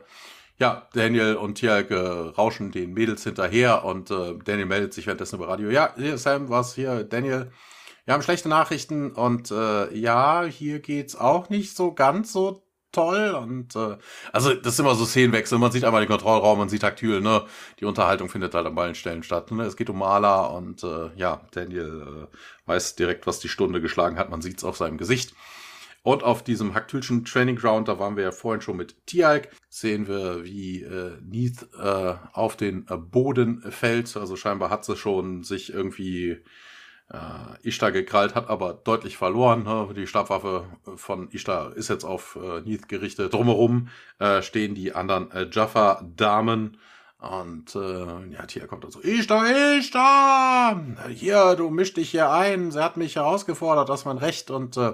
ja, 0.59 0.87
Daniel 0.93 1.35
und 1.35 1.55
Tiag 1.55 1.91
äh, 1.91 1.95
rauschen 1.95 2.71
den 2.71 2.93
Mädels 2.93 3.23
hinterher 3.23 3.85
und 3.85 4.09
äh, 4.11 4.35
Daniel 4.43 4.65
meldet 4.65 4.93
sich 4.93 5.05
währenddessen 5.05 5.35
über 5.35 5.49
Radio. 5.49 5.69
Ja, 5.69 5.93
hier 5.95 6.17
Sam, 6.17 6.49
was 6.49 6.73
hier, 6.73 7.03
Daniel. 7.03 7.51
Wir 8.05 8.13
haben 8.13 8.23
schlechte 8.23 8.49
Nachrichten 8.49 9.11
und 9.11 9.51
äh, 9.51 9.93
ja, 9.93 10.43
hier 10.45 10.79
geht's 10.79 11.15
auch 11.15 11.49
nicht 11.49 11.75
so 11.75 11.93
ganz 11.93 12.31
so 12.31 12.63
toll 12.91 13.31
und 13.31 13.75
äh, 13.75 13.97
also 14.31 14.53
das 14.53 14.73
ist 14.73 14.79
immer 14.79 14.95
so 14.95 15.05
Szenenwechsel. 15.05 15.59
Man 15.59 15.71
sieht 15.71 15.83
einmal 15.83 16.01
den 16.01 16.09
Kontrollraum, 16.09 16.57
man 16.57 16.69
sieht 16.69 16.81
taktil, 16.81 17.21
ne? 17.21 17.43
Die 17.79 17.85
Unterhaltung 17.85 18.29
findet 18.29 18.55
halt 18.55 18.65
an 18.65 18.75
beiden 18.75 18.95
Stellen 18.95 19.23
statt. 19.23 19.51
Ne? 19.51 19.63
Es 19.63 19.75
geht 19.75 19.89
um 19.89 19.99
Maler 19.99 20.51
und 20.53 20.83
äh, 20.83 21.11
ja, 21.15 21.41
Daniel 21.51 22.27
äh, 22.31 22.37
weiß 22.67 22.95
direkt, 22.95 23.27
was 23.27 23.39
die 23.39 23.49
Stunde 23.49 23.81
geschlagen 23.81 24.17
hat. 24.17 24.29
Man 24.29 24.41
sieht's 24.41 24.63
auf 24.63 24.77
seinem 24.77 24.97
Gesicht. 24.97 25.33
Und 26.07 26.23
auf 26.23 26.41
diesem 26.41 26.73
Haktülchen 26.73 27.25
Training 27.25 27.57
Ground, 27.57 27.89
da 27.89 27.99
waren 27.99 28.15
wir 28.15 28.23
ja 28.23 28.31
vorhin 28.31 28.61
schon 28.61 28.77
mit 28.77 28.95
Tialk, 29.07 29.49
sehen 29.67 30.07
wir, 30.07 30.45
wie 30.45 30.81
äh, 30.81 31.17
Neath 31.21 31.67
äh, 31.77 32.13
auf 32.31 32.55
den 32.55 32.87
äh, 32.87 32.95
Boden 32.95 33.61
fällt. 33.69 34.15
Also 34.15 34.37
scheinbar 34.37 34.69
hat 34.69 34.85
sie 34.85 34.95
schon 34.95 35.43
sich 35.43 35.73
irgendwie 35.73 36.37
äh, 37.11 37.67
Ishtar 37.67 37.91
gekrallt, 37.91 38.35
hat 38.35 38.49
aber 38.49 38.73
deutlich 38.73 39.17
verloren. 39.17 39.63
Ne? 39.63 39.89
Die 39.97 40.07
Stabwaffe 40.07 40.63
von 40.95 41.29
Ishtar 41.31 41.75
ist 41.75 41.89
jetzt 41.89 42.05
auf 42.05 42.39
äh, 42.41 42.61
Neath 42.61 42.87
gerichtet. 42.87 43.33
Drumherum 43.33 43.89
äh, 44.19 44.41
stehen 44.41 44.75
die 44.75 44.93
anderen 44.93 45.29
äh, 45.31 45.49
Jaffa-Damen. 45.51 46.77
Und 47.19 47.75
äh, 47.75 48.29
ja, 48.31 48.45
Tia 48.45 48.65
kommt 48.67 48.85
dann 48.85 48.91
so, 48.91 49.01
Ishtar, 49.01 49.43
Ishtar! 49.77 50.81
Hier, 51.09 51.55
du 51.55 51.69
misch 51.69 51.93
dich 51.93 52.11
hier 52.11 52.31
ein. 52.31 52.71
Sie 52.71 52.81
hat 52.81 52.95
mich 52.95 53.17
herausgefordert, 53.17 53.89
das 53.89 54.01
ist 54.01 54.05
mein 54.05 54.19
Recht. 54.19 54.51
Und 54.51 54.77
äh, 54.77 54.93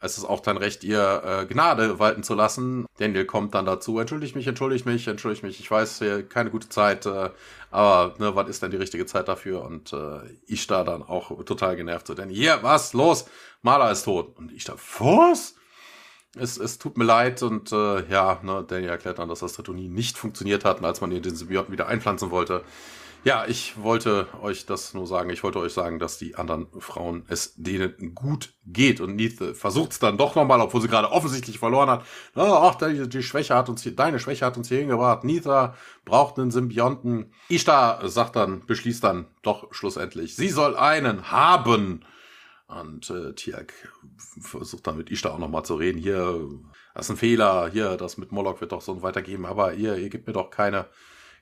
es 0.00 0.16
ist 0.16 0.24
auch 0.24 0.40
dein 0.40 0.56
Recht, 0.56 0.84
ihr 0.84 1.22
äh, 1.24 1.46
Gnade 1.46 1.98
walten 1.98 2.22
zu 2.22 2.34
lassen. 2.34 2.86
Daniel 2.98 3.24
kommt 3.24 3.54
dann 3.54 3.66
dazu, 3.66 3.98
entschuldigt 3.98 4.36
mich, 4.36 4.46
entschuldigt 4.46 4.86
mich, 4.86 5.06
entschuldigt 5.08 5.42
mich, 5.42 5.58
ich 5.58 5.70
weiß, 5.70 5.98
hier 5.98 6.28
keine 6.28 6.50
gute 6.50 6.68
Zeit, 6.68 7.06
äh, 7.06 7.30
aber 7.70 8.14
ne, 8.18 8.34
was 8.36 8.48
ist 8.48 8.62
denn 8.62 8.70
die 8.70 8.76
richtige 8.76 9.06
Zeit 9.06 9.28
dafür? 9.28 9.64
Und 9.64 9.92
äh, 9.92 10.20
ich 10.46 10.66
da 10.66 10.84
dann 10.84 11.02
auch 11.02 11.44
total 11.44 11.76
genervt 11.76 12.06
so, 12.06 12.14
denn 12.14 12.30
hier, 12.30 12.58
was, 12.62 12.92
los, 12.92 13.26
Maler 13.62 13.90
ist 13.90 14.04
tot. 14.04 14.36
Und 14.36 14.52
ich 14.52 14.64
da, 14.64 14.74
was? 14.98 15.54
Es, 16.36 16.58
es 16.58 16.78
tut 16.78 16.96
mir 16.96 17.04
leid 17.04 17.42
und 17.42 17.72
äh, 17.72 18.08
ja, 18.08 18.38
ne, 18.42 18.64
Daniel 18.66 18.90
erklärt 18.90 19.18
dann, 19.18 19.28
dass 19.28 19.40
das 19.40 19.54
Tritonin 19.54 19.92
nicht 19.92 20.16
funktioniert 20.16 20.64
hat 20.64 20.84
als 20.84 21.00
man 21.00 21.10
ihn 21.10 21.22
den 21.22 21.34
Symbionten 21.34 21.72
wieder 21.72 21.88
einpflanzen 21.88 22.30
wollte, 22.30 22.64
ja, 23.24 23.46
ich 23.46 23.82
wollte 23.82 24.28
euch 24.42 24.64
das 24.64 24.94
nur 24.94 25.06
sagen. 25.06 25.30
Ich 25.30 25.42
wollte 25.42 25.58
euch 25.58 25.72
sagen, 25.72 25.98
dass 25.98 26.18
die 26.18 26.36
anderen 26.36 26.68
Frauen 26.78 27.24
es 27.28 27.54
denen 27.56 28.14
gut 28.14 28.54
geht. 28.64 29.00
Und 29.00 29.16
Neith 29.16 29.56
versucht 29.56 29.92
es 29.92 29.98
dann 29.98 30.16
doch 30.16 30.34
nochmal, 30.34 30.60
obwohl 30.60 30.80
sie 30.80 30.88
gerade 30.88 31.10
offensichtlich 31.10 31.58
verloren 31.58 31.90
hat. 31.90 32.04
Ach, 32.36 32.76
die, 32.76 33.08
die, 33.08 33.22
Schwäche 33.22 33.54
hat 33.54 33.68
uns 33.68 33.82
hier, 33.82 33.94
deine 33.94 34.20
Schwäche 34.20 34.46
hat 34.46 34.56
uns 34.56 34.68
hier 34.68 34.78
hingebracht. 34.78 35.24
Neitha 35.24 35.74
braucht 36.04 36.38
einen 36.38 36.50
Symbionten. 36.50 37.32
Ishtar 37.48 38.08
sagt 38.08 38.36
dann, 38.36 38.64
beschließt 38.66 39.02
dann 39.02 39.26
doch 39.42 39.72
schlussendlich, 39.72 40.36
sie 40.36 40.48
soll 40.48 40.76
einen 40.76 41.30
haben. 41.30 42.04
Und 42.68 43.08
äh, 43.08 43.32
Tiak 43.32 43.72
versucht 44.40 44.86
dann 44.86 44.98
mit 44.98 45.10
Ishtar 45.10 45.32
auch 45.32 45.38
nochmal 45.38 45.64
zu 45.64 45.74
reden. 45.74 45.98
Hier, 45.98 46.48
das 46.94 47.06
ist 47.06 47.10
ein 47.10 47.16
Fehler. 47.16 47.70
Hier, 47.72 47.96
das 47.96 48.18
mit 48.18 48.30
Moloch 48.30 48.60
wird 48.60 48.72
doch 48.72 48.82
so 48.82 49.02
weitergeben. 49.02 49.46
Aber 49.46 49.72
ihr, 49.72 49.96
ihr 49.96 50.10
gebt 50.10 50.26
mir 50.26 50.34
doch 50.34 50.50
keine 50.50 50.86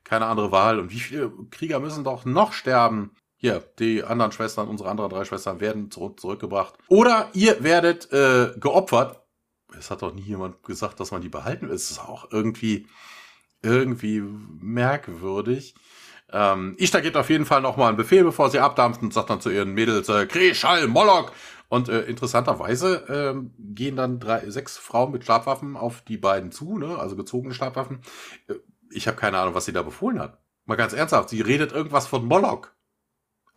keine 0.06 0.26
andere 0.26 0.52
Wahl. 0.52 0.78
Und 0.78 0.90
wie 0.90 1.00
viele 1.00 1.32
Krieger 1.50 1.80
müssen 1.80 2.04
doch 2.04 2.24
noch 2.24 2.52
sterben? 2.52 3.10
Hier, 3.36 3.62
die 3.78 4.02
anderen 4.02 4.32
Schwestern, 4.32 4.68
unsere 4.68 4.88
anderen 4.88 5.10
drei 5.10 5.24
Schwestern 5.24 5.60
werden 5.60 5.90
zurück, 5.90 6.18
zurückgebracht. 6.18 6.74
Oder 6.88 7.28
ihr 7.34 7.62
werdet 7.62 8.10
äh, 8.12 8.52
geopfert. 8.58 9.20
Es 9.78 9.90
hat 9.90 10.00
doch 10.00 10.14
nie 10.14 10.22
jemand 10.22 10.62
gesagt, 10.62 11.00
dass 11.00 11.10
man 11.10 11.20
die 11.20 11.28
behalten 11.28 11.68
will. 11.68 11.74
Es 11.74 11.90
ist 11.90 11.98
auch 11.98 12.30
irgendwie, 12.32 12.86
irgendwie 13.62 14.20
merkwürdig. 14.20 15.74
Ähm, 16.32 16.76
Ishtar 16.78 17.02
gibt 17.02 17.16
auf 17.16 17.28
jeden 17.28 17.44
Fall 17.44 17.60
nochmal 17.60 17.88
einen 17.88 17.96
Befehl, 17.96 18.24
bevor 18.24 18.48
sie 18.50 18.58
abdampft 18.58 19.02
und 19.02 19.12
sagt 19.12 19.28
dann 19.28 19.40
zu 19.40 19.50
ihren 19.50 19.74
Mädels, 19.74 20.08
äh, 20.08 20.26
Krishal, 20.26 20.86
Moloch. 20.86 21.30
Und 21.68 21.88
äh, 21.88 22.02
interessanterweise 22.02 23.08
äh, 23.08 23.48
gehen 23.58 23.96
dann 23.96 24.20
drei, 24.20 24.48
sechs 24.50 24.76
Frauen 24.76 25.10
mit 25.10 25.24
Stabwaffen 25.24 25.76
auf 25.76 26.00
die 26.02 26.16
beiden 26.16 26.52
zu, 26.52 26.78
ne? 26.78 26.96
also 26.98 27.16
gezogene 27.16 27.54
Stabwaffen. 27.54 28.02
Äh, 28.48 28.54
ich 28.96 29.06
habe 29.06 29.16
keine 29.16 29.38
Ahnung, 29.38 29.54
was 29.54 29.66
sie 29.66 29.72
da 29.72 29.82
befohlen 29.82 30.18
hat. 30.18 30.38
Mal 30.64 30.76
ganz 30.76 30.92
ernsthaft, 30.92 31.28
sie 31.28 31.40
redet 31.40 31.72
irgendwas 31.72 32.06
von 32.06 32.24
Moloch. 32.24 32.68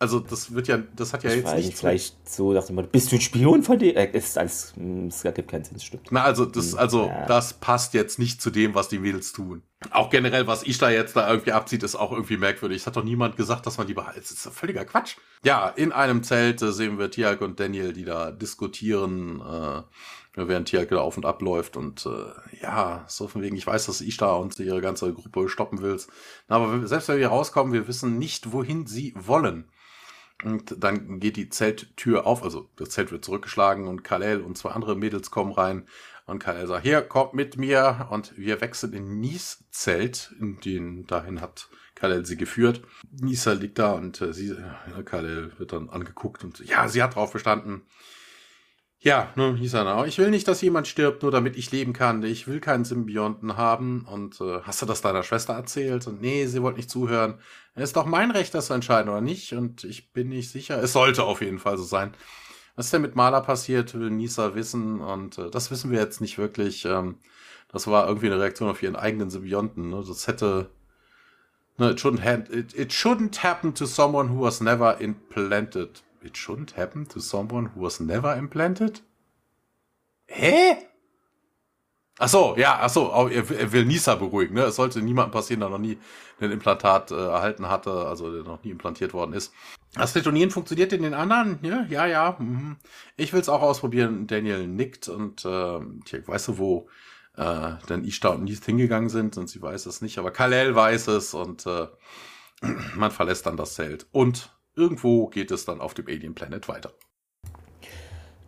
Also 0.02 0.18
das 0.18 0.54
wird 0.54 0.66
ja, 0.66 0.78
das 0.96 1.12
hat 1.12 1.24
ja 1.24 1.30
ich 1.30 1.44
jetzt 1.44 1.54
nicht. 1.54 1.76
Vielleicht 1.76 2.26
so, 2.26 2.54
dachte 2.54 2.72
man, 2.72 2.88
bist 2.88 3.12
du 3.12 3.16
ein 3.16 3.20
Spion 3.20 3.62
von 3.62 3.78
dir? 3.78 3.94
Äh, 3.94 4.16
ist 4.16 4.38
alles, 4.38 4.72
hm, 4.74 5.08
es 5.08 5.22
gibt 5.22 5.50
keinen 5.50 5.64
Sinn, 5.64 5.78
stimmt. 5.78 6.06
Na, 6.10 6.22
also 6.22 6.46
das, 6.46 6.72
hm, 6.72 6.78
also 6.78 7.06
ja. 7.08 7.26
das 7.26 7.52
passt 7.52 7.92
jetzt 7.92 8.18
nicht 8.18 8.40
zu 8.40 8.50
dem, 8.50 8.74
was 8.74 8.88
die 8.88 8.98
Mädels 8.98 9.32
tun. 9.32 9.62
Auch 9.90 10.08
generell, 10.08 10.46
was 10.46 10.62
ich 10.62 10.78
da 10.78 10.88
jetzt 10.88 11.16
da 11.16 11.28
irgendwie 11.28 11.52
abzieht, 11.52 11.82
ist 11.82 11.96
auch 11.96 12.12
irgendwie 12.12 12.38
merkwürdig. 12.38 12.78
Es 12.78 12.86
hat 12.86 12.96
doch 12.96 13.04
niemand 13.04 13.36
gesagt, 13.36 13.66
dass 13.66 13.76
man 13.76 13.86
die 13.86 13.94
behalten. 13.94 14.20
Das 14.20 14.30
ist 14.30 14.48
völliger 14.54 14.86
Quatsch. 14.86 15.16
Ja, 15.44 15.68
in 15.68 15.92
einem 15.92 16.22
Zelt 16.22 16.62
äh, 16.62 16.72
sehen 16.72 16.98
wir 16.98 17.10
Tiag 17.10 17.42
und 17.42 17.60
Daniel, 17.60 17.92
die 17.92 18.06
da 18.06 18.30
diskutieren. 18.30 19.42
Äh, 19.42 19.82
während 20.34 20.68
Tiakel 20.68 20.98
auf 20.98 21.16
und 21.16 21.26
ab 21.26 21.42
läuft 21.42 21.76
und 21.76 22.06
äh, 22.06 22.62
ja, 22.62 23.04
so 23.08 23.26
von 23.26 23.42
wegen, 23.42 23.56
ich 23.56 23.66
weiß, 23.66 23.86
dass 23.86 24.00
Ishtar 24.00 24.38
und 24.38 24.58
ihre 24.58 24.80
ganze 24.80 25.12
Gruppe 25.12 25.48
stoppen 25.48 25.82
willst. 25.82 26.10
Aber 26.48 26.86
selbst 26.86 27.08
wenn 27.08 27.18
wir 27.18 27.28
rauskommen, 27.28 27.72
wir 27.72 27.88
wissen 27.88 28.18
nicht, 28.18 28.52
wohin 28.52 28.86
sie 28.86 29.12
wollen. 29.16 29.68
Und 30.44 30.82
dann 30.82 31.20
geht 31.20 31.36
die 31.36 31.50
Zelttür 31.50 32.26
auf, 32.26 32.42
also 32.42 32.70
das 32.76 32.90
Zelt 32.90 33.12
wird 33.12 33.24
zurückgeschlagen 33.24 33.88
und 33.88 34.04
Kalel 34.04 34.40
und 34.40 34.56
zwei 34.56 34.70
andere 34.70 34.96
Mädels 34.96 35.30
kommen 35.30 35.52
rein. 35.52 35.86
Und 36.26 36.38
Kalel 36.38 36.66
sagt, 36.66 36.84
hier, 36.84 37.02
kommt 37.02 37.34
mit 37.34 37.56
mir. 37.56 38.08
Und 38.10 38.36
wir 38.38 38.60
wechseln 38.60 38.92
in 38.92 39.20
Nies 39.20 39.64
Zelt, 39.70 40.34
in 40.38 40.60
den 40.60 41.06
dahin 41.06 41.40
hat 41.40 41.68
Kalel 42.00 42.24
sie 42.24 42.36
geführt. 42.36 42.82
Nisa 43.10 43.52
liegt 43.52 43.78
da 43.78 43.92
und 43.92 44.20
äh, 44.22 44.32
sie, 44.32 44.50
äh, 44.50 45.02
Kalel 45.04 45.52
wird 45.58 45.72
dann 45.72 45.90
angeguckt 45.90 46.42
und 46.44 46.58
ja, 46.60 46.88
sie 46.88 47.02
hat 47.02 47.14
drauf 47.14 47.32
bestanden. 47.32 47.82
Ja, 49.02 49.32
ne, 49.34 49.56
hieß 49.56 49.74
er 49.74 49.96
auch. 49.96 50.04
Ich 50.04 50.18
will 50.18 50.28
nicht, 50.30 50.46
dass 50.46 50.60
jemand 50.60 50.86
stirbt, 50.86 51.22
nur 51.22 51.32
damit 51.32 51.56
ich 51.56 51.70
leben 51.70 51.94
kann. 51.94 52.22
Ich 52.22 52.46
will 52.46 52.60
keinen 52.60 52.84
Symbionten 52.84 53.56
haben. 53.56 54.04
Und 54.04 54.38
äh, 54.42 54.60
hast 54.62 54.82
du 54.82 54.86
das 54.86 55.00
deiner 55.00 55.22
Schwester 55.22 55.54
erzählt? 55.54 56.06
Und 56.06 56.20
nee, 56.20 56.44
sie 56.44 56.60
wollte 56.60 56.76
nicht 56.76 56.90
zuhören. 56.90 57.38
Es 57.74 57.84
ist 57.84 57.96
doch 57.96 58.04
mein 58.04 58.30
Recht, 58.30 58.54
das 58.54 58.66
zu 58.66 58.74
entscheiden, 58.74 59.08
oder 59.08 59.22
nicht? 59.22 59.54
Und 59.54 59.84
ich 59.84 60.12
bin 60.12 60.28
nicht 60.28 60.50
sicher. 60.50 60.82
Es 60.82 60.92
sollte 60.92 61.24
auf 61.24 61.40
jeden 61.40 61.58
Fall 61.58 61.78
so 61.78 61.84
sein. 61.84 62.12
Was 62.76 62.86
ist 62.86 62.92
denn 62.92 63.00
mit 63.00 63.16
Maler 63.16 63.40
passiert, 63.40 63.94
will 63.94 64.10
Nisa 64.10 64.54
wissen. 64.54 65.00
Und 65.00 65.38
äh, 65.38 65.50
das 65.50 65.70
wissen 65.70 65.90
wir 65.90 65.98
jetzt 65.98 66.20
nicht 66.20 66.36
wirklich. 66.36 66.84
Ähm, 66.84 67.16
das 67.72 67.86
war 67.86 68.06
irgendwie 68.06 68.26
eine 68.26 68.40
Reaktion 68.40 68.68
auf 68.68 68.82
ihren 68.82 68.96
eigenen 68.96 69.30
Symbionten. 69.30 69.88
Ne? 69.88 70.04
Das 70.06 70.26
hätte. 70.26 70.68
Ne, 71.78 71.92
it, 71.92 71.98
shouldn't 71.98 72.52
it, 72.52 72.74
it 72.74 72.90
shouldn't 72.92 73.42
happen 73.42 73.74
to 73.74 73.86
someone 73.86 74.28
who 74.28 74.42
was 74.42 74.60
never 74.60 75.00
implanted 75.00 76.02
It 76.22 76.36
shouldn't 76.36 76.76
happen 76.76 77.06
to 77.08 77.20
someone 77.20 77.70
who 77.74 77.82
was 77.82 78.00
never 78.00 78.36
implanted? 78.36 79.00
Hä? 80.26 80.86
Ach 82.18 82.28
so, 82.28 82.54
ja, 82.58 82.78
ach 82.82 82.90
so, 82.90 83.08
er, 83.30 83.72
will 83.72 83.86
Nisa 83.86 84.14
beruhigen, 84.14 84.54
ne? 84.54 84.64
Es 84.64 84.76
sollte 84.76 85.00
niemandem 85.00 85.32
passieren, 85.32 85.60
der 85.60 85.70
noch 85.70 85.78
nie 85.78 85.98
ein 86.38 86.50
Implantat 86.50 87.10
äh, 87.12 87.14
erhalten 87.14 87.70
hatte, 87.70 88.06
also 88.06 88.30
der 88.30 88.42
noch 88.42 88.62
nie 88.62 88.70
implantiert 88.70 89.14
worden 89.14 89.32
ist. 89.32 89.54
Das 89.94 90.12
Detonieren 90.12 90.50
funktioniert 90.50 90.92
in 90.92 91.02
den 91.02 91.14
anderen, 91.14 91.58
ja, 91.62 91.86
ja, 91.88 92.06
ja. 92.06 92.36
Mhm. 92.38 92.76
Ich 93.16 93.32
will 93.32 93.40
es 93.40 93.48
auch 93.48 93.62
ausprobieren. 93.62 94.26
Daniel 94.26 94.66
nickt 94.66 95.08
und 95.08 95.46
äh, 95.46 95.80
tja, 96.04 96.18
weißt 96.26 96.48
du, 96.48 96.58
wo 96.58 96.88
äh, 97.36 97.72
denn 97.88 98.04
Ishtar 98.04 98.34
und 98.34 98.44
Neith 98.44 98.66
hingegangen 98.66 99.08
sind 99.08 99.38
und 99.38 99.48
sie 99.48 99.62
weiß 99.62 99.86
es 99.86 100.02
nicht, 100.02 100.18
aber 100.18 100.30
Kalel 100.30 100.74
weiß 100.74 101.08
es 101.08 101.32
und 101.32 101.64
äh, 101.66 101.86
man 102.96 103.10
verlässt 103.10 103.46
dann 103.46 103.56
das 103.56 103.74
Zelt. 103.74 104.06
Und 104.12 104.52
irgendwo 104.80 105.26
geht 105.28 105.50
es 105.50 105.64
dann 105.64 105.80
auf 105.80 105.94
dem 105.94 106.06
Alien 106.08 106.34
Planet 106.34 106.66
weiter. 106.68 106.92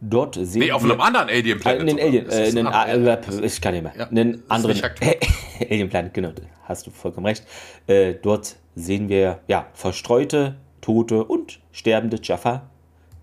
Dort 0.00 0.34
sehen 0.34 0.62
nee, 0.62 0.72
auf 0.72 0.82
einem 0.82 1.00
anderen 1.00 1.28
Alien 1.28 1.60
Planet. 1.60 1.96
Äh, 1.96 2.02
Alien, 2.02 2.28
äh, 2.28 2.48
in 2.48 2.56
den, 2.56 2.66
äh, 2.66 3.46
ich 3.46 3.60
kann 3.60 3.72
nicht 3.72 3.84
mehr. 3.84 3.92
Ja, 3.96 4.08
einen 4.08 4.42
anderen 4.48 4.82
Alien 5.70 5.88
Planet, 5.88 6.12
genau, 6.12 6.32
hast 6.64 6.86
du 6.86 6.90
vollkommen 6.90 7.26
recht. 7.26 7.46
Äh, 7.86 8.14
dort 8.14 8.56
sehen 8.74 9.08
wir 9.08 9.40
ja 9.46 9.68
verstreute, 9.74 10.56
tote 10.80 11.22
und 11.22 11.60
sterbende 11.70 12.18
Jaffa. 12.20 12.68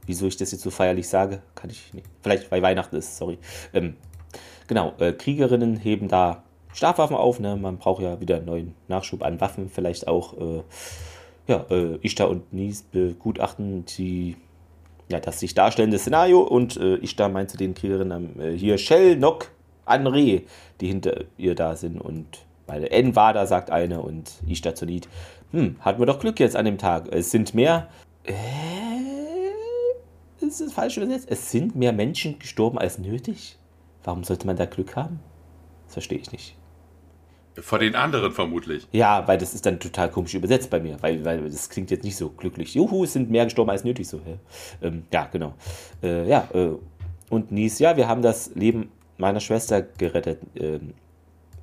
Wieso 0.05 0.27
ich 0.27 0.37
das 0.37 0.51
jetzt 0.51 0.61
so 0.61 0.69
feierlich 0.69 1.09
sage, 1.09 1.41
kann 1.53 1.69
ich 1.69 1.93
nicht. 1.93 2.07
Vielleicht 2.21 2.49
weil 2.49 2.61
Weihnachten 2.61 2.95
ist, 2.95 3.17
sorry. 3.17 3.39
Ähm, 3.73 3.97
genau, 4.67 4.93
äh, 4.99 5.11
Kriegerinnen 5.11 5.75
heben 5.75 6.07
da 6.07 6.43
Stabwaffen 6.73 7.17
auf. 7.17 7.39
Ne? 7.41 7.57
Man 7.57 7.77
braucht 7.77 8.01
ja 8.01 8.21
wieder 8.21 8.37
einen 8.37 8.45
neuen 8.45 8.75
Nachschub 8.87 9.21
an 9.23 9.41
Waffen, 9.41 9.69
vielleicht 9.69 10.07
auch 10.07 10.33
äh, 10.37 10.63
ja, 11.49 11.65
äh, 11.69 11.97
Ishtar 12.01 12.29
und 12.29 12.53
Nies 12.53 12.83
begutachten 12.83 13.83
die, 13.85 14.37
ja, 15.09 15.19
das 15.19 15.39
sich 15.39 15.55
darstellende 15.55 15.97
Szenario 15.97 16.41
und 16.41 16.77
äh, 16.77 16.95
Ishtar 16.97 17.27
meint 17.27 17.49
zu 17.49 17.57
den 17.57 17.73
Kriegerinnen 17.73 18.39
äh, 18.39 18.51
hier 18.55 18.77
Shell, 18.77 19.17
Nock, 19.17 19.51
Anre, 19.85 20.43
die 20.79 20.87
hinter 20.87 21.23
ihr 21.37 21.55
da 21.55 21.75
sind 21.75 21.99
und 21.99 22.45
weil 22.67 22.85
N 22.85 23.15
war 23.15 23.33
da, 23.33 23.47
sagt 23.47 23.71
eine 23.71 24.01
und 24.01 24.31
Ishtar 24.47 24.75
zu 24.75 24.85
Lied, 24.85 25.09
hm, 25.51 25.77
hatten 25.79 25.99
wir 25.99 26.05
doch 26.05 26.19
Glück 26.19 26.39
jetzt 26.39 26.55
an 26.55 26.65
dem 26.65 26.77
Tag. 26.77 27.07
Es 27.11 27.31
sind 27.31 27.55
mehr, 27.55 27.89
äh, 28.23 28.33
ist 30.45 30.61
das 30.61 30.71
falsch 30.71 30.97
übersetzt? 30.97 31.27
Es 31.31 31.49
sind 31.49 31.75
mehr 31.75 31.93
Menschen 31.93 32.37
gestorben 32.37 32.77
als 32.77 32.99
nötig. 32.99 33.57
Warum 34.03 34.23
sollte 34.23 34.45
man 34.45 34.55
da 34.55 34.65
Glück 34.65 34.95
haben? 34.95 35.19
Das 35.85 35.93
verstehe 35.93 36.19
ich 36.19 36.31
nicht. 36.31 36.55
Vor 37.61 37.79
den 37.79 37.95
anderen 37.95 38.31
vermutlich. 38.31 38.87
Ja, 38.91 39.27
weil 39.27 39.37
das 39.37 39.53
ist 39.53 39.65
dann 39.65 39.79
total 39.79 40.09
komisch 40.09 40.33
übersetzt 40.33 40.69
bei 40.69 40.79
mir, 40.79 40.97
weil, 41.01 41.23
weil 41.25 41.49
das 41.49 41.69
klingt 41.69 41.91
jetzt 41.91 42.03
nicht 42.03 42.15
so 42.15 42.29
glücklich. 42.29 42.75
Juhu, 42.75 43.03
es 43.03 43.13
sind 43.13 43.29
mehr 43.29 43.45
gestorben 43.45 43.71
als 43.71 43.83
nötig. 43.83 44.07
So, 44.07 44.21
ähm, 44.81 45.03
ja, 45.11 45.27
genau. 45.31 45.53
Äh, 46.03 46.27
ja, 46.27 46.47
äh, 46.53 46.69
und 47.29 47.51
Nies, 47.51 47.79
ja, 47.79 47.95
wir 47.97 48.07
haben 48.07 48.21
das 48.21 48.55
Leben 48.55 48.91
meiner 49.17 49.39
Schwester 49.39 49.81
gerettet. 49.81 50.39
Ähm, 50.55 50.93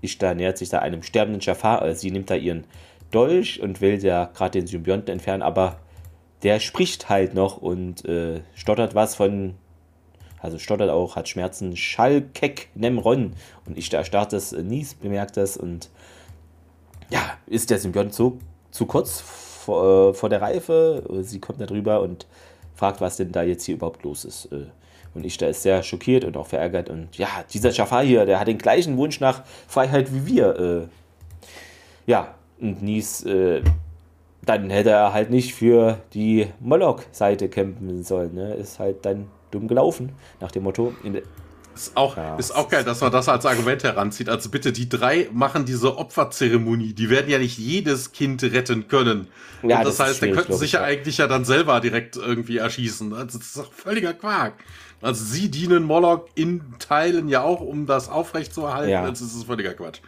Ishtar 0.02 0.34
nähert 0.34 0.58
sich 0.58 0.68
da 0.68 0.78
einem 0.78 1.02
sterbenden 1.02 1.40
Jafar. 1.40 1.84
Äh, 1.84 1.94
sie 1.94 2.10
nimmt 2.10 2.30
da 2.30 2.34
ihren 2.34 2.64
Dolch 3.10 3.60
und 3.60 3.80
will 3.80 4.02
ja 4.04 4.26
gerade 4.26 4.60
den 4.60 4.66
Symbionten 4.66 5.12
entfernen, 5.12 5.42
aber 5.42 5.78
der 6.42 6.60
spricht 6.60 7.08
halt 7.08 7.34
noch 7.34 7.56
und 7.56 8.04
äh, 8.04 8.40
stottert 8.54 8.94
was 8.94 9.14
von 9.14 9.54
also 10.40 10.58
stottert 10.58 10.90
auch, 10.90 11.16
hat 11.16 11.28
Schmerzen. 11.28 11.76
Schalkek 11.76 12.68
Nemron. 12.74 13.32
Und 13.66 13.78
ich 13.78 13.92
erstarrt 13.92 14.32
es, 14.32 14.52
äh, 14.52 14.62
Nies 14.62 14.94
bemerkt 14.94 15.36
das 15.36 15.56
und 15.56 15.90
ja, 17.10 17.20
ist 17.46 17.70
der 17.70 17.78
Symbiont 17.78 18.14
so 18.14 18.38
zu 18.70 18.86
kurz 18.86 19.20
vor, 19.20 20.10
äh, 20.10 20.14
vor 20.14 20.28
der 20.28 20.42
Reife? 20.42 21.02
Sie 21.22 21.40
kommt 21.40 21.60
da 21.60 21.66
drüber 21.66 22.00
und 22.00 22.26
fragt, 22.74 23.00
was 23.00 23.16
denn 23.16 23.32
da 23.32 23.42
jetzt 23.42 23.64
hier 23.64 23.76
überhaupt 23.76 24.02
los 24.02 24.24
ist. 24.24 24.46
Äh, 24.52 24.66
und 25.14 25.24
ich 25.24 25.38
da 25.38 25.46
ist 25.46 25.62
sehr 25.62 25.82
schockiert 25.82 26.24
und 26.24 26.36
auch 26.36 26.46
verärgert. 26.46 26.90
Und 26.90 27.16
ja, 27.16 27.28
dieser 27.52 27.70
Jafar 27.70 28.04
hier, 28.04 28.26
der 28.26 28.38
hat 28.38 28.48
den 28.48 28.58
gleichen 28.58 28.96
Wunsch 28.98 29.18
nach 29.18 29.44
Freiheit 29.66 30.12
wie 30.12 30.26
wir. 30.26 30.58
Äh, 30.58 30.88
ja, 32.06 32.34
und 32.60 32.82
Nies, 32.82 33.24
äh, 33.24 33.62
dann 34.44 34.70
hätte 34.70 34.90
er 34.90 35.12
halt 35.12 35.30
nicht 35.30 35.54
für 35.54 35.98
die 36.12 36.48
Moloch-Seite 36.60 37.48
kämpfen 37.48 38.04
sollen. 38.04 38.34
Ne? 38.34 38.54
Ist 38.54 38.78
halt 38.78 39.04
dann 39.06 39.28
dumm 39.56 39.68
gelaufen, 39.68 40.12
nach 40.40 40.52
dem 40.52 40.62
Motto. 40.62 40.94
Ist 41.74 41.94
auch, 41.94 42.16
ja. 42.16 42.36
ist 42.36 42.56
auch 42.56 42.70
geil, 42.70 42.84
dass 42.84 43.02
man 43.02 43.12
das 43.12 43.28
als 43.28 43.44
Argument 43.44 43.84
heranzieht. 43.84 44.30
Also 44.30 44.48
bitte, 44.48 44.72
die 44.72 44.88
drei 44.88 45.28
machen 45.30 45.66
diese 45.66 45.98
Opferzeremonie. 45.98 46.94
Die 46.94 47.10
werden 47.10 47.30
ja 47.30 47.38
nicht 47.38 47.58
jedes 47.58 48.12
Kind 48.12 48.42
retten 48.42 48.88
können. 48.88 49.28
Ja, 49.62 49.84
das, 49.84 49.98
das 49.98 50.08
heißt, 50.08 50.22
die 50.22 50.30
könnten 50.30 50.54
sich 50.54 50.72
ja 50.72 50.82
eigentlich 50.82 51.18
ja 51.18 51.26
dann 51.26 51.44
selber 51.44 51.80
direkt 51.80 52.16
irgendwie 52.16 52.56
erschießen. 52.56 53.12
Also 53.12 53.36
das 53.36 53.48
ist 53.48 53.58
doch 53.58 53.72
völliger 53.74 54.14
Quark. 54.14 54.54
Also 55.02 55.22
sie 55.22 55.50
dienen 55.50 55.82
Moloch 55.82 56.26
in 56.34 56.62
Teilen 56.78 57.28
ja 57.28 57.42
auch, 57.42 57.60
um 57.60 57.84
das 57.84 58.08
aufrechtzuerhalten. 58.08 58.90
Ja. 58.90 59.06
Das 59.06 59.20
ist 59.20 59.44
völliger 59.44 59.74
Quatsch. 59.74 60.00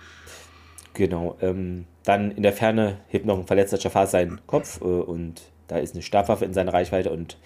Genau. 0.95 1.37
Ähm, 1.43 1.85
dann 2.05 2.31
in 2.31 2.43
der 2.43 2.55
Ferne 2.55 2.99
hebt 3.09 3.27
noch 3.27 3.39
ein 3.39 3.47
verletzter 3.47 3.79
Jafar 3.79 4.07
seinen 4.07 4.41
Kopf 4.47 4.81
äh, 4.81 4.85
und 4.85 5.43
da 5.67 5.77
ist 5.77 5.95
eine 5.95 6.03
Stabwaffe 6.03 6.47
in 6.47 6.55
seiner 6.55 6.73
Reichweite 6.73 7.11
und 7.11 7.37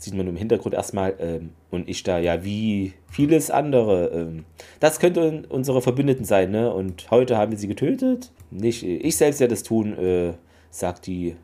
sieht 0.00 0.14
man 0.14 0.26
im 0.26 0.36
Hintergrund 0.36 0.74
erstmal. 0.74 1.14
Ähm, 1.18 1.50
und 1.70 1.88
ich 1.88 2.02
da, 2.02 2.18
ja, 2.18 2.44
wie 2.44 2.94
vieles 3.10 3.50
andere. 3.50 4.08
Ähm, 4.08 4.44
das 4.80 4.98
könnte 4.98 5.44
unsere 5.48 5.82
Verbündeten 5.82 6.24
sein, 6.24 6.50
ne? 6.50 6.72
Und 6.72 7.10
heute 7.10 7.36
haben 7.36 7.52
wir 7.52 7.58
sie 7.58 7.68
getötet. 7.68 8.32
Nicht 8.50 8.82
ich 8.82 9.16
selbst 9.16 9.40
werde 9.40 9.54
das 9.54 9.62
tun, 9.62 9.96
äh, 9.96 10.32
sagt 10.70 11.06
die, 11.06 11.36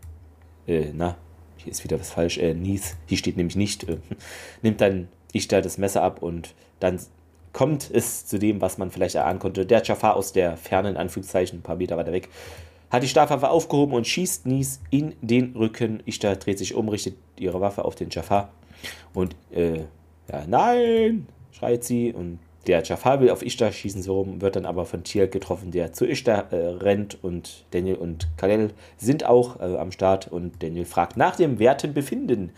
äh, 0.66 0.86
na, 0.94 1.16
hier 1.56 1.70
ist 1.70 1.84
wieder 1.84 2.00
was 2.00 2.10
falsch, 2.10 2.38
äh, 2.38 2.54
Nies, 2.54 2.96
hier 3.06 3.18
steht 3.18 3.36
nämlich 3.36 3.56
nicht, 3.56 3.88
äh, 3.88 3.98
nimmt 4.62 4.80
dann 4.80 5.08
ich 5.32 5.48
da 5.48 5.60
das 5.60 5.78
Messer 5.78 6.02
ab 6.02 6.22
und 6.22 6.54
dann 6.80 6.98
kommt 7.52 7.90
es 7.90 8.26
zu 8.26 8.38
dem, 8.38 8.60
was 8.60 8.78
man 8.78 8.90
vielleicht 8.90 9.14
erahnen 9.14 9.38
konnte. 9.38 9.66
Der 9.66 9.82
Jafar 9.82 10.16
aus 10.16 10.32
der 10.32 10.56
Ferne, 10.56 10.90
in 10.90 10.96
Anführungszeichen, 10.96 11.58
ein 11.58 11.62
paar 11.62 11.76
Meter 11.76 11.96
weiter 11.96 12.12
weg, 12.12 12.28
hat 12.90 13.02
die 13.02 13.08
Stabwaffe 13.08 13.50
aufgehoben 13.50 13.94
und 13.94 14.06
schießt 14.06 14.46
Nies 14.46 14.80
in 14.90 15.14
den 15.20 15.54
Rücken. 15.56 16.02
Ishtar 16.06 16.36
dreht 16.36 16.58
sich 16.58 16.74
um, 16.74 16.88
richtet 16.88 17.16
ihre 17.38 17.60
Waffe 17.60 17.84
auf 17.84 17.94
den 17.94 18.10
Jafar. 18.10 18.50
Und 19.12 19.34
äh, 19.50 19.80
ja, 20.30 20.44
nein, 20.46 21.26
schreit 21.52 21.84
sie. 21.84 22.12
Und 22.12 22.38
der 22.66 22.82
Jafar 22.82 23.20
will 23.20 23.30
auf 23.30 23.44
Ishtar 23.44 23.72
schießen, 23.72 24.02
so 24.02 24.20
rum, 24.20 24.40
wird 24.40 24.56
dann 24.56 24.66
aber 24.66 24.84
von 24.84 25.04
Tier 25.04 25.26
getroffen, 25.28 25.70
der 25.70 25.92
zu 25.92 26.06
Ishtar 26.06 26.52
äh, 26.52 26.56
rennt. 26.56 27.22
Und 27.22 27.64
Daniel 27.72 27.96
und 27.96 28.28
Kalel 28.36 28.70
sind 28.96 29.24
auch 29.24 29.60
äh, 29.60 29.76
am 29.76 29.90
Start. 29.92 30.28
Und 30.28 30.62
Daniel 30.62 30.84
fragt 30.84 31.16
nach 31.16 31.36
dem 31.36 31.58
werten 31.58 31.92
Befinden. 31.92 32.52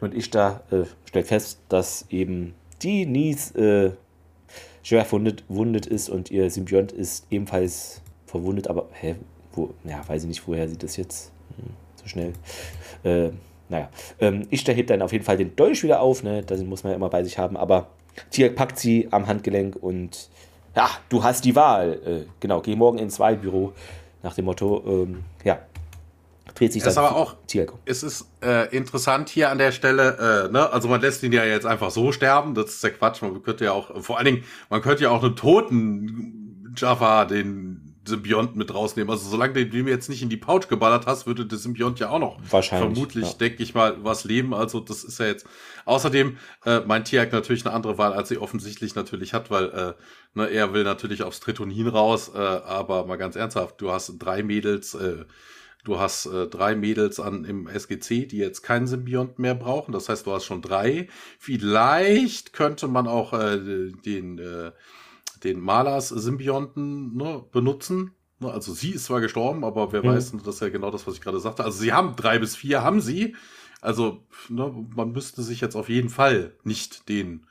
Und 0.00 0.14
Ishtar 0.14 0.62
äh, 0.70 0.84
stellt 1.04 1.26
fest, 1.26 1.60
dass 1.68 2.06
eben 2.08 2.54
die 2.82 3.04
Nies 3.04 3.50
äh, 3.52 3.90
schwer 4.82 5.04
verwundet, 5.04 5.44
wundet 5.48 5.84
ist. 5.86 6.08
Und 6.08 6.30
ihr 6.30 6.50
Symbiont 6.50 6.92
ist 6.92 7.26
ebenfalls 7.30 8.00
verwundet, 8.26 8.68
aber 8.68 8.88
hä, 8.92 9.16
wo, 9.52 9.74
ja, 9.84 10.06
weiß 10.06 10.22
ich 10.22 10.28
nicht, 10.28 10.46
woher 10.46 10.68
sie 10.68 10.78
das 10.78 10.96
jetzt 10.96 11.32
hm, 11.56 11.70
so 11.96 12.08
schnell. 12.08 12.32
Äh, 13.02 13.30
naja, 13.68 13.88
ähm, 14.18 14.46
Ishtar 14.50 14.74
hebt 14.74 14.90
dann 14.90 15.02
auf 15.02 15.12
jeden 15.12 15.24
Fall 15.24 15.36
den 15.36 15.54
Dolch 15.54 15.82
wieder 15.82 16.00
auf, 16.00 16.22
ne? 16.22 16.42
Das 16.42 16.60
muss 16.62 16.82
man 16.82 16.90
ja 16.90 16.96
immer 16.96 17.08
bei 17.08 17.22
sich 17.22 17.38
haben, 17.38 17.56
aber 17.56 17.88
Tier 18.30 18.54
packt 18.54 18.78
sie 18.78 19.08
am 19.10 19.26
Handgelenk 19.26 19.76
und 19.76 20.28
ja, 20.76 20.88
du 21.08 21.22
hast 21.22 21.44
die 21.44 21.54
Wahl. 21.56 22.00
Äh, 22.04 22.30
genau, 22.40 22.60
geh 22.60 22.76
morgen 22.76 22.98
ins 22.98 23.18
Wahlbüro 23.18 23.72
nach 24.22 24.34
dem 24.34 24.44
Motto, 24.44 24.82
ähm, 24.86 25.24
ja, 25.44 25.60
dreht 26.54 26.72
sich 26.72 26.82
das 26.82 26.94
dann 26.94 27.04
aber 27.04 27.16
auch, 27.16 27.36
Tier. 27.46 27.66
Es 27.86 28.02
ist 28.02 28.26
äh, 28.42 28.74
interessant 28.76 29.28
hier 29.28 29.50
an 29.50 29.58
der 29.58 29.72
Stelle, 29.72 30.48
äh, 30.48 30.52
ne? 30.52 30.70
also 30.70 30.88
man 30.88 31.00
lässt 31.00 31.22
ihn 31.22 31.32
ja 31.32 31.44
jetzt 31.44 31.66
einfach 31.66 31.90
so 31.90 32.12
sterben, 32.12 32.54
das 32.54 32.70
ist 32.70 32.84
der 32.84 32.92
Quatsch, 32.92 33.22
man 33.22 33.42
könnte 33.42 33.64
ja 33.64 33.72
auch, 33.72 34.02
vor 34.02 34.18
allen 34.18 34.26
Dingen, 34.26 34.44
man 34.68 34.82
könnte 34.82 35.04
ja 35.04 35.10
auch 35.10 35.22
einen 35.22 35.36
toten 35.36 36.74
Jaffa, 36.76 37.24
den 37.24 37.89
Symbiont 38.10 38.56
mit 38.56 38.74
rausnehmen. 38.74 39.10
Also 39.10 39.28
solange 39.28 39.54
du 39.54 39.66
den 39.66 39.88
jetzt 39.88 40.08
nicht 40.08 40.22
in 40.22 40.28
die 40.28 40.36
Pouch 40.36 40.68
geballert 40.68 41.06
hast, 41.06 41.26
würde 41.26 41.46
der 41.46 41.58
Symbiont 41.58 41.98
ja 41.98 42.10
auch 42.10 42.18
noch 42.18 42.38
Wahrscheinlich, 42.50 42.92
vermutlich, 42.92 43.26
ja. 43.26 43.32
denke 43.38 43.62
ich 43.62 43.74
mal, 43.74 43.96
was 44.04 44.24
leben. 44.24 44.52
Also 44.52 44.80
das 44.80 45.04
ist 45.04 45.18
ja 45.18 45.26
jetzt. 45.26 45.46
Außerdem 45.86 46.36
äh, 46.66 46.80
mein 46.80 47.04
Tiag 47.04 47.32
natürlich 47.32 47.64
eine 47.64 47.74
andere 47.74 47.96
Wahl, 47.96 48.12
als 48.12 48.28
sie 48.28 48.38
offensichtlich 48.38 48.94
natürlich 48.94 49.32
hat, 49.32 49.50
weil 49.50 49.64
äh, 49.70 49.94
ne, 50.34 50.50
er 50.50 50.74
will 50.74 50.84
natürlich 50.84 51.22
aufs 51.22 51.40
Tritonin 51.40 51.88
raus. 51.88 52.30
Äh, 52.34 52.38
aber 52.38 53.06
mal 53.06 53.16
ganz 53.16 53.36
ernsthaft, 53.36 53.80
du 53.80 53.90
hast 53.90 54.12
drei 54.18 54.42
Mädels. 54.42 54.94
Äh, 54.94 55.24
Du 55.82 55.98
hast 55.98 56.26
äh, 56.26 56.46
drei 56.46 56.74
Mädels 56.74 57.20
an 57.20 57.44
im 57.44 57.66
SGC, 57.66 58.26
die 58.26 58.36
jetzt 58.36 58.60
keinen 58.60 58.86
Symbiont 58.86 59.38
mehr 59.38 59.54
brauchen. 59.54 59.92
Das 59.92 60.10
heißt, 60.10 60.26
du 60.26 60.32
hast 60.32 60.44
schon 60.44 60.60
drei. 60.60 61.08
Vielleicht 61.38 62.52
könnte 62.52 62.86
man 62.86 63.06
auch 63.06 63.32
äh, 63.32 63.90
den 64.04 64.38
äh, 64.38 64.72
den 65.44 65.60
Malers-Symbionten 65.60 67.16
ne, 67.16 67.44
benutzen. 67.50 68.12
Ne, 68.38 68.50
also 68.50 68.72
sie 68.72 68.90
ist 68.90 69.04
zwar 69.04 69.20
gestorben, 69.20 69.64
aber 69.64 69.92
wer 69.92 70.02
mhm. 70.02 70.08
weiß, 70.08 70.32
das 70.44 70.56
ist 70.56 70.60
ja 70.60 70.68
genau 70.68 70.90
das, 70.90 71.06
was 71.06 71.14
ich 71.14 71.20
gerade 71.20 71.40
sagte. 71.40 71.64
Also 71.64 71.78
sie 71.78 71.92
haben 71.92 72.16
drei 72.16 72.38
bis 72.38 72.56
vier, 72.56 72.82
haben 72.82 73.00
sie. 73.00 73.36
Also 73.80 74.24
ne, 74.48 74.72
man 74.94 75.12
müsste 75.12 75.42
sich 75.42 75.60
jetzt 75.60 75.76
auf 75.76 75.88
jeden 75.88 76.10
Fall 76.10 76.52
nicht 76.64 77.08
den 77.08 77.46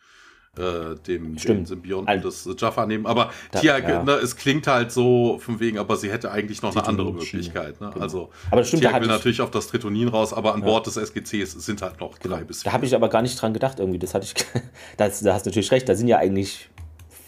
äh, 0.57 0.95
dem, 1.07 1.35
dem 1.35 1.65
Symbionten 1.65 2.21
des 2.21 2.49
Jaffa 2.57 2.85
nehmen. 2.85 3.05
Aber 3.05 3.31
da, 3.51 3.59
Tia, 3.59 3.77
ja. 3.77 4.03
ne, 4.03 4.13
es 4.13 4.35
klingt 4.35 4.67
halt 4.67 4.91
so 4.91 5.37
von 5.39 5.59
wegen, 5.59 5.77
aber 5.77 5.95
sie 5.95 6.11
hätte 6.11 6.31
eigentlich 6.31 6.61
noch 6.61 6.75
eine 6.75 6.85
andere 6.87 7.13
Möglichkeit. 7.13 7.79
Ne? 7.79 7.91
Genau. 7.93 8.03
Also 8.03 8.29
aber 8.51 8.63
stimmt, 8.63 8.81
Tia 8.81 8.99
will 8.99 9.07
natürlich 9.07 9.41
auf 9.41 9.51
das 9.51 9.67
Tritonin 9.67 10.07
raus, 10.07 10.33
aber 10.33 10.53
an 10.53 10.61
ja. 10.61 10.65
Bord 10.65 10.87
des 10.87 10.97
SGCs 10.97 11.51
sind 11.53 11.81
halt 11.81 11.99
noch 11.99 12.19
genau. 12.19 12.35
drei 12.35 12.43
bis 12.43 12.63
vier. 12.63 12.71
Da 12.71 12.73
habe 12.73 12.85
ich 12.85 12.95
aber 12.95 13.09
gar 13.09 13.21
nicht 13.21 13.39
dran 13.41 13.53
gedacht 13.53 13.79
irgendwie. 13.79 13.99
Das 13.99 14.13
hatte 14.13 14.25
ich, 14.25 14.33
das, 14.97 15.21
da 15.21 15.33
hast 15.33 15.45
du 15.45 15.49
natürlich 15.49 15.71
recht. 15.71 15.87
Da 15.87 15.95
sind 15.95 16.07
ja 16.07 16.17
eigentlich 16.17 16.69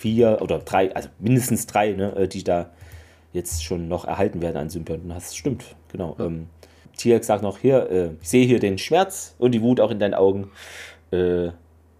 vier 0.01 0.39
oder 0.41 0.59
drei, 0.59 0.93
also 0.95 1.09
mindestens 1.19 1.67
drei, 1.67 1.91
ne, 1.93 2.15
äh, 2.15 2.27
die 2.27 2.43
da 2.43 2.71
jetzt 3.33 3.63
schon 3.63 3.87
noch 3.87 4.05
erhalten 4.05 4.41
werden 4.41 4.57
an 4.57 4.69
Symbionten. 4.69 5.09
Das 5.09 5.35
stimmt, 5.35 5.75
genau. 5.91 6.15
Ja. 6.17 6.25
Ähm, 6.25 6.47
Tierk 6.97 7.23
sagt 7.23 7.43
noch, 7.43 7.59
hier, 7.59 7.89
äh, 7.89 8.09
ich 8.21 8.29
sehe 8.29 8.45
hier 8.45 8.59
den 8.59 8.77
Schmerz 8.77 9.35
und 9.37 9.53
die 9.53 9.61
Wut 9.61 9.79
auch 9.79 9.91
in 9.91 9.99
deinen 9.99 10.13
Augen. 10.13 10.51
Äh, 11.11 11.47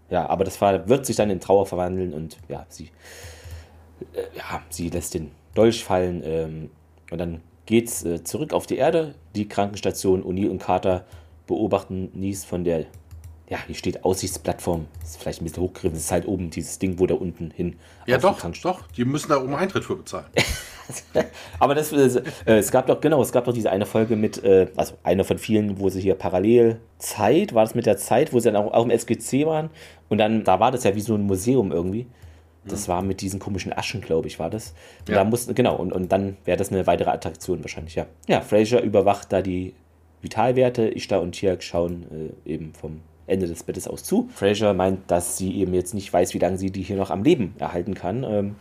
ja, 0.10 0.28
aber 0.28 0.44
das 0.44 0.60
wird 0.60 1.06
sich 1.06 1.16
dann 1.16 1.30
in 1.30 1.40
Trauer 1.40 1.66
verwandeln 1.66 2.14
und 2.14 2.38
ja, 2.50 2.66
sie, 2.70 2.90
äh, 4.14 4.38
ja, 4.38 4.62
sie 4.70 4.90
lässt 4.90 5.14
den 5.14 5.32
Dolch 5.54 5.84
fallen 5.84 6.22
ähm, 6.26 6.70
und 7.12 7.18
dann 7.18 7.42
geht's 7.66 8.04
äh, 8.04 8.24
zurück 8.24 8.54
auf 8.54 8.66
die 8.66 8.78
Erde. 8.78 9.16
Die 9.36 9.48
Krankenstation 9.48 10.24
O'Neill 10.24 10.50
und 10.50 10.60
Carter 10.60 11.06
beobachten 11.48 12.10
Nies 12.14 12.44
von 12.44 12.64
der 12.64 12.86
ja, 13.52 13.58
hier 13.68 13.76
steht 13.76 14.06
Aussichtsplattform. 14.06 14.88
Ist 15.04 15.22
vielleicht 15.22 15.42
ein 15.42 15.44
bisschen 15.44 15.62
hochgegriffen. 15.62 15.96
Das 15.96 16.06
ist 16.06 16.12
halt 16.12 16.26
oben 16.26 16.50
dieses 16.52 16.80
Ding, 16.80 16.98
wo 17.00 17.06
da 17.06 17.16
unten 17.16 17.52
hin. 17.52 17.76
Ja, 18.08 18.18
doch, 18.18 18.40
doch. 18.64 18.88
Die 18.96 19.04
müssen 19.04 19.28
da 19.28 19.44
oben 19.44 19.56
Eintritt 19.56 19.84
für 19.84 19.98
bezahlen. 19.98 20.28
Aber 21.60 21.76
das, 21.76 21.92
äh, 21.92 22.22
es 22.46 22.72
gab 22.72 22.88
doch, 22.88 23.02
genau, 23.02 23.22
es 23.22 23.34
gab 23.34 23.44
doch 23.44 23.52
diese 23.52 23.70
eine 23.70 23.86
Folge 23.86 24.16
mit, 24.16 24.42
äh, 24.46 24.68
also 24.78 24.94
eine 25.04 25.26
von 25.26 25.38
vielen, 25.38 25.82
wo 25.82 25.90
sie 25.90 26.00
hier 26.00 26.16
parallel 26.16 26.80
Zeit, 26.98 27.54
war 27.54 27.66
das 27.66 27.76
mit 27.76 27.86
der 27.86 27.98
Zeit, 27.98 28.32
wo 28.32 28.40
sie 28.40 28.50
dann 28.50 28.56
auch, 28.56 28.72
auch 28.72 28.86
im 28.86 28.90
SGC 28.90 29.46
waren. 29.46 29.70
Und 30.08 30.20
dann, 30.20 30.46
da 30.46 30.62
war 30.62 30.72
das 30.72 30.86
ja 30.86 30.96
wie 30.96 31.02
so 31.02 31.16
ein 31.16 31.24
Museum 31.24 31.74
irgendwie. 31.74 32.08
Das 32.64 32.88
mhm. 32.88 32.92
war 32.94 33.02
mit 33.02 33.20
diesen 33.20 33.42
komischen 33.42 33.74
Aschen, 33.74 34.00
glaube 34.00 34.30
ich, 34.30 34.40
war 34.40 34.50
das. 34.50 34.74
Und 35.02 35.10
ja. 35.10 35.16
da 35.16 35.24
mussten, 35.26 35.56
genau, 35.56 35.76
und, 35.76 35.92
und 35.92 36.10
dann 36.10 36.38
wäre 36.46 36.58
das 36.58 36.72
eine 36.72 36.88
weitere 36.88 37.10
Attraktion 37.10 37.62
wahrscheinlich, 37.62 37.96
ja. 37.96 38.06
Ja, 38.30 38.40
Fraser 38.40 38.82
überwacht 38.82 39.34
da 39.34 39.42
die 39.42 39.74
Vitalwerte, 40.22 40.88
Ishtar 40.88 41.22
und 41.22 41.34
Tiak 41.34 41.64
schauen 41.64 42.34
äh, 42.46 42.50
eben 42.50 42.74
vom 42.74 43.02
Ende 43.32 43.48
des 43.48 43.64
Bettes 43.64 43.88
aus 43.88 44.04
zu. 44.04 44.30
Fraser 44.34 44.74
meint, 44.74 45.10
dass 45.10 45.38
sie 45.38 45.56
eben 45.56 45.74
jetzt 45.74 45.94
nicht 45.94 46.12
weiß, 46.12 46.34
wie 46.34 46.40
lange 46.40 46.58
sie 46.58 46.72
die 46.72 46.84
hier 46.84 46.98
noch 46.98 47.10
am 47.10 47.24
Leben 47.24 47.56
erhalten 47.58 47.94
kann. 47.94 48.24
Ähm, 48.24 48.56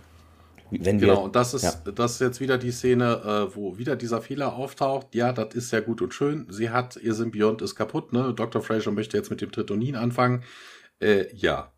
wenn 0.71 0.99
genau, 0.99 1.15
wir, 1.15 1.23
und 1.23 1.37
das 1.37 1.53
ist, 1.55 1.65
ja. 1.65 1.93
das 1.93 2.13
ist 2.13 2.21
jetzt 2.21 2.41
wieder 2.41 2.57
die 2.57 2.71
Szene, 2.71 3.49
äh, 3.51 3.57
wo 3.57 3.77
wieder 3.79 3.97
dieser 3.97 4.23
Fehler 4.23 4.55
auftaucht. 4.55 5.15
Ja, 5.15 5.33
das 5.33 5.55
ist 5.55 5.73
ja 5.73 5.81
gut 5.81 6.01
und 6.01 6.15
schön. 6.15 6.47
Sie 6.49 6.71
hat, 6.71 6.97
ihr 6.97 7.15
Symbiont 7.15 7.61
ist 7.63 7.75
kaputt, 7.75 8.13
ne? 8.13 8.33
Dr. 8.35 8.63
Fraser 8.63 8.93
möchte 8.93 9.17
jetzt 9.17 9.31
mit 9.31 9.41
dem 9.41 9.51
Tritonin 9.51 9.97
anfangen. 9.97 10.45
Äh, 11.01 11.35
ja. 11.35 11.73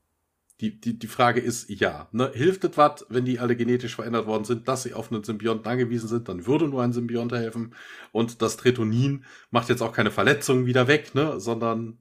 Die, 0.61 0.81
die, 0.81 0.97
die 0.97 1.07
Frage 1.09 1.41
ist 1.41 1.71
ja. 1.71 2.09
Ne? 2.13 2.31
Hilft 2.35 2.63
es 2.63 2.77
was, 2.77 3.05
wenn 3.09 3.25
die 3.25 3.41
alle 3.41 3.57
genetisch 3.57 3.97
verändert 3.97 4.27
worden 4.27 4.45
sind, 4.45 4.69
dass 4.69 4.85
sie 4.85 4.95
auf 4.95 5.11
einen 5.11 5.25
Symbionten 5.25 5.67
angewiesen 5.67 6.09
sind, 6.09 6.29
dann 6.29 6.47
würde 6.47 6.69
nur 6.69 6.83
ein 6.83 6.93
Symbiont 6.93 7.33
helfen. 7.33 7.75
Und 8.13 8.43
das 8.43 8.59
Tritonin 8.59 9.25
macht 9.51 9.71
jetzt 9.71 9.83
auch 9.83 9.93
keine 9.93 10.13
Verletzungen 10.13 10.67
wieder 10.67 10.87
weg, 10.87 11.17
ne? 11.17 11.41
sondern 11.41 11.99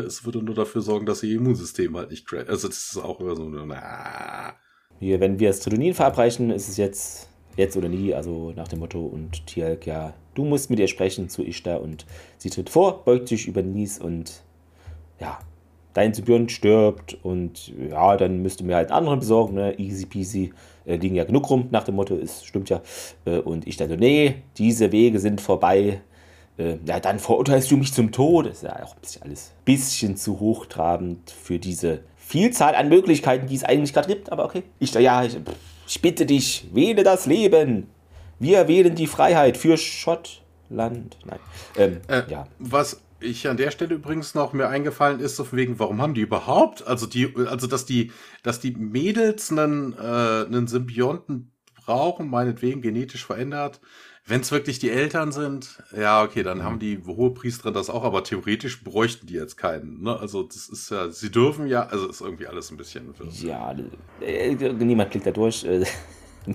es 0.00 0.24
würde 0.24 0.42
nur 0.42 0.54
dafür 0.54 0.82
sorgen, 0.82 1.06
dass 1.06 1.22
ihr 1.22 1.36
Immunsystem 1.36 1.96
halt 1.96 2.10
nicht 2.10 2.26
crasht. 2.26 2.48
Also 2.48 2.68
das 2.68 2.92
ist 2.92 2.98
auch 2.98 3.20
immer 3.20 3.36
so 3.36 3.44
na. 3.48 4.54
Hier, 5.00 5.20
wenn 5.20 5.38
wir 5.38 5.50
es 5.50 5.62
verabreichen, 5.62 6.50
ist 6.50 6.68
es 6.68 6.76
jetzt 6.76 7.28
jetzt 7.56 7.76
oder 7.76 7.88
nie, 7.88 8.14
also 8.14 8.52
nach 8.56 8.68
dem 8.68 8.80
Motto 8.80 9.04
und 9.04 9.46
Tialk, 9.46 9.86
ja, 9.86 10.14
du 10.34 10.44
musst 10.44 10.70
mit 10.70 10.78
ihr 10.78 10.88
sprechen 10.88 11.28
zu 11.28 11.42
Ishtar 11.44 11.80
und 11.80 12.06
sie 12.38 12.50
tritt 12.50 12.70
vor, 12.70 13.04
beugt 13.04 13.28
sich 13.28 13.46
über 13.46 13.62
Nies 13.62 13.98
und 13.98 14.42
ja, 15.20 15.38
dein 15.92 16.12
Symbiont 16.12 16.50
stirbt 16.50 17.16
und 17.22 17.72
ja, 17.90 18.16
dann 18.16 18.42
müsst 18.42 18.60
du 18.60 18.64
mir 18.64 18.76
halt 18.76 18.90
einen 18.90 18.98
anderen 18.98 19.20
besorgen, 19.20 19.54
ne? 19.54 19.78
easy 19.78 20.06
peasy, 20.06 20.52
äh, 20.84 20.96
liegen 20.96 21.14
ja 21.14 21.24
genug 21.24 21.48
rum, 21.50 21.68
nach 21.70 21.84
dem 21.84 21.94
Motto, 21.94 22.16
es 22.16 22.44
stimmt 22.44 22.68
ja. 22.68 22.82
Äh, 23.24 23.38
und 23.38 23.66
ich 23.66 23.76
dachte, 23.76 23.96
nee, 23.96 24.42
diese 24.58 24.92
Wege 24.92 25.20
sind 25.20 25.40
vorbei. 25.40 26.00
Äh, 26.56 26.76
ja, 26.86 27.00
dann 27.00 27.18
verurteilst 27.18 27.70
du 27.70 27.76
mich 27.76 27.92
zum 27.92 28.12
Tod. 28.12 28.46
Das 28.46 28.58
ist 28.58 28.62
ja 28.62 28.82
auch 28.82 28.94
ein 28.94 29.00
bisschen 29.00 29.22
alles 29.22 29.50
ein 29.50 29.64
bisschen 29.64 30.16
zu 30.16 30.38
hochtrabend 30.38 31.30
für 31.30 31.58
diese 31.58 32.00
Vielzahl 32.16 32.74
an 32.74 32.88
Möglichkeiten, 32.88 33.46
die 33.46 33.56
es 33.56 33.64
eigentlich 33.64 33.92
gerade 33.92 34.08
gibt. 34.08 34.30
Aber 34.30 34.44
okay, 34.44 34.62
ich 34.78 34.94
ja, 34.94 35.24
ich, 35.24 35.36
ich 35.86 36.00
bitte 36.00 36.26
dich, 36.26 36.68
wähle 36.72 37.02
das 37.02 37.26
Leben. 37.26 37.88
Wir 38.38 38.68
wählen 38.68 38.94
die 38.94 39.06
Freiheit 39.06 39.56
für 39.56 39.76
Schottland. 39.76 41.16
Nein. 41.24 41.38
Ähm, 41.76 42.00
äh, 42.08 42.22
ja. 42.28 42.46
Was 42.58 43.00
ich 43.20 43.48
an 43.48 43.56
der 43.56 43.70
Stelle 43.70 43.94
übrigens 43.94 44.34
noch 44.34 44.52
mir 44.52 44.68
eingefallen 44.68 45.20
ist, 45.20 45.36
so 45.36 45.44
von 45.44 45.58
wegen, 45.58 45.78
warum 45.78 46.00
haben 46.00 46.14
die 46.14 46.20
überhaupt, 46.20 46.86
also 46.86 47.06
die, 47.06 47.34
also 47.46 47.66
dass 47.66 47.86
die, 47.86 48.12
dass 48.42 48.60
die 48.60 48.72
Mädels 48.72 49.50
einen, 49.50 49.94
äh, 49.94 50.46
einen 50.46 50.66
Symbionten 50.66 51.50
brauchen, 51.84 52.28
meinetwegen 52.28 52.82
genetisch 52.82 53.24
verändert. 53.24 53.80
Wenn 54.26 54.40
es 54.40 54.50
wirklich 54.50 54.78
die 54.78 54.90
Eltern 54.90 55.32
sind, 55.32 55.82
ja, 55.94 56.22
okay, 56.22 56.42
dann 56.42 56.62
haben 56.62 56.78
die 56.78 56.98
Hohepriesterin 57.06 57.74
das 57.74 57.90
auch, 57.90 58.04
aber 58.04 58.24
theoretisch 58.24 58.82
bräuchten 58.82 59.26
die 59.26 59.34
jetzt 59.34 59.56
keinen. 59.56 60.02
Ne? 60.02 60.18
Also 60.18 60.42
das 60.42 60.68
ist 60.68 60.90
ja, 60.90 61.10
sie 61.10 61.30
dürfen 61.30 61.66
ja, 61.66 61.86
also 61.86 62.08
ist 62.08 62.22
irgendwie 62.22 62.46
alles 62.46 62.70
ein 62.70 62.78
bisschen. 62.78 63.12
Ja, 63.42 63.76
äh, 64.22 64.54
niemand 64.54 65.10
klickt 65.10 65.26
da 65.26 65.30
durch. 65.30 65.66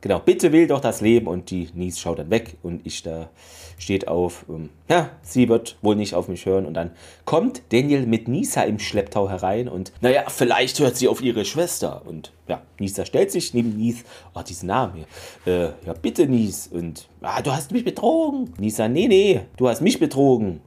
Genau, 0.00 0.18
bitte 0.18 0.52
wähl 0.52 0.66
doch 0.66 0.80
das 0.80 1.00
Leben 1.00 1.26
und 1.26 1.50
die 1.50 1.68
Nies 1.74 1.98
schaut 1.98 2.18
dann 2.18 2.30
weg 2.30 2.56
und 2.62 2.86
ich 2.86 3.02
da 3.02 3.30
steht 3.78 4.08
auf, 4.08 4.44
ähm, 4.48 4.70
ja, 4.88 5.10
sie 5.22 5.48
wird 5.48 5.76
wohl 5.82 5.96
nicht 5.96 6.14
auf 6.14 6.28
mich 6.28 6.46
hören 6.46 6.66
und 6.66 6.74
dann 6.74 6.90
kommt 7.24 7.62
Daniel 7.70 8.06
mit 8.06 8.28
Nisa 8.28 8.62
im 8.62 8.78
Schlepptau 8.78 9.28
herein 9.28 9.68
und 9.68 9.92
naja, 10.00 10.24
vielleicht 10.28 10.78
hört 10.80 10.96
sie 10.96 11.08
auf 11.08 11.22
ihre 11.22 11.44
Schwester 11.44 12.02
und 12.06 12.32
ja, 12.48 12.62
Nisa 12.78 13.04
stellt 13.04 13.30
sich 13.30 13.54
neben 13.54 13.76
Nies, 13.76 14.04
oh, 14.34 14.42
diesen 14.42 14.68
Namen 14.68 15.04
hier, 15.44 15.52
äh, 15.52 15.72
ja 15.86 15.92
bitte 16.00 16.26
Nies 16.26 16.68
und 16.68 17.08
ah, 17.20 17.42
du 17.42 17.52
hast 17.52 17.72
mich 17.72 17.84
betrogen. 17.84 18.52
Nisa, 18.58 18.88
nee, 18.88 19.08
nee, 19.08 19.40
du 19.56 19.68
hast 19.68 19.80
mich 19.80 19.98
betrogen. 19.98 20.60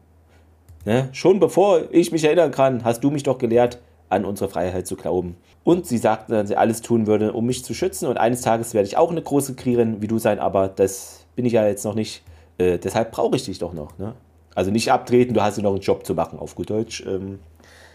Ne? 0.86 1.10
Schon 1.12 1.40
bevor 1.40 1.84
ich 1.92 2.12
mich 2.12 2.24
erinnern 2.24 2.52
kann, 2.52 2.84
hast 2.84 3.04
du 3.04 3.12
mich 3.12 3.24
doch 3.24 3.38
gelehrt, 3.38 3.80
an 4.10 4.26
unsere 4.26 4.50
Freiheit 4.50 4.88
zu 4.88 4.96
glauben. 4.96 5.36
Und 5.64 5.86
sie 5.86 5.98
sagte, 5.98 6.34
dass 6.34 6.48
sie 6.48 6.56
alles 6.56 6.82
tun 6.82 7.08
würde, 7.08 7.34
um 7.34 7.46
mich 7.46 7.66
zu 7.66 7.74
schützen. 7.74 8.08
Und 8.08 8.18
eines 8.18 8.42
Tages 8.42 8.74
werde 8.74 8.88
ich 8.88 8.98
auch 8.98 9.12
eine 9.12 9.22
große 9.22 9.56
Kriegerin 9.56 10.02
wie 10.02 10.08
du 10.08 10.18
sein, 10.18 10.40
aber 10.40 10.70
das 10.70 11.26
bin 11.36 11.46
ich 11.46 11.54
ja 11.54 11.68
jetzt 11.68 11.84
noch 11.84 11.96
nicht. 11.96 12.24
Äh, 12.58 12.78
deshalb 12.80 13.12
brauche 13.12 13.36
ich 13.36 13.46
dich 13.46 13.60
doch 13.60 13.74
noch. 13.74 13.98
Ne? 13.98 14.14
Also 14.56 14.72
nicht 14.72 14.92
abtreten, 14.92 15.34
du 15.34 15.42
hast 15.42 15.58
ja 15.58 15.64
noch 15.64 15.74
einen 15.74 15.82
Job 15.82 16.06
zu 16.06 16.16
machen, 16.16 16.40
auf 16.40 16.56
gut 16.56 16.70
Deutsch. 16.70 17.04
Ähm, 17.06 17.40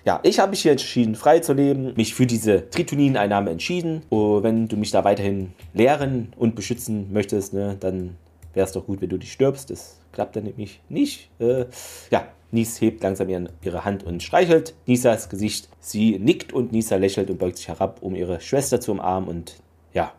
ja, 0.04 0.20
ich 0.22 0.38
habe 0.40 0.50
mich 0.50 0.62
hier 0.62 0.72
entschieden, 0.72 1.14
frei 1.14 1.38
zu 1.38 1.52
leben, 1.52 1.94
mich 1.96 2.14
für 2.14 2.26
diese 2.26 2.68
Tritonin-Einnahme 2.70 3.50
entschieden. 3.50 4.02
Oh, 4.10 4.42
wenn 4.42 4.68
du 4.68 4.76
mich 4.76 4.90
da 4.90 5.04
weiterhin 5.04 5.52
lehren 5.74 6.32
und 6.36 6.56
beschützen 6.56 7.12
möchtest, 7.12 7.54
ne, 7.54 7.76
dann 7.78 8.16
wäre 8.52 8.66
es 8.66 8.72
doch 8.72 8.84
gut, 8.84 9.00
wenn 9.00 9.08
du 9.08 9.18
dich 9.18 9.32
stirbst. 9.32 9.70
Das 9.70 9.98
klappt 10.12 10.36
dann 10.36 10.44
nämlich 10.44 10.80
nicht. 10.88 11.30
Äh, 11.38 11.66
ja, 12.10 12.26
Nies 12.52 12.80
hebt 12.82 13.02
langsam 13.02 13.28
ihre 13.30 13.84
Hand 13.86 14.04
und 14.04 14.22
streichelt 14.22 14.74
Nisas 14.86 15.30
Gesicht. 15.30 15.70
Sie 15.80 16.18
nickt 16.18 16.52
und 16.52 16.70
Nisa 16.70 16.96
lächelt 16.96 17.30
und 17.30 17.38
beugt 17.38 17.56
sich 17.56 17.68
herab, 17.68 18.02
um 18.02 18.14
ihre 18.14 18.42
Schwester 18.42 18.78
zu 18.78 18.92
umarmen. 18.92 19.26
Und 19.26 19.56
ja, 19.94 20.12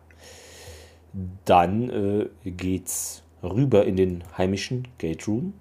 dann 1.44 1.90
äh, 2.44 2.50
geht's 2.50 3.22
rüber 3.40 3.84
in 3.86 3.94
den 3.94 4.24
heimischen 4.36 4.88
Gate 4.98 5.28
Room. 5.28 5.54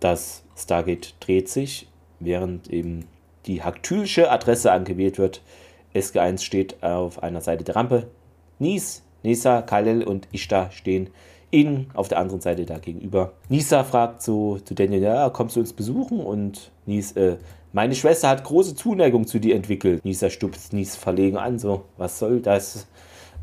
Das 0.00 0.44
Stargate 0.56 1.14
dreht 1.20 1.50
sich, 1.50 1.88
während 2.20 2.70
eben 2.70 3.04
die 3.44 3.62
haktylische 3.62 4.30
Adresse 4.30 4.72
angewählt 4.72 5.18
wird. 5.18 5.42
SG1 5.94 6.42
steht 6.42 6.82
auf 6.82 7.22
einer 7.22 7.42
Seite 7.42 7.64
der 7.64 7.76
Rampe. 7.76 8.06
Nies, 8.58 9.02
Nisa, 9.22 9.60
Kalel 9.60 10.04
und 10.04 10.26
Ishtar 10.32 10.70
stehen 10.70 11.10
ihnen 11.50 11.90
auf 11.94 12.08
der 12.08 12.18
anderen 12.18 12.40
Seite 12.40 12.64
da 12.64 12.78
gegenüber. 12.78 13.32
Nisa 13.48 13.84
fragt 13.84 14.22
so 14.22 14.58
zu 14.58 14.74
Daniel, 14.74 15.02
ja, 15.02 15.30
kommst 15.30 15.56
du 15.56 15.60
uns 15.60 15.72
besuchen? 15.72 16.20
Und 16.20 16.70
Nies, 16.86 17.12
äh, 17.12 17.36
meine 17.72 17.94
Schwester 17.94 18.28
hat 18.28 18.44
große 18.44 18.74
Zuneigung 18.74 19.26
zu 19.26 19.38
dir 19.38 19.54
entwickelt. 19.54 20.04
Nisa 20.04 20.30
stupst 20.30 20.72
Nies 20.72 20.96
verlegen 20.96 21.36
an, 21.36 21.58
so, 21.58 21.84
was 21.96 22.18
soll 22.18 22.40
das? 22.40 22.86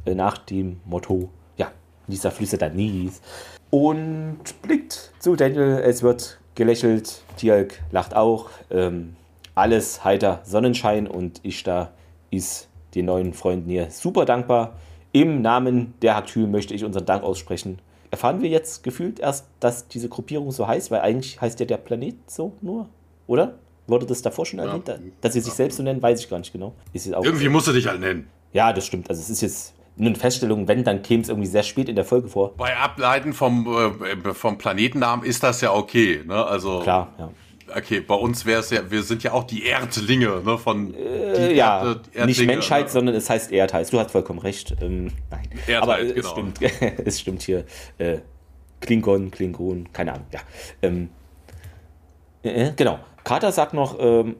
Äh, 0.05 0.15
nach 0.15 0.37
dem 0.37 0.79
Motto, 0.85 1.29
ja, 1.57 1.71
Nisa 2.07 2.29
flüstert 2.29 2.61
dann 2.61 2.75
Nies 2.75 3.21
und 3.69 4.39
blickt 4.61 5.11
zu 5.19 5.35
Daniel. 5.35 5.81
Es 5.83 6.03
wird 6.03 6.39
gelächelt. 6.55 7.21
Tialk 7.37 7.81
lacht 7.91 8.15
auch. 8.15 8.49
Ähm, 8.71 9.15
alles 9.53 10.03
heiter 10.03 10.41
Sonnenschein 10.43 11.07
und 11.07 11.43
Ishtar 11.43 11.91
ist 12.31 12.67
den 12.93 13.05
neuen 13.05 13.33
Freunden 13.33 13.69
hier 13.69 13.89
super 13.91 14.25
dankbar. 14.25 14.75
Im 15.11 15.41
Namen 15.41 15.93
der 16.01 16.15
Haktül 16.15 16.47
möchte 16.47 16.73
ich 16.73 16.83
unseren 16.83 17.05
Dank 17.05 17.23
aussprechen. 17.23 17.79
Erfahren 18.15 18.41
wir 18.41 18.47
jetzt 18.47 18.81
gefühlt 18.81 19.19
erst, 19.19 19.45
dass 19.59 19.89
diese 19.89 20.07
Gruppierung 20.07 20.49
so 20.49 20.65
heißt, 20.65 20.89
weil 20.89 21.01
eigentlich 21.01 21.41
heißt 21.41 21.59
ja 21.59 21.65
der 21.65 21.75
Planet 21.75 22.15
so 22.27 22.53
nur, 22.61 22.87
oder? 23.27 23.55
Wurde 23.87 24.05
das 24.05 24.21
davor 24.21 24.45
schon 24.45 24.59
erwähnt? 24.59 24.87
Ja. 24.87 24.95
Dass 25.19 25.33
sie 25.33 25.41
sich 25.41 25.51
selbst 25.51 25.75
so 25.75 25.83
nennen, 25.83 26.01
weiß 26.01 26.21
ich 26.21 26.29
gar 26.29 26.39
nicht 26.39 26.53
genau. 26.53 26.73
Irgendwie 26.93 27.49
musst 27.49 27.67
du 27.67 27.73
dich 27.73 27.87
halt 27.87 27.99
nennen. 27.99 28.29
Ja, 28.53 28.71
das 28.71 28.85
stimmt. 28.85 29.09
Also 29.09 29.21
es 29.21 29.29
ist 29.29 29.41
jetzt 29.41 29.73
nur 29.97 30.07
eine 30.07 30.17
Feststellung, 30.17 30.65
wenn, 30.65 30.85
dann 30.85 31.01
käme 31.01 31.23
es 31.23 31.27
irgendwie 31.27 31.49
sehr 31.49 31.63
spät 31.63 31.89
in 31.89 31.97
der 31.97 32.05
Folge 32.05 32.29
vor. 32.29 32.55
Bei 32.55 32.77
Ableiten 32.77 33.33
vom, 33.33 33.67
äh, 33.67 34.33
vom 34.33 34.57
Planetennamen 34.57 35.25
ist 35.25 35.43
das 35.43 35.59
ja 35.59 35.73
okay, 35.73 36.23
ne? 36.25 36.45
Also. 36.45 36.79
Klar, 36.79 37.13
ja. 37.19 37.31
Okay, 37.73 38.01
bei 38.01 38.15
uns 38.15 38.45
wäre 38.45 38.59
es 38.59 38.69
ja, 38.69 38.91
wir 38.91 39.03
sind 39.03 39.23
ja 39.23 39.31
auch 39.31 39.43
die 39.43 39.65
Erdlinge, 39.65 40.41
ne? 40.43 40.57
Von 40.57 40.93
äh, 40.93 41.53
ja, 41.53 41.97
Erde, 42.13 42.27
nicht 42.27 42.45
Menschheit, 42.45 42.85
ne? 42.85 42.91
sondern 42.91 43.15
es 43.15 43.29
heißt 43.29 43.51
Erdheiß. 43.51 43.89
Du 43.89 43.99
hast 43.99 44.11
vollkommen 44.11 44.39
recht. 44.39 44.75
Ähm, 44.81 45.11
nein. 45.31 45.49
Erdheit, 45.67 45.81
Aber 45.81 46.01
es 46.01 46.13
genau. 46.13 46.29
stimmt, 46.29 46.59
es 47.05 47.19
stimmt 47.19 47.41
hier. 47.41 47.65
Äh, 47.97 48.19
Klingon, 48.81 49.31
Klingon, 49.31 49.91
keine 49.93 50.13
Ahnung, 50.13 50.27
ja. 50.31 50.41
Ähm, 50.81 51.09
äh, 52.43 52.71
genau. 52.75 52.99
Carter 53.23 53.51
sagt 53.51 53.73
noch, 53.73 53.97
ähm, 53.99 54.35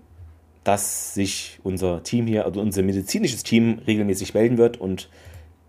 dass 0.64 1.14
sich 1.14 1.60
unser 1.64 2.04
Team 2.04 2.28
hier, 2.28 2.46
also 2.46 2.60
unser 2.60 2.84
medizinisches 2.84 3.44
Team 3.44 3.80
regelmäßig 3.88 4.34
melden 4.34 4.58
wird 4.58 4.78
und 4.78 5.10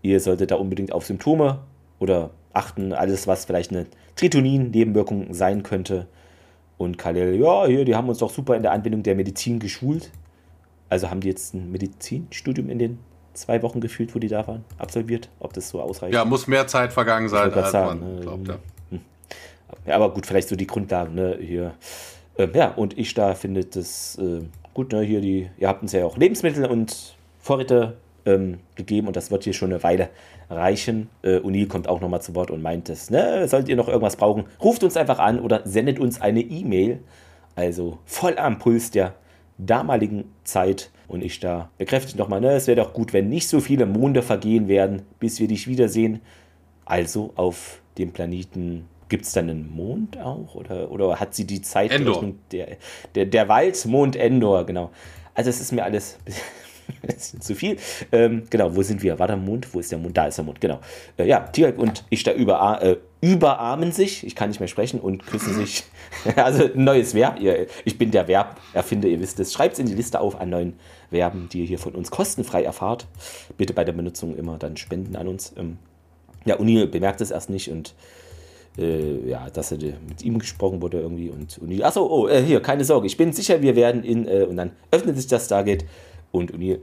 Ihr 0.01 0.19
solltet 0.19 0.51
da 0.51 0.55
unbedingt 0.55 0.91
auf 0.91 1.05
Symptome 1.05 1.59
oder 1.99 2.31
achten, 2.53 2.93
alles, 2.93 3.27
was 3.27 3.45
vielleicht 3.45 3.71
eine 3.71 3.87
Tritonin-Nebenwirkung 4.15 5.33
sein 5.33 5.63
könnte. 5.63 6.07
Und 6.77 6.97
Khalil, 6.97 7.35
ja, 7.35 7.65
hier, 7.65 7.85
die 7.85 7.95
haben 7.95 8.07
uns 8.07 8.19
doch 8.19 8.29
super 8.29 8.55
in 8.55 8.61
der 8.61 8.71
Anwendung 8.71 9.03
der 9.03 9.15
Medizin 9.15 9.59
geschult. 9.59 10.11
Also 10.89 11.09
haben 11.09 11.21
die 11.21 11.27
jetzt 11.27 11.53
ein 11.53 11.71
Medizinstudium 11.71 12.69
in 12.69 12.79
den 12.79 12.99
zwei 13.33 13.61
Wochen 13.61 13.81
gefühlt, 13.81 14.13
wo 14.15 14.19
die 14.19 14.27
da 14.27 14.45
waren, 14.47 14.63
absolviert, 14.77 15.29
ob 15.39 15.53
das 15.53 15.69
so 15.69 15.81
ausreicht. 15.81 16.13
Ja, 16.13 16.25
muss 16.25 16.47
mehr 16.47 16.67
Zeit 16.67 16.93
vergangen 16.93 17.29
sein, 17.29 17.53
als 17.53 17.71
sagen, 17.71 17.99
man 17.99 18.15
ne, 18.15 18.21
glaubt. 18.21 18.47
Ja. 18.47 18.57
Hm. 18.91 19.01
ja. 19.85 19.95
aber 19.95 20.13
gut, 20.13 20.25
vielleicht 20.25 20.49
so 20.49 20.55
die 20.55 20.67
Grundlagen, 20.67 21.15
ne, 21.15 21.37
hier. 21.39 21.73
Ähm, 22.37 22.51
ja, 22.53 22.69
und 22.69 22.97
ich 22.97 23.13
da 23.13 23.35
findet 23.35 23.75
das 23.75 24.17
äh, 24.17 24.41
gut, 24.73 24.91
ne, 24.91 25.01
hier 25.01 25.21
die, 25.21 25.49
ihr 25.57 25.67
habt 25.67 25.81
uns 25.81 25.91
ja 25.91 26.05
auch 26.05 26.17
Lebensmittel 26.17 26.65
und 26.65 27.15
Vorräte 27.39 27.97
ähm, 28.25 28.59
gegeben 28.75 29.07
und 29.07 29.15
das 29.15 29.31
wird 29.31 29.43
hier 29.43 29.53
schon 29.53 29.71
eine 29.71 29.83
Weile 29.83 30.09
reichen. 30.49 31.09
Äh, 31.21 31.37
O'Neill 31.37 31.67
kommt 31.67 31.87
auch 31.87 32.01
nochmal 32.01 32.21
zu 32.21 32.35
Wort 32.35 32.51
und 32.51 32.61
meint 32.61 32.89
es, 32.89 33.09
ne, 33.09 33.47
solltet 33.47 33.69
ihr 33.69 33.75
noch 33.75 33.87
irgendwas 33.87 34.15
brauchen, 34.15 34.45
ruft 34.61 34.83
uns 34.83 34.97
einfach 34.97 35.19
an 35.19 35.39
oder 35.39 35.61
sendet 35.65 35.99
uns 35.99 36.21
eine 36.21 36.41
E-Mail. 36.41 36.99
Also 37.55 37.99
voll 38.05 38.37
am 38.37 38.59
Puls 38.59 38.91
der 38.91 39.15
damaligen 39.57 40.25
Zeit. 40.43 40.91
Und 41.07 41.23
ich 41.23 41.39
da 41.39 41.69
bekräftige 41.77 42.17
nochmal, 42.17 42.41
ne, 42.41 42.51
es 42.51 42.67
wäre 42.67 42.81
doch 42.81 42.93
gut, 42.93 43.13
wenn 43.13 43.29
nicht 43.29 43.47
so 43.47 43.59
viele 43.59 43.85
Monde 43.85 44.21
vergehen 44.21 44.67
werden, 44.67 45.03
bis 45.19 45.39
wir 45.39 45.47
dich 45.47 45.67
wiedersehen. 45.67 46.19
Also 46.85 47.31
auf 47.35 47.81
dem 47.97 48.11
Planeten 48.11 48.85
Gibt 49.09 49.25
es 49.25 49.31
dann 49.31 49.49
einen 49.49 49.73
Mond 49.73 50.17
auch? 50.19 50.55
Oder, 50.55 50.91
oder 50.91 51.19
hat 51.19 51.33
sie 51.33 51.45
die 51.45 51.61
Zeitrechnung 51.61 52.39
der, 52.51 52.77
der, 53.15 53.25
der 53.25 53.47
Waldmond 53.47 54.15
Endor, 54.15 54.65
genau. 54.65 54.91
Also 55.33 55.49
es 55.49 55.61
ist 55.61 55.71
mir 55.71 55.83
alles 55.83 56.17
zu 57.17 57.55
viel. 57.55 57.77
Ähm, 58.11 58.43
genau, 58.49 58.75
wo 58.75 58.81
sind 58.81 59.01
wir? 59.03 59.17
War 59.19 59.27
der 59.27 59.37
Mond? 59.37 59.73
Wo 59.73 59.79
ist 59.79 59.91
der 59.91 59.99
Mond? 59.99 60.15
Da 60.15 60.27
ist 60.27 60.37
der 60.37 60.45
Mond, 60.45 60.61
genau. 60.61 60.79
Äh, 61.17 61.27
ja, 61.27 61.39
Tierk 61.41 61.77
und 61.77 62.03
ich 62.09 62.23
da 62.23 62.33
über, 62.33 62.81
äh, 62.81 62.97
überarmen 63.21 63.91
sich, 63.91 64.25
ich 64.25 64.35
kann 64.35 64.49
nicht 64.49 64.59
mehr 64.59 64.67
sprechen, 64.67 64.99
und 64.99 65.25
küssen 65.25 65.53
sich. 65.53 65.83
also 66.35 66.65
ein 66.65 66.83
neues 66.83 67.13
Verb. 67.13 67.39
Ich 67.85 67.97
bin 67.97 68.11
der 68.11 68.25
Verberfinder, 68.25 69.07
ihr 69.07 69.19
wisst 69.19 69.39
es. 69.39 69.53
Schreibt 69.53 69.73
es 69.73 69.79
in 69.79 69.87
die 69.87 69.95
Liste 69.95 70.19
auf 70.19 70.39
an 70.39 70.49
neuen 70.49 70.73
Verben, 71.09 71.49
die 71.51 71.61
ihr 71.61 71.65
hier 71.65 71.79
von 71.79 71.95
uns 71.95 72.11
kostenfrei 72.11 72.63
erfahrt. 72.63 73.07
Bitte 73.57 73.73
bei 73.73 73.83
der 73.83 73.93
Benutzung 73.93 74.35
immer 74.35 74.57
dann 74.57 74.77
spenden 74.77 75.15
an 75.15 75.27
uns. 75.27 75.53
Ähm, 75.57 75.77
ja, 76.45 76.55
Uni 76.55 76.85
bemerkt 76.85 77.21
es 77.21 77.31
erst 77.31 77.49
nicht 77.49 77.69
und 77.71 77.93
äh, 78.77 79.27
ja, 79.29 79.49
dass 79.49 79.71
er 79.71 79.77
mit 79.77 80.21
ihm 80.23 80.39
gesprochen 80.39 80.81
wurde 80.81 80.99
irgendwie 80.99 81.29
und 81.29 81.57
Uni, 81.57 81.83
achso, 81.83 82.05
oh, 82.05 82.27
äh, 82.27 82.41
hier, 82.41 82.61
keine 82.61 82.83
Sorge, 82.83 83.07
ich 83.07 83.17
bin 83.17 83.33
sicher, 83.33 83.61
wir 83.61 83.75
werden 83.75 84.03
in, 84.03 84.27
äh, 84.27 84.43
und 84.43 84.57
dann 84.57 84.71
öffnet 84.91 85.17
sich 85.17 85.27
das 85.27 85.45
Stargate 85.45 85.85
und 86.37 86.53
O'Neill 86.53 86.79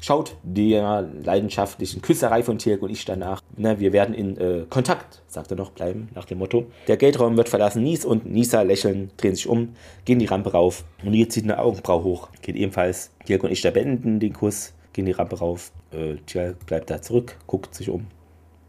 schaut 0.00 0.36
der 0.42 1.08
leidenschaftlichen 1.22 2.02
Küsserei 2.02 2.42
von 2.42 2.58
Tirk 2.58 2.82
und 2.82 2.90
ich 2.90 3.04
danach. 3.04 3.40
Na, 3.56 3.78
wir 3.80 3.92
werden 3.92 4.14
in 4.14 4.36
äh, 4.36 4.64
Kontakt, 4.68 5.22
sagt 5.26 5.50
er 5.50 5.56
noch, 5.56 5.70
bleiben, 5.70 6.08
nach 6.14 6.24
dem 6.24 6.38
Motto. 6.38 6.66
Der 6.86 6.96
Geldraum 6.96 7.36
wird 7.36 7.48
verlassen. 7.48 7.82
Nies 7.82 8.04
und 8.04 8.26
Nisa 8.26 8.62
lächeln, 8.62 9.10
drehen 9.16 9.34
sich 9.34 9.48
um, 9.48 9.74
gehen 10.04 10.18
die 10.18 10.26
Rampe 10.26 10.52
rauf. 10.52 10.84
Und 11.04 11.12
hier 11.12 11.28
zieht 11.28 11.44
eine 11.44 11.58
Augenbraue 11.58 12.04
hoch. 12.04 12.28
Geht 12.42 12.56
ebenfalls. 12.56 13.10
Tirk 13.24 13.44
und 13.44 13.52
ich 13.52 13.62
beenden 13.62 14.20
den 14.20 14.32
Kuss, 14.32 14.74
gehen 14.92 15.06
die 15.06 15.12
Rampe 15.12 15.38
rauf. 15.38 15.72
Äh, 15.92 16.16
Tirk 16.26 16.66
bleibt 16.66 16.90
da 16.90 17.00
zurück, 17.00 17.36
guckt 17.46 17.74
sich 17.74 17.90
um, 17.90 18.06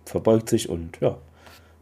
verbeugt 0.06 0.50
sich 0.50 0.70
und 0.70 0.98
ja, 1.02 1.18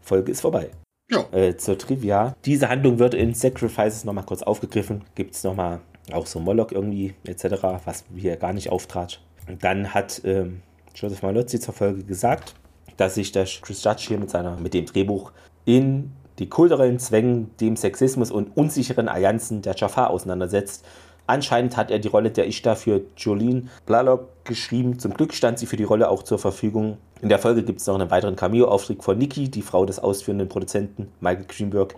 Folge 0.00 0.32
ist 0.32 0.40
vorbei. 0.40 0.70
Ja. 1.10 1.24
Äh, 1.32 1.56
zur 1.56 1.78
Trivia. 1.78 2.34
Diese 2.44 2.68
Handlung 2.68 2.98
wird 2.98 3.14
in 3.14 3.32
Sacrifices 3.32 4.04
nochmal 4.04 4.24
kurz 4.24 4.42
aufgegriffen. 4.42 5.04
Gibt 5.14 5.34
es 5.34 5.44
nochmal 5.44 5.80
auch 6.12 6.26
so 6.26 6.40
Moloch 6.40 6.72
irgendwie 6.72 7.14
etc., 7.24 7.62
was 7.84 8.04
hier 8.14 8.36
gar 8.36 8.52
nicht 8.52 8.70
auftrat. 8.70 9.20
Und 9.48 9.62
dann 9.62 9.94
hat 9.94 10.22
ähm, 10.24 10.62
Joseph 10.94 11.22
Malozzi 11.22 11.60
zur 11.60 11.74
Folge 11.74 12.04
gesagt, 12.04 12.54
dass 12.96 13.14
sich 13.14 13.32
der 13.32 13.44
Chris 13.44 13.84
Judge 13.84 14.04
hier 14.08 14.18
mit, 14.18 14.30
seiner, 14.30 14.56
mit 14.56 14.74
dem 14.74 14.86
Drehbuch 14.86 15.32
in 15.64 16.12
die 16.38 16.48
kulturellen 16.48 16.98
Zwängen, 16.98 17.50
dem 17.60 17.76
Sexismus 17.76 18.30
und 18.30 18.56
unsicheren 18.56 19.08
Allianzen 19.08 19.62
der 19.62 19.74
Jafar 19.74 20.10
auseinandersetzt. 20.10 20.84
Anscheinend 21.26 21.76
hat 21.76 21.90
er 21.90 21.98
die 21.98 22.08
Rolle 22.08 22.30
der 22.30 22.46
Ishtar 22.46 22.76
für 22.76 23.02
Jolene 23.16 23.64
Blalock 23.84 24.28
geschrieben. 24.44 24.98
Zum 24.98 25.12
Glück 25.14 25.34
stand 25.34 25.58
sie 25.58 25.66
für 25.66 25.76
die 25.76 25.84
Rolle 25.84 26.08
auch 26.08 26.22
zur 26.22 26.38
Verfügung. 26.38 26.98
In 27.20 27.28
der 27.28 27.38
Folge 27.38 27.64
gibt 27.64 27.80
es 27.80 27.86
noch 27.86 27.96
einen 27.96 28.10
weiteren 28.10 28.36
Cameo-Auftritt 28.36 29.02
von 29.02 29.18
Nikki, 29.18 29.50
die 29.50 29.62
Frau 29.62 29.86
des 29.86 29.98
ausführenden 29.98 30.48
Produzenten 30.48 31.08
Michael 31.20 31.46
Greenberg. 31.48 31.94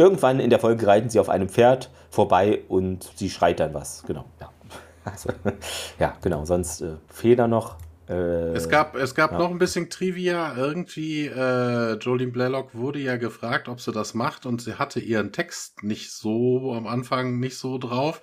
Irgendwann 0.00 0.40
in 0.40 0.48
der 0.48 0.58
Folge 0.58 0.86
reiten 0.86 1.10
sie 1.10 1.20
auf 1.20 1.28
einem 1.28 1.50
Pferd 1.50 1.90
vorbei 2.08 2.62
und 2.68 3.10
sie 3.16 3.28
schreit 3.28 3.60
dann 3.60 3.74
was. 3.74 4.02
Genau. 4.06 4.24
Ja. 4.40 4.50
Also, 5.02 5.30
ja, 5.98 6.14
genau. 6.20 6.44
Sonst 6.44 6.82
äh, 6.82 6.92
Fehler 7.08 7.48
noch. 7.48 7.76
Äh, 8.06 8.52
es 8.52 8.68
gab, 8.68 8.94
es 8.96 9.14
gab 9.14 9.32
ja. 9.32 9.38
noch 9.38 9.50
ein 9.50 9.58
bisschen 9.58 9.88
Trivia. 9.88 10.54
Irgendwie, 10.56 11.26
äh, 11.26 11.94
Jolene 11.94 12.30
Blaylock 12.30 12.74
wurde 12.74 12.98
ja 12.98 13.16
gefragt, 13.16 13.68
ob 13.68 13.80
sie 13.80 13.92
das 13.92 14.12
macht 14.12 14.44
und 14.44 14.60
sie 14.60 14.74
hatte 14.74 15.00
ihren 15.00 15.32
Text 15.32 15.82
nicht 15.82 16.12
so 16.12 16.74
am 16.74 16.86
Anfang 16.86 17.38
nicht 17.38 17.56
so 17.56 17.78
drauf. 17.78 18.20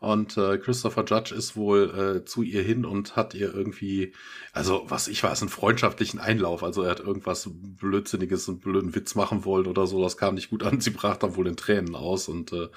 Und 0.00 0.36
äh, 0.36 0.58
Christopher 0.58 1.04
Judge 1.04 1.34
ist 1.34 1.56
wohl 1.56 2.20
äh, 2.20 2.24
zu 2.24 2.42
ihr 2.42 2.62
hin 2.62 2.84
und 2.84 3.16
hat 3.16 3.34
ihr 3.34 3.52
irgendwie, 3.52 4.14
also 4.52 4.84
was 4.86 5.08
ich 5.08 5.24
weiß, 5.24 5.42
einen 5.42 5.48
freundschaftlichen 5.48 6.20
Einlauf. 6.20 6.62
Also 6.62 6.82
er 6.82 6.90
hat 6.90 7.00
irgendwas 7.00 7.50
Blödsinniges, 7.52 8.48
einen 8.48 8.60
blöden 8.60 8.94
Witz 8.94 9.16
machen 9.16 9.44
wollen 9.44 9.66
oder 9.66 9.88
so. 9.88 10.00
Das 10.00 10.16
kam 10.16 10.36
nicht 10.36 10.50
gut 10.50 10.62
an. 10.62 10.80
Sie 10.80 10.90
brach 10.90 11.16
dann 11.16 11.34
wohl 11.34 11.48
in 11.48 11.56
Tränen 11.56 11.96
aus 11.96 12.28
und 12.28 12.52
äh, 12.52 12.68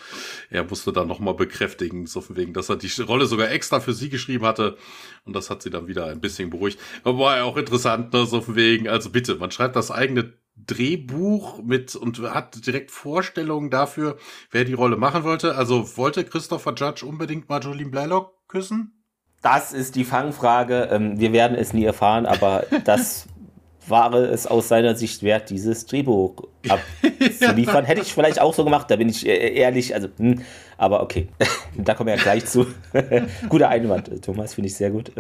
er 0.50 0.64
musste 0.64 0.92
dann 0.94 1.08
nochmal 1.08 1.36
bekräftigen, 1.36 2.08
so 2.08 2.22
von 2.22 2.36
wegen, 2.36 2.54
dass 2.54 2.70
er 2.70 2.78
die 2.78 2.90
Rolle 3.02 3.28
sogar 3.28 3.52
extra 3.52 3.80
für 3.82 3.94
sie 3.94 4.10
geschrieben 4.10 4.46
hatte. 4.46 4.78
Und 5.24 5.36
das 5.36 5.52
hat 5.52 5.62
sie 5.62 5.70
dann 5.70 5.88
wieder 5.88 6.08
ein 6.08 6.22
bisschen 6.22 6.50
beruhigt. 6.50 6.80
Aber 7.04 7.20
war 7.20 7.38
ja 7.38 7.44
auch 7.44 7.58
interessant, 7.58 8.14
ne? 8.14 8.26
so 8.26 8.42
von 8.42 8.56
wegen, 8.56 8.90
also 8.90 9.12
bitte, 9.12 9.36
man 9.36 9.52
schreibt 9.52 9.76
das 9.76 9.92
eigene 9.92 10.34
Drehbuch 10.68 11.62
mit 11.64 11.96
und 11.96 12.20
hat 12.22 12.66
direkt 12.66 12.92
Vorstellungen 12.92 13.70
dafür, 13.70 14.18
wer 14.52 14.66
die 14.66 14.74
Rolle 14.74 14.98
machen 14.98 15.24
wollte. 15.24 15.56
Also 15.56 15.98
wollte 15.98 16.24
Christopher 16.24 16.74
Judge 16.76 17.06
unbedingt 17.06 17.50
mal 17.50 17.62
Jolene 17.62 17.90
Blaylock 17.90 18.48
küssen? 18.48 19.04
Das 19.42 19.74
ist 19.74 19.96
die 19.96 20.04
Fangfrage. 20.04 20.90
Ähm, 20.92 21.20
wir 21.20 21.34
werden 21.34 21.58
es 21.58 21.74
nie 21.74 21.84
erfahren, 21.84 22.26
aber 22.26 22.66
das 22.86 23.28
war 23.88 24.14
es 24.14 24.48
aus 24.48 24.68
seiner 24.68 24.96
Sicht 24.96 25.24
wert, 25.24 25.50
dieses 25.50 25.86
Drehbuch 25.86 26.44
abzuliefern. 26.68 27.84
ja. 27.84 27.90
Hätte 27.90 28.02
ich 28.02 28.14
vielleicht 28.14 28.40
auch 28.40 28.54
so 28.54 28.64
gemacht, 28.64 28.90
da 28.92 28.96
bin 28.96 29.10
ich 29.10 29.26
e-, 29.26 29.54
ehrlich. 29.54 29.96
Also, 29.96 30.10
hm, 30.18 30.42
aber 30.78 31.02
okay, 31.02 31.28
da 31.78 31.96
kommen 31.96 32.08
wir 32.08 32.16
ja 32.16 32.22
gleich 32.22 32.46
zu. 32.46 32.68
Guter 33.50 33.70
Einwand, 33.70 34.24
Thomas, 34.24 34.54
finde 34.54 34.68
ich 34.68 34.76
sehr 34.76 34.92
gut. 34.92 35.12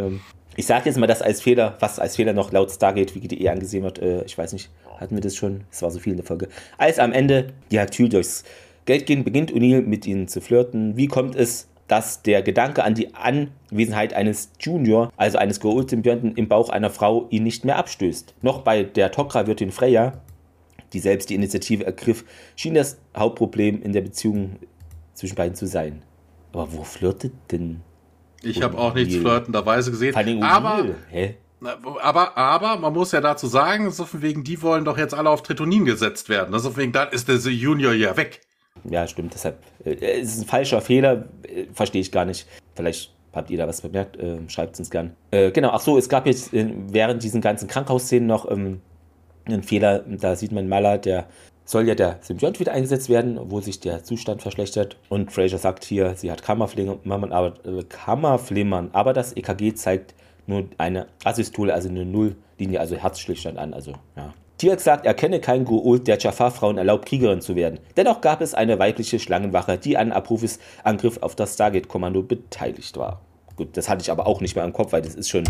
Ich 0.57 0.65
sage 0.65 0.87
jetzt 0.87 0.97
mal 0.97 1.07
das 1.07 1.21
als 1.21 1.41
Fehler, 1.41 1.77
was 1.79 1.97
als 1.97 2.17
Fehler 2.17 2.33
noch 2.33 2.51
laut 2.51 2.71
Stargate 2.71 3.15
Wiki.de 3.15 3.47
angesehen 3.47 3.83
wird. 3.83 3.99
Äh, 3.99 4.23
ich 4.25 4.37
weiß 4.37 4.51
nicht, 4.51 4.69
hatten 4.97 5.15
wir 5.15 5.21
das 5.21 5.35
schon? 5.35 5.61
Es 5.71 5.81
war 5.81 5.91
so 5.91 5.99
viel 5.99 6.11
in 6.11 6.17
der 6.17 6.25
Folge. 6.25 6.49
Als 6.77 6.99
am 6.99 7.13
Ende 7.13 7.53
die 7.71 7.79
Hercule 7.79 8.09
durchs 8.09 8.43
Geld 8.85 9.05
gehen, 9.05 9.23
beginnt 9.23 9.53
O'Neill 9.53 9.81
mit 9.81 10.05
ihnen 10.05 10.27
zu 10.27 10.41
flirten. 10.41 10.97
Wie 10.97 11.07
kommt 11.07 11.35
es, 11.35 11.69
dass 11.87 12.21
der 12.21 12.41
Gedanke 12.41 12.83
an 12.83 12.95
die 12.95 13.13
Anwesenheit 13.15 14.13
eines 14.13 14.51
Junior, 14.59 15.11
also 15.15 15.37
eines 15.37 15.61
Geulsymbionten 15.61 16.35
im 16.35 16.49
Bauch 16.49 16.69
einer 16.69 16.89
Frau, 16.89 17.27
ihn 17.29 17.43
nicht 17.43 17.63
mehr 17.63 17.77
abstößt? 17.77 18.35
Noch 18.41 18.61
bei 18.61 18.83
der 18.83 19.11
Tokra-Wirtin 19.11 19.71
Freya, 19.71 20.21
die 20.91 20.99
selbst 20.99 21.29
die 21.29 21.35
Initiative 21.35 21.85
ergriff, 21.85 22.25
schien 22.57 22.73
das 22.73 22.97
Hauptproblem 23.15 23.81
in 23.81 23.93
der 23.93 24.01
Beziehung 24.01 24.57
zwischen 25.13 25.35
beiden 25.35 25.55
zu 25.55 25.65
sein. 25.65 26.01
Aber 26.51 26.73
wo 26.73 26.83
flirtet 26.83 27.31
denn 27.51 27.81
ich 28.43 28.61
habe 28.61 28.77
auch 28.77 28.93
nichts 28.93 29.15
flirtenderweise 29.15 29.91
gesehen. 29.91 30.43
Aber, 30.43 30.85
Hä? 31.09 31.35
aber, 32.01 32.37
aber, 32.37 32.77
man 32.77 32.93
muss 32.93 33.11
ja 33.11 33.21
dazu 33.21 33.47
sagen, 33.47 33.91
so 33.91 34.05
von 34.05 34.21
wegen, 34.21 34.43
die 34.43 34.61
wollen 34.61 34.85
doch 34.85 34.97
jetzt 34.97 35.13
alle 35.13 35.29
auf 35.29 35.43
Tritonin 35.43 35.85
gesetzt 35.85 36.29
werden. 36.29 36.57
So 36.59 36.71
von 36.71 36.81
wegen, 36.81 36.91
dann 36.91 37.09
ist 37.09 37.27
der 37.27 37.37
Junior 37.37 37.93
ja 37.93 38.15
weg. 38.17 38.41
Ja, 38.83 39.07
stimmt. 39.07 39.33
Deshalb 39.33 39.61
äh, 39.85 39.93
es 40.19 40.35
ist 40.35 40.41
ein 40.41 40.47
falscher 40.47 40.81
Fehler. 40.81 41.25
Äh, 41.43 41.65
Verstehe 41.73 42.01
ich 42.01 42.11
gar 42.11 42.25
nicht. 42.25 42.47
Vielleicht 42.75 43.13
habt 43.33 43.49
ihr 43.49 43.57
da 43.57 43.67
was 43.67 43.81
bemerkt. 43.81 44.17
Äh, 44.17 44.37
Schreibt 44.47 44.73
es 44.73 44.79
uns 44.79 44.89
gern. 44.89 45.15
Äh, 45.31 45.51
genau. 45.51 45.69
Ach 45.71 45.81
so, 45.81 45.97
es 45.97 46.09
gab 46.09 46.25
jetzt 46.25 46.53
äh, 46.53 46.67
während 46.87 47.23
diesen 47.23 47.41
ganzen 47.41 47.67
Krankenhausszenen 47.67 48.27
noch 48.27 48.49
ähm, 48.49 48.81
einen 49.45 49.63
Fehler. 49.63 49.99
Da 49.99 50.35
sieht 50.35 50.51
man 50.51 50.67
Maler, 50.67 50.97
der 50.97 51.27
soll 51.65 51.87
ja 51.87 51.95
der 51.95 52.19
Symbiont 52.21 52.59
wieder 52.59 52.73
eingesetzt 52.73 53.09
werden, 53.09 53.39
wo 53.43 53.61
sich 53.61 53.79
der 53.79 54.03
Zustand 54.03 54.41
verschlechtert. 54.41 54.97
Und 55.09 55.31
Fraser 55.31 55.57
sagt 55.57 55.83
hier, 55.85 56.15
sie 56.15 56.31
hat 56.31 56.43
Kammerflimmern, 56.43 57.31
aber, 57.31 57.53
äh, 57.65 58.89
aber 58.91 59.13
das 59.13 59.35
EKG 59.35 59.73
zeigt 59.73 60.13
nur 60.47 60.65
eine 60.77 61.07
Asystole, 61.23 61.73
also 61.73 61.89
eine 61.89 62.05
Nulllinie, 62.05 62.79
also 62.79 62.95
Herzstillstand 62.95 63.57
an. 63.57 63.73
Also, 63.73 63.93
ja. 64.15 64.33
Tiak 64.57 64.79
sagt, 64.79 65.05
er 65.07 65.15
kenne 65.15 65.39
keinen 65.39 65.65
Goult, 65.65 66.07
der 66.07 66.19
Jafar-Frauen 66.19 66.77
erlaubt, 66.77 67.07
Kriegerin 67.07 67.41
zu 67.41 67.55
werden. 67.55 67.79
Dennoch 67.97 68.21
gab 68.21 68.41
es 68.41 68.53
eine 68.53 68.77
weibliche 68.77 69.17
Schlangenwache, 69.17 69.77
die 69.77 69.97
an 69.97 70.11
Apophis 70.11 70.59
Angriff 70.83 71.17
auf 71.21 71.35
das 71.35 71.55
Stargate-Kommando 71.55 72.21
beteiligt 72.21 72.95
war. 72.97 73.21
Gut, 73.55 73.75
das 73.75 73.89
hatte 73.89 74.03
ich 74.03 74.11
aber 74.11 74.27
auch 74.27 74.39
nicht 74.39 74.55
mehr 74.55 74.65
im 74.65 74.73
Kopf, 74.73 74.91
weil 74.91 75.01
das 75.01 75.15
ist 75.15 75.29
schon 75.29 75.45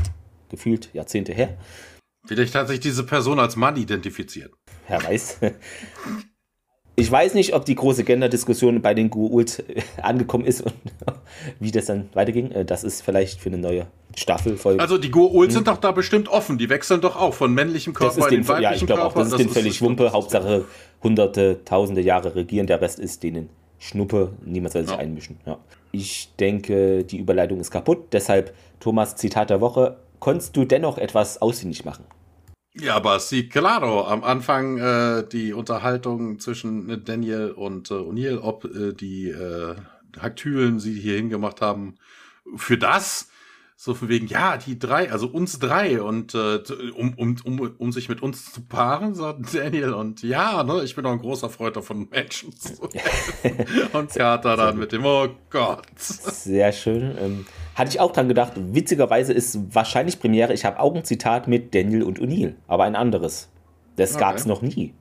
gefühlt 0.49 0.93
Jahrzehnte 0.93 1.33
her. 1.33 1.57
Vielleicht 2.25 2.55
hat 2.55 2.67
sich 2.67 2.79
diese 2.79 3.03
Person 3.05 3.39
als 3.39 3.55
Mann 3.55 3.75
identifiziert. 3.75 4.53
Wer 4.87 5.03
weiß. 5.03 5.39
Ich 6.95 7.11
weiß 7.11 7.33
nicht, 7.33 7.55
ob 7.55 7.65
die 7.65 7.75
große 7.75 8.03
Gender-Diskussion 8.03 8.81
bei 8.81 8.93
den 8.93 9.09
Guult 9.09 9.63
angekommen 10.01 10.45
ist 10.45 10.61
und 10.61 10.73
wie 11.59 11.71
das 11.71 11.85
dann 11.85 12.09
weiterging. 12.13 12.51
Äh, 12.51 12.65
das 12.65 12.83
ist 12.83 13.01
vielleicht 13.01 13.39
für 13.39 13.49
eine 13.49 13.57
neue 13.57 13.87
Staffelfolge. 14.15 14.81
Also 14.81 14.97
die 14.97 15.09
Guult 15.09 15.49
hm. 15.49 15.51
sind 15.51 15.67
doch 15.67 15.77
da 15.77 15.91
bestimmt 15.91 16.27
offen. 16.27 16.57
Die 16.57 16.69
wechseln 16.69 17.01
doch 17.01 17.15
auch 17.15 17.33
von 17.33 17.53
männlichem 17.53 17.93
Körper 17.93 18.27
in 18.27 18.41
den 18.41 18.47
weiblichen 18.47 18.63
Ja, 18.63 18.73
ich 18.75 18.85
glaube 18.85 19.03
auch, 19.03 19.13
das 19.13 19.27
ist 19.27 19.33
das 19.33 19.41
den 19.41 19.49
völlig 19.49 19.81
Wumpe. 19.81 20.11
Hauptsache 20.11 20.65
hunderte, 21.01 21.63
tausende 21.65 22.01
Jahre 22.01 22.35
regieren. 22.35 22.67
Der 22.67 22.81
Rest 22.81 22.99
ist 22.99 23.23
denen 23.23 23.49
Schnuppe. 23.79 24.33
Niemand 24.45 24.73
soll 24.73 24.83
sich 24.83 24.91
ja. 24.91 24.99
einmischen. 24.99 25.37
Ja. 25.45 25.57
Ich 25.91 26.33
denke, 26.39 27.03
die 27.03 27.17
Überleitung 27.17 27.59
ist 27.59 27.71
kaputt. 27.71 28.13
Deshalb, 28.13 28.53
Thomas, 28.79 29.15
Zitat 29.15 29.49
der 29.49 29.59
Woche 29.59 29.97
konntest 30.19 30.55
du 30.55 30.65
dennoch 30.65 30.97
etwas 30.97 31.41
ausfindig 31.41 31.83
machen. 31.83 32.05
Ja, 32.73 32.95
aber 32.95 33.19
sí, 33.19 33.49
claro. 33.49 34.05
Am 34.05 34.23
Anfang 34.23 34.77
äh, 34.77 35.27
die 35.27 35.53
Unterhaltung 35.53 36.39
zwischen 36.39 37.03
Daniel 37.03 37.51
und 37.51 37.91
äh, 37.91 37.95
O'Neill, 37.95 38.39
ob 38.39 38.65
äh, 38.65 38.93
die 38.93 39.29
äh, 39.29 39.75
Haktülen 40.19 40.79
sie 40.79 40.93
hier 40.93 41.15
hingemacht 41.15 41.61
haben, 41.61 41.95
für 42.55 42.77
das 42.77 43.29
so 43.75 43.95
von 43.95 44.09
wegen, 44.09 44.27
ja, 44.27 44.57
die 44.57 44.77
drei, 44.77 45.11
also 45.11 45.25
uns 45.25 45.57
drei 45.57 46.03
und 46.03 46.35
äh, 46.35 46.59
um, 46.95 47.15
um, 47.15 47.35
um, 47.43 47.59
um 47.79 47.91
sich 47.91 48.09
mit 48.09 48.21
uns 48.21 48.53
zu 48.53 48.61
paaren, 48.61 49.15
sagt 49.15 49.55
Daniel 49.55 49.93
und 49.93 50.21
ja, 50.21 50.63
ne, 50.63 50.83
ich 50.83 50.95
bin 50.95 51.03
auch 51.07 51.11
ein 51.11 51.17
großer 51.17 51.49
Freund 51.49 51.75
davon, 51.75 52.07
Menschen 52.11 52.55
zu 52.55 52.73
Und 53.93 54.11
Carter 54.13 54.55
dann 54.55 54.77
mit 54.77 54.91
dem, 54.91 55.03
oh 55.03 55.29
Gott. 55.49 55.97
Sehr 55.97 56.71
schön. 56.71 57.17
Ähm, 57.19 57.45
hatte 57.75 57.89
ich 57.89 57.99
auch 57.99 58.11
dran 58.11 58.27
gedacht, 58.27 58.53
witzigerweise 58.55 59.33
ist 59.33 59.59
wahrscheinlich 59.73 60.19
Premiere, 60.19 60.53
ich 60.53 60.65
habe 60.65 60.79
Augenzitat 60.79 61.47
mit 61.47 61.73
Daniel 61.73 62.03
und 62.03 62.19
O'Neill, 62.19 62.53
aber 62.67 62.83
ein 62.83 62.95
anderes. 62.95 63.49
Das 63.95 64.11
okay. 64.15 64.19
gab 64.19 64.35
es 64.35 64.45
noch 64.45 64.61
nie. 64.61 64.93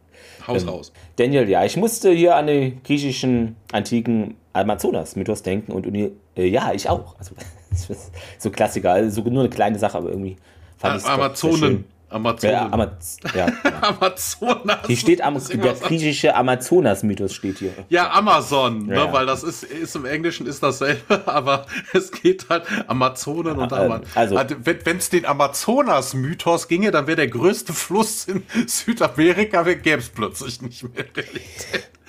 Haus 0.47 0.63
ähm, 0.63 0.69
raus. 0.69 0.93
Daniel, 1.17 1.49
ja, 1.49 1.65
ich 1.65 1.77
musste 1.77 2.11
hier 2.13 2.37
an 2.37 2.47
den 2.47 2.83
griechischen 2.83 3.57
antiken 3.73 4.37
Amazonas-Mythos 4.53 5.43
denken 5.43 5.73
und 5.73 5.87
O'Neill, 5.87 6.13
äh, 6.37 6.47
ja, 6.47 6.73
ich 6.73 6.89
auch. 6.89 7.17
Also, 7.19 7.35
so 8.39 8.51
Klassiker, 8.51 8.93
also 8.93 9.23
nur 9.23 9.41
eine 9.41 9.51
kleine 9.51 9.79
Sache, 9.79 9.99
aber 9.99 10.11
irgendwie 10.11 10.37
fand 10.77 11.01
ich 11.01 11.07
Amazonen. 11.09 11.85
Amazonen. 12.11 12.55
Ja, 12.55 12.73
Amaz 12.73 13.16
ja, 13.35 13.47
ja. 13.47 13.53
Amazonas. 13.82 14.87
Hier 14.87 14.97
steht 14.97 15.23
am, 15.23 15.39
der 15.49 15.74
griechische 15.74 16.35
Amazonas-Mythos 16.35 17.32
steht 17.32 17.59
hier. 17.59 17.73
Ja, 17.89 18.11
Amazon, 18.11 18.87
ne, 18.87 19.09
weil 19.12 19.27
das 19.27 19.45
ist, 19.45 19.62
ist 19.62 19.95
im 19.95 20.05
Englischen 20.05 20.47
ist 20.47 20.62
dasselbe, 20.62 21.23
aber 21.27 21.66
es 21.93 22.11
geht 22.11 22.49
halt 22.49 22.65
Amazonen 22.89 23.59
und 23.59 23.73
Amazon. 23.73 24.07
Also, 24.15 24.37
also 24.37 24.57
wenn 24.65 24.97
es 24.97 25.09
den 25.09 25.24
Amazonas-Mythos 25.24 26.66
ginge, 26.66 26.91
dann 26.91 27.07
wäre 27.07 27.16
der 27.16 27.28
größte 27.28 27.73
Fluss 27.73 28.27
in 28.27 28.43
Südamerika, 28.66 29.62
gäbe 29.62 29.99
es 29.99 30.09
plötzlich 30.09 30.61
nicht 30.62 30.82
mehr. 30.82 31.05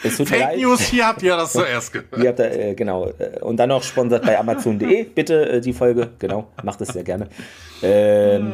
Fake 0.25 0.57
News, 0.57 0.81
hier 0.81 1.07
habt 1.07 1.21
ihr 1.21 1.35
das 1.35 1.53
zuerst 1.53 1.93
gehört. 1.93 2.17
Ihr 2.17 2.29
habt 2.29 2.39
da, 2.39 2.45
äh, 2.45 2.73
genau. 2.73 3.09
Äh, 3.19 3.39
und 3.41 3.57
dann 3.57 3.69
noch 3.69 3.83
sponsert 3.83 4.25
bei 4.25 4.39
Amazon.de, 4.39 5.03
bitte 5.03 5.47
äh, 5.47 5.61
die 5.61 5.73
Folge. 5.73 6.09
Genau, 6.17 6.47
macht 6.63 6.81
es 6.81 6.87
sehr 6.87 7.03
gerne. 7.03 7.27
Ähm, 7.83 8.51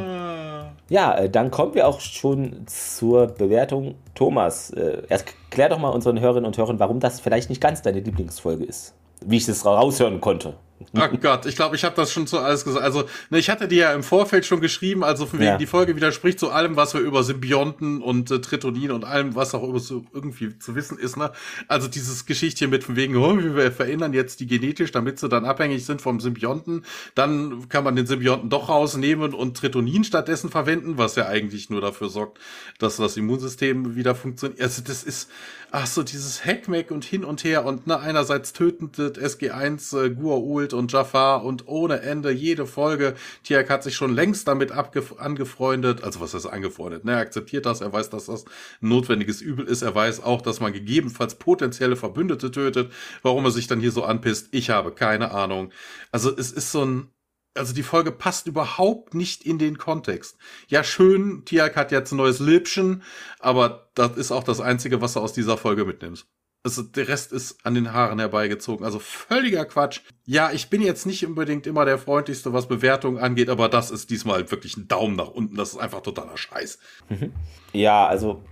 ja, 0.89 1.15
äh, 1.17 1.29
dann 1.29 1.51
kommen 1.51 1.73
wir 1.73 1.87
auch 1.87 1.99
schon 1.99 2.65
zur 2.67 3.27
Bewertung. 3.27 3.95
Thomas, 4.15 4.71
äh, 4.71 5.03
erklär 5.09 5.69
doch 5.69 5.79
mal 5.79 5.89
unseren 5.89 6.19
Hörerinnen 6.19 6.45
und 6.45 6.57
Hörern, 6.57 6.79
warum 6.79 6.99
das 6.99 7.19
vielleicht 7.19 7.49
nicht 7.49 7.61
ganz 7.61 7.81
deine 7.81 7.99
Lieblingsfolge 7.99 8.63
ist. 8.63 8.93
Wie 9.25 9.37
ich 9.37 9.45
das 9.45 9.65
raushören 9.65 10.21
konnte. 10.21 10.53
Ach 10.93 11.11
Gott, 11.21 11.45
ich 11.45 11.55
glaube, 11.55 11.75
ich 11.75 11.83
habe 11.83 11.95
das 11.95 12.11
schon 12.11 12.27
zu 12.27 12.39
alles 12.39 12.63
gesagt. 12.63 12.83
Also, 12.83 13.03
ne, 13.29 13.39
ich 13.39 13.49
hatte 13.49 13.67
dir 13.67 13.77
ja 13.77 13.93
im 13.93 14.03
Vorfeld 14.03 14.45
schon 14.45 14.61
geschrieben, 14.61 15.03
also 15.03 15.25
von 15.25 15.39
wegen, 15.39 15.49
ja. 15.49 15.57
die 15.57 15.65
Folge 15.65 15.95
widerspricht 15.95 16.39
zu 16.39 16.49
allem, 16.49 16.75
was 16.75 16.93
wir 16.93 17.01
über 17.01 17.23
Symbionten 17.23 18.01
und 18.01 18.31
äh, 18.31 18.39
Tritonin 18.39 18.91
und 18.91 19.03
allem, 19.03 19.35
was 19.35 19.53
auch 19.53 19.67
über 19.67 19.79
so 19.79 20.05
irgendwie 20.13 20.57
zu 20.59 20.75
wissen 20.75 20.97
ist, 20.97 21.17
ne? 21.17 21.31
Also 21.67 21.87
dieses 21.87 22.25
Geschichtchen 22.25 22.69
mit 22.69 22.83
von 22.83 22.95
wegen, 22.95 23.17
oh, 23.17 23.37
wir 23.37 23.71
verändern 23.71 24.13
jetzt 24.13 24.39
die 24.39 24.47
genetisch, 24.47 24.91
damit 24.91 25.19
sie 25.19 25.27
dann 25.27 25.45
abhängig 25.45 25.85
sind 25.85 26.01
vom 26.01 26.19
Symbionten. 26.19 26.85
Dann 27.15 27.67
kann 27.69 27.83
man 27.83 27.95
den 27.95 28.07
Symbionten 28.07 28.49
doch 28.49 28.69
rausnehmen 28.69 29.33
und 29.33 29.57
Tritonin 29.57 30.03
stattdessen 30.03 30.49
verwenden, 30.49 30.97
was 30.97 31.15
ja 31.15 31.27
eigentlich 31.27 31.69
nur 31.69 31.81
dafür 31.81 32.09
sorgt, 32.09 32.39
dass 32.79 32.97
das 32.97 33.17
Immunsystem 33.17 33.95
wieder 33.95 34.15
funktioniert. 34.15 34.61
Also 34.61 34.81
das 34.81 35.03
ist, 35.03 35.29
ach 35.71 35.87
so, 35.87 36.03
dieses 36.03 36.45
Hackmack 36.45 36.91
und 36.91 37.03
hin 37.03 37.23
und 37.25 37.43
her 37.43 37.65
und 37.65 37.87
ne, 37.87 37.99
einerseits 37.99 38.53
tötend 38.53 38.97
SG1, 38.97 39.97
äh, 39.97 40.09
Gua'uld 40.09 40.76
und 40.77 40.91
Jafar 40.91 41.43
und 41.43 41.67
ohne 41.67 42.01
Ende 42.01 42.31
jede 42.31 42.65
Folge. 42.65 43.15
Tiak 43.43 43.69
hat 43.69 43.83
sich 43.83 43.95
schon 43.95 44.13
längst 44.13 44.47
damit 44.47 44.71
angefreundet, 44.71 46.03
also 46.03 46.21
was 46.21 46.33
heißt 46.33 46.47
angefreundet, 46.47 47.03
ne, 47.03 47.13
er 47.13 47.19
akzeptiert 47.19 47.65
das, 47.65 47.81
er 47.81 47.91
weiß, 47.91 48.09
dass 48.09 48.27
das 48.27 48.45
ein 48.81 48.89
notwendiges 48.89 49.41
Übel 49.41 49.65
ist, 49.65 49.81
er 49.81 49.95
weiß 49.95 50.23
auch, 50.23 50.41
dass 50.41 50.59
man 50.59 50.73
gegebenenfalls 50.73 51.35
potenzielle 51.35 51.95
Verbündete 51.95 52.51
tötet. 52.51 52.91
Warum 53.21 53.45
er 53.45 53.51
sich 53.51 53.67
dann 53.67 53.79
hier 53.79 53.91
so 53.91 54.03
anpisst, 54.03 54.49
ich 54.51 54.69
habe 54.69 54.91
keine 54.91 55.31
Ahnung. 55.31 55.71
Also 56.11 56.35
es 56.35 56.51
ist 56.51 56.71
so 56.71 56.85
ein, 56.85 57.11
also 57.55 57.73
die 57.73 57.83
Folge 57.83 58.11
passt 58.11 58.47
überhaupt 58.47 59.13
nicht 59.13 59.43
in 59.43 59.57
den 59.57 59.77
Kontext. 59.77 60.37
Ja, 60.67 60.83
schön, 60.83 61.43
Tiak 61.45 61.75
hat 61.75 61.91
jetzt 61.91 62.11
ein 62.11 62.17
neues 62.17 62.39
Liebchen, 62.39 63.03
aber 63.39 63.89
das 63.95 64.15
ist 64.17 64.31
auch 64.31 64.43
das 64.43 64.61
Einzige, 64.61 65.01
was 65.01 65.13
du 65.13 65.19
aus 65.19 65.33
dieser 65.33 65.57
Folge 65.57 65.85
mitnimmst. 65.85 66.27
Also 66.67 66.83
der 66.83 67.07
Rest 67.07 67.31
ist 67.31 67.65
an 67.65 67.75
den 67.75 67.93
Haaren 67.93 68.19
herbeigezogen. 68.19 68.85
Also 68.85 68.99
völliger 68.99 69.63
Quatsch. 69.63 70.01
Ja, 70.25 70.51
ich 70.51 70.69
bin 70.69 70.81
jetzt 70.81 71.05
nicht 71.05 71.25
unbedingt 71.25 71.65
immer 71.65 71.85
der 71.85 71.97
freundlichste, 71.97 72.51
was 72.51 72.67
Bewertungen 72.67 73.19
angeht, 73.19 73.47
aber 73.47 73.69
das 73.69 73.89
ist 73.89 74.09
diesmal 74.09 74.51
wirklich 74.51 74.75
ein 74.75 74.89
Daumen 74.89 75.15
nach 75.15 75.29
unten. 75.29 75.55
Das 75.55 75.69
ist 75.69 75.77
einfach 75.77 76.01
totaler 76.01 76.35
Scheiß. 76.35 76.77
Mhm. 77.07 77.31
Ja, 77.71 78.05
also 78.05 78.43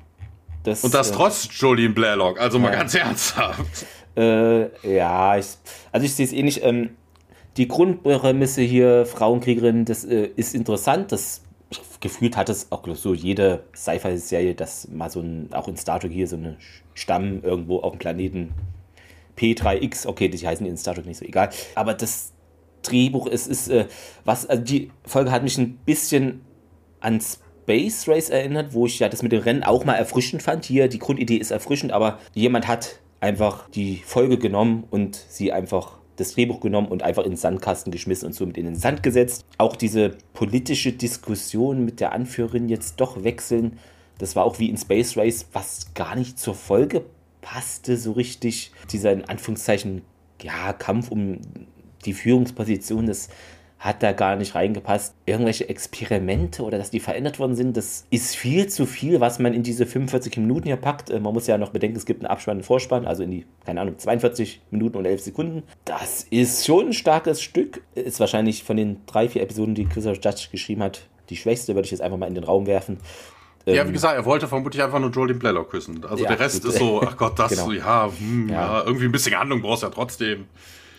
das. 0.64 0.86
Und 0.86 0.94
das 0.94 1.12
äh, 1.12 1.14
trotz 1.14 1.50
Jolene 1.60 1.94
Blairlock. 1.94 2.40
Also 2.40 2.58
mal 2.58 2.72
ganz 2.72 2.96
ernsthaft. 2.96 3.86
Äh, 4.16 4.96
ja, 4.96 5.38
ich, 5.38 5.48
also 5.92 6.06
ich 6.06 6.16
sehe 6.16 6.26
es 6.26 6.32
eh 6.32 6.42
nicht. 6.42 6.64
Ähm, 6.64 6.92
die 7.58 7.68
Grundprämisse 7.68 8.62
hier, 8.62 9.06
Frauenkriegerin, 9.06 9.84
das 9.84 10.06
äh, 10.06 10.30
ist 10.38 10.56
interessant. 10.56 11.12
Das 11.12 11.42
gefühlt 12.00 12.38
hat 12.38 12.50
es 12.50 12.72
auch 12.72 12.86
so 12.96 13.14
jede 13.14 13.64
Sci-Fi-Serie, 13.76 14.56
dass 14.56 14.88
mal 14.88 15.10
so 15.10 15.22
ein, 15.22 15.50
auch 15.54 15.68
in 15.68 15.78
Star 15.78 16.00
Trek 16.00 16.12
hier 16.12 16.28
so 16.28 16.36
eine 16.36 16.58
Stamm 16.94 17.44
irgendwo 17.44 17.80
auf 17.80 17.94
dem 17.94 18.00
Planeten 18.00 18.54
P3X, 19.38 20.08
okay, 20.08 20.30
die 20.30 20.48
heißen 20.48 20.66
in 20.66 20.78
Star 20.78 20.96
Trek 20.96 21.06
nicht 21.06 21.18
so, 21.18 21.26
egal. 21.26 21.50
Aber 21.76 21.94
das 21.94 22.34
Drehbuch, 22.84 23.28
es 23.28 23.48
ist, 23.48 23.68
äh, 23.70 23.86
was, 24.24 24.46
also 24.46 24.64
die 24.64 24.92
Folge 25.06 25.32
hat 25.32 25.44
mich 25.44 25.58
ein 25.58 25.78
bisschen 25.78 26.42
an 27.00 27.20
Space 27.22 28.08
Race 28.08 28.30
erinnert, 28.30 28.74
wo 28.74 28.86
ich 28.86 29.00
ja 29.00 29.10
das 29.10 29.24
mit 29.24 29.32
dem 29.32 29.42
Rennen 29.42 29.64
auch 29.64 29.86
mal 29.86 29.96
erfrischend 29.96 30.44
fand. 30.44 30.66
Hier, 30.66 30.88
die 30.88 31.00
Grundidee 31.00 31.38
ist 31.38 31.52
erfrischend, 31.52 31.92
aber 31.92 32.20
jemand 32.34 32.68
hat 32.68 33.00
einfach 33.22 33.70
die 33.70 33.98
Folge 34.06 34.38
genommen 34.38 34.86
und 34.92 35.16
sie 35.16 35.52
einfach 35.52 35.98
das 36.18 36.34
Drehbuch 36.34 36.60
genommen 36.60 36.88
und 36.88 37.04
einfach 37.04 37.24
in 37.24 37.32
den 37.32 37.38
Sandkasten 37.38 37.92
geschmissen 37.92 38.28
und 38.28 38.34
somit 38.34 38.58
in 38.58 38.66
den 38.66 38.76
Sand 38.76 39.04
gesetzt. 39.04 39.46
Auch 39.58 39.76
diese 39.76 40.18
politische 40.34 40.94
Diskussion 40.94 41.84
mit 41.86 42.00
der 42.00 42.14
Anführerin 42.14 42.70
jetzt 42.70 43.00
doch 43.02 43.24
wechseln, 43.24 43.78
das 44.18 44.36
war 44.36 44.46
auch 44.46 44.60
wie 44.60 44.70
in 44.70 44.78
Space 44.78 45.18
Race, 45.18 45.48
was 45.52 45.94
gar 45.94 46.16
nicht 46.16 46.40
zur 46.40 46.56
Folge 46.56 47.04
passte 47.42 47.98
so 47.98 48.14
richtig. 48.14 48.72
Dieser 48.92 49.12
in 49.12 49.26
Anführungszeichen 49.26 50.02
ja, 50.42 50.74
Kampf 50.74 51.12
um 51.12 51.40
die 52.06 52.14
Führungsposition, 52.14 53.08
das 53.08 53.30
hat 53.80 54.02
da 54.02 54.14
gar 54.14 54.36
nicht 54.36 54.56
reingepasst. 54.56 55.16
Irgendwelche 55.26 55.70
Experimente 55.70 56.64
oder 56.64 56.78
dass 56.78 56.92
die 56.92 57.00
verändert 57.00 57.40
worden 57.40 57.56
sind, 57.56 57.78
das 57.78 58.06
ist 58.10 58.36
viel 58.36 58.68
zu 58.68 58.86
viel, 58.86 59.20
was 59.20 59.40
man 59.40 59.54
in 59.54 59.64
diese 59.64 59.86
45 59.86 60.38
Minuten 60.38 60.66
hier 60.66 60.78
packt. 60.78 61.10
Äh, 61.10 61.20
man 61.20 61.34
muss 61.34 61.48
ja 61.48 61.58
noch 61.58 61.70
bedenken, 61.70 61.98
es 61.98 62.06
gibt 62.06 62.22
einen 62.22 62.32
Abspann, 62.32 62.54
einen 62.54 62.64
Vorspann, 62.64 63.06
also 63.06 63.24
in 63.24 63.32
die, 63.32 63.46
keine 63.66 63.82
Ahnung, 63.82 63.98
42 63.98 64.62
Minuten 64.72 64.98
und 64.98 65.06
11 65.06 65.22
Sekunden. 65.22 65.64
Das 65.84 66.24
ist 66.30 66.66
schon 66.66 66.88
ein 66.88 66.94
starkes 66.94 67.42
Stück. 67.42 67.82
Ist 67.96 68.20
wahrscheinlich 68.20 68.64
von 68.64 68.78
den 68.78 69.02
drei, 69.06 69.30
vier 69.30 69.44
Episoden, 69.44 69.76
die 69.76 69.86
Christopher 69.86 70.20
Judge 70.20 70.48
geschrieben 70.52 70.82
hat, 70.82 71.08
die 71.30 71.38
schwächste, 71.38 71.76
würde 71.76 71.86
ich 71.86 71.92
jetzt 71.92 72.02
einfach 72.02 72.18
mal 72.18 72.28
in 72.28 72.36
den 72.36 72.44
Raum 72.44 72.68
werfen. 72.68 72.98
Ja, 73.66 73.84
wie 73.84 73.88
ähm, 73.88 73.94
gesagt, 73.94 74.16
er 74.16 74.26
wollte 74.26 74.48
vermutlich 74.48 74.84
einfach 74.84 75.00
nur 75.00 75.10
Jolene 75.10 75.40
Blaylock 75.40 75.72
küssen. 75.72 76.04
Also 76.06 76.24
ja, 76.24 76.30
der 76.30 76.40
Rest 76.40 76.64
gut. 76.64 76.72
ist 76.72 76.80
so, 76.80 77.02
ach 77.02 77.18
Gott, 77.18 77.38
das, 77.40 77.52
genau. 77.52 77.72
ja, 77.72 78.10
hm, 78.18 78.50
ja. 78.50 78.80
ja, 78.80 78.84
irgendwie 78.86 79.06
ein 79.06 79.12
bisschen 79.12 79.38
Handlung 79.38 79.62
brauchst 79.62 79.84
du 79.84 79.88
ja 79.88 79.94
trotzdem. 79.94 80.46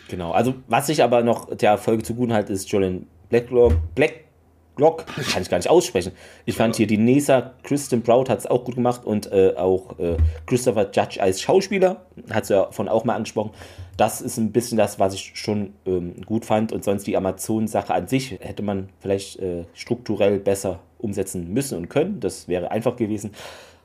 Genau, 0.08 0.32
also 0.32 0.54
was 0.68 0.88
ich 0.88 1.02
aber 1.02 1.22
noch 1.22 1.54
der 1.54 1.78
Folge 1.78 2.02
zugute 2.02 2.34
halte, 2.34 2.52
ist 2.52 2.70
Jolene 2.70 3.02
Blacklock, 3.28 3.72
Blacklock, 3.94 5.06
kann 5.06 5.42
ich 5.42 5.50
gar 5.50 5.56
nicht 5.56 5.68
aussprechen. 5.68 6.12
Ich 6.44 6.56
fand 6.56 6.76
hier 6.76 6.86
die 6.86 6.98
Nesa, 6.98 7.54
Kristen 7.64 8.02
Proud 8.02 8.28
hat 8.28 8.38
es 8.38 8.46
auch 8.46 8.64
gut 8.64 8.76
gemacht 8.76 9.04
und 9.04 9.32
äh, 9.32 9.54
auch 9.56 9.98
äh, 9.98 10.16
Christopher 10.46 10.90
Judge 10.92 11.20
als 11.20 11.40
Schauspieler, 11.40 12.06
hat 12.30 12.46
sie 12.46 12.54
ja 12.54 12.70
von 12.70 12.88
auch 12.88 13.04
mal 13.04 13.14
angesprochen. 13.16 13.50
Das 13.96 14.20
ist 14.20 14.36
ein 14.36 14.52
bisschen 14.52 14.78
das, 14.78 14.98
was 15.00 15.14
ich 15.14 15.32
schon 15.34 15.72
ähm, 15.86 16.20
gut 16.24 16.44
fand 16.44 16.72
und 16.72 16.84
sonst 16.84 17.06
die 17.06 17.16
Amazon-Sache 17.16 17.94
an 17.94 18.06
sich 18.06 18.38
hätte 18.40 18.62
man 18.62 18.90
vielleicht 19.00 19.40
äh, 19.40 19.64
strukturell 19.74 20.38
besser 20.38 20.80
umsetzen 20.98 21.52
müssen 21.52 21.78
und 21.78 21.88
können. 21.88 22.20
Das 22.20 22.46
wäre 22.46 22.70
einfach 22.70 22.96
gewesen. 22.96 23.32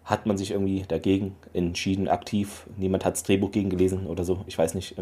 Hat 0.03 0.25
man 0.25 0.37
sich 0.37 0.51
irgendwie 0.51 0.83
dagegen 0.87 1.35
entschieden, 1.53 2.09
aktiv. 2.09 2.65
Niemand 2.77 3.05
hat 3.05 3.13
das 3.13 3.23
Drehbuch 3.23 3.51
gegen 3.51 3.69
gelesen 3.69 4.07
oder 4.07 4.23
so. 4.23 4.41
Ich 4.47 4.57
weiß 4.57 4.73
nicht. 4.73 4.97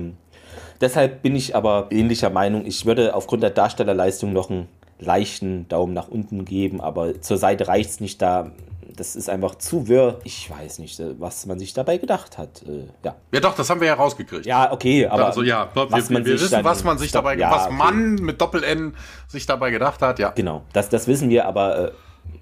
Deshalb 0.81 1.21
bin 1.21 1.35
ich 1.35 1.55
aber 1.55 1.87
ähnlicher 1.91 2.29
Meinung. 2.29 2.65
Ich 2.65 2.85
würde 2.85 3.15
aufgrund 3.15 3.43
der 3.43 3.49
Darstellerleistung 3.49 4.33
noch 4.33 4.49
einen 4.49 4.67
leichten 4.99 5.67
Daumen 5.67 5.93
nach 5.93 6.07
unten 6.07 6.45
geben, 6.45 6.81
aber 6.81 7.21
zur 7.21 7.37
Seite 7.37 7.67
reicht 7.67 7.89
es 7.89 7.99
nicht 7.99 8.21
da 8.21 8.51
das 8.99 9.15
ist 9.15 9.29
einfach 9.29 9.55
zu 9.55 9.87
wirr. 9.87 10.19
Ich 10.23 10.49
weiß 10.49 10.79
nicht, 10.79 10.99
äh, 10.99 11.19
was 11.19 11.45
man 11.45 11.57
sich 11.57 11.73
dabei 11.73 11.97
gedacht 11.97 12.37
hat. 12.37 12.63
Äh, 12.63 12.87
ja. 13.03 13.15
ja, 13.31 13.39
doch, 13.39 13.55
das 13.55 13.69
haben 13.69 13.79
wir 13.79 13.87
ja 13.87 13.93
rausgekriegt. 13.93 14.45
Ja, 14.45 14.71
okay, 14.71 15.07
aber. 15.07 15.27
Also, 15.27 15.41
ja, 15.41 15.69
wir, 15.73 15.91
was 15.91 16.09
man 16.09 16.25
wir 16.25 16.33
wissen, 16.33 16.63
was 16.63 16.83
man 16.83 16.97
sich 16.97 17.11
dabei, 17.11 17.37
ja, 17.37 17.51
was 17.51 17.67
okay. 17.67 17.75
man 17.75 18.15
mit 18.15 18.41
Doppel-N 18.41 18.95
sich 19.27 19.45
dabei 19.45 19.71
gedacht 19.71 20.01
hat, 20.01 20.19
ja. 20.19 20.31
Genau, 20.31 20.63
das, 20.73 20.89
das 20.89 21.07
wissen 21.07 21.29
wir, 21.29 21.45
aber 21.45 21.89
äh, 21.89 21.91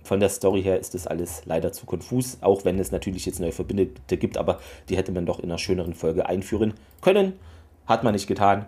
von 0.03 0.19
der 0.19 0.29
Story 0.29 0.63
her 0.63 0.79
ist 0.79 0.93
das 0.93 1.07
alles 1.07 1.43
leider 1.45 1.71
zu 1.71 1.85
konfus, 1.85 2.37
auch 2.41 2.65
wenn 2.65 2.79
es 2.79 2.91
natürlich 2.91 3.25
jetzt 3.25 3.39
neue 3.39 3.51
Verbündete 3.51 4.17
gibt, 4.17 4.37
aber 4.37 4.59
die 4.89 4.97
hätte 4.97 5.11
man 5.11 5.25
doch 5.25 5.39
in 5.39 5.45
einer 5.45 5.57
schöneren 5.57 5.93
Folge 5.93 6.25
einführen 6.25 6.73
können. 7.01 7.33
Hat 7.87 8.03
man 8.03 8.13
nicht 8.13 8.27
getan. 8.27 8.65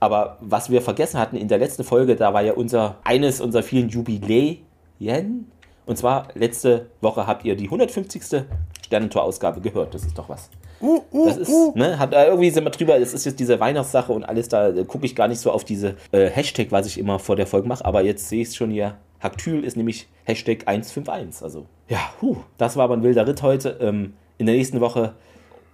Aber 0.00 0.38
was 0.40 0.70
wir 0.70 0.82
vergessen 0.82 1.18
hatten 1.18 1.36
in 1.36 1.48
der 1.48 1.58
letzten 1.58 1.84
Folge, 1.84 2.16
da 2.16 2.32
war 2.32 2.42
ja 2.42 2.52
unser 2.52 2.96
eines 3.04 3.40
unserer 3.40 3.62
vielen 3.62 3.88
Jubiläen, 3.88 5.50
und 5.86 5.96
zwar 5.96 6.28
letzte 6.34 6.86
Woche 7.00 7.26
habt 7.26 7.44
ihr 7.44 7.56
die 7.56 7.64
150. 7.64 8.44
Sternentor-Ausgabe 8.84 9.60
gehört. 9.60 9.94
Das 9.94 10.04
ist 10.04 10.16
doch 10.18 10.28
was. 10.28 10.50
Uh, 10.80 11.00
uh, 11.12 11.26
das 11.26 11.36
ist, 11.38 11.48
uh. 11.48 11.72
ne, 11.74 11.98
hat, 11.98 12.12
irgendwie 12.12 12.50
sind 12.50 12.64
wir 12.64 12.70
drüber, 12.70 12.96
es 12.98 13.12
ist 13.12 13.24
jetzt 13.24 13.40
diese 13.40 13.58
Weihnachtssache 13.58 14.12
und 14.12 14.24
alles, 14.24 14.48
da 14.48 14.70
gucke 14.84 15.06
ich 15.06 15.16
gar 15.16 15.28
nicht 15.28 15.40
so 15.40 15.50
auf 15.50 15.64
diese 15.64 15.96
äh, 16.12 16.28
Hashtag, 16.28 16.68
was 16.70 16.86
ich 16.86 16.98
immer 16.98 17.18
vor 17.18 17.36
der 17.36 17.46
Folge 17.46 17.66
mache, 17.66 17.84
aber 17.84 18.02
jetzt 18.02 18.28
sehe 18.28 18.42
ich 18.42 18.48
es 18.48 18.56
schon 18.56 18.70
hier. 18.70 18.96
Haktyl 19.20 19.64
ist 19.64 19.76
nämlich 19.76 20.08
Hashtag 20.24 20.68
151. 20.68 21.42
Also, 21.42 21.66
ja, 21.88 21.98
huh, 22.22 22.36
das 22.58 22.76
war 22.76 22.84
aber 22.84 22.94
ein 22.94 23.02
wilder 23.02 23.26
Ritt 23.26 23.42
heute. 23.42 23.78
Ähm, 23.80 24.14
in 24.38 24.46
der 24.46 24.54
nächsten 24.54 24.80
Woche 24.80 25.14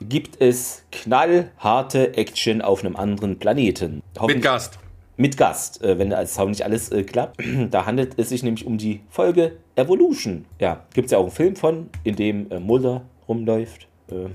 gibt 0.01 0.41
es 0.41 0.85
knallharte 0.93 2.17
Action 2.17 2.63
auf 2.63 2.85
einem 2.85 2.97
anderen 2.97 3.39
Planeten. 3.39 4.03
Mit 4.27 4.43
Gast 4.43 4.79
mit 5.17 5.37
Gast, 5.37 5.83
äh, 5.83 5.99
wenn 5.99 6.13
als 6.13 6.39
auch 6.39 6.49
nicht 6.49 6.65
alles 6.65 6.91
äh, 6.91 7.05
klappt. 7.05 7.41
da 7.71 7.87
handelt 7.87 8.19
es 8.19 8.31
sich 8.31 8.43
nämlich 8.43 8.67
um 8.67 8.79
die 8.79 9.01
Folge 9.11 9.57
Evolution. 9.77 10.45
Ja, 10.61 10.85
gibt 10.93 11.07
es 11.07 11.13
ja 11.13 11.19
auch 11.19 11.25
einen 11.25 11.31
Film 11.31 11.57
von, 11.57 11.91
in 12.03 12.17
dem 12.17 12.51
äh, 12.51 12.59
Mulder 12.59 13.03
rumläuft. 13.29 13.89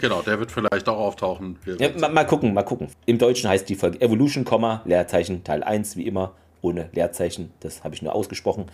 Genau, 0.00 0.22
der 0.22 0.38
wird 0.38 0.52
vielleicht 0.52 0.88
auch 0.88 0.98
auftauchen. 0.98 1.58
Ja, 1.78 1.90
mal, 1.98 2.10
mal, 2.10 2.24
gucken, 2.24 2.54
mal 2.54 2.62
gucken. 2.62 2.88
Im 3.06 3.18
Deutschen 3.18 3.50
heißt 3.50 3.68
die 3.68 3.74
Folge 3.74 4.00
Evolution, 4.00 4.46
Leerzeichen 4.84 5.42
Teil 5.42 5.64
1, 5.64 5.96
wie 5.96 6.06
immer, 6.06 6.32
ohne 6.62 6.88
Leerzeichen. 6.92 7.50
Das 7.60 7.82
habe 7.82 7.94
ich 7.94 8.02
nur 8.02 8.14
ausgesprochen. 8.14 8.66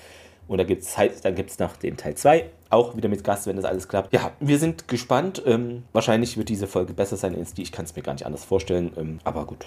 Und 0.49 0.59
da 0.59 0.65
gibt's 0.65 0.99
halt, 0.99 1.25
dann 1.25 1.35
gibt 1.35 1.51
es 1.51 1.59
nach 1.59 1.77
dem 1.77 1.97
Teil 1.97 2.15
2 2.15 2.45
auch 2.71 2.97
wieder 2.97 3.09
mit 3.09 3.23
Gast, 3.23 3.47
wenn 3.47 3.57
das 3.57 3.65
alles 3.65 3.89
klappt. 3.89 4.13
Ja, 4.13 4.33
wir 4.41 4.59
sind 4.59 4.89
gespannt. 4.89 5.43
Ähm, 5.47 5.85
wahrscheinlich 5.93 6.37
wird 6.37 6.49
diese 6.49 6.67
Folge 6.67 6.95
besser 6.95 7.17
sein 7.17 7.37
als 7.37 7.55
die. 7.55 7.63
Ich 7.63 7.73
kann 7.73 7.85
es 7.85 7.95
mir 7.95 8.03
gar 8.03 8.13
nicht 8.15 8.27
anders 8.27 8.45
vorstellen. 8.45 8.93
Ähm, 8.97 9.19
aber 9.25 9.45
gut, 9.45 9.67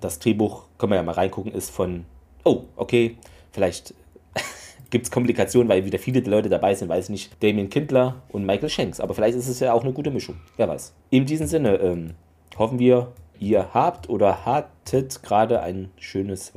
das 0.00 0.18
Drehbuch, 0.18 0.64
können 0.78 0.92
wir 0.92 0.96
ja 0.96 1.02
mal 1.02 1.12
reingucken, 1.12 1.52
ist 1.52 1.70
von, 1.70 2.04
oh, 2.44 2.64
okay, 2.76 3.16
vielleicht 3.52 3.94
gibt 4.90 5.06
es 5.06 5.10
Komplikationen, 5.10 5.68
weil 5.68 5.84
wieder 5.84 5.98
viele 5.98 6.20
Leute 6.20 6.48
dabei 6.48 6.74
sind, 6.74 6.88
weiß 6.88 7.06
ich 7.06 7.10
nicht, 7.10 7.42
Damien 7.42 7.70
Kindler 7.70 8.22
und 8.28 8.44
Michael 8.44 8.68
Shanks. 8.68 9.00
Aber 9.00 9.14
vielleicht 9.14 9.36
ist 9.36 9.48
es 9.48 9.60
ja 9.60 9.72
auch 9.72 9.82
eine 9.82 9.92
gute 9.92 10.10
Mischung. 10.10 10.36
Wer 10.56 10.68
weiß. 10.68 10.92
In 11.10 11.24
diesem 11.26 11.46
Sinne 11.46 11.76
ähm, 11.76 12.14
hoffen 12.58 12.78
wir, 12.78 13.12
ihr 13.38 13.72
habt 13.72 14.08
oder 14.08 14.44
hattet 14.44 15.22
gerade 15.22 15.60
ein 15.60 15.90
schönes 15.98 16.54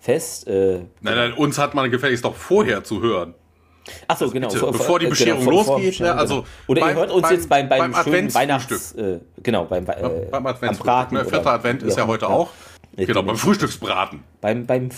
Weihnachtsfest. 0.00 0.46
Äh, 0.48 0.80
nein, 1.00 1.16
nein, 1.16 1.32
uns 1.34 1.58
hat 1.58 1.74
man 1.74 1.90
gefälligst 1.90 2.24
doch 2.24 2.34
vorher 2.34 2.82
zu 2.84 3.00
hören. 3.00 3.34
Achso, 4.06 4.30
genau. 4.30 4.48
Bitte, 4.48 4.60
vor, 4.60 4.72
bevor 4.72 4.98
die 4.98 5.06
äh, 5.06 5.10
Bescherung 5.10 5.44
genau, 5.44 5.62
vor, 5.62 5.76
losgeht. 5.76 5.96
Vor, 5.96 6.06
ne? 6.06 6.14
also 6.14 6.44
Oder 6.66 6.80
beim, 6.80 6.90
ihr 6.90 6.94
hört 6.96 7.10
uns 7.10 7.22
beim, 7.22 7.32
jetzt 7.32 7.48
beim, 7.48 7.68
beim, 7.68 7.92
beim 7.92 8.04
schönen 8.04 8.34
Weihnachts... 8.34 8.92
Äh, 8.92 9.20
genau, 9.42 9.64
beim, 9.64 9.86
äh, 9.88 10.26
beim 10.30 10.46
Adventsbraten. 10.46 11.16
Ne? 11.16 11.24
Vierter 11.24 11.52
Advent 11.52 11.82
ist 11.82 11.96
ja 11.96 12.06
heute 12.06 12.26
ja. 12.26 12.30
auch. 12.30 12.50
Genau, 12.96 13.22
beim 13.22 13.36
Frühstücksbraten. 13.36 14.22
Beim, 14.40 14.66
beim 14.66 14.90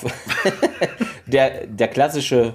der, 1.27 1.67
der 1.67 1.89
klassische, 1.89 2.55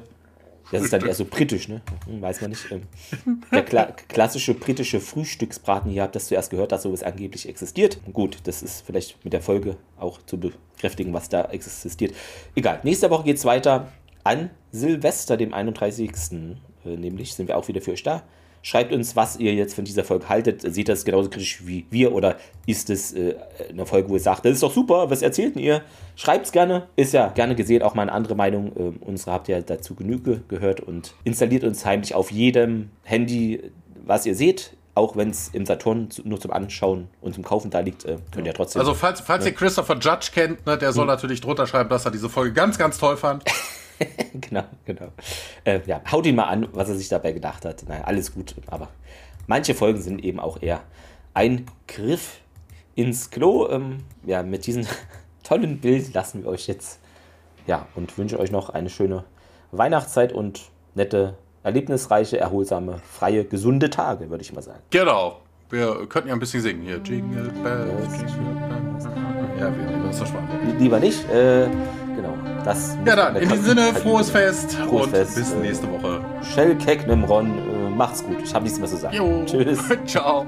das 0.72 0.84
ist 0.84 0.94
dann 0.94 1.06
eher 1.06 1.14
so 1.14 1.26
britisch, 1.26 1.70
ne? 1.70 1.82
Hm, 2.06 2.22
weiß 2.22 2.42
man 2.42 2.50
nicht. 2.50 2.70
Ähm, 2.72 2.82
der 3.52 3.64
Kla 3.64 3.94
klassische 4.10 4.54
britische 4.54 5.00
Frühstücksbraten, 5.00 5.92
ihr 5.92 6.02
habt 6.02 6.16
das 6.16 6.28
zuerst 6.28 6.50
gehört, 6.50 6.72
dass 6.72 6.84
sowas 6.84 7.04
angeblich 7.04 7.48
existiert. 7.48 8.00
Gut, 8.12 8.40
das 8.44 8.64
ist 8.64 8.86
vielleicht 8.86 9.24
mit 9.24 9.32
der 9.32 9.42
Folge 9.42 9.78
auch 9.98 10.20
zu 10.26 10.38
bekräftigen, 10.78 11.14
was 11.14 11.28
da 11.30 11.46
existiert. 11.46 12.14
Egal, 12.56 12.80
nächste 12.84 13.10
Woche 13.10 13.26
geht 13.26 13.38
es 13.38 13.46
weiter 13.46 13.92
an 14.24 14.52
Silvester, 14.72 15.36
dem 15.36 15.54
31. 15.54 16.12
Äh, 16.86 16.90
nämlich 16.96 17.34
sind 17.34 17.48
wir 17.48 17.58
auch 17.58 17.68
wieder 17.68 17.82
für 17.82 17.92
euch 17.92 18.04
da. 18.04 18.24
Schreibt 18.62 18.92
uns, 18.92 19.16
was 19.16 19.38
ihr 19.38 19.54
jetzt 19.54 19.76
von 19.76 19.86
dieser 19.86 20.04
Folge 20.04 20.28
haltet. 20.30 20.62
Seht 20.62 20.78
ihr 20.78 20.84
das 20.86 21.06
genauso 21.06 21.30
kritisch 21.30 21.66
wie 21.66 21.86
wir 21.90 22.14
oder 22.14 22.38
ist 22.66 22.90
es 22.90 23.14
äh, 23.14 23.36
eine 23.70 23.86
Folge, 23.86 24.10
wo 24.10 24.16
ihr 24.16 24.20
sagt, 24.20 24.46
das 24.46 24.54
ist 24.54 24.64
doch 24.64 24.74
super, 24.74 25.10
was 25.10 25.22
erzählt 25.22 25.56
ihr? 25.56 25.84
Schreibt 26.16 26.48
es 26.48 26.52
gerne, 26.52 26.88
ist 26.96 27.14
ja 27.14 27.30
gerne 27.30 27.56
gesehen, 27.56 27.82
auch 27.82 27.96
mal 27.96 28.04
eine 28.04 28.12
andere 28.12 28.36
Meinung. 28.36 28.72
Ähm, 28.78 28.98
unsere 29.00 29.32
habt 29.32 29.48
ihr 29.48 29.62
dazu 29.62 29.96
Genüge 29.96 30.42
gehört 30.48 30.82
und 30.82 31.14
installiert 31.24 31.64
uns 31.64 31.86
heimlich 31.86 32.14
auf 32.14 32.32
jedem 32.32 32.90
Handy, 33.04 33.72
was 34.06 34.26
ihr 34.26 34.36
seht 34.36 34.77
auch 34.98 35.16
wenn 35.16 35.30
es 35.30 35.50
im 35.50 35.66
Saturn 35.66 36.10
nur 36.24 36.40
zum 36.40 36.52
Anschauen 36.52 37.08
und 37.22 37.36
zum 37.36 37.44
Kaufen 37.44 37.70
da 37.70 37.80
liegt, 37.80 38.04
äh, 38.06 38.18
könnt 38.32 38.48
ihr 38.48 38.54
trotzdem. 38.54 38.80
Also 38.80 38.94
falls, 38.94 39.22
falls 39.22 39.44
ne? 39.44 39.52
ihr 39.52 39.56
Christopher 39.56 39.98
Judge 40.00 40.30
kennt, 40.34 40.66
ne, 40.66 40.78
der 40.78 40.92
soll 40.92 41.04
hm. 41.04 41.10
natürlich 41.10 41.40
drunter 41.40 41.68
schreiben, 41.68 41.90
dass 41.90 42.06
er 42.06 42.12
diese 42.12 42.30
Folge 42.30 42.54
ganz, 42.54 42.78
ganz 42.78 42.98
toll 42.98 43.16
fand. 43.16 43.44
genau, 44.34 44.64
genau. 44.86 45.10
Äh, 45.64 45.82
ja, 45.86 46.02
haut 46.12 46.26
ihn 46.26 46.36
mal 46.36 46.46
an, 46.46 46.68
was 46.74 46.90
er 46.90 46.96
sich 46.96 47.10
dabei 47.10 47.32
gedacht 47.32 47.64
hat. 47.64 47.88
Naja, 47.88 48.04
alles 48.04 48.34
gut, 48.34 48.56
aber 48.68 48.90
manche 49.46 49.76
Folgen 49.76 50.02
sind 50.02 50.24
eben 50.24 50.40
auch 50.40 50.62
eher 50.62 50.82
ein 51.34 51.66
Griff 51.88 52.40
ins 52.96 53.30
Klo. 53.30 53.70
Ähm, 53.70 54.00
ja, 54.26 54.42
mit 54.42 54.66
diesem 54.66 54.88
tollen 55.44 55.80
Bild 55.80 56.14
lassen 56.14 56.44
wir 56.44 56.50
euch 56.50 56.68
jetzt. 56.68 57.00
Ja, 57.68 57.88
und 57.96 58.18
wünsche 58.18 58.40
euch 58.40 58.50
noch 58.50 58.70
eine 58.70 58.90
schöne 58.90 59.26
Weihnachtszeit 59.72 60.32
und 60.32 60.72
nette, 60.96 61.38
erlebnisreiche, 61.68 62.40
erholsame, 62.40 62.96
freie, 63.12 63.46
gesunde 63.46 63.90
Tage, 63.90 64.30
würde 64.30 64.42
ich 64.42 64.54
mal 64.54 64.62
sagen. 64.62 64.80
Genau. 64.90 65.42
Wir 65.70 66.08
könnten 66.08 66.30
ja 66.30 66.34
ein 66.34 66.40
bisschen 66.40 66.62
singen 66.62 66.82
hier. 66.82 66.98
Jingle 67.04 67.52
Bells. 67.62 68.22
Ja, 69.60 69.66
wir 69.66 69.86
nehmen 69.86 70.06
das 70.08 70.20
Sprache. 70.20 70.44
Lieber 70.80 71.00
nicht. 71.00 71.30
Äh, 71.30 71.68
das 72.68 72.98
ja, 73.06 73.16
dann, 73.16 73.36
in 73.38 73.48
diesem 73.48 73.64
Sinne, 73.64 73.94
frohes 73.94 74.30
Fest 74.30 74.74
frohes 74.74 75.06
und 75.06 75.12
Fest, 75.12 75.36
bis 75.36 75.56
nächste 75.56 75.90
Woche. 75.90 76.20
Shell 76.42 76.76
Keck 76.76 77.08
Nimron, 77.08 77.58
äh, 77.58 77.90
macht's 77.90 78.24
gut. 78.24 78.38
Ich 78.44 78.54
habe 78.54 78.64
nichts 78.64 78.78
mehr 78.78 78.90
zu 78.90 78.98
sagen. 78.98 79.16
Jo. 79.16 79.44
Tschüss. 79.46 79.80
Ciao. 80.06 80.46